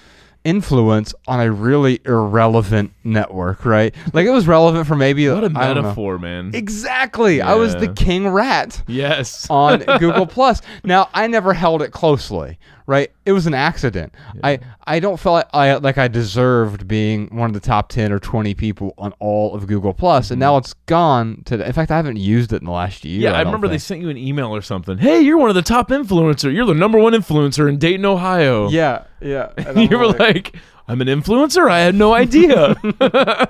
influence 0.46 1.12
on 1.26 1.40
a 1.40 1.50
really 1.50 2.00
irrelevant 2.04 2.92
network, 3.02 3.64
right? 3.64 3.94
Like 4.12 4.26
it 4.26 4.30
was 4.30 4.46
relevant 4.46 4.86
for 4.86 4.94
maybe 4.94 5.28
what 5.28 5.42
a 5.42 5.46
I 5.46 5.48
don't 5.48 5.54
know. 5.74 5.82
metaphor, 5.82 6.18
man. 6.18 6.52
Exactly. 6.54 7.42
I 7.42 7.54
was 7.54 7.74
the 7.74 7.92
king 7.92 8.28
rat 8.28 8.82
yes. 8.86 9.48
on 9.50 9.80
Google 9.98 10.26
Plus. 10.26 10.62
Now 10.84 11.10
I 11.12 11.26
never 11.26 11.52
held 11.52 11.82
it 11.82 11.90
closely, 11.90 12.58
right? 12.86 13.10
It 13.24 13.32
was 13.32 13.46
an 13.46 13.54
accident. 13.54 14.14
I 14.42 14.60
I 14.86 15.00
don't 15.00 15.18
feel 15.18 15.32
like 15.32 15.48
I 15.52 15.74
like 15.76 15.98
I 15.98 16.08
deserved 16.08 16.86
being 16.86 17.28
one 17.36 17.50
of 17.50 17.54
the 17.54 17.60
top 17.60 17.88
ten 17.88 18.12
or 18.12 18.18
twenty 18.18 18.54
people 18.54 18.94
on 18.96 19.12
all 19.18 19.54
of 19.54 19.66
Google 19.66 19.92
Plus, 19.92 20.30
and 20.30 20.40
now 20.40 20.56
it's 20.56 20.72
gone. 20.86 21.42
To 21.46 21.66
in 21.66 21.72
fact, 21.72 21.90
I 21.90 21.96
haven't 21.96 22.16
used 22.16 22.52
it 22.52 22.56
in 22.56 22.64
the 22.64 22.70
last 22.70 23.04
year. 23.04 23.16
Mm-hmm. 23.16 23.22
yeah, 23.22 23.32
I, 23.32 23.44
don't 23.44 23.52
remember 23.52 23.68
they 23.68 23.78
sent 23.78 24.00
you 24.00 24.08
an 24.08 24.16
email 24.16 24.54
or 24.54 24.62
something. 24.62 24.98
Hey, 24.98 25.20
you're 25.20 25.38
one 25.38 25.48
of 25.48 25.56
the 25.56 25.62
top 25.62 25.88
influencer. 25.88 26.52
You're 26.54 26.66
the 26.66 26.74
number 26.74 26.98
one 26.98 27.12
influencer 27.12 27.68
in 27.68 27.78
Dayton, 27.78 28.04
Ohio. 28.04 28.68
Yeah, 28.68 29.04
yeah. 29.20 29.52
And 29.56 29.90
you 29.90 29.98
were 29.98 30.08
like, 30.08 30.56
I'm 30.86 31.00
an 31.00 31.08
influencer. 31.08 31.68
I 31.68 31.80
had 31.80 31.94
no 31.94 32.14
idea. 32.14 32.76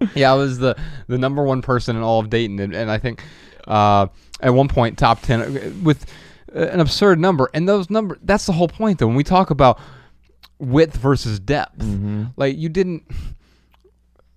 yeah, 0.14 0.32
I 0.32 0.34
was 0.34 0.58
the 0.58 0.76
the 1.06 1.18
number 1.18 1.42
one 1.42 1.62
person 1.62 1.96
in 1.96 2.02
all 2.02 2.20
of 2.20 2.30
Dayton, 2.30 2.58
and, 2.60 2.74
and 2.74 2.90
I 2.90 2.98
think 2.98 3.22
uh, 3.66 4.08
at 4.40 4.50
one 4.50 4.68
point 4.68 4.98
top 4.98 5.22
ten 5.22 5.82
with 5.82 6.06
an 6.54 6.80
absurd 6.80 7.18
number. 7.18 7.50
And 7.52 7.68
those 7.68 7.90
number 7.90 8.18
that's 8.22 8.46
the 8.46 8.52
whole 8.52 8.68
point, 8.68 8.98
though. 8.98 9.06
When 9.06 9.16
we 9.16 9.24
talk 9.24 9.50
about 9.50 9.78
width 10.58 10.96
versus 10.96 11.38
depth, 11.40 11.78
Mm-hmm. 11.78 12.24
like 12.36 12.56
you 12.56 12.68
didn't. 12.68 13.04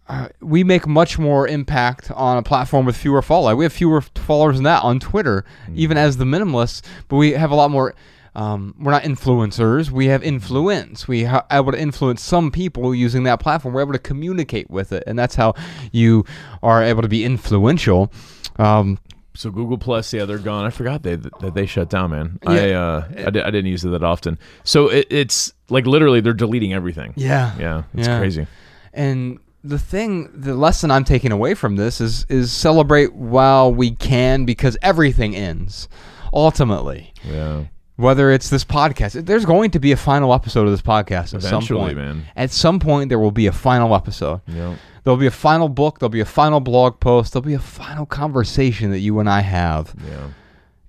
Uh, 0.09 0.29
we 0.39 0.63
make 0.63 0.87
much 0.87 1.19
more 1.19 1.45
impact 1.49 2.09
on 2.11 2.37
a 2.37 2.41
platform 2.43 2.85
with 2.85 2.95
fewer 2.95 3.21
followers. 3.21 3.57
We 3.57 3.65
have 3.65 3.73
fewer 3.73 3.99
followers 4.01 4.55
than 4.55 4.63
that 4.63 4.81
on 4.83 5.01
Twitter, 5.01 5.43
even 5.75 5.97
as 5.97 6.15
the 6.15 6.23
minimalists. 6.23 6.81
But 7.09 7.17
we 7.17 7.31
have 7.31 7.51
a 7.51 7.55
lot 7.55 7.71
more. 7.71 7.93
Um, 8.33 8.73
we're 8.79 8.91
not 8.91 9.03
influencers. 9.03 9.89
We 9.89 10.05
have 10.05 10.23
influence. 10.23 11.07
We 11.09 11.25
are 11.25 11.45
able 11.51 11.71
to 11.73 11.79
influence 11.81 12.21
some 12.21 12.51
people 12.51 12.93
using 12.95 13.23
that 13.23 13.39
platform. 13.41 13.73
We're 13.73 13.81
able 13.81 13.93
to 13.93 13.99
communicate 13.99 14.69
with 14.69 14.93
it, 14.93 15.03
and 15.07 15.19
that's 15.19 15.35
how 15.35 15.55
you 15.91 16.23
are 16.63 16.81
able 16.83 17.01
to 17.01 17.07
be 17.09 17.25
influential. 17.25 18.09
Um, 18.57 18.99
so 19.37 19.51
Google 19.51 19.77
Plus, 19.77 20.11
yeah, 20.13 20.25
they're 20.25 20.37
gone. 20.39 20.65
I 20.65 20.69
forgot 20.69 21.03
they 21.03 21.15
that 21.15 21.53
they 21.53 21.65
shut 21.65 21.89
down, 21.89 22.11
man. 22.11 22.39
Yeah. 22.43 22.49
I 22.51 22.71
uh, 22.71 23.07
I, 23.27 23.29
di- 23.29 23.41
I 23.41 23.51
didn't 23.51 23.67
use 23.67 23.85
it 23.85 23.89
that 23.89 24.03
often. 24.03 24.37
So 24.63 24.87
it, 24.89 25.07
it's 25.09 25.53
like 25.69 25.85
literally 25.85 26.19
they're 26.21 26.33
deleting 26.33 26.73
everything. 26.73 27.13
yeah, 27.15 27.55
Yeah, 27.59 27.83
it's 27.93 28.07
Yeah. 28.07 28.19
crazy. 28.19 28.47
And 28.93 29.39
the 29.63 29.77
thing, 29.79 30.29
the 30.33 30.55
lesson 30.55 30.91
I'm 30.91 31.03
taking 31.03 31.31
away 31.31 31.53
from 31.53 31.75
this 31.75 31.99
is 32.01 32.25
is 32.29 32.51
celebrate 32.51 33.13
while 33.13 33.73
we 33.73 33.91
can 33.91 34.45
because 34.45 34.77
everything 34.81 35.35
ends. 35.35 35.87
Ultimately, 36.33 37.13
Yeah. 37.23 37.65
Whether 37.97 38.29
it's 38.31 38.49
this 38.49 38.63
podcast, 38.63 39.25
there's 39.25 39.43
going 39.45 39.71
to 39.71 39.79
be 39.79 39.91
a 39.91 39.97
final 39.97 40.33
episode 40.33 40.65
of 40.65 40.71
this 40.71 40.81
podcast 40.83 41.33
at 41.33 41.41
some 41.41 41.55
Eventually, 41.55 41.79
point. 41.95 41.97
man. 41.97 42.23
At 42.35 42.51
some 42.51 42.79
point, 42.79 43.09
there 43.09 43.17
will 43.19 43.31
be 43.31 43.47
a 43.47 43.51
final 43.51 43.93
episode. 43.95 44.41
Yeah. 44.47 44.75
There'll 45.03 45.17
be 45.17 45.25
a 45.25 45.31
final 45.31 45.67
book. 45.67 45.97
There'll 45.99 46.09
be 46.11 46.19
a 46.19 46.25
final 46.25 46.59
blog 46.59 46.99
post. 46.99 47.33
There'll 47.33 47.43
be 47.45 47.55
a 47.55 47.59
final 47.59 48.05
conversation 48.05 48.91
that 48.91 48.99
you 48.99 49.19
and 49.19 49.27
I 49.29 49.39
have, 49.41 49.95
Yeah. 50.07 50.27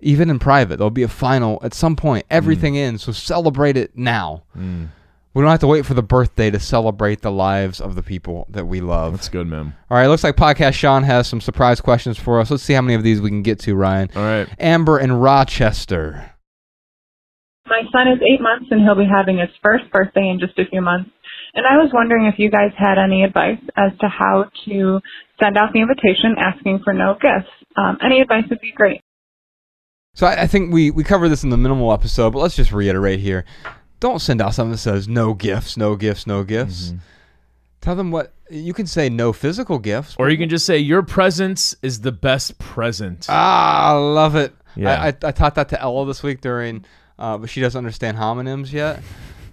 even 0.00 0.28
in 0.28 0.38
private. 0.38 0.76
There'll 0.76 0.90
be 0.90 1.02
a 1.02 1.08
final 1.08 1.58
at 1.62 1.72
some 1.72 1.96
point. 1.96 2.26
Everything 2.30 2.76
ends, 2.76 3.04
so 3.04 3.12
celebrate 3.12 3.76
it 3.78 3.96
now. 3.96 4.42
Mm. 4.56 4.88
We 5.32 5.42
don't 5.42 5.50
have 5.50 5.60
to 5.60 5.66
wait 5.66 5.86
for 5.86 5.94
the 5.94 6.02
birthday 6.02 6.50
to 6.50 6.58
celebrate 6.60 7.22
the 7.22 7.30
lives 7.30 7.80
of 7.80 7.94
the 7.94 8.02
people 8.02 8.46
that 8.50 8.66
we 8.66 8.80
love. 8.80 9.12
That's 9.12 9.28
good, 9.28 9.46
man. 9.46 9.72
All 9.90 9.96
right, 9.96 10.08
looks 10.08 10.24
like 10.24 10.36
Podcast 10.36 10.74
Shawn 10.74 11.04
has 11.04 11.26
some 11.28 11.40
surprise 11.40 11.80
questions 11.80 12.18
for 12.18 12.38
us. 12.40 12.50
Let's 12.50 12.62
see 12.64 12.72
how 12.74 12.82
many 12.82 12.94
of 12.94 13.02
these 13.02 13.20
we 13.20 13.30
can 13.30 13.42
get 13.42 13.60
to, 13.60 13.74
Ryan. 13.76 14.10
All 14.16 14.22
right. 14.22 14.48
Amber 14.58 14.98
in 14.98 15.12
Rochester. 15.12 16.32
My 17.68 17.82
son 17.92 18.08
is 18.08 18.18
eight 18.22 18.40
months 18.40 18.66
and 18.70 18.80
he'll 18.80 18.96
be 18.96 19.08
having 19.08 19.38
his 19.38 19.50
first 19.62 19.90
birthday 19.92 20.28
in 20.28 20.40
just 20.40 20.58
a 20.58 20.64
few 20.68 20.80
months. 20.80 21.10
And 21.54 21.66
I 21.66 21.76
was 21.76 21.90
wondering 21.92 22.26
if 22.26 22.38
you 22.38 22.50
guys 22.50 22.72
had 22.76 22.98
any 22.98 23.24
advice 23.24 23.60
as 23.76 23.92
to 24.00 24.08
how 24.08 24.50
to 24.66 25.00
send 25.40 25.56
out 25.56 25.72
the 25.72 25.80
invitation 25.80 26.36
asking 26.38 26.80
for 26.84 26.92
no 26.92 27.14
gifts. 27.14 27.50
Um, 27.76 27.98
any 28.04 28.20
advice 28.20 28.44
would 28.50 28.60
be 28.60 28.72
great. 28.72 29.00
So 30.14 30.26
I, 30.26 30.42
I 30.42 30.46
think 30.46 30.72
we, 30.72 30.90
we 30.90 31.04
covered 31.04 31.28
this 31.28 31.44
in 31.44 31.50
the 31.50 31.56
minimal 31.56 31.92
episode, 31.92 32.30
but 32.32 32.40
let's 32.40 32.56
just 32.56 32.72
reiterate 32.72 33.20
here. 33.20 33.44
Don't 34.00 34.20
send 34.20 34.40
out 34.40 34.54
something 34.54 34.72
that 34.72 34.78
says 34.78 35.08
no 35.08 35.34
gifts, 35.34 35.76
no 35.76 35.96
gifts, 35.96 36.26
no 36.26 36.44
gifts. 36.44 36.94
Tell 37.80 37.96
them 37.96 38.10
what 38.10 38.32
you 38.50 38.72
can 38.72 38.86
say 38.86 39.08
no 39.08 39.32
physical 39.32 39.78
gifts. 39.78 40.16
Or 40.18 40.28
you 40.28 40.38
can 40.38 40.48
just 40.48 40.66
say 40.66 40.78
your 40.78 41.02
presence 41.02 41.76
is 41.82 42.00
the 42.00 42.12
best 42.12 42.58
present. 42.58 43.26
Ah, 43.28 43.90
I 43.90 43.92
love 43.92 44.36
it. 44.36 44.54
Yeah. 44.76 45.00
I, 45.00 45.06
I, 45.08 45.08
I 45.08 45.32
taught 45.32 45.54
that 45.56 45.68
to 45.70 45.80
Ella 45.80 46.06
this 46.06 46.22
week 46.22 46.40
during, 46.40 46.84
uh, 47.18 47.38
but 47.38 47.50
she 47.50 47.60
doesn't 47.60 47.78
understand 47.78 48.16
homonyms 48.16 48.72
yet. 48.72 49.02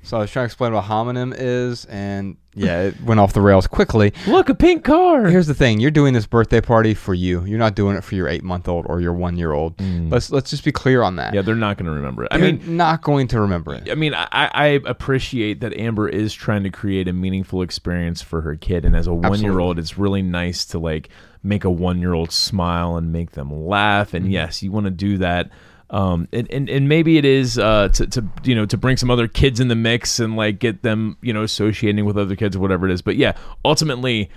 So 0.06 0.18
I 0.18 0.20
was 0.20 0.30
trying 0.30 0.44
to 0.44 0.46
explain 0.46 0.72
what 0.72 0.86
a 0.86 0.88
homonym 0.88 1.34
is, 1.36 1.86
and 1.86 2.38
yeah, 2.54 2.84
it 2.84 3.02
went 3.02 3.20
off 3.20 3.34
the 3.34 3.42
rails 3.42 3.66
quickly. 3.66 4.14
Look, 4.28 4.50
a 4.50 4.54
pink 4.54 4.84
car. 4.84 5.26
Here's 5.26 5.48
the 5.48 5.56
thing: 5.56 5.80
you're 5.80 5.90
doing 5.90 6.14
this 6.14 6.28
birthday 6.28 6.62
party 6.62 6.94
for 6.94 7.16
you. 7.16 7.44
You're 7.44 7.58
not 7.58 7.74
doing 7.74 7.98
it 7.98 8.04
for 8.04 8.14
your 8.14 8.28
eight 8.28 8.44
month 8.44 8.68
old 8.68 8.86
or 8.88 9.02
your 9.02 9.14
one 9.14 9.36
year 9.36 9.52
old. 9.52 9.82
Let's 9.82 10.30
let's 10.30 10.52
just 10.52 10.64
be 10.64 10.72
clear 10.72 11.02
on 11.02 11.16
that. 11.16 11.32
Mm. 11.32 11.36
yeah, 11.36 11.42
they're 11.42 11.56
not 11.56 11.78
going 11.78 11.88
to 11.88 11.92
remember 11.92 12.24
it. 12.24 12.28
I 12.30 12.36
I 12.36 12.38
mean, 12.40 12.78
not 12.78 13.02
going 13.02 13.28
to 13.30 13.42
remember 13.42 13.74
it. 13.74 13.90
I 13.90 13.96
mean, 13.96 14.14
I, 14.14 14.28
I 14.32 14.66
appreciate 14.86 15.62
that 15.62 15.76
Amber 15.76 16.08
is 16.08 16.36
trying 16.36 16.62
to 16.66 16.70
create 16.70 17.08
a 17.08 17.14
meaningful 17.14 17.64
experience 17.64 18.22
for 18.22 18.42
her 18.42 18.56
kid, 18.56 18.86
and 18.86 18.96
as 18.96 19.08
a 19.08 19.14
one-year-old, 19.14 19.80
it's 19.80 19.98
really 19.98 20.22
nice 20.22 20.66
to 20.66 20.78
like 20.78 21.10
make 21.42 21.64
a 21.64 21.72
one-year-old 21.72 22.32
smile 22.32 22.96
and 22.96 23.12
make 23.12 23.32
them 23.32 23.52
laugh. 23.52 24.10
Mm-hmm. 24.10 24.18
And 24.18 24.32
yes, 24.32 24.62
you 24.62 24.72
want 24.72 24.86
to 24.86 24.92
do 24.92 25.18
that. 25.18 25.50
Um, 25.92 26.28
and, 26.34 26.50
and, 26.52 26.68
and 26.70 26.90
maybe 26.90 27.18
it 27.18 27.26
is 27.26 27.60
uh, 27.60 27.90
to, 27.90 28.08
to 28.08 28.26
you 28.44 28.56
know 28.56 28.66
to 28.66 28.76
bring 28.78 28.98
some 28.98 29.12
other 29.12 29.28
kids 29.28 29.60
in 29.60 29.68
the 29.68 29.76
mix 29.76 30.20
and 30.20 30.36
like 30.36 30.60
get 30.60 30.82
them 30.82 31.18
you 31.22 31.32
know 31.32 31.44
associating 31.44 32.06
with 32.06 32.18
other 32.18 32.36
kids 32.36 32.56
or 32.56 32.60
whatever 32.60 32.88
it 32.90 32.92
is. 32.94 33.02
But 33.04 33.18
yeah, 33.18 33.34
ultimately, 33.64 34.30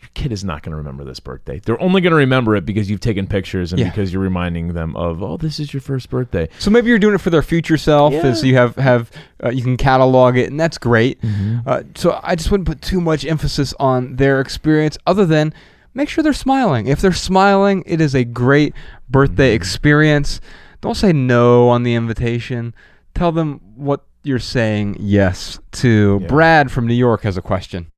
your 0.00 0.08
kid 0.14 0.32
is 0.32 0.44
not 0.44 0.62
going 0.62 0.70
to 0.70 0.76
remember 0.76 1.04
this 1.04 1.20
birthday. 1.20 1.58
They're 1.58 1.80
only 1.82 2.00
going 2.00 2.12
to 2.12 2.16
remember 2.16 2.56
it 2.56 2.64
because 2.64 2.88
you've 2.88 3.00
taken 3.00 3.26
pictures 3.26 3.72
and 3.72 3.80
Yeah. 3.80 3.90
because 3.90 4.12
you're 4.12 4.22
reminding 4.22 4.72
them 4.72 4.96
of 4.96 5.22
oh 5.22 5.36
this 5.36 5.60
is 5.60 5.74
your 5.74 5.82
first 5.82 6.08
birthday. 6.08 6.48
So 6.58 6.70
maybe 6.70 6.88
you're 6.88 6.98
doing 6.98 7.14
it 7.14 7.20
for 7.20 7.30
their 7.30 7.42
future 7.42 7.76
self, 7.76 8.14
Yeah. 8.14 8.32
so 8.32 8.46
you 8.46 8.54
have 8.56 8.74
have 8.76 9.10
uh, 9.44 9.50
you 9.50 9.62
can 9.62 9.76
catalog 9.76 10.38
it, 10.38 10.50
and 10.50 10.58
that's 10.58 10.78
great. 10.78 11.20
Mm-hmm. 11.20 11.68
Uh, 11.68 11.82
so 11.96 12.18
I 12.22 12.34
just 12.34 12.50
wouldn't 12.50 12.66
put 12.66 12.80
too 12.80 13.00
much 13.02 13.26
emphasis 13.26 13.74
on 13.78 14.16
their 14.16 14.40
experience, 14.40 14.96
other 15.06 15.26
than 15.26 15.52
make 15.92 16.08
sure 16.08 16.24
they're 16.24 16.32
smiling. 16.32 16.86
If 16.86 17.02
they're 17.02 17.12
smiling, 17.12 17.82
it 17.86 18.00
is 18.00 18.14
a 18.14 18.24
great 18.24 18.72
birthday 19.10 19.48
Mm-hmm. 19.50 19.56
experience. 19.62 20.40
Don't 20.80 20.94
say 20.96 21.12
no 21.12 21.68
on 21.68 21.82
the 21.82 21.94
invitation. 21.94 22.74
Tell 23.14 23.32
them 23.32 23.60
what 23.74 24.04
you're 24.22 24.38
saying 24.38 24.96
yes 25.00 25.58
to. 25.72 26.18
Yeah. 26.22 26.28
Brad 26.28 26.70
from 26.70 26.86
New 26.86 26.94
York 26.94 27.22
has 27.22 27.36
a 27.36 27.42
question. 27.42 27.90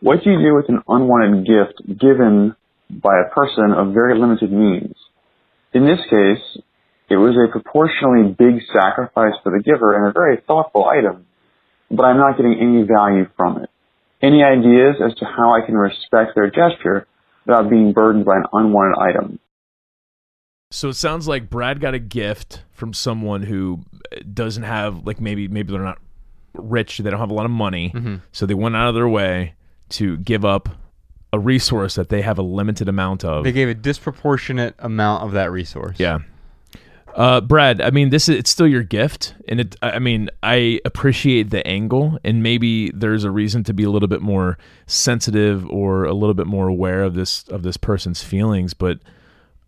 What 0.00 0.24
do 0.24 0.30
you 0.30 0.38
do 0.38 0.54
with 0.54 0.68
an 0.68 0.82
unwanted 0.88 1.46
gift 1.46 2.00
given 2.00 2.56
by 2.88 3.20
a 3.20 3.28
person 3.34 3.72
of 3.76 3.92
very 3.92 4.18
limited 4.18 4.50
means? 4.50 4.94
In 5.74 5.84
this 5.84 6.00
case, 6.08 6.62
it 7.10 7.16
was 7.16 7.36
a 7.36 7.52
proportionally 7.52 8.32
big 8.32 8.62
sacrifice 8.72 9.34
for 9.42 9.52
the 9.52 9.62
giver 9.62 9.96
and 9.96 10.06
a 10.08 10.12
very 10.12 10.38
thoughtful 10.46 10.86
item, 10.86 11.26
but 11.90 12.04
I'm 12.04 12.16
not 12.16 12.36
getting 12.36 12.56
any 12.58 12.82
value 12.84 13.28
from 13.36 13.62
it. 13.62 13.70
Any 14.22 14.42
ideas 14.42 14.96
as 15.04 15.14
to 15.18 15.24
how 15.24 15.54
I 15.54 15.66
can 15.66 15.74
respect 15.74 16.34
their 16.34 16.48
gesture 16.50 17.06
without 17.46 17.68
being 17.68 17.92
burdened 17.92 18.24
by 18.24 18.36
an 18.36 18.44
unwanted 18.52 18.98
item? 18.98 19.38
So 20.70 20.88
it 20.88 20.94
sounds 20.94 21.26
like 21.26 21.50
Brad 21.50 21.80
got 21.80 21.94
a 21.94 21.98
gift 21.98 22.62
from 22.70 22.92
someone 22.94 23.42
who 23.42 23.84
doesn't 24.32 24.62
have 24.62 25.06
like 25.06 25.20
maybe 25.20 25.48
maybe 25.48 25.72
they're 25.72 25.82
not 25.82 25.98
rich, 26.54 26.98
they 26.98 27.10
don't 27.10 27.20
have 27.20 27.30
a 27.30 27.34
lot 27.34 27.44
of 27.44 27.50
money, 27.50 27.90
Mm-hmm. 27.94 28.16
so 28.32 28.46
they 28.46 28.54
went 28.54 28.76
out 28.76 28.88
of 28.88 28.94
their 28.94 29.08
way 29.08 29.54
to 29.90 30.16
give 30.18 30.44
up 30.44 30.68
a 31.32 31.38
resource 31.38 31.94
that 31.94 32.08
they 32.08 32.22
have 32.22 32.38
a 32.38 32.42
limited 32.42 32.88
amount 32.88 33.24
of. 33.24 33.44
They 33.44 33.52
gave 33.52 33.68
a 33.68 33.74
disproportionate 33.74 34.74
amount 34.78 35.22
of 35.24 35.32
that 35.32 35.50
resource. 35.52 35.96
yeah. 35.98 36.20
Uh, 37.14 37.40
Brad, 37.40 37.80
I 37.80 37.90
mean, 37.90 38.10
this 38.10 38.28
is 38.28 38.36
it's 38.38 38.50
still 38.50 38.68
your 38.68 38.84
gift, 38.84 39.34
and 39.48 39.58
it. 39.60 39.74
I 39.82 39.98
mean, 39.98 40.30
I 40.44 40.80
appreciate 40.84 41.50
the 41.50 41.66
angle, 41.66 42.18
and 42.22 42.40
maybe 42.40 42.90
there's 42.92 43.24
a 43.24 43.32
reason 43.32 43.64
to 43.64 43.74
be 43.74 43.82
a 43.82 43.90
little 43.90 44.06
bit 44.06 44.22
more 44.22 44.56
sensitive 44.86 45.68
or 45.68 46.04
a 46.04 46.12
little 46.14 46.34
bit 46.34 46.46
more 46.46 46.68
aware 46.68 47.02
of 47.02 47.14
this 47.14 47.42
of 47.48 47.64
this 47.64 47.76
person's 47.76 48.22
feelings. 48.22 48.74
But 48.74 49.00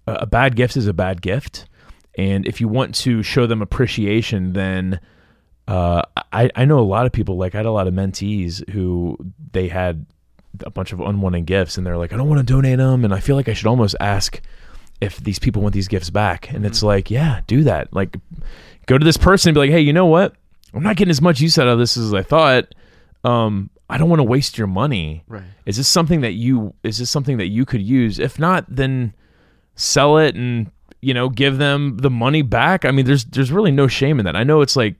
a 0.06 0.26
bad 0.26 0.56
gift 0.56 0.76
is 0.76 0.86
a 0.86 0.92
bad 0.92 1.22
gift, 1.22 1.66
and 2.16 2.46
if 2.46 2.60
you 2.60 2.68
want 2.68 2.94
to 2.96 3.22
show 3.22 3.46
them 3.46 3.62
appreciation, 3.62 4.52
then 4.52 5.00
uh, 5.68 6.02
I 6.32 6.50
I 6.54 6.64
know 6.64 6.78
a 6.78 6.80
lot 6.80 7.06
of 7.06 7.12
people. 7.12 7.36
Like 7.36 7.54
I 7.54 7.58
had 7.58 7.66
a 7.66 7.72
lot 7.72 7.86
of 7.86 7.94
mentees 7.94 8.68
who 8.70 9.16
they 9.52 9.68
had 9.68 10.06
a 10.64 10.70
bunch 10.70 10.92
of 10.92 11.00
unwanted 11.00 11.46
gifts, 11.46 11.76
and 11.76 11.86
they're 11.86 11.96
like, 11.96 12.12
I 12.12 12.16
don't 12.16 12.28
want 12.28 12.46
to 12.46 12.52
donate 12.52 12.78
them, 12.78 13.04
and 13.04 13.14
I 13.14 13.20
feel 13.20 13.36
like 13.36 13.48
I 13.48 13.54
should 13.54 13.66
almost 13.68 13.96
ask 14.00 14.40
if 15.00 15.18
these 15.18 15.38
people 15.38 15.62
want 15.62 15.74
these 15.74 15.88
gifts 15.88 16.10
back. 16.10 16.52
And 16.52 16.64
it's 16.64 16.82
like, 16.82 17.10
yeah, 17.10 17.40
do 17.48 17.64
that. 17.64 17.92
Like, 17.92 18.16
go 18.86 18.98
to 18.98 19.04
this 19.04 19.16
person 19.16 19.48
and 19.48 19.54
be 19.54 19.60
like, 19.60 19.70
hey, 19.70 19.80
you 19.80 19.92
know 19.92 20.06
what? 20.06 20.34
I'm 20.74 20.82
not 20.82 20.96
getting 20.96 21.10
as 21.10 21.20
much 21.20 21.40
use 21.40 21.58
out 21.58 21.66
of 21.66 21.78
this 21.78 21.96
as 21.96 22.14
I 22.14 22.22
thought. 22.22 22.72
Um, 23.24 23.68
I 23.90 23.98
don't 23.98 24.08
want 24.08 24.20
to 24.20 24.24
waste 24.24 24.56
your 24.56 24.68
money. 24.68 25.24
Right. 25.26 25.42
Is 25.66 25.76
this 25.76 25.88
something 25.88 26.20
that 26.22 26.32
you 26.32 26.74
is 26.82 26.98
this 26.98 27.10
something 27.10 27.36
that 27.38 27.48
you 27.48 27.64
could 27.64 27.82
use? 27.82 28.18
If 28.18 28.38
not, 28.38 28.64
then 28.68 29.12
sell 29.74 30.18
it 30.18 30.34
and 30.34 30.70
you 31.00 31.14
know 31.14 31.28
give 31.28 31.58
them 31.58 31.96
the 31.98 32.10
money 32.10 32.42
back. 32.42 32.84
I 32.84 32.90
mean, 32.90 33.06
there's 33.06 33.24
there's 33.24 33.52
really 33.52 33.72
no 33.72 33.86
shame 33.88 34.18
in 34.18 34.24
that. 34.24 34.36
I 34.36 34.44
know 34.44 34.60
it's 34.60 34.76
like 34.76 34.96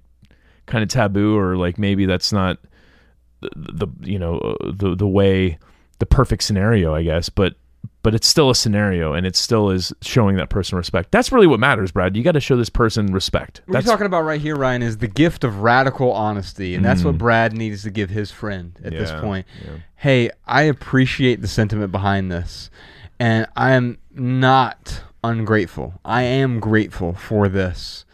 kind 0.66 0.82
of 0.82 0.88
taboo 0.88 1.36
or 1.36 1.56
like 1.56 1.78
maybe 1.78 2.06
that's 2.06 2.32
not 2.32 2.58
the, 3.40 3.86
the 3.86 3.86
you 4.08 4.18
know 4.18 4.38
uh, 4.38 4.72
the 4.72 4.94
the 4.94 5.06
way 5.08 5.58
the 5.98 6.06
perfect 6.06 6.42
scenario, 6.42 6.94
I 6.94 7.02
guess, 7.02 7.28
but 7.28 7.54
but 8.02 8.14
it's 8.16 8.26
still 8.26 8.50
a 8.50 8.54
scenario 8.54 9.12
and 9.12 9.24
it 9.24 9.36
still 9.36 9.70
is 9.70 9.92
showing 10.02 10.34
that 10.36 10.48
person 10.50 10.76
respect. 10.76 11.12
That's 11.12 11.30
really 11.30 11.46
what 11.46 11.60
matters, 11.60 11.92
Brad. 11.92 12.16
You 12.16 12.24
got 12.24 12.32
to 12.32 12.40
show 12.40 12.56
this 12.56 12.68
person 12.68 13.06
respect. 13.12 13.62
What 13.66 13.74
That's 13.74 13.86
you're 13.86 13.94
talking 13.94 14.06
about 14.06 14.22
right 14.24 14.40
here, 14.40 14.56
Ryan, 14.56 14.82
is 14.82 14.98
the 14.98 15.06
gift 15.06 15.44
of 15.44 15.60
radical 15.60 16.10
honesty, 16.10 16.74
and 16.74 16.84
that's 16.84 17.04
what 17.04 17.16
Brad 17.16 17.52
needs 17.52 17.84
to 17.84 17.90
give 17.90 18.10
his 18.10 18.32
friend 18.32 18.76
at 18.84 18.90
this 18.92 19.12
Mm. 19.12 19.20
Point. 19.20 19.46
yeah. 19.64 19.70
Hey, 19.94 20.30
I 20.48 20.62
appreciate 20.62 21.42
the 21.42 21.48
sentiment 21.48 21.92
behind 21.92 22.32
this, 22.32 22.70
and 23.22 23.46
I 23.56 23.72
am 23.72 23.98
not 24.12 25.02
ungrateful. 25.22 25.94
I 26.04 26.22
am 26.22 26.58
grateful 26.60 27.12
for 27.14 27.48
this. 27.48 28.04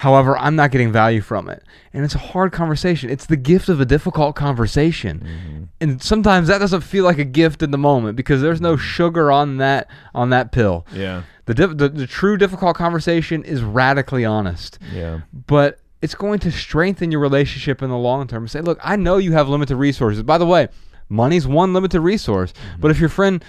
However, 0.00 0.36
I'm 0.36 0.56
not 0.56 0.70
getting 0.72 0.92
value 0.92 1.22
from 1.22 1.48
it. 1.48 1.62
And 1.94 2.04
it's 2.04 2.14
a 2.14 2.18
hard 2.18 2.52
conversation. 2.52 3.08
It's 3.08 3.24
the 3.24 3.36
gift 3.38 3.70
of 3.70 3.80
a 3.80 3.86
difficult 3.86 4.36
conversation. 4.36 5.20
Mm-hmm. 5.20 5.62
And 5.80 6.02
sometimes 6.02 6.48
that 6.48 6.58
doesn't 6.58 6.82
feel 6.82 7.04
like 7.04 7.16
a 7.18 7.24
gift 7.24 7.62
in 7.62 7.70
the 7.70 7.78
moment 7.78 8.14
because 8.14 8.42
there's 8.42 8.60
no 8.60 8.76
sugar 8.76 9.32
on 9.32 9.56
that 9.56 9.88
on 10.14 10.28
that 10.30 10.52
pill. 10.52 10.86
yeah. 10.92 11.22
The, 11.46 11.54
diff- 11.54 11.76
the 11.78 11.88
the 11.88 12.06
true 12.08 12.36
difficult 12.36 12.76
conversation 12.76 13.42
is 13.44 13.62
radically 13.62 14.24
honest 14.24 14.78
Yeah. 14.92 15.20
but 15.46 15.78
it's 16.02 16.14
going 16.16 16.40
to 16.40 16.50
strengthen 16.50 17.10
your 17.12 17.20
relationship 17.20 17.82
in 17.82 17.88
the 17.88 17.96
long 17.96 18.26
term. 18.26 18.46
Say, 18.48 18.60
look, 18.60 18.78
I 18.82 18.96
know 18.96 19.16
you 19.16 19.32
have 19.32 19.48
limited 19.48 19.76
resources. 19.76 20.22
By 20.24 20.36
the 20.38 20.44
way, 20.46 20.68
money's 21.08 21.46
one 21.46 21.72
limited 21.72 22.00
resource. 22.00 22.52
But 22.80 22.90
if 22.90 22.98
your 23.00 23.08
friend 23.08 23.42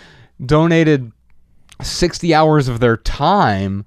donated 0.43 1.11
60 1.81 2.33
hours 2.33 2.67
of 2.67 2.79
their 2.79 2.97
time, 2.97 3.85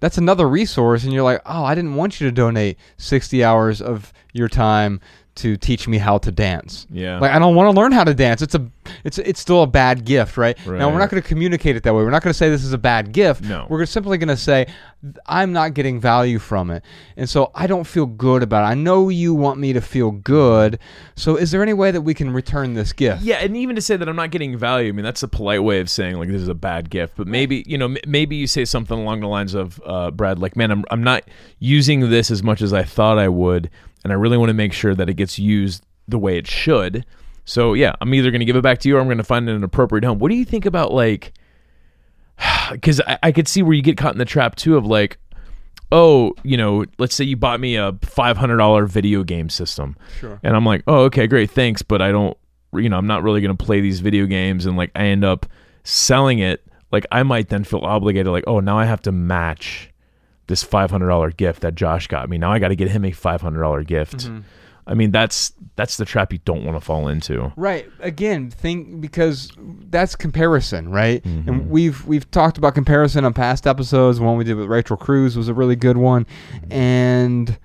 that's 0.00 0.18
another 0.18 0.48
resource. 0.48 1.04
And 1.04 1.12
you're 1.12 1.22
like, 1.22 1.42
oh, 1.46 1.64
I 1.64 1.74
didn't 1.74 1.94
want 1.94 2.20
you 2.20 2.26
to 2.26 2.32
donate 2.32 2.78
60 2.96 3.44
hours 3.44 3.80
of 3.80 4.12
your 4.32 4.48
time 4.48 5.00
to 5.42 5.56
teach 5.56 5.86
me 5.88 5.98
how 5.98 6.18
to 6.18 6.30
dance. 6.32 6.86
Yeah. 6.90 7.18
Like 7.18 7.32
I 7.32 7.38
don't 7.38 7.54
want 7.54 7.74
to 7.74 7.80
learn 7.80 7.92
how 7.92 8.04
to 8.04 8.14
dance. 8.14 8.42
It's 8.42 8.54
a 8.54 8.70
it's 9.04 9.18
it's 9.18 9.40
still 9.40 9.62
a 9.62 9.66
bad 9.66 10.04
gift, 10.04 10.36
right? 10.36 10.56
Now 10.66 10.90
we're 10.90 10.98
not 10.98 11.10
going 11.10 11.22
to 11.22 11.28
communicate 11.28 11.76
it 11.76 11.82
that 11.84 11.94
way. 11.94 12.02
We're 12.02 12.10
not 12.10 12.22
going 12.22 12.32
to 12.32 12.38
say 12.38 12.50
this 12.50 12.64
is 12.64 12.72
a 12.72 12.78
bad 12.78 13.12
gift. 13.12 13.42
No. 13.42 13.66
We're 13.68 13.86
simply 13.86 14.18
going 14.18 14.28
to 14.28 14.36
say 14.36 14.66
I'm 15.26 15.52
not 15.52 15.74
getting 15.74 16.00
value 16.00 16.38
from 16.38 16.70
it. 16.70 16.84
And 17.16 17.28
so 17.28 17.50
I 17.54 17.66
don't 17.66 17.84
feel 17.84 18.06
good 18.06 18.42
about 18.42 18.64
it. 18.64 18.68
I 18.68 18.74
know 18.74 19.08
you 19.08 19.34
want 19.34 19.58
me 19.58 19.72
to 19.72 19.80
feel 19.80 20.10
good. 20.10 20.78
So 21.14 21.36
is 21.36 21.50
there 21.50 21.62
any 21.62 21.72
way 21.72 21.90
that 21.90 22.02
we 22.02 22.12
can 22.12 22.32
return 22.32 22.74
this 22.74 22.92
gift? 22.92 23.22
Yeah, 23.22 23.36
and 23.36 23.56
even 23.56 23.76
to 23.76 23.82
say 23.82 23.96
that 23.96 24.08
I'm 24.08 24.16
not 24.16 24.30
getting 24.30 24.58
value, 24.58 24.88
I 24.88 24.92
mean 24.92 25.04
that's 25.04 25.22
a 25.22 25.28
polite 25.28 25.62
way 25.62 25.80
of 25.80 25.88
saying 25.88 26.16
like 26.16 26.28
this 26.28 26.42
is 26.42 26.48
a 26.48 26.54
bad 26.54 26.90
gift. 26.90 27.14
But 27.16 27.26
maybe 27.26 27.64
you 27.66 27.78
know, 27.78 27.86
m- 27.86 27.96
maybe 28.06 28.36
you 28.36 28.46
say 28.46 28.64
something 28.64 28.98
along 28.98 29.20
the 29.20 29.28
lines 29.28 29.54
of, 29.54 29.80
uh, 29.86 30.10
Brad, 30.10 30.38
like, 30.38 30.56
man, 30.56 30.70
I'm 30.70 30.84
I'm 30.90 31.02
not 31.02 31.24
using 31.58 32.10
this 32.10 32.30
as 32.30 32.42
much 32.42 32.60
as 32.60 32.72
I 32.72 32.82
thought 32.82 33.18
I 33.18 33.28
would, 33.28 33.70
and 34.04 34.12
I 34.12 34.16
really 34.16 34.36
want 34.38 34.50
to 34.50 34.54
make 34.54 34.72
sure 34.72 34.94
that 34.94 35.08
it 35.08 35.14
gets 35.14 35.38
used 35.38 35.84
the 36.08 36.18
way 36.18 36.36
it 36.38 36.46
should. 36.46 37.04
So 37.44 37.74
yeah, 37.74 37.94
I'm 38.00 38.12
either 38.14 38.30
going 38.30 38.40
to 38.40 38.44
give 38.44 38.56
it 38.56 38.62
back 38.62 38.78
to 38.80 38.88
you 38.88 38.96
or 38.96 39.00
I'm 39.00 39.06
going 39.06 39.18
to 39.18 39.24
find 39.24 39.48
an 39.48 39.64
appropriate 39.64 40.04
home. 40.04 40.18
What 40.18 40.30
do 40.30 40.36
you 40.36 40.44
think 40.44 40.66
about 40.66 40.92
like? 40.92 41.32
Because 42.70 43.00
I, 43.06 43.18
I 43.24 43.32
could 43.32 43.48
see 43.48 43.62
where 43.62 43.74
you 43.74 43.82
get 43.82 43.96
caught 43.96 44.12
in 44.12 44.18
the 44.18 44.24
trap 44.24 44.54
too 44.54 44.76
of 44.76 44.86
like, 44.86 45.18
oh, 45.90 46.32
you 46.44 46.56
know, 46.56 46.84
let's 46.98 47.14
say 47.16 47.24
you 47.24 47.36
bought 47.36 47.58
me 47.60 47.74
a 47.76 47.92
five 48.02 48.36
hundred 48.36 48.58
dollar 48.58 48.86
video 48.86 49.24
game 49.24 49.48
system, 49.48 49.96
Sure. 50.20 50.38
and 50.44 50.54
I'm 50.54 50.64
like, 50.64 50.84
oh, 50.86 51.00
okay, 51.06 51.26
great, 51.26 51.50
thanks, 51.50 51.82
but 51.82 52.00
I 52.00 52.12
don't, 52.12 52.36
you 52.72 52.88
know, 52.88 52.96
I'm 52.96 53.08
not 53.08 53.24
really 53.24 53.40
gonna 53.40 53.56
play 53.56 53.80
these 53.80 53.98
video 54.00 54.26
games, 54.26 54.66
and 54.66 54.76
like 54.76 54.92
I 54.94 55.06
end 55.06 55.24
up 55.24 55.46
selling 55.82 56.38
it. 56.38 56.64
Like 56.92 57.06
I 57.10 57.24
might 57.24 57.48
then 57.48 57.64
feel 57.64 57.80
obligated, 57.80 58.30
like, 58.32 58.44
oh, 58.46 58.60
now 58.60 58.78
I 58.78 58.84
have 58.84 59.02
to 59.02 59.12
match 59.12 59.90
this 60.50 60.62
five 60.64 60.90
hundred 60.90 61.08
dollar 61.08 61.30
gift 61.30 61.62
that 61.62 61.76
Josh 61.76 62.08
got 62.08 62.28
me. 62.28 62.36
Now 62.36 62.52
I 62.52 62.58
got 62.58 62.68
to 62.68 62.76
get 62.76 62.90
him 62.90 63.04
a 63.04 63.12
five 63.12 63.40
hundred 63.40 63.62
dollar 63.62 63.84
gift. 63.84 64.16
Mm-hmm. 64.16 64.40
I 64.84 64.94
mean, 64.94 65.12
that's 65.12 65.52
that's 65.76 65.96
the 65.96 66.04
trap 66.04 66.32
you 66.32 66.40
don't 66.44 66.64
want 66.64 66.76
to 66.76 66.84
fall 66.84 67.06
into. 67.06 67.52
Right. 67.56 67.88
Again, 68.00 68.50
think 68.50 69.00
because 69.00 69.52
that's 69.88 70.16
comparison, 70.16 70.90
right? 70.90 71.24
And 71.24 71.46
mm-hmm. 71.46 71.70
we've 71.70 72.04
we've 72.04 72.28
talked 72.32 72.58
about 72.58 72.74
comparison 72.74 73.24
on 73.24 73.32
past 73.32 73.68
episodes. 73.68 74.18
One 74.18 74.36
we 74.36 74.42
did 74.42 74.56
with 74.56 74.66
Rachel 74.66 74.96
Cruze 74.96 75.36
was 75.36 75.48
a 75.48 75.54
really 75.54 75.76
good 75.76 75.96
one. 75.96 76.26
Mm-hmm. 76.52 76.72
And 76.72 77.58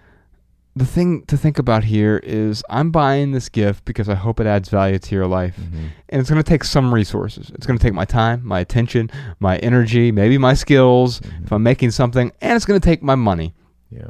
the 0.75 0.85
thing 0.85 1.23
to 1.27 1.37
think 1.37 1.57
about 1.57 1.85
here 1.85 2.17
is 2.17 2.61
I'm 2.69 2.91
buying 2.91 3.31
this 3.31 3.47
gift 3.47 3.85
because 3.85 4.09
I 4.09 4.15
hope 4.15 4.41
it 4.41 4.47
adds 4.47 4.67
value 4.67 4.99
to 4.99 5.15
your 5.15 5.25
life. 5.25 5.55
Mm-hmm. 5.55 5.87
And 6.09 6.21
it's 6.21 6.29
going 6.29 6.41
to 6.41 6.47
take 6.47 6.65
some 6.65 6.93
resources. 6.93 7.49
It's 7.55 7.65
going 7.65 7.79
to 7.79 7.83
take 7.83 7.93
my 7.93 8.03
time, 8.03 8.45
my 8.45 8.59
attention, 8.59 9.09
my 9.39 9.57
energy, 9.57 10.11
maybe 10.11 10.37
my 10.37 10.53
skills 10.53 11.21
if 11.21 11.27
mm-hmm. 11.27 11.53
I'm 11.53 11.63
making 11.63 11.91
something, 11.91 12.31
and 12.41 12.55
it's 12.55 12.65
going 12.65 12.79
to 12.79 12.85
take 12.85 13.01
my 13.01 13.15
money. 13.15 13.53
Yeah. 13.89 14.07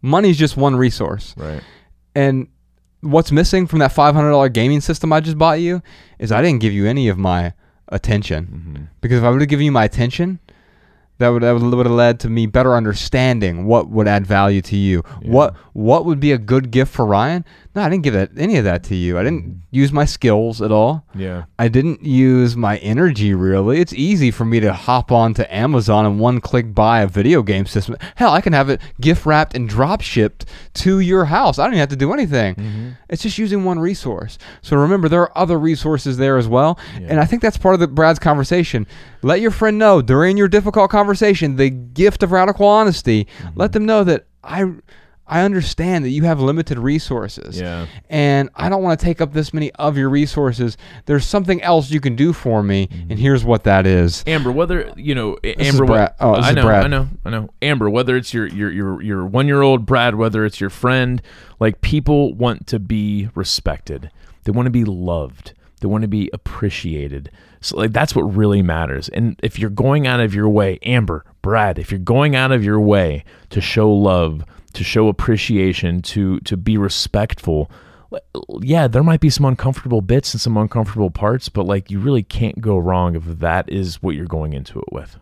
Money's 0.00 0.38
just 0.38 0.56
one 0.56 0.74
resource. 0.74 1.34
Right. 1.36 1.62
And 2.14 2.48
what's 3.00 3.30
missing 3.30 3.66
from 3.66 3.80
that 3.80 3.92
$500 3.92 4.52
gaming 4.52 4.80
system 4.80 5.12
I 5.12 5.20
just 5.20 5.36
bought 5.36 5.60
you 5.60 5.82
is 6.18 6.32
I 6.32 6.40
didn't 6.40 6.60
give 6.60 6.72
you 6.72 6.86
any 6.86 7.08
of 7.08 7.18
my 7.18 7.52
attention. 7.88 8.46
Mm-hmm. 8.46 8.84
Because 9.02 9.18
if 9.18 9.24
I 9.24 9.30
would 9.30 9.40
have 9.42 9.50
given 9.50 9.66
you 9.66 9.72
my 9.72 9.84
attention, 9.84 10.40
that 11.18 11.28
would 11.28 11.42
that 11.42 11.52
would, 11.52 11.62
have 11.62 11.94
led 11.94 12.18
to 12.20 12.28
me 12.28 12.46
better 12.46 12.74
understanding 12.74 13.66
what 13.66 13.88
would 13.88 14.08
add 14.08 14.26
value 14.26 14.60
to 14.62 14.76
you. 14.76 15.00
What 15.22 15.54
what 15.72 16.04
would 16.04 16.18
be 16.20 16.32
a 16.32 16.38
good 16.38 16.70
gift 16.70 16.92
for 16.92 17.06
Ryan? 17.06 17.44
No, 17.74 17.82
I 17.82 17.88
didn't 17.88 18.04
give 18.04 18.14
that 18.14 18.30
any 18.36 18.56
of 18.56 18.64
that 18.64 18.84
to 18.84 18.94
you. 18.94 19.18
I 19.18 19.24
didn't 19.24 19.42
mm-hmm. 19.42 19.58
use 19.72 19.92
my 19.92 20.04
skills 20.04 20.62
at 20.62 20.70
all. 20.70 21.04
Yeah. 21.14 21.44
I 21.58 21.66
didn't 21.66 22.04
use 22.04 22.56
my 22.56 22.78
energy 22.78 23.34
really. 23.34 23.80
It's 23.80 23.92
easy 23.92 24.30
for 24.30 24.44
me 24.44 24.60
to 24.60 24.72
hop 24.72 25.10
onto 25.10 25.42
Amazon 25.48 26.06
and 26.06 26.20
one 26.20 26.40
click 26.40 26.72
buy 26.72 27.00
a 27.00 27.08
video 27.08 27.42
game 27.42 27.66
system. 27.66 27.96
Hell, 28.14 28.32
I 28.32 28.40
can 28.40 28.52
have 28.52 28.70
it 28.70 28.80
gift 29.00 29.26
wrapped 29.26 29.56
and 29.56 29.68
drop 29.68 30.02
shipped 30.02 30.46
to 30.74 31.00
your 31.00 31.24
house. 31.24 31.58
I 31.58 31.64
don't 31.64 31.72
even 31.72 31.80
have 31.80 31.88
to 31.88 31.96
do 31.96 32.12
anything. 32.12 32.54
Mm-hmm. 32.54 32.90
It's 33.08 33.22
just 33.22 33.38
using 33.38 33.64
one 33.64 33.80
resource. 33.80 34.38
So 34.62 34.76
remember, 34.76 35.08
there 35.08 35.22
are 35.22 35.36
other 35.36 35.58
resources 35.58 36.16
there 36.16 36.38
as 36.38 36.46
well. 36.46 36.78
And 36.94 37.18
I 37.18 37.24
think 37.24 37.42
that's 37.42 37.58
part 37.58 37.74
of 37.74 37.80
the 37.80 37.88
Brad's 37.88 38.18
conversation. 38.18 38.86
Let 39.22 39.40
your 39.40 39.50
friend 39.50 39.78
know 39.78 40.00
during 40.00 40.36
your 40.36 40.48
difficult 40.48 40.90
conversation 40.90 41.56
the 41.56 41.70
gift 41.70 42.22
of 42.22 42.30
radical 42.30 42.66
honesty. 42.66 43.26
Let 43.56 43.70
mm-hmm. 43.70 43.72
them 43.72 43.86
know 43.86 44.04
that 44.04 44.26
I. 44.44 44.72
I 45.26 45.42
understand 45.42 46.04
that 46.04 46.10
you 46.10 46.24
have 46.24 46.40
limited 46.40 46.78
resources 46.78 47.58
Yeah. 47.58 47.86
and 48.10 48.50
I 48.54 48.68
don't 48.68 48.82
want 48.82 49.00
to 49.00 49.04
take 49.04 49.20
up 49.20 49.32
this 49.32 49.54
many 49.54 49.72
of 49.72 49.96
your 49.96 50.10
resources. 50.10 50.76
There's 51.06 51.26
something 51.26 51.62
else 51.62 51.90
you 51.90 52.00
can 52.00 52.14
do 52.14 52.32
for 52.32 52.62
me, 52.62 52.88
mm-hmm. 52.88 53.10
and 53.10 53.18
here's 53.18 53.44
what 53.44 53.64
that 53.64 53.86
is. 53.86 54.22
Amber, 54.26 54.52
whether 54.52 54.92
you 54.96 55.14
know 55.14 55.38
A- 55.42 55.60
is 55.60 55.68
Amber, 55.68 55.86
Brad. 55.86 56.14
Oh, 56.20 56.36
this 56.36 56.46
I 56.46 56.52
know, 56.52 56.62
Brad. 56.62 56.84
I 56.84 56.88
know, 56.88 57.08
I 57.24 57.30
know. 57.30 57.50
Amber, 57.62 57.88
whether 57.88 58.16
it's 58.16 58.34
your 58.34 58.46
your 58.48 58.70
your 58.70 59.02
your 59.02 59.26
one 59.26 59.46
year 59.46 59.62
old 59.62 59.86
Brad, 59.86 60.14
whether 60.16 60.44
it's 60.44 60.60
your 60.60 60.70
friend, 60.70 61.22
like 61.58 61.80
people 61.80 62.34
want 62.34 62.66
to 62.68 62.78
be 62.78 63.28
respected. 63.34 64.10
They 64.44 64.52
want 64.52 64.66
to 64.66 64.70
be 64.70 64.84
loved. 64.84 65.54
They 65.80 65.88
want 65.88 66.02
to 66.02 66.08
be 66.08 66.30
appreciated. 66.32 67.30
So 67.60 67.78
like 67.78 67.92
that's 67.92 68.14
what 68.14 68.22
really 68.22 68.62
matters. 68.62 69.08
And 69.08 69.40
if 69.42 69.58
you're 69.58 69.70
going 69.70 70.06
out 70.06 70.20
of 70.20 70.34
your 70.34 70.48
way, 70.48 70.78
Amber, 70.82 71.24
Brad, 71.40 71.78
if 71.78 71.90
you're 71.90 71.98
going 71.98 72.36
out 72.36 72.52
of 72.52 72.62
your 72.62 72.80
way 72.80 73.24
to 73.50 73.60
show 73.60 73.90
love, 73.90 74.44
to 74.74 74.84
show 74.84 75.08
appreciation, 75.08 76.02
to 76.02 76.40
to 76.40 76.56
be 76.56 76.76
respectful, 76.76 77.70
yeah, 78.60 78.86
there 78.88 79.02
might 79.02 79.20
be 79.20 79.30
some 79.30 79.44
uncomfortable 79.44 80.00
bits 80.00 80.34
and 80.34 80.40
some 80.40 80.56
uncomfortable 80.56 81.10
parts, 81.10 81.48
but 81.48 81.66
like 81.66 81.90
you 81.90 81.98
really 81.98 82.22
can't 82.22 82.60
go 82.60 82.78
wrong 82.78 83.16
if 83.16 83.24
that 83.24 83.70
is 83.70 84.02
what 84.02 84.14
you're 84.14 84.26
going 84.26 84.52
into 84.52 84.78
it 84.78 84.92
with. 84.92 85.18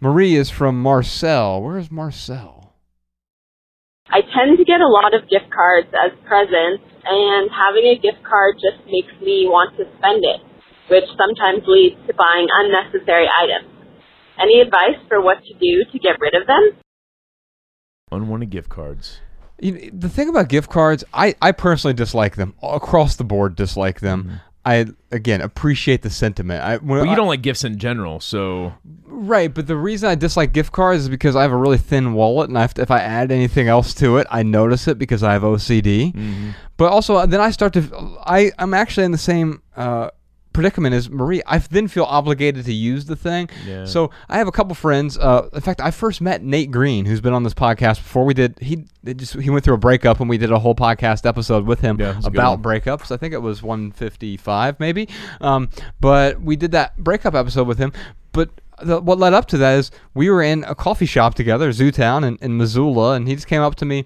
Marie 0.00 0.36
is 0.36 0.50
from 0.50 0.80
Marcel. 0.80 1.62
Where 1.62 1.78
is 1.78 1.90
Marcel? 1.90 2.72
I 4.08 4.22
tend 4.22 4.56
to 4.56 4.64
get 4.64 4.80
a 4.80 4.88
lot 4.88 5.12
of 5.12 5.28
gift 5.28 5.52
cards 5.52 5.88
as 5.92 6.16
presents, 6.24 6.86
and 7.04 7.50
having 7.52 7.84
a 7.92 8.00
gift 8.00 8.24
card 8.24 8.56
just 8.56 8.80
makes 8.86 9.12
me 9.20 9.44
want 9.44 9.76
to 9.76 9.84
spend 9.98 10.24
it, 10.24 10.40
which 10.88 11.04
sometimes 11.12 11.66
leads 11.68 12.00
to 12.06 12.14
buying 12.14 12.48
unnecessary 12.48 13.28
items. 13.28 13.68
Any 14.40 14.62
advice 14.62 14.96
for 15.08 15.20
what 15.20 15.42
to 15.44 15.52
do 15.60 15.84
to 15.92 15.98
get 15.98 16.16
rid 16.22 16.34
of 16.34 16.46
them? 16.46 16.78
Unwanted 18.12 18.50
gift 18.50 18.68
cards. 18.68 19.20
You 19.60 19.72
know, 19.72 19.80
the 19.92 20.08
thing 20.08 20.28
about 20.28 20.48
gift 20.48 20.70
cards, 20.70 21.02
I, 21.12 21.34
I 21.42 21.52
personally 21.52 21.94
dislike 21.94 22.36
them 22.36 22.54
across 22.62 23.16
the 23.16 23.24
board. 23.24 23.56
Dislike 23.56 24.00
them. 24.00 24.40
I 24.64 24.86
again 25.10 25.40
appreciate 25.40 26.02
the 26.02 26.10
sentiment. 26.10 26.62
I, 26.62 26.78
But 26.78 27.04
you 27.04 27.10
I- 27.10 27.14
don't 27.14 27.26
like 27.28 27.42
gifts 27.42 27.64
in 27.64 27.78
general, 27.78 28.20
so 28.20 28.74
right, 29.06 29.52
but 29.52 29.66
the 29.66 29.76
reason 29.76 30.08
I 30.10 30.14
dislike 30.14 30.52
gift 30.52 30.72
cards 30.72 31.04
is 31.04 31.08
because 31.08 31.34
I 31.36 31.42
have 31.42 31.52
a 31.52 31.56
really 31.56 31.78
thin 31.78 32.12
wallet, 32.12 32.48
and 32.50 32.58
I 32.58 32.62
to, 32.74 32.82
if 32.82 32.90
I 32.90 32.98
add 33.00 33.32
anything 33.32 33.66
else 33.68 33.94
to 33.94 34.18
it, 34.18 34.26
I 34.30 34.42
notice 34.42 34.86
it 34.86 34.98
because 34.98 35.22
I 35.22 35.32
have 35.32 35.42
OCD. 35.42 36.12
Mm-hmm. 36.12 36.50
But 36.76 36.92
also, 36.92 37.14
uh, 37.16 37.26
then 37.26 37.40
I 37.40 37.50
start 37.50 37.72
to. 37.74 38.18
I 38.26 38.52
I'm 38.58 38.74
actually 38.74 39.04
in 39.04 39.12
the 39.12 39.18
same. 39.18 39.62
Uh, 39.76 40.10
predicament 40.58 40.94
is, 40.94 41.08
Marie 41.08 41.40
I 41.46 41.58
then 41.58 41.86
feel 41.88 42.04
obligated 42.04 42.64
to 42.64 42.72
use 42.72 43.04
the 43.04 43.14
thing 43.16 43.48
Yeah. 43.66 43.84
so 43.84 44.10
I 44.28 44.38
have 44.38 44.48
a 44.48 44.52
couple 44.52 44.74
friends 44.74 45.16
uh, 45.16 45.48
in 45.52 45.60
fact 45.60 45.80
I 45.80 45.90
first 45.92 46.20
met 46.20 46.42
Nate 46.42 46.70
Green 46.70 47.04
who's 47.04 47.20
been 47.20 47.32
on 47.32 47.44
this 47.44 47.54
podcast 47.54 47.96
before 47.98 48.24
we 48.24 48.34
did 48.34 48.58
he 48.60 48.84
just 49.14 49.34
he 49.34 49.50
went 49.50 49.64
through 49.64 49.74
a 49.74 49.78
breakup 49.78 50.18
and 50.20 50.28
we 50.28 50.36
did 50.38 50.50
a 50.50 50.58
whole 50.58 50.74
podcast 50.74 51.26
episode 51.26 51.64
with 51.64 51.80
him 51.80 52.00
Yeah, 52.00 52.10
it 52.10 52.16
was 52.16 52.26
a 52.26 52.30
good 52.30 52.38
about 52.38 52.62
breakups. 52.62 53.10
I 53.12 53.16
think 53.16 53.32
it 53.34 53.38
was 53.42 53.62
155 53.62 54.80
maybe. 54.80 55.08
Um, 55.40 55.68
but 56.00 56.40
we 56.40 56.56
did 56.56 56.72
that 56.72 56.96
breakup 56.96 57.34
episode 57.34 57.66
with 57.68 57.78
him. 57.78 57.92
But 58.32 58.50
the, 58.82 59.00
what 59.00 59.18
led 59.18 59.34
up 59.34 59.46
to 59.48 59.58
that 59.58 59.78
is 59.78 59.90
we 60.14 60.30
were 60.30 60.42
in 60.42 60.64
a 60.64 60.74
coffee 60.74 61.06
shop 61.06 61.34
together, 61.34 61.70
Zootown 61.70 62.24
in, 62.26 62.36
in 62.40 62.56
Missoula, 62.56 63.14
and 63.14 63.26
he 63.28 63.34
just 63.34 63.46
came 63.46 63.62
up 63.62 63.74
to 63.76 63.84
me 63.84 64.04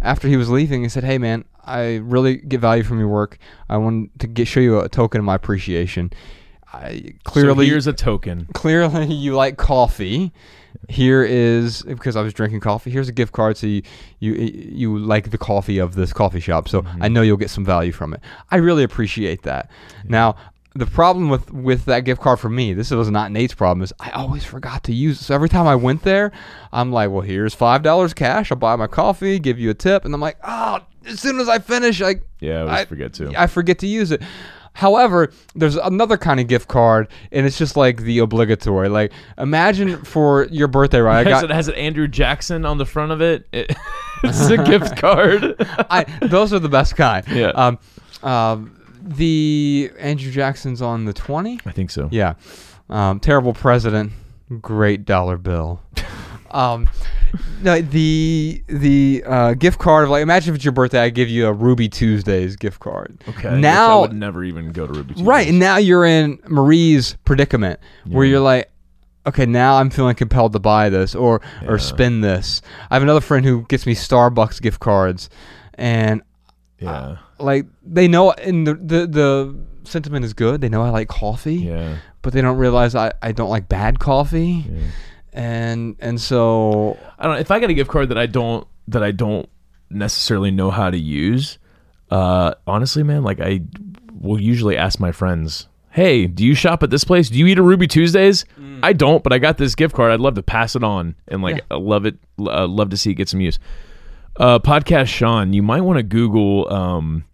after 0.00 0.28
he 0.28 0.36
was 0.36 0.48
leaving 0.48 0.82
He 0.82 0.88
said, 0.88 1.04
"Hey 1.04 1.18
man, 1.18 1.44
I 1.64 1.96
really 1.96 2.36
get 2.36 2.60
value 2.60 2.82
from 2.82 2.98
your 2.98 3.08
work. 3.08 3.38
I 3.68 3.76
want 3.76 4.18
to 4.20 4.26
get 4.26 4.48
show 4.48 4.60
you 4.60 4.80
a 4.80 4.88
token 4.88 5.18
of 5.18 5.24
my 5.24 5.34
appreciation. 5.34 6.12
I 6.72 7.14
clearly 7.24 7.66
so 7.66 7.70
here's 7.70 7.86
a 7.86 7.92
token. 7.92 8.46
clearly 8.52 9.12
you 9.12 9.34
like 9.34 9.56
coffee. 9.56 10.32
Here 10.88 11.22
is 11.22 11.82
because 11.82 12.16
I 12.16 12.22
was 12.22 12.32
drinking 12.32 12.60
coffee. 12.60 12.90
Here's 12.90 13.08
a 13.08 13.12
gift 13.12 13.32
card, 13.32 13.56
so 13.56 13.66
you 13.66 13.82
you, 14.20 14.34
you 14.34 14.98
like 14.98 15.30
the 15.30 15.38
coffee 15.38 15.78
of 15.78 15.94
this 15.94 16.12
coffee 16.12 16.40
shop. 16.40 16.68
So 16.68 16.82
mm-hmm. 16.82 17.02
I 17.02 17.08
know 17.08 17.22
you'll 17.22 17.36
get 17.36 17.50
some 17.50 17.64
value 17.64 17.92
from 17.92 18.14
it. 18.14 18.20
I 18.50 18.56
really 18.56 18.84
appreciate 18.84 19.42
that. 19.42 19.70
Now 20.04 20.36
the 20.74 20.86
problem 20.86 21.28
with 21.28 21.52
with 21.52 21.84
that 21.86 22.00
gift 22.00 22.20
card 22.20 22.38
for 22.38 22.48
me, 22.48 22.72
this 22.74 22.90
was 22.90 23.10
not 23.10 23.32
Nate's 23.32 23.54
problem, 23.54 23.82
is 23.82 23.92
I 23.98 24.10
always 24.10 24.44
forgot 24.44 24.84
to 24.84 24.94
use 24.94 25.20
it. 25.20 25.24
So 25.24 25.34
every 25.34 25.48
time 25.48 25.66
I 25.66 25.74
went 25.76 26.02
there, 26.02 26.30
I'm 26.72 26.92
like, 26.92 27.10
well, 27.10 27.22
here's 27.22 27.54
five 27.54 27.82
dollars 27.82 28.14
cash. 28.14 28.50
I'll 28.52 28.58
buy 28.58 28.76
my 28.76 28.86
coffee, 28.86 29.38
give 29.38 29.58
you 29.58 29.70
a 29.70 29.74
tip, 29.74 30.04
and 30.04 30.14
I'm 30.14 30.20
like, 30.20 30.36
oh, 30.44 30.80
as 31.06 31.20
soon 31.20 31.40
as 31.40 31.48
I 31.48 31.58
finish, 31.58 32.00
like 32.00 32.22
Yeah, 32.40 32.64
I 32.64 32.70
always 32.70 32.86
forget 32.86 33.12
to. 33.14 33.32
I 33.36 33.46
forget 33.46 33.78
to 33.80 33.86
use 33.86 34.12
it. 34.12 34.22
However, 34.72 35.32
there's 35.56 35.74
another 35.76 36.16
kind 36.16 36.38
of 36.38 36.46
gift 36.46 36.68
card, 36.68 37.08
and 37.32 37.44
it's 37.44 37.58
just 37.58 37.76
like 37.76 38.02
the 38.02 38.20
obligatory. 38.20 38.88
Like, 38.88 39.12
imagine 39.36 40.04
for 40.04 40.44
your 40.44 40.68
birthday, 40.68 41.00
right? 41.00 41.26
I 41.26 41.30
has, 41.30 41.42
got 41.42 41.50
it, 41.50 41.54
has 41.54 41.68
it 41.68 41.74
Andrew 41.74 42.06
Jackson 42.06 42.64
on 42.64 42.78
the 42.78 42.86
front 42.86 43.10
of 43.10 43.20
it? 43.20 43.48
It- 43.52 43.74
it's 44.22 44.48
a 44.48 44.56
gift 44.64 44.96
card. 44.96 45.56
I, 45.90 46.04
those 46.22 46.52
are 46.52 46.60
the 46.60 46.68
best 46.68 46.94
kind. 46.94 47.26
Yeah. 47.28 47.48
Um, 47.48 47.78
um, 48.22 48.79
the 49.02 49.90
Andrew 49.98 50.30
Jackson's 50.30 50.82
on 50.82 51.04
the 51.04 51.12
twenty. 51.12 51.60
I 51.66 51.72
think 51.72 51.90
so. 51.90 52.08
Yeah. 52.10 52.34
Um, 52.88 53.20
terrible 53.20 53.52
president, 53.54 54.12
great 54.60 55.04
dollar 55.04 55.36
bill. 55.38 55.80
um, 56.50 56.88
no, 57.62 57.80
the 57.80 58.62
the 58.66 59.22
uh, 59.26 59.54
gift 59.54 59.78
card 59.78 60.04
of 60.04 60.10
like 60.10 60.22
imagine 60.22 60.52
if 60.52 60.56
it's 60.56 60.64
your 60.64 60.72
birthday, 60.72 61.00
I 61.00 61.10
give 61.10 61.28
you 61.28 61.46
a 61.46 61.52
Ruby 61.52 61.88
Tuesdays 61.88 62.56
gift 62.56 62.80
card. 62.80 63.16
Okay. 63.28 63.60
Now 63.60 63.98
I 63.98 64.00
would 64.00 64.12
never 64.12 64.42
even 64.42 64.72
go 64.72 64.86
to 64.86 64.92
Ruby 64.92 65.14
Tuesdays. 65.14 65.26
Right, 65.26 65.48
and 65.48 65.58
now 65.58 65.76
you're 65.76 66.04
in 66.04 66.40
Marie's 66.48 67.16
predicament 67.24 67.78
where 68.06 68.24
you're 68.24 68.40
like, 68.40 68.70
okay, 69.26 69.46
now 69.46 69.76
I'm 69.76 69.90
feeling 69.90 70.16
compelled 70.16 70.52
to 70.54 70.58
buy 70.58 70.88
this 70.88 71.14
or 71.14 71.40
or 71.68 71.78
spend 71.78 72.24
this. 72.24 72.62
I 72.90 72.94
have 72.96 73.02
another 73.02 73.20
friend 73.20 73.46
who 73.46 73.62
gets 73.68 73.86
me 73.86 73.94
Starbucks 73.94 74.60
gift 74.60 74.80
cards, 74.80 75.30
and 75.74 76.22
Yeah. 76.80 77.18
Like 77.40 77.66
they 77.84 78.08
know, 78.08 78.32
and 78.32 78.66
the 78.66 78.74
the, 78.74 79.06
the 79.06 79.56
sentiment 79.84 80.24
is 80.24 80.32
good. 80.34 80.60
They 80.60 80.68
know 80.68 80.82
I 80.82 80.90
like 80.90 81.08
coffee, 81.08 81.54
Yeah. 81.56 81.96
but 82.22 82.32
they 82.32 82.40
don't 82.40 82.56
realize 82.58 82.94
I, 82.94 83.12
I 83.22 83.32
don't 83.32 83.50
like 83.50 83.68
bad 83.68 83.98
coffee, 83.98 84.64
and 85.32 85.96
and 86.00 86.20
so 86.20 86.98
I 87.18 87.26
don't. 87.26 87.36
If 87.38 87.50
I 87.50 87.58
get 87.58 87.70
a 87.70 87.74
gift 87.74 87.90
card 87.90 88.08
that 88.10 88.18
I 88.18 88.26
don't 88.26 88.66
that 88.88 89.02
I 89.02 89.10
don't 89.12 89.48
necessarily 89.90 90.50
know 90.50 90.70
how 90.70 90.90
to 90.90 90.98
use, 90.98 91.58
uh, 92.10 92.54
honestly, 92.66 93.02
man, 93.02 93.22
like 93.22 93.40
I 93.40 93.60
will 94.20 94.40
usually 94.40 94.76
ask 94.76 95.00
my 95.00 95.12
friends, 95.12 95.68
"Hey, 95.90 96.26
do 96.26 96.44
you 96.44 96.54
shop 96.54 96.82
at 96.82 96.90
this 96.90 97.04
place? 97.04 97.28
Do 97.30 97.38
you 97.38 97.46
eat 97.46 97.58
at 97.58 97.64
Ruby 97.64 97.86
Tuesdays?" 97.86 98.44
I 98.82 98.94
don't, 98.94 99.22
but 99.22 99.32
I 99.32 99.38
got 99.38 99.58
this 99.58 99.74
gift 99.74 99.94
card. 99.94 100.10
I'd 100.10 100.20
love 100.20 100.34
to 100.36 100.42
pass 100.42 100.74
it 100.74 100.82
on 100.82 101.14
and 101.28 101.42
like 101.42 101.62
I 101.70 101.74
love 101.76 102.06
it. 102.06 102.16
Uh, 102.38 102.66
love 102.66 102.90
to 102.90 102.96
see 102.96 103.10
it 103.10 103.14
get 103.14 103.28
some 103.28 103.40
use. 103.42 103.58
Uh, 104.36 104.58
podcast 104.58 105.08
Shawn, 105.08 105.52
you 105.52 105.62
might 105.62 105.82
want 105.82 105.98
to 105.98 106.02
Google 106.02 106.72
um, 106.72 107.24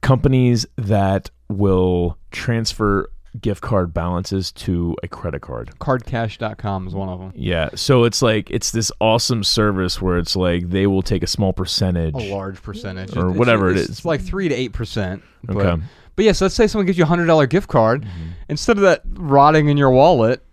companies 0.00 0.66
that 0.76 1.30
will 1.48 2.16
transfer 2.30 3.10
gift 3.40 3.60
card 3.62 3.94
balances 3.94 4.50
to 4.50 4.96
a 5.04 5.08
credit 5.08 5.40
card. 5.40 5.70
cardcash.com 5.78 6.88
is 6.88 6.94
one 6.94 7.08
of 7.08 7.20
them. 7.20 7.32
Yeah, 7.36 7.70
so 7.76 8.04
it's 8.04 8.22
like 8.22 8.50
it's 8.50 8.72
this 8.72 8.90
awesome 9.00 9.44
service 9.44 10.02
where 10.02 10.18
it's 10.18 10.34
like 10.34 10.68
they 10.70 10.86
will 10.86 11.02
take 11.02 11.22
a 11.22 11.26
small 11.28 11.52
percentage. 11.52 12.14
A 12.14 12.34
large 12.34 12.60
percentage, 12.62 13.16
Or 13.16 13.26
It's- 13.26 13.36
whatever 13.38 13.70
it 13.70 13.78
it's. 13.78 13.88
It's 13.88 14.04
like 14.04 14.20
three 14.20 14.48
to 14.48 14.54
eight 14.54 14.72
percent. 14.72 15.22
Okay. 15.48 15.80
But 16.16 16.24
yes, 16.24 16.40
let's 16.40 16.54
say 16.54 16.66
someone 16.66 16.86
gives 16.86 16.98
you 16.98 17.04
a 17.04 17.06
hundred 17.06 17.26
dollar 17.26 17.46
gift 17.46 17.68
card. 17.68 18.02
Mm-hmm. 18.02 18.28
Instead 18.48 18.76
of 18.76 18.82
that 18.82 19.02
rotting 19.12 19.68
in 19.68 19.76
your 19.76 19.90
wallet, 19.90 20.44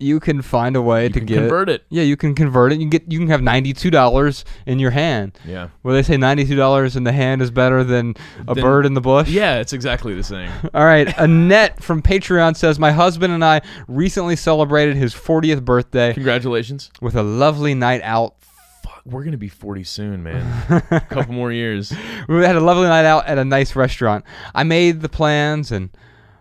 you 0.00 0.18
can 0.20 0.42
find 0.42 0.74
a 0.76 0.82
way 0.82 1.08
to 1.08 1.14
can 1.20 1.26
get 1.26 1.36
convert 1.38 1.68
it. 1.68 1.84
Yeah, 1.88 2.02
you 2.02 2.16
can 2.16 2.34
convert 2.34 2.72
it. 2.72 2.76
You 2.76 2.80
can 2.82 2.90
get 2.90 3.10
you 3.12 3.18
can 3.20 3.28
have 3.28 3.42
ninety 3.42 3.72
two 3.72 3.90
dollars 3.90 4.44
in 4.66 4.78
your 4.78 4.90
hand. 4.90 5.38
Yeah. 5.46 5.68
Where 5.82 5.94
they 5.94 6.02
say 6.02 6.16
ninety 6.16 6.44
two 6.44 6.56
dollars 6.56 6.96
in 6.96 7.04
the 7.04 7.12
hand 7.12 7.40
is 7.42 7.50
better 7.50 7.84
than 7.84 8.14
a 8.48 8.54
Than- 8.54 8.62
bird 8.64 8.86
in 8.86 8.94
the 8.94 9.00
bush. 9.00 9.28
Yeah, 9.28 9.60
it's 9.60 9.72
exactly 9.72 10.14
the 10.14 10.22
same. 10.24 10.50
All 10.74 10.84
right. 10.84 11.12
Annette 11.18 11.82
from 11.82 12.02
Patreon 12.02 12.56
says 12.56 12.78
my 12.78 12.90
husband 12.92 13.32
and 13.32 13.44
I 13.44 13.62
recently 13.88 14.36
celebrated 14.36 14.96
his 14.96 15.14
fortieth 15.14 15.64
birthday 15.64 16.12
Congratulations. 16.12 16.90
with 17.00 17.14
a 17.14 17.22
lovely 17.22 17.74
night 17.74 18.02
out. 18.02 18.34
Fuck, 18.82 19.02
we're 19.06 19.22
gonna 19.24 19.36
be 19.38 19.48
forty 19.48 19.84
soon, 19.84 20.22
man. 20.24 20.84
a 20.90 21.00
couple 21.08 21.32
more 21.34 21.52
years. 21.52 21.92
We 22.28 22.42
had 22.44 22.56
a 22.56 22.60
lovely 22.60 22.88
night 22.88 23.04
out 23.04 23.26
at 23.26 23.38
a 23.38 23.44
nice 23.44 23.76
restaurant. 23.76 24.24
I 24.54 24.64
made 24.64 25.00
the 25.02 25.08
plans 25.08 25.70
and 25.70 25.90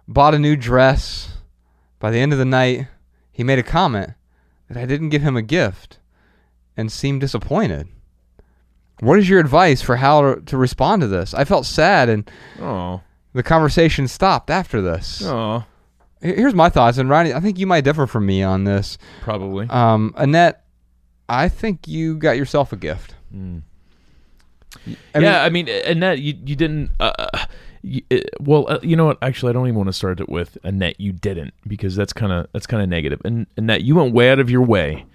bought 0.07 0.33
a 0.33 0.39
new 0.39 0.55
dress. 0.55 1.29
By 1.99 2.11
the 2.11 2.19
end 2.19 2.33
of 2.33 2.39
the 2.39 2.43
night, 2.43 2.87
he 3.33 3.43
made 3.43 3.59
a 3.59 3.63
comment 3.63 4.11
that 4.69 4.77
I 4.77 4.85
didn't 4.85 5.09
give 5.09 5.21
him 5.23 5.35
a 5.35 5.41
gift 5.41 5.99
and 6.77 6.89
seemed 6.91 7.19
disappointed. 7.21 7.87
What 9.01 9.19
is 9.19 9.27
your 9.27 9.39
advice 9.41 9.81
for 9.81 9.97
how 9.97 10.21
to, 10.35 10.41
to 10.43 10.55
respond 10.57 11.01
to 11.01 11.07
this? 11.07 11.33
I 11.33 11.43
felt 11.43 11.65
sad 11.65 12.07
and 12.09 12.29
Oh, 12.61 13.01
the 13.33 13.43
conversation 13.43 14.07
stopped 14.07 14.49
after 14.49 14.81
this. 14.81 15.21
oh, 15.25 15.65
Here- 16.21 16.35
Here's 16.35 16.53
my 16.53 16.69
thoughts, 16.69 16.97
and 16.97 17.09
Ronnie, 17.09 17.33
I 17.33 17.39
think 17.41 17.59
you 17.59 17.67
might 17.67 17.83
differ 17.83 18.07
from 18.07 18.25
me 18.25 18.41
on 18.43 18.63
this. 18.63 18.97
probably. 19.21 19.67
Um, 19.69 20.13
Annette, 20.15 20.63
I 21.27 21.49
think 21.49 21.87
you 21.87 22.15
got 22.17 22.37
yourself 22.37 22.71
a 22.71 22.77
gift. 22.77 23.15
I 23.33 23.35
mean- 23.35 23.63
yeah, 25.15 25.43
I 25.43 25.49
mean, 25.49 25.67
Annette, 25.69 26.19
you 26.19 26.33
you 26.45 26.55
didn't. 26.55 26.91
Uh, 26.99 27.11
uh, 27.17 27.45
well, 28.39 28.65
uh, 28.69 28.79
you 28.81 28.95
know 28.95 29.05
what? 29.05 29.17
Actually, 29.21 29.49
I 29.49 29.53
don't 29.53 29.67
even 29.67 29.77
want 29.77 29.89
to 29.89 29.93
start 29.93 30.19
it 30.19 30.29
with 30.29 30.57
Annette. 30.63 30.99
You 30.99 31.11
didn't 31.11 31.53
because 31.67 31.95
that's 31.95 32.13
kind 32.13 32.31
of 32.31 32.47
that's 32.53 32.67
kind 32.67 32.81
of 32.81 32.89
negative. 32.89 33.21
And 33.25 33.45
Annette, 33.57 33.81
you 33.81 33.95
went 33.95 34.13
way 34.13 34.31
out 34.31 34.39
of 34.39 34.49
your 34.49 34.61
way 34.61 35.05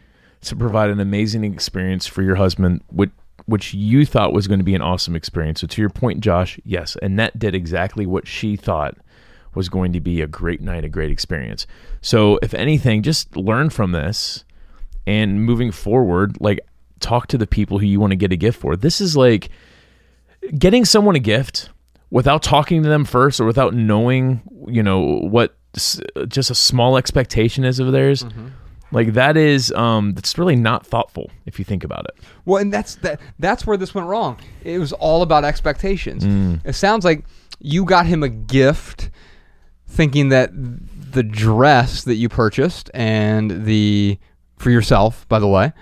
to 0.42 0.56
provide 0.56 0.90
an 0.90 1.00
amazing 1.00 1.44
experience 1.44 2.06
for 2.06 2.22
your 2.22 2.36
husband, 2.36 2.82
which 2.88 3.10
which 3.46 3.72
you 3.72 4.04
thought 4.04 4.34
was 4.34 4.46
going 4.46 4.60
to 4.60 4.64
be 4.64 4.74
an 4.74 4.82
awesome 4.82 5.16
experience. 5.16 5.62
So 5.62 5.66
to 5.66 5.80
your 5.80 5.88
point, 5.88 6.20
Josh, 6.20 6.60
yes, 6.64 6.96
Annette 7.00 7.38
did 7.38 7.54
exactly 7.54 8.04
what 8.04 8.26
she 8.26 8.56
thought 8.56 8.96
was 9.54 9.70
going 9.70 9.94
to 9.94 10.00
be 10.00 10.20
a 10.20 10.26
great 10.26 10.60
night, 10.60 10.84
a 10.84 10.88
great 10.88 11.10
experience. 11.10 11.66
So 12.02 12.38
if 12.42 12.52
anything, 12.52 13.02
just 13.02 13.34
learn 13.34 13.70
from 13.70 13.92
this 13.92 14.44
and 15.06 15.42
moving 15.42 15.72
forward, 15.72 16.36
like 16.40 16.60
talk 17.00 17.28
to 17.28 17.38
the 17.38 17.46
people 17.46 17.78
who 17.78 17.86
you 17.86 17.98
want 17.98 18.10
to 18.10 18.16
get 18.16 18.32
a 18.32 18.36
gift 18.36 18.60
for. 18.60 18.76
This 18.76 19.00
is 19.00 19.16
like 19.16 19.48
getting 20.58 20.84
someone 20.84 21.16
a 21.16 21.20
gift 21.20 21.70
without 22.10 22.42
talking 22.42 22.82
to 22.82 22.88
them 22.88 23.04
first 23.04 23.40
or 23.40 23.44
without 23.44 23.74
knowing, 23.74 24.42
you 24.66 24.82
know, 24.82 25.20
what 25.20 25.56
s- 25.76 26.00
just 26.28 26.50
a 26.50 26.54
small 26.54 26.96
expectation 26.96 27.64
is 27.64 27.78
of 27.78 27.92
theirs. 27.92 28.24
Mm-hmm. 28.24 28.48
Like 28.90 29.12
that 29.14 29.36
is 29.36 29.70
um 29.72 30.14
that's 30.14 30.38
really 30.38 30.56
not 30.56 30.86
thoughtful 30.86 31.30
if 31.44 31.58
you 31.58 31.64
think 31.64 31.84
about 31.84 32.06
it. 32.06 32.24
Well, 32.46 32.60
and 32.62 32.72
that's 32.72 32.94
that. 32.96 33.20
That's 33.38 33.66
where 33.66 33.76
this 33.76 33.94
went 33.94 34.06
wrong. 34.06 34.38
It 34.64 34.78
was 34.78 34.92
all 34.94 35.22
about 35.22 35.44
expectations. 35.44 36.24
Mm. 36.24 36.64
It 36.64 36.72
sounds 36.72 37.04
like 37.04 37.24
you 37.60 37.84
got 37.84 38.06
him 38.06 38.22
a 38.22 38.28
gift, 38.28 39.10
thinking 39.86 40.30
that 40.30 40.50
the 40.54 41.22
dress 41.22 42.04
that 42.04 42.14
you 42.14 42.28
purchased 42.28 42.90
and 42.94 43.66
the 43.66 44.18
for 44.56 44.70
yourself, 44.70 45.28
by 45.28 45.38
the 45.38 45.48
way, 45.48 45.72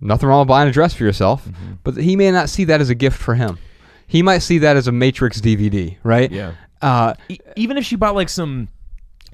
nothing 0.00 0.28
wrong 0.28 0.40
with 0.40 0.48
buying 0.48 0.68
a 0.68 0.72
dress 0.72 0.94
for 0.94 1.04
yourself, 1.04 1.46
mm-hmm. 1.46 1.74
but 1.84 1.96
he 1.96 2.16
may 2.16 2.30
not 2.30 2.48
see 2.48 2.64
that 2.64 2.80
as 2.80 2.88
a 2.88 2.94
gift 2.94 3.18
for 3.18 3.34
him. 3.34 3.58
He 4.06 4.22
might 4.22 4.38
see 4.38 4.58
that 4.58 4.76
as 4.76 4.86
a 4.88 4.92
Matrix 4.92 5.40
DVD, 5.40 5.96
right? 6.02 6.30
Yeah. 6.30 6.52
Uh, 6.82 7.14
E- 7.28 7.38
even 7.56 7.76
if 7.76 7.84
she 7.84 7.96
bought 7.96 8.14
like 8.14 8.28
some 8.28 8.68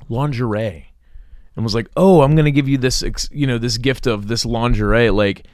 lingerie 0.09 0.86
and 1.57 1.65
was 1.65 1.74
like, 1.74 1.89
"Oh, 1.97 2.23
I'm 2.23 2.35
going 2.35 2.44
to 2.47 2.53
give 2.53 2.69
you 2.69 2.78
this, 2.78 3.03
ex- 3.03 3.28
you 3.32 3.47
know, 3.47 3.59
this 3.59 3.77
gift 3.78 4.07
of 4.07 4.28
this 4.28 4.44
lingerie." 4.47 5.11
Like 5.11 5.47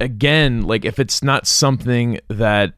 again, 0.00 0.62
like 0.62 0.84
if 0.84 0.98
it's 0.98 1.22
not 1.22 1.46
something 1.46 2.18
that 2.28 2.74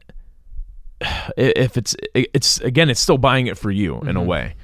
if 1.37 1.77
it's 1.77 1.95
it's 2.13 2.59
again, 2.61 2.89
it's 2.89 2.99
still 2.99 3.17
buying 3.17 3.47
it 3.47 3.57
for 3.57 3.71
you 3.71 3.99
in 4.01 4.15
a 4.15 4.23
way. 4.23 4.55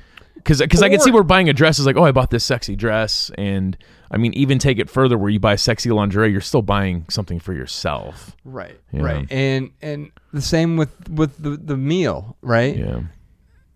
Cuz 0.46 0.62
cuz 0.70 0.82
I 0.82 0.90
can 0.90 1.00
see 1.02 1.10
Or- 1.10 1.16
where 1.16 1.24
buying 1.24 1.50
a 1.50 1.54
dress 1.54 1.80
is 1.80 1.86
like, 1.86 1.98
"Oh, 1.98 2.04
I 2.06 2.12
bought 2.12 2.30
this 2.30 2.46
sexy 2.46 2.76
dress." 2.76 3.30
And 3.38 3.78
I 4.12 4.18
mean, 4.18 4.34
even 4.34 4.58
take 4.58 4.80
it 4.80 4.90
further 4.90 5.18
where 5.18 5.30
you 5.30 5.40
buy 5.40 5.56
sexy 5.56 5.92
lingerie, 5.92 6.32
you're 6.32 6.42
still 6.42 6.62
buying 6.62 7.06
something 7.10 7.40
for 7.40 7.54
yourself. 7.54 8.36
Right. 8.46 8.80
Yeah. 8.92 9.02
Right. 9.02 9.28
And 9.32 9.72
and 9.82 10.12
the 10.34 10.42
same 10.42 10.78
with 10.78 11.10
with 11.10 11.38
the 11.42 11.52
the 11.58 11.78
meal, 11.78 12.38
right? 12.42 12.78
Yeah. 12.78 13.02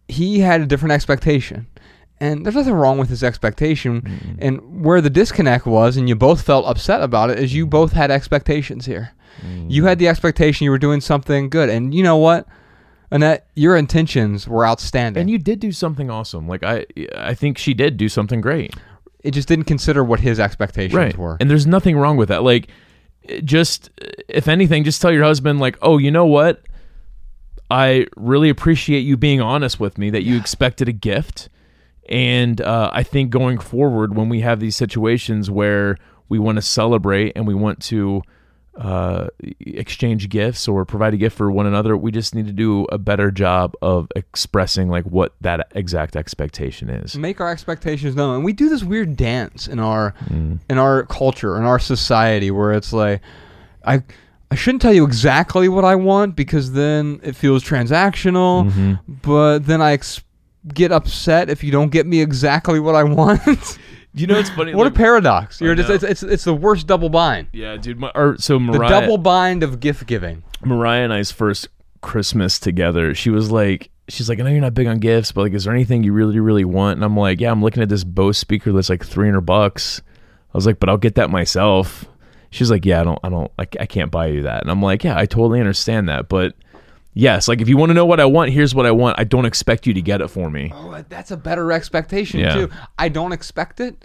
He 0.07 0.39
had 0.39 0.61
a 0.61 0.65
different 0.65 0.91
expectation. 0.93 1.67
And 2.19 2.45
there's 2.45 2.55
nothing 2.55 2.73
wrong 2.75 2.97
with 2.99 3.09
his 3.09 3.23
expectation. 3.23 4.37
And 4.39 4.85
where 4.85 5.01
the 5.01 5.09
disconnect 5.09 5.65
was, 5.65 5.97
and 5.97 6.07
you 6.07 6.15
both 6.15 6.41
felt 6.41 6.65
upset 6.65 7.01
about 7.01 7.29
it, 7.29 7.39
is 7.39 7.53
you 7.53 7.65
both 7.67 7.91
had 7.91 8.11
expectations 8.11 8.85
here. 8.85 9.11
You 9.67 9.85
had 9.85 9.99
the 9.99 10.07
expectation 10.07 10.63
you 10.63 10.71
were 10.71 10.77
doing 10.77 11.01
something 11.01 11.49
good. 11.49 11.67
And 11.69 11.93
you 11.93 12.01
know 12.03 12.15
what? 12.17 12.47
Annette, 13.11 13.47
your 13.55 13.75
intentions 13.75 14.47
were 14.47 14.65
outstanding. 14.65 15.19
And 15.21 15.29
you 15.29 15.37
did 15.37 15.59
do 15.59 15.71
something 15.71 16.09
awesome. 16.09 16.47
Like 16.47 16.63
I 16.63 16.85
I 17.17 17.33
think 17.33 17.57
she 17.57 17.73
did 17.73 17.97
do 17.97 18.07
something 18.07 18.41
great. 18.41 18.73
it 19.23 19.31
just 19.31 19.47
didn't 19.47 19.65
consider 19.65 20.03
what 20.03 20.19
his 20.21 20.39
expectations 20.39 20.95
right 20.95 21.17
were. 21.17 21.37
and 21.39 21.49
there's 21.49 21.65
nothing 21.67 21.97
wrong 21.97 22.15
with 22.17 22.29
that 22.29 22.43
like 22.43 22.69
just 23.43 23.89
if 24.27 24.47
anything 24.47 24.83
just 24.83 25.01
tell 25.01 25.11
your 25.11 25.23
husband 25.23 25.59
like 25.59 25.77
oh 25.81 25.97
you 25.97 26.11
know 26.11 26.25
what? 26.25 26.61
I 27.71 28.07
really 28.15 28.49
appreciate 28.49 29.01
you 29.01 29.17
being 29.17 29.41
honest 29.41 29.79
with 29.79 29.97
me 29.97 30.09
that 30.11 30.23
you 30.23 30.37
expected 30.37 30.87
a 30.87 30.93
gift. 30.93 31.49
And 32.09 32.59
uh, 32.59 32.89
i 32.91 33.01
think 33.01 33.29
going 33.29 33.59
forward 33.59 34.13
when 34.13 34.27
we 34.27 34.41
have 34.41 34.59
these 34.59 34.75
situations 34.75 35.49
where 35.49 35.97
we 36.27 36.37
want 36.37 36.57
to 36.57 36.61
celebrate 36.61 37.31
and 37.35 37.47
we 37.47 37.53
want 37.53 37.81
to 37.83 38.21
uh, 38.77 39.27
exchange 39.59 40.29
gifts 40.29 40.67
or 40.67 40.83
provide 40.85 41.13
a 41.13 41.17
gift 41.17 41.37
for 41.37 41.51
one 41.51 41.65
another 41.67 41.95
we 41.95 42.11
just 42.11 42.33
need 42.33 42.47
to 42.47 42.51
do 42.53 42.85
a 42.85 42.97
better 42.97 43.29
job 43.29 43.75
of 43.83 44.07
expressing 44.15 44.89
like 44.89 45.05
what 45.05 45.35
that 45.41 45.67
exact 45.75 46.15
expectation 46.15 46.89
is 46.89 47.15
make 47.15 47.39
our 47.39 47.51
expectations 47.51 48.15
known. 48.15 48.35
And 48.35 48.43
we 48.45 48.51
do 48.53 48.69
this 48.69 48.83
weird 48.83 49.15
dance 49.15 49.67
in 49.67 49.79
our 49.79 50.15
Mm. 50.29 50.59
in 50.69 50.77
our 50.79 51.03
culture, 51.05 51.55
in 51.57 51.63
our 51.63 51.77
society 51.79 52.49
where 52.49 52.71
it's 52.71 52.91
like 52.93 53.21
I 53.85 54.01
I 54.49 54.55
shouldn't 54.55 54.81
tell 54.81 54.93
you 54.93 55.03
exactly 55.05 55.67
what 55.69 55.83
I 55.85 55.95
want 55.95 56.35
because 56.35 56.73
then 56.73 57.19
it 57.23 57.35
feels 57.35 57.63
transactional, 57.63 58.65
Mm-hmm. 58.71 58.93
but 59.23 59.59
then 59.65 59.81
I 59.81 59.91
ex- 59.93 60.21
get 60.73 60.91
upset 60.91 61.49
if 61.49 61.63
you 61.63 61.71
don't 61.71 61.89
get 61.91 62.05
me 62.07 62.21
exactly 62.21 62.79
what 62.79 62.95
I 62.95 63.03
want. 63.19 63.77
You 64.13 64.27
know 64.27 64.37
it's 64.37 64.49
funny 64.49 64.73
what 64.75 64.85
like- 64.85 64.93
a 64.93 64.95
paradox. 64.95 65.59
You're 65.61 65.75
just, 65.75 65.89
it's, 65.89 66.03
it's 66.03 66.23
it's 66.23 66.43
the 66.43 66.53
worst 66.53 66.87
double 66.87 67.09
bind. 67.09 67.47
yeah 67.53 67.77
dude 67.77 67.99
my, 67.99 68.11
or 68.15 68.37
so 68.37 68.59
Mariah, 68.59 68.89
The 68.89 68.99
double 69.01 69.17
bind 69.17 69.63
of 69.63 69.79
gift 69.79 70.05
giving. 70.07 70.43
Mariah 70.63 71.03
and 71.03 71.13
I's 71.13 71.31
first 71.31 71.67
Christmas 72.01 72.59
together, 72.59 73.13
she 73.15 73.29
was 73.29 73.49
like, 73.51 73.89
she's 74.09 74.29
like, 74.29 74.39
I 74.39 74.43
know 74.43 74.49
you're 74.49 74.61
not 74.61 74.73
big 74.73 74.87
on 74.87 74.99
gifts, 74.99 75.31
but 75.31 75.41
like, 75.41 75.53
is 75.53 75.63
there 75.63 75.73
anything 75.73 76.03
you 76.03 76.13
really, 76.13 76.39
really 76.39 76.65
want? 76.65 76.97
And 76.97 77.05
I'm 77.05 77.17
like, 77.17 77.39
yeah, 77.41 77.51
I'm 77.51 77.61
looking 77.61 77.81
at 77.81 77.89
this 77.89 78.03
Bose 78.03 78.37
speaker 78.37 78.71
that's 78.71 78.89
like 78.89 79.05
300 79.05 79.41
bucks. 79.41 80.01
I 80.53 80.57
was 80.57 80.65
like, 80.65 80.79
but 80.79 80.89
I'll 80.89 80.97
get 80.97 81.15
that 81.15 81.29
myself. 81.29 82.05
She's 82.51 82.69
like, 82.69 82.85
yeah, 82.85 83.01
I 83.01 83.03
don't, 83.03 83.19
I 83.23 83.29
don't, 83.29 83.51
I, 83.57 83.63
I 83.79 83.85
can't 83.87 84.11
buy 84.11 84.27
you 84.27 84.43
that. 84.43 84.61
And 84.61 84.69
I'm 84.69 84.81
like, 84.81 85.03
yeah, 85.03 85.17
I 85.17 85.25
totally 85.25 85.59
understand 85.59 86.07
that, 86.09 86.29
but 86.29 86.53
yes, 87.13 87.47
like 87.47 87.61
if 87.61 87.67
you 87.69 87.77
want 87.77 87.89
to 87.89 87.93
know 87.93 88.05
what 88.05 88.19
I 88.19 88.25
want, 88.25 88.51
here's 88.51 88.73
what 88.75 88.85
I 88.85 88.91
want. 88.91 89.19
I 89.19 89.23
don't 89.23 89.45
expect 89.45 89.85
you 89.87 89.93
to 89.93 90.01
get 90.01 90.21
it 90.21 90.27
for 90.29 90.49
me. 90.49 90.71
Oh, 90.73 91.03
that's 91.09 91.31
a 91.31 91.37
better 91.37 91.71
expectation 91.71 92.39
Yeah. 92.39 92.53
too. 92.53 92.69
I 92.99 93.09
don't 93.09 93.31
expect 93.31 93.79
it. 93.79 93.95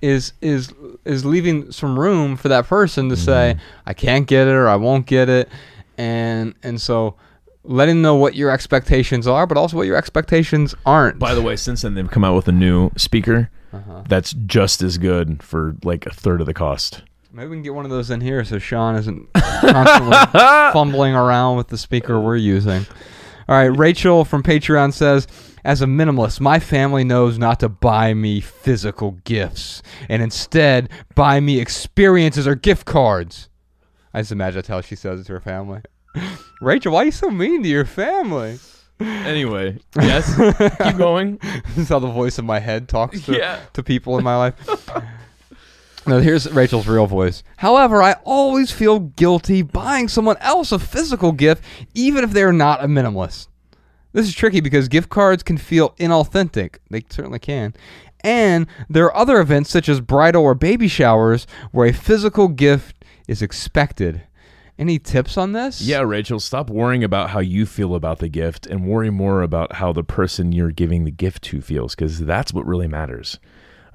Is 0.00 0.32
is 0.40 0.72
is 1.04 1.24
leaving 1.24 1.72
some 1.72 1.98
room 1.98 2.36
for 2.36 2.48
that 2.48 2.66
person 2.66 3.08
to 3.08 3.16
say 3.16 3.54
Mm-hmm. 3.56 3.88
I 3.90 3.92
can't 3.94 4.26
get 4.28 4.46
it 4.46 4.52
or 4.52 4.68
I 4.68 4.76
won't 4.76 5.06
get 5.06 5.28
it, 5.28 5.48
and 5.96 6.54
and 6.62 6.80
so 6.80 7.16
letting 7.64 8.00
know 8.00 8.14
what 8.14 8.34
your 8.36 8.50
expectations 8.50 9.26
are, 9.26 9.46
but 9.46 9.56
also 9.58 9.76
what 9.76 9.86
your 9.86 9.96
expectations 9.96 10.74
aren't. 10.86 11.18
By 11.18 11.34
the 11.34 11.42
way, 11.42 11.56
since 11.56 11.82
then 11.82 11.94
they've 11.94 12.08
come 12.10 12.24
out 12.24 12.34
with 12.36 12.48
a 12.48 12.52
new 12.52 12.90
speaker 12.96 13.50
that's 14.08 14.32
just 14.46 14.80
as 14.82 14.96
good 14.98 15.42
for 15.42 15.76
like 15.84 16.06
a 16.06 16.10
third 16.10 16.40
of 16.40 16.46
the 16.46 16.54
cost. 16.54 17.02
Maybe 17.38 17.50
we 17.50 17.56
can 17.56 17.62
get 17.62 17.74
one 17.74 17.84
of 17.84 17.90
those 17.92 18.10
in 18.10 18.20
here 18.20 18.44
so 18.44 18.58
Shawn 18.58 18.96
isn't 18.96 19.32
constantly 19.32 20.16
fumbling 20.72 21.14
around 21.14 21.56
with 21.56 21.68
the 21.68 21.78
speaker 21.78 22.20
we're 22.20 22.34
using. 22.34 22.84
All 23.48 23.54
right, 23.56 23.66
Rachel 23.66 24.24
from 24.24 24.42
Patreon 24.42 24.92
says, 24.92 25.28
as 25.64 25.80
a 25.80 25.86
minimalist, 25.86 26.40
my 26.40 26.58
family 26.58 27.04
knows 27.04 27.38
not 27.38 27.60
to 27.60 27.68
buy 27.68 28.12
me 28.12 28.40
physical 28.40 29.12
gifts 29.22 29.84
and 30.08 30.20
instead 30.20 30.90
buy 31.14 31.38
me 31.38 31.60
experiences 31.60 32.44
or 32.48 32.56
gift 32.56 32.86
cards. 32.86 33.48
I 34.12 34.20
just 34.22 34.32
imagine 34.32 34.56
that's 34.56 34.66
how 34.66 34.80
she 34.80 34.96
says 34.96 35.20
it 35.20 35.24
to 35.28 35.34
her 35.34 35.40
family. 35.40 35.82
Rachel, 36.60 36.92
why 36.92 37.02
are 37.02 37.04
you 37.04 37.10
so 37.12 37.30
mean 37.30 37.62
to 37.62 37.68
your 37.68 37.84
family? 37.84 38.58
Anyway, 38.98 39.78
yes, 39.94 40.34
keep 40.82 40.96
going. 40.98 41.36
this 41.68 41.78
is 41.78 41.88
how 41.88 42.00
the 42.00 42.08
voice 42.10 42.36
in 42.40 42.44
my 42.46 42.58
head 42.58 42.88
talks 42.88 43.22
to, 43.26 43.36
Yeah. 43.38 43.60
to 43.74 43.84
people 43.84 44.18
in 44.18 44.24
my 44.24 44.36
life. 44.36 44.88
Now, 46.08 46.18
here's 46.18 46.50
Rachel's 46.50 46.88
real 46.88 47.06
voice. 47.06 47.42
However, 47.58 48.02
I 48.02 48.14
always 48.24 48.70
feel 48.70 48.98
guilty 48.98 49.62
buying 49.62 50.08
someone 50.08 50.36
else 50.38 50.72
a 50.72 50.78
physical 50.78 51.32
gift, 51.32 51.62
even 51.94 52.24
if 52.24 52.30
they're 52.30 52.52
not 52.52 52.82
a 52.82 52.86
minimalist. 52.86 53.48
This 54.12 54.26
is 54.26 54.34
tricky 54.34 54.60
because 54.60 54.88
gift 54.88 55.10
cards 55.10 55.42
can 55.42 55.58
feel 55.58 55.90
inauthentic. 55.98 56.78
They 56.90 57.04
certainly 57.10 57.38
can. 57.38 57.74
And 58.20 58.66
there 58.88 59.04
are 59.04 59.16
other 59.16 59.38
events, 59.38 59.70
such 59.70 59.88
as 59.88 60.00
bridal 60.00 60.42
or 60.42 60.54
baby 60.54 60.88
showers, 60.88 61.46
where 61.70 61.86
a 61.86 61.92
physical 61.92 62.48
gift 62.48 63.04
is 63.28 63.42
expected. 63.42 64.22
Any 64.78 64.98
tips 64.98 65.36
on 65.36 65.52
this? 65.52 65.80
Yeah, 65.80 66.00
Rachel, 66.00 66.40
stop 66.40 66.70
worrying 66.70 67.02
about 67.02 67.30
how 67.30 67.40
you 67.40 67.66
feel 67.66 67.94
about 67.94 68.20
the 68.20 68.28
gift 68.28 68.66
and 68.66 68.86
worry 68.86 69.10
more 69.10 69.42
about 69.42 69.74
how 69.74 69.92
the 69.92 70.04
person 70.04 70.52
you're 70.52 70.70
giving 70.70 71.04
the 71.04 71.10
gift 71.10 71.42
to 71.44 71.60
feels 71.60 71.94
because 71.94 72.20
that's 72.20 72.52
what 72.52 72.66
really 72.66 72.86
matters. 72.86 73.38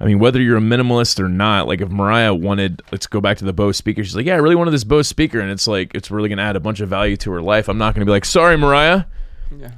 I 0.00 0.04
mean, 0.06 0.18
whether 0.18 0.40
you're 0.40 0.56
a 0.56 0.60
minimalist 0.60 1.20
or 1.20 1.28
not, 1.28 1.68
like 1.68 1.80
if 1.80 1.88
Mariah 1.88 2.34
wanted, 2.34 2.82
let's 2.92 3.06
go 3.06 3.20
back 3.20 3.38
to 3.38 3.44
the 3.44 3.52
Bose 3.52 3.76
speaker. 3.76 4.02
She's 4.02 4.16
like, 4.16 4.26
yeah, 4.26 4.34
I 4.34 4.38
really 4.38 4.56
wanted 4.56 4.72
this 4.72 4.84
Bose 4.84 5.06
speaker, 5.08 5.40
and 5.40 5.50
it's 5.50 5.66
like 5.68 5.92
it's 5.94 6.10
really 6.10 6.28
going 6.28 6.38
to 6.38 6.44
add 6.44 6.56
a 6.56 6.60
bunch 6.60 6.80
of 6.80 6.88
value 6.88 7.16
to 7.18 7.30
her 7.32 7.40
life. 7.42 7.68
I'm 7.68 7.78
not 7.78 7.94
going 7.94 8.00
to 8.00 8.06
be 8.06 8.10
like, 8.12 8.24
sorry, 8.24 8.56
Mariah, 8.56 9.04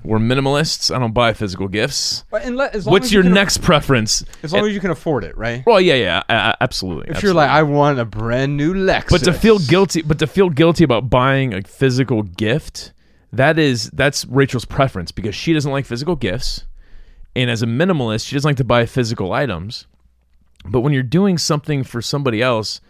we're 0.02 0.18
minimalists. 0.18 0.94
I 0.94 0.98
don't 0.98 1.12
buy 1.12 1.34
physical 1.34 1.68
gifts. 1.68 2.24
But 2.30 2.42
unle- 2.44 2.72
as 2.74 2.86
long 2.86 2.92
What's 2.92 3.06
as 3.06 3.12
you 3.12 3.16
your 3.18 3.24
can- 3.24 3.34
next 3.34 3.58
preference? 3.60 4.24
As 4.42 4.52
long 4.54 4.66
as 4.66 4.72
you 4.72 4.80
can 4.80 4.90
afford 4.90 5.22
it, 5.22 5.36
right? 5.36 5.62
Well, 5.66 5.80
yeah, 5.82 5.94
yeah, 5.94 6.22
a- 6.30 6.56
absolutely. 6.62 7.10
If 7.14 7.22
you're 7.22 7.34
like, 7.34 7.50
I 7.50 7.62
want 7.62 7.98
a 7.98 8.06
brand 8.06 8.56
new 8.56 8.72
Lexus, 8.72 9.10
but 9.10 9.24
to 9.24 9.34
feel 9.34 9.58
guilty 9.58 10.00
but 10.00 10.18
to 10.20 10.26
feel 10.26 10.48
guilty 10.48 10.82
about 10.82 11.10
buying 11.10 11.52
a 11.52 11.60
physical 11.62 12.22
gift 12.22 12.92
that 13.32 13.58
is 13.58 13.90
that's 13.90 14.24
rachel's 14.26 14.64
preference 14.64 15.12
because 15.12 15.34
she 15.34 15.52
doesn't 15.52 15.72
like 15.72 15.84
physical 15.84 16.16
gifts 16.16 16.64
and 17.34 17.50
as 17.50 17.60
a 17.62 17.66
minimalist 17.66 18.26
she 18.26 18.34
doesn't 18.36 18.48
like 18.48 18.56
to 18.56 18.64
buy 18.64 18.86
physical 18.86 19.32
items 19.32 19.86
but 20.70 20.80
when 20.80 20.92
you're 20.92 21.02
doing 21.02 21.38
something 21.38 21.82
for 21.84 22.00
somebody 22.02 22.42
else 22.42 22.80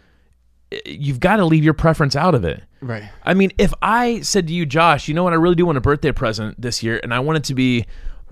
you've 0.85 1.19
got 1.19 1.37
to 1.37 1.45
leave 1.45 1.63
your 1.63 1.73
preference 1.73 2.15
out 2.15 2.35
of 2.35 2.43
it 2.43 2.63
right? 2.81 3.03
I 3.23 3.33
mean, 3.33 3.51
if 3.57 3.73
I 3.81 4.21
said 4.21 4.47
to 4.47 4.53
you, 4.53 4.65
Josh, 4.65 5.07
you 5.07 5.13
know 5.13 5.23
what, 5.23 5.33
I 5.33 5.37
really 5.37 5.55
do 5.55 5.65
want 5.65 5.77
a 5.77 5.81
birthday 5.81 6.11
present 6.11 6.59
this 6.61 6.83
year, 6.83 6.99
and 7.01 7.13
I 7.13 7.19
want 7.19 7.37
it 7.37 7.43
to 7.45 7.55
be, 7.55 7.85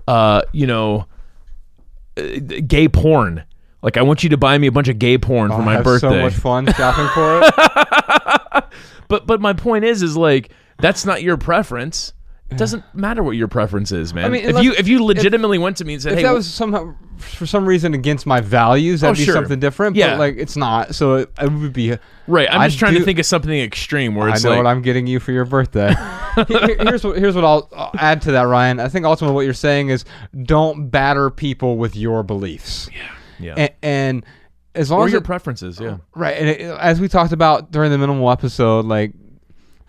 uh, 0.06 0.42
you 0.52 0.66
know, 0.66 1.06
uh, 2.16 2.22
gay 2.66 2.88
porn. 2.88 3.44
Like 3.82 3.96
I 3.96 4.02
want 4.02 4.22
you 4.22 4.30
to 4.30 4.36
buy 4.36 4.56
me 4.58 4.66
a 4.66 4.72
bunch 4.72 4.88
of 4.88 4.98
gay 4.98 5.18
porn 5.18 5.50
for 5.50 5.62
my 5.62 5.74
have 5.74 5.84
birthday. 5.84 6.08
so 6.08 6.22
much 6.22 6.34
fun 6.34 6.66
shopping 6.76 7.08
for 7.08 7.40
it. 7.42 8.64
But 9.08 9.26
but 9.26 9.40
my 9.40 9.52
point 9.52 9.84
is, 9.84 10.02
is 10.02 10.16
like 10.16 10.50
that's 10.78 11.04
not 11.04 11.22
your 11.22 11.36
preference. 11.36 12.12
It 12.48 12.58
doesn't 12.58 12.84
matter 12.94 13.24
what 13.24 13.32
your 13.32 13.48
preference 13.48 13.90
is, 13.90 14.14
man. 14.14 14.24
I 14.26 14.28
mean, 14.28 14.42
if 14.42 14.48
unless- 14.50 14.64
you 14.64 14.72
if 14.74 14.86
you 14.86 15.04
legitimately 15.04 15.58
went 15.58 15.76
to 15.78 15.84
me 15.84 15.94
and 15.94 16.02
said, 16.02 16.12
if 16.12 16.18
"Hey, 16.18 16.22
that 16.24 16.32
was 16.32 16.46
somehow 16.46 16.94
for 17.18 17.44
some 17.44 17.66
reason 17.66 17.92
against 17.92 18.24
my 18.24 18.40
values, 18.40 19.00
that'd 19.00 19.16
Oh, 19.16 19.18
be 19.18 19.24
sure. 19.24 19.34
something 19.34 19.58
different. 19.58 19.96
Yeah. 19.96 20.10
but 20.12 20.18
like 20.20 20.36
it's 20.36 20.56
not. 20.56 20.94
So 20.94 21.14
it, 21.16 21.32
it 21.42 21.50
would 21.52 21.72
be 21.72 21.96
right," 22.28 22.48
I'm 22.48 22.60
I 22.60 22.68
just 22.68 22.78
trying 22.78 22.92
do- 22.92 23.00
to 23.00 23.04
think 23.04 23.18
of 23.18 23.26
something 23.26 23.50
extreme 23.60 24.14
where 24.14 24.28
I 24.30 24.34
it's 24.34 24.44
know 24.44 24.50
like, 24.50 24.58
what 24.58 24.66
I'm 24.68 24.80
getting 24.80 25.08
you 25.08 25.18
for 25.18 25.32
your 25.32 25.44
birthday. 25.44 25.92
Here- 26.48 26.76
here's 26.78 27.02
what 27.02 27.18
here's 27.18 27.34
what 27.34 27.44
I'll, 27.44 27.68
I'll 27.74 27.90
add 27.98 28.22
to 28.22 28.32
that, 28.32 28.42
Ryan. 28.42 28.78
I 28.78 28.88
think 28.88 29.06
ultimately 29.06 29.34
what 29.34 29.44
you're 29.44 29.52
saying 29.54 29.88
is 29.88 30.04
don't 30.44 30.88
batter 30.88 31.30
people 31.30 31.78
with 31.78 31.96
your 31.96 32.22
beliefs. 32.22 32.88
yeah, 33.40 33.54
And, 33.56 33.70
and 33.82 34.26
as 34.76 34.88
long 34.90 35.00
or 35.00 35.06
as 35.06 35.12
your 35.12 35.20
it- 35.20 35.24
preferences, 35.24 35.80
yeah, 35.80 35.96
Right, 36.14 36.36
and 36.36 36.48
it, 36.48 36.60
as 36.60 37.00
we 37.00 37.08
talked 37.08 37.32
about 37.32 37.72
during 37.72 37.90
the 37.90 37.98
minimal 37.98 38.30
episode, 38.30 38.84
like 38.84 39.14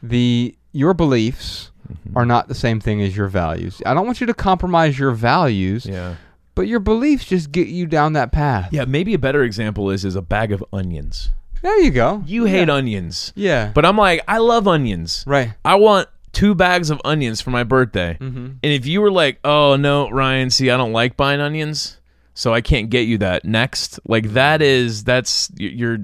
the 0.01 0.55
your 0.71 0.93
beliefs 0.93 1.71
Mm-hmm. 1.91 2.18
are 2.18 2.26
not 2.26 2.47
the 2.47 2.55
same 2.55 2.80
thing 2.80 3.01
as 3.01 3.15
your 3.15 3.27
values. 3.27 3.81
I 3.85 3.93
don't 3.93 4.05
want 4.05 4.19
you 4.22 4.27
to 4.27 4.34
compromise 4.34 4.97
your 4.99 5.11
values, 5.11 5.85
yeah, 5.85 6.15
but 6.55 6.68
your 6.68 6.80
beliefs 6.80 7.26
just 7.26 7.51
get 7.51 7.68
you 7.68 7.85
down 7.85 8.14
that 8.14 8.31
path. 8.31 8.69
yeah. 8.73 8.85
Maybe 8.85 9.14
a 9.14 9.19
better 9.19 9.43
example 9.43 9.89
is 9.89 10.03
is 10.05 10.15
a 10.15 10.22
bag 10.22 10.51
of 10.51 10.64
onions. 10.73 11.30
There 11.61 11.80
you 11.81 11.89
go. 11.91 12.23
You 12.26 12.45
hate 12.45 12.69
onions, 12.69 13.34
Yeah. 13.35 13.72
but 13.73 13.84
I'm 13.85 13.97
like, 13.97 14.22
I 14.27 14.38
love 14.38 14.68
onions. 14.68 15.23
right. 15.26 15.53
I 15.65 15.76
want 15.76 16.07
two 16.34 16.53
bags 16.53 16.89
of 16.91 17.01
onions 17.03 17.41
for 17.41 17.49
my 17.49 17.64
birthday. 17.64 18.15
Mm-hmm. 18.22 18.45
And 18.45 18.59
if 18.73 18.85
you 18.85 19.01
were 19.01 19.09
like, 19.11 19.39
"Oh 19.43 19.76
no, 19.76 20.09
Ryan, 20.09 20.49
see, 20.51 20.69
I 20.69 20.77
don't 20.77 20.93
like 20.93 21.18
buying 21.18 21.39
onions," 21.41 21.97
so 22.35 22.53
I 22.53 22.61
can't 22.61 22.89
get 22.91 23.07
you 23.07 23.18
that 23.19 23.43
next. 23.43 23.99
Like 24.07 24.34
that 24.34 24.61
is 24.61 25.03
that's 25.03 25.49
you're 25.57 25.99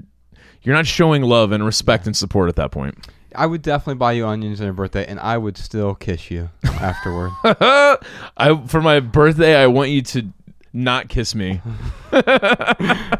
you're 0.62 0.74
not 0.74 0.86
showing 0.86 1.22
love 1.22 1.52
and 1.52 1.64
respect 1.64 2.06
and 2.06 2.16
support 2.16 2.48
at 2.48 2.56
that 2.56 2.72
point. 2.72 3.06
I 3.36 3.46
would 3.46 3.62
definitely 3.62 3.96
buy 3.96 4.12
you 4.12 4.26
onions 4.26 4.60
on 4.60 4.66
your 4.66 4.74
birthday, 4.74 5.06
and 5.06 5.18
I 5.20 5.38
would 5.38 5.56
still 5.56 5.94
kiss 5.94 6.30
you 6.30 6.50
afterward. 6.64 7.32
I 7.44 8.62
for 8.66 8.80
my 8.80 9.00
birthday 9.00 9.56
I 9.56 9.66
want 9.66 9.90
you 9.90 10.02
to 10.02 10.32
not 10.72 11.08
kiss 11.08 11.34
me. 11.34 11.60
All 12.12 12.20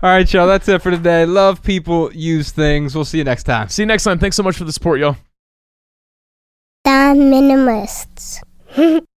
right, 0.03 0.33
y'all. 0.33 0.47
That's 0.47 0.69
it 0.69 0.83
for 0.83 0.91
today. 0.91 1.25
Love 1.25 1.63
people, 1.63 2.13
use 2.13 2.51
things. 2.51 2.95
We'll 2.95 3.05
see 3.05 3.19
you 3.19 3.25
next 3.25 3.45
time. 3.45 3.69
See 3.69 3.83
you 3.83 3.87
next 3.87 4.05
time. 4.05 4.19
Thanks 4.19 4.37
so 4.37 4.43
much 4.43 4.57
for 4.57 4.65
the 4.65 4.73
support, 4.73 5.01
y'all. 5.01 5.17
The 6.85 6.91
Minimalists. 6.91 8.43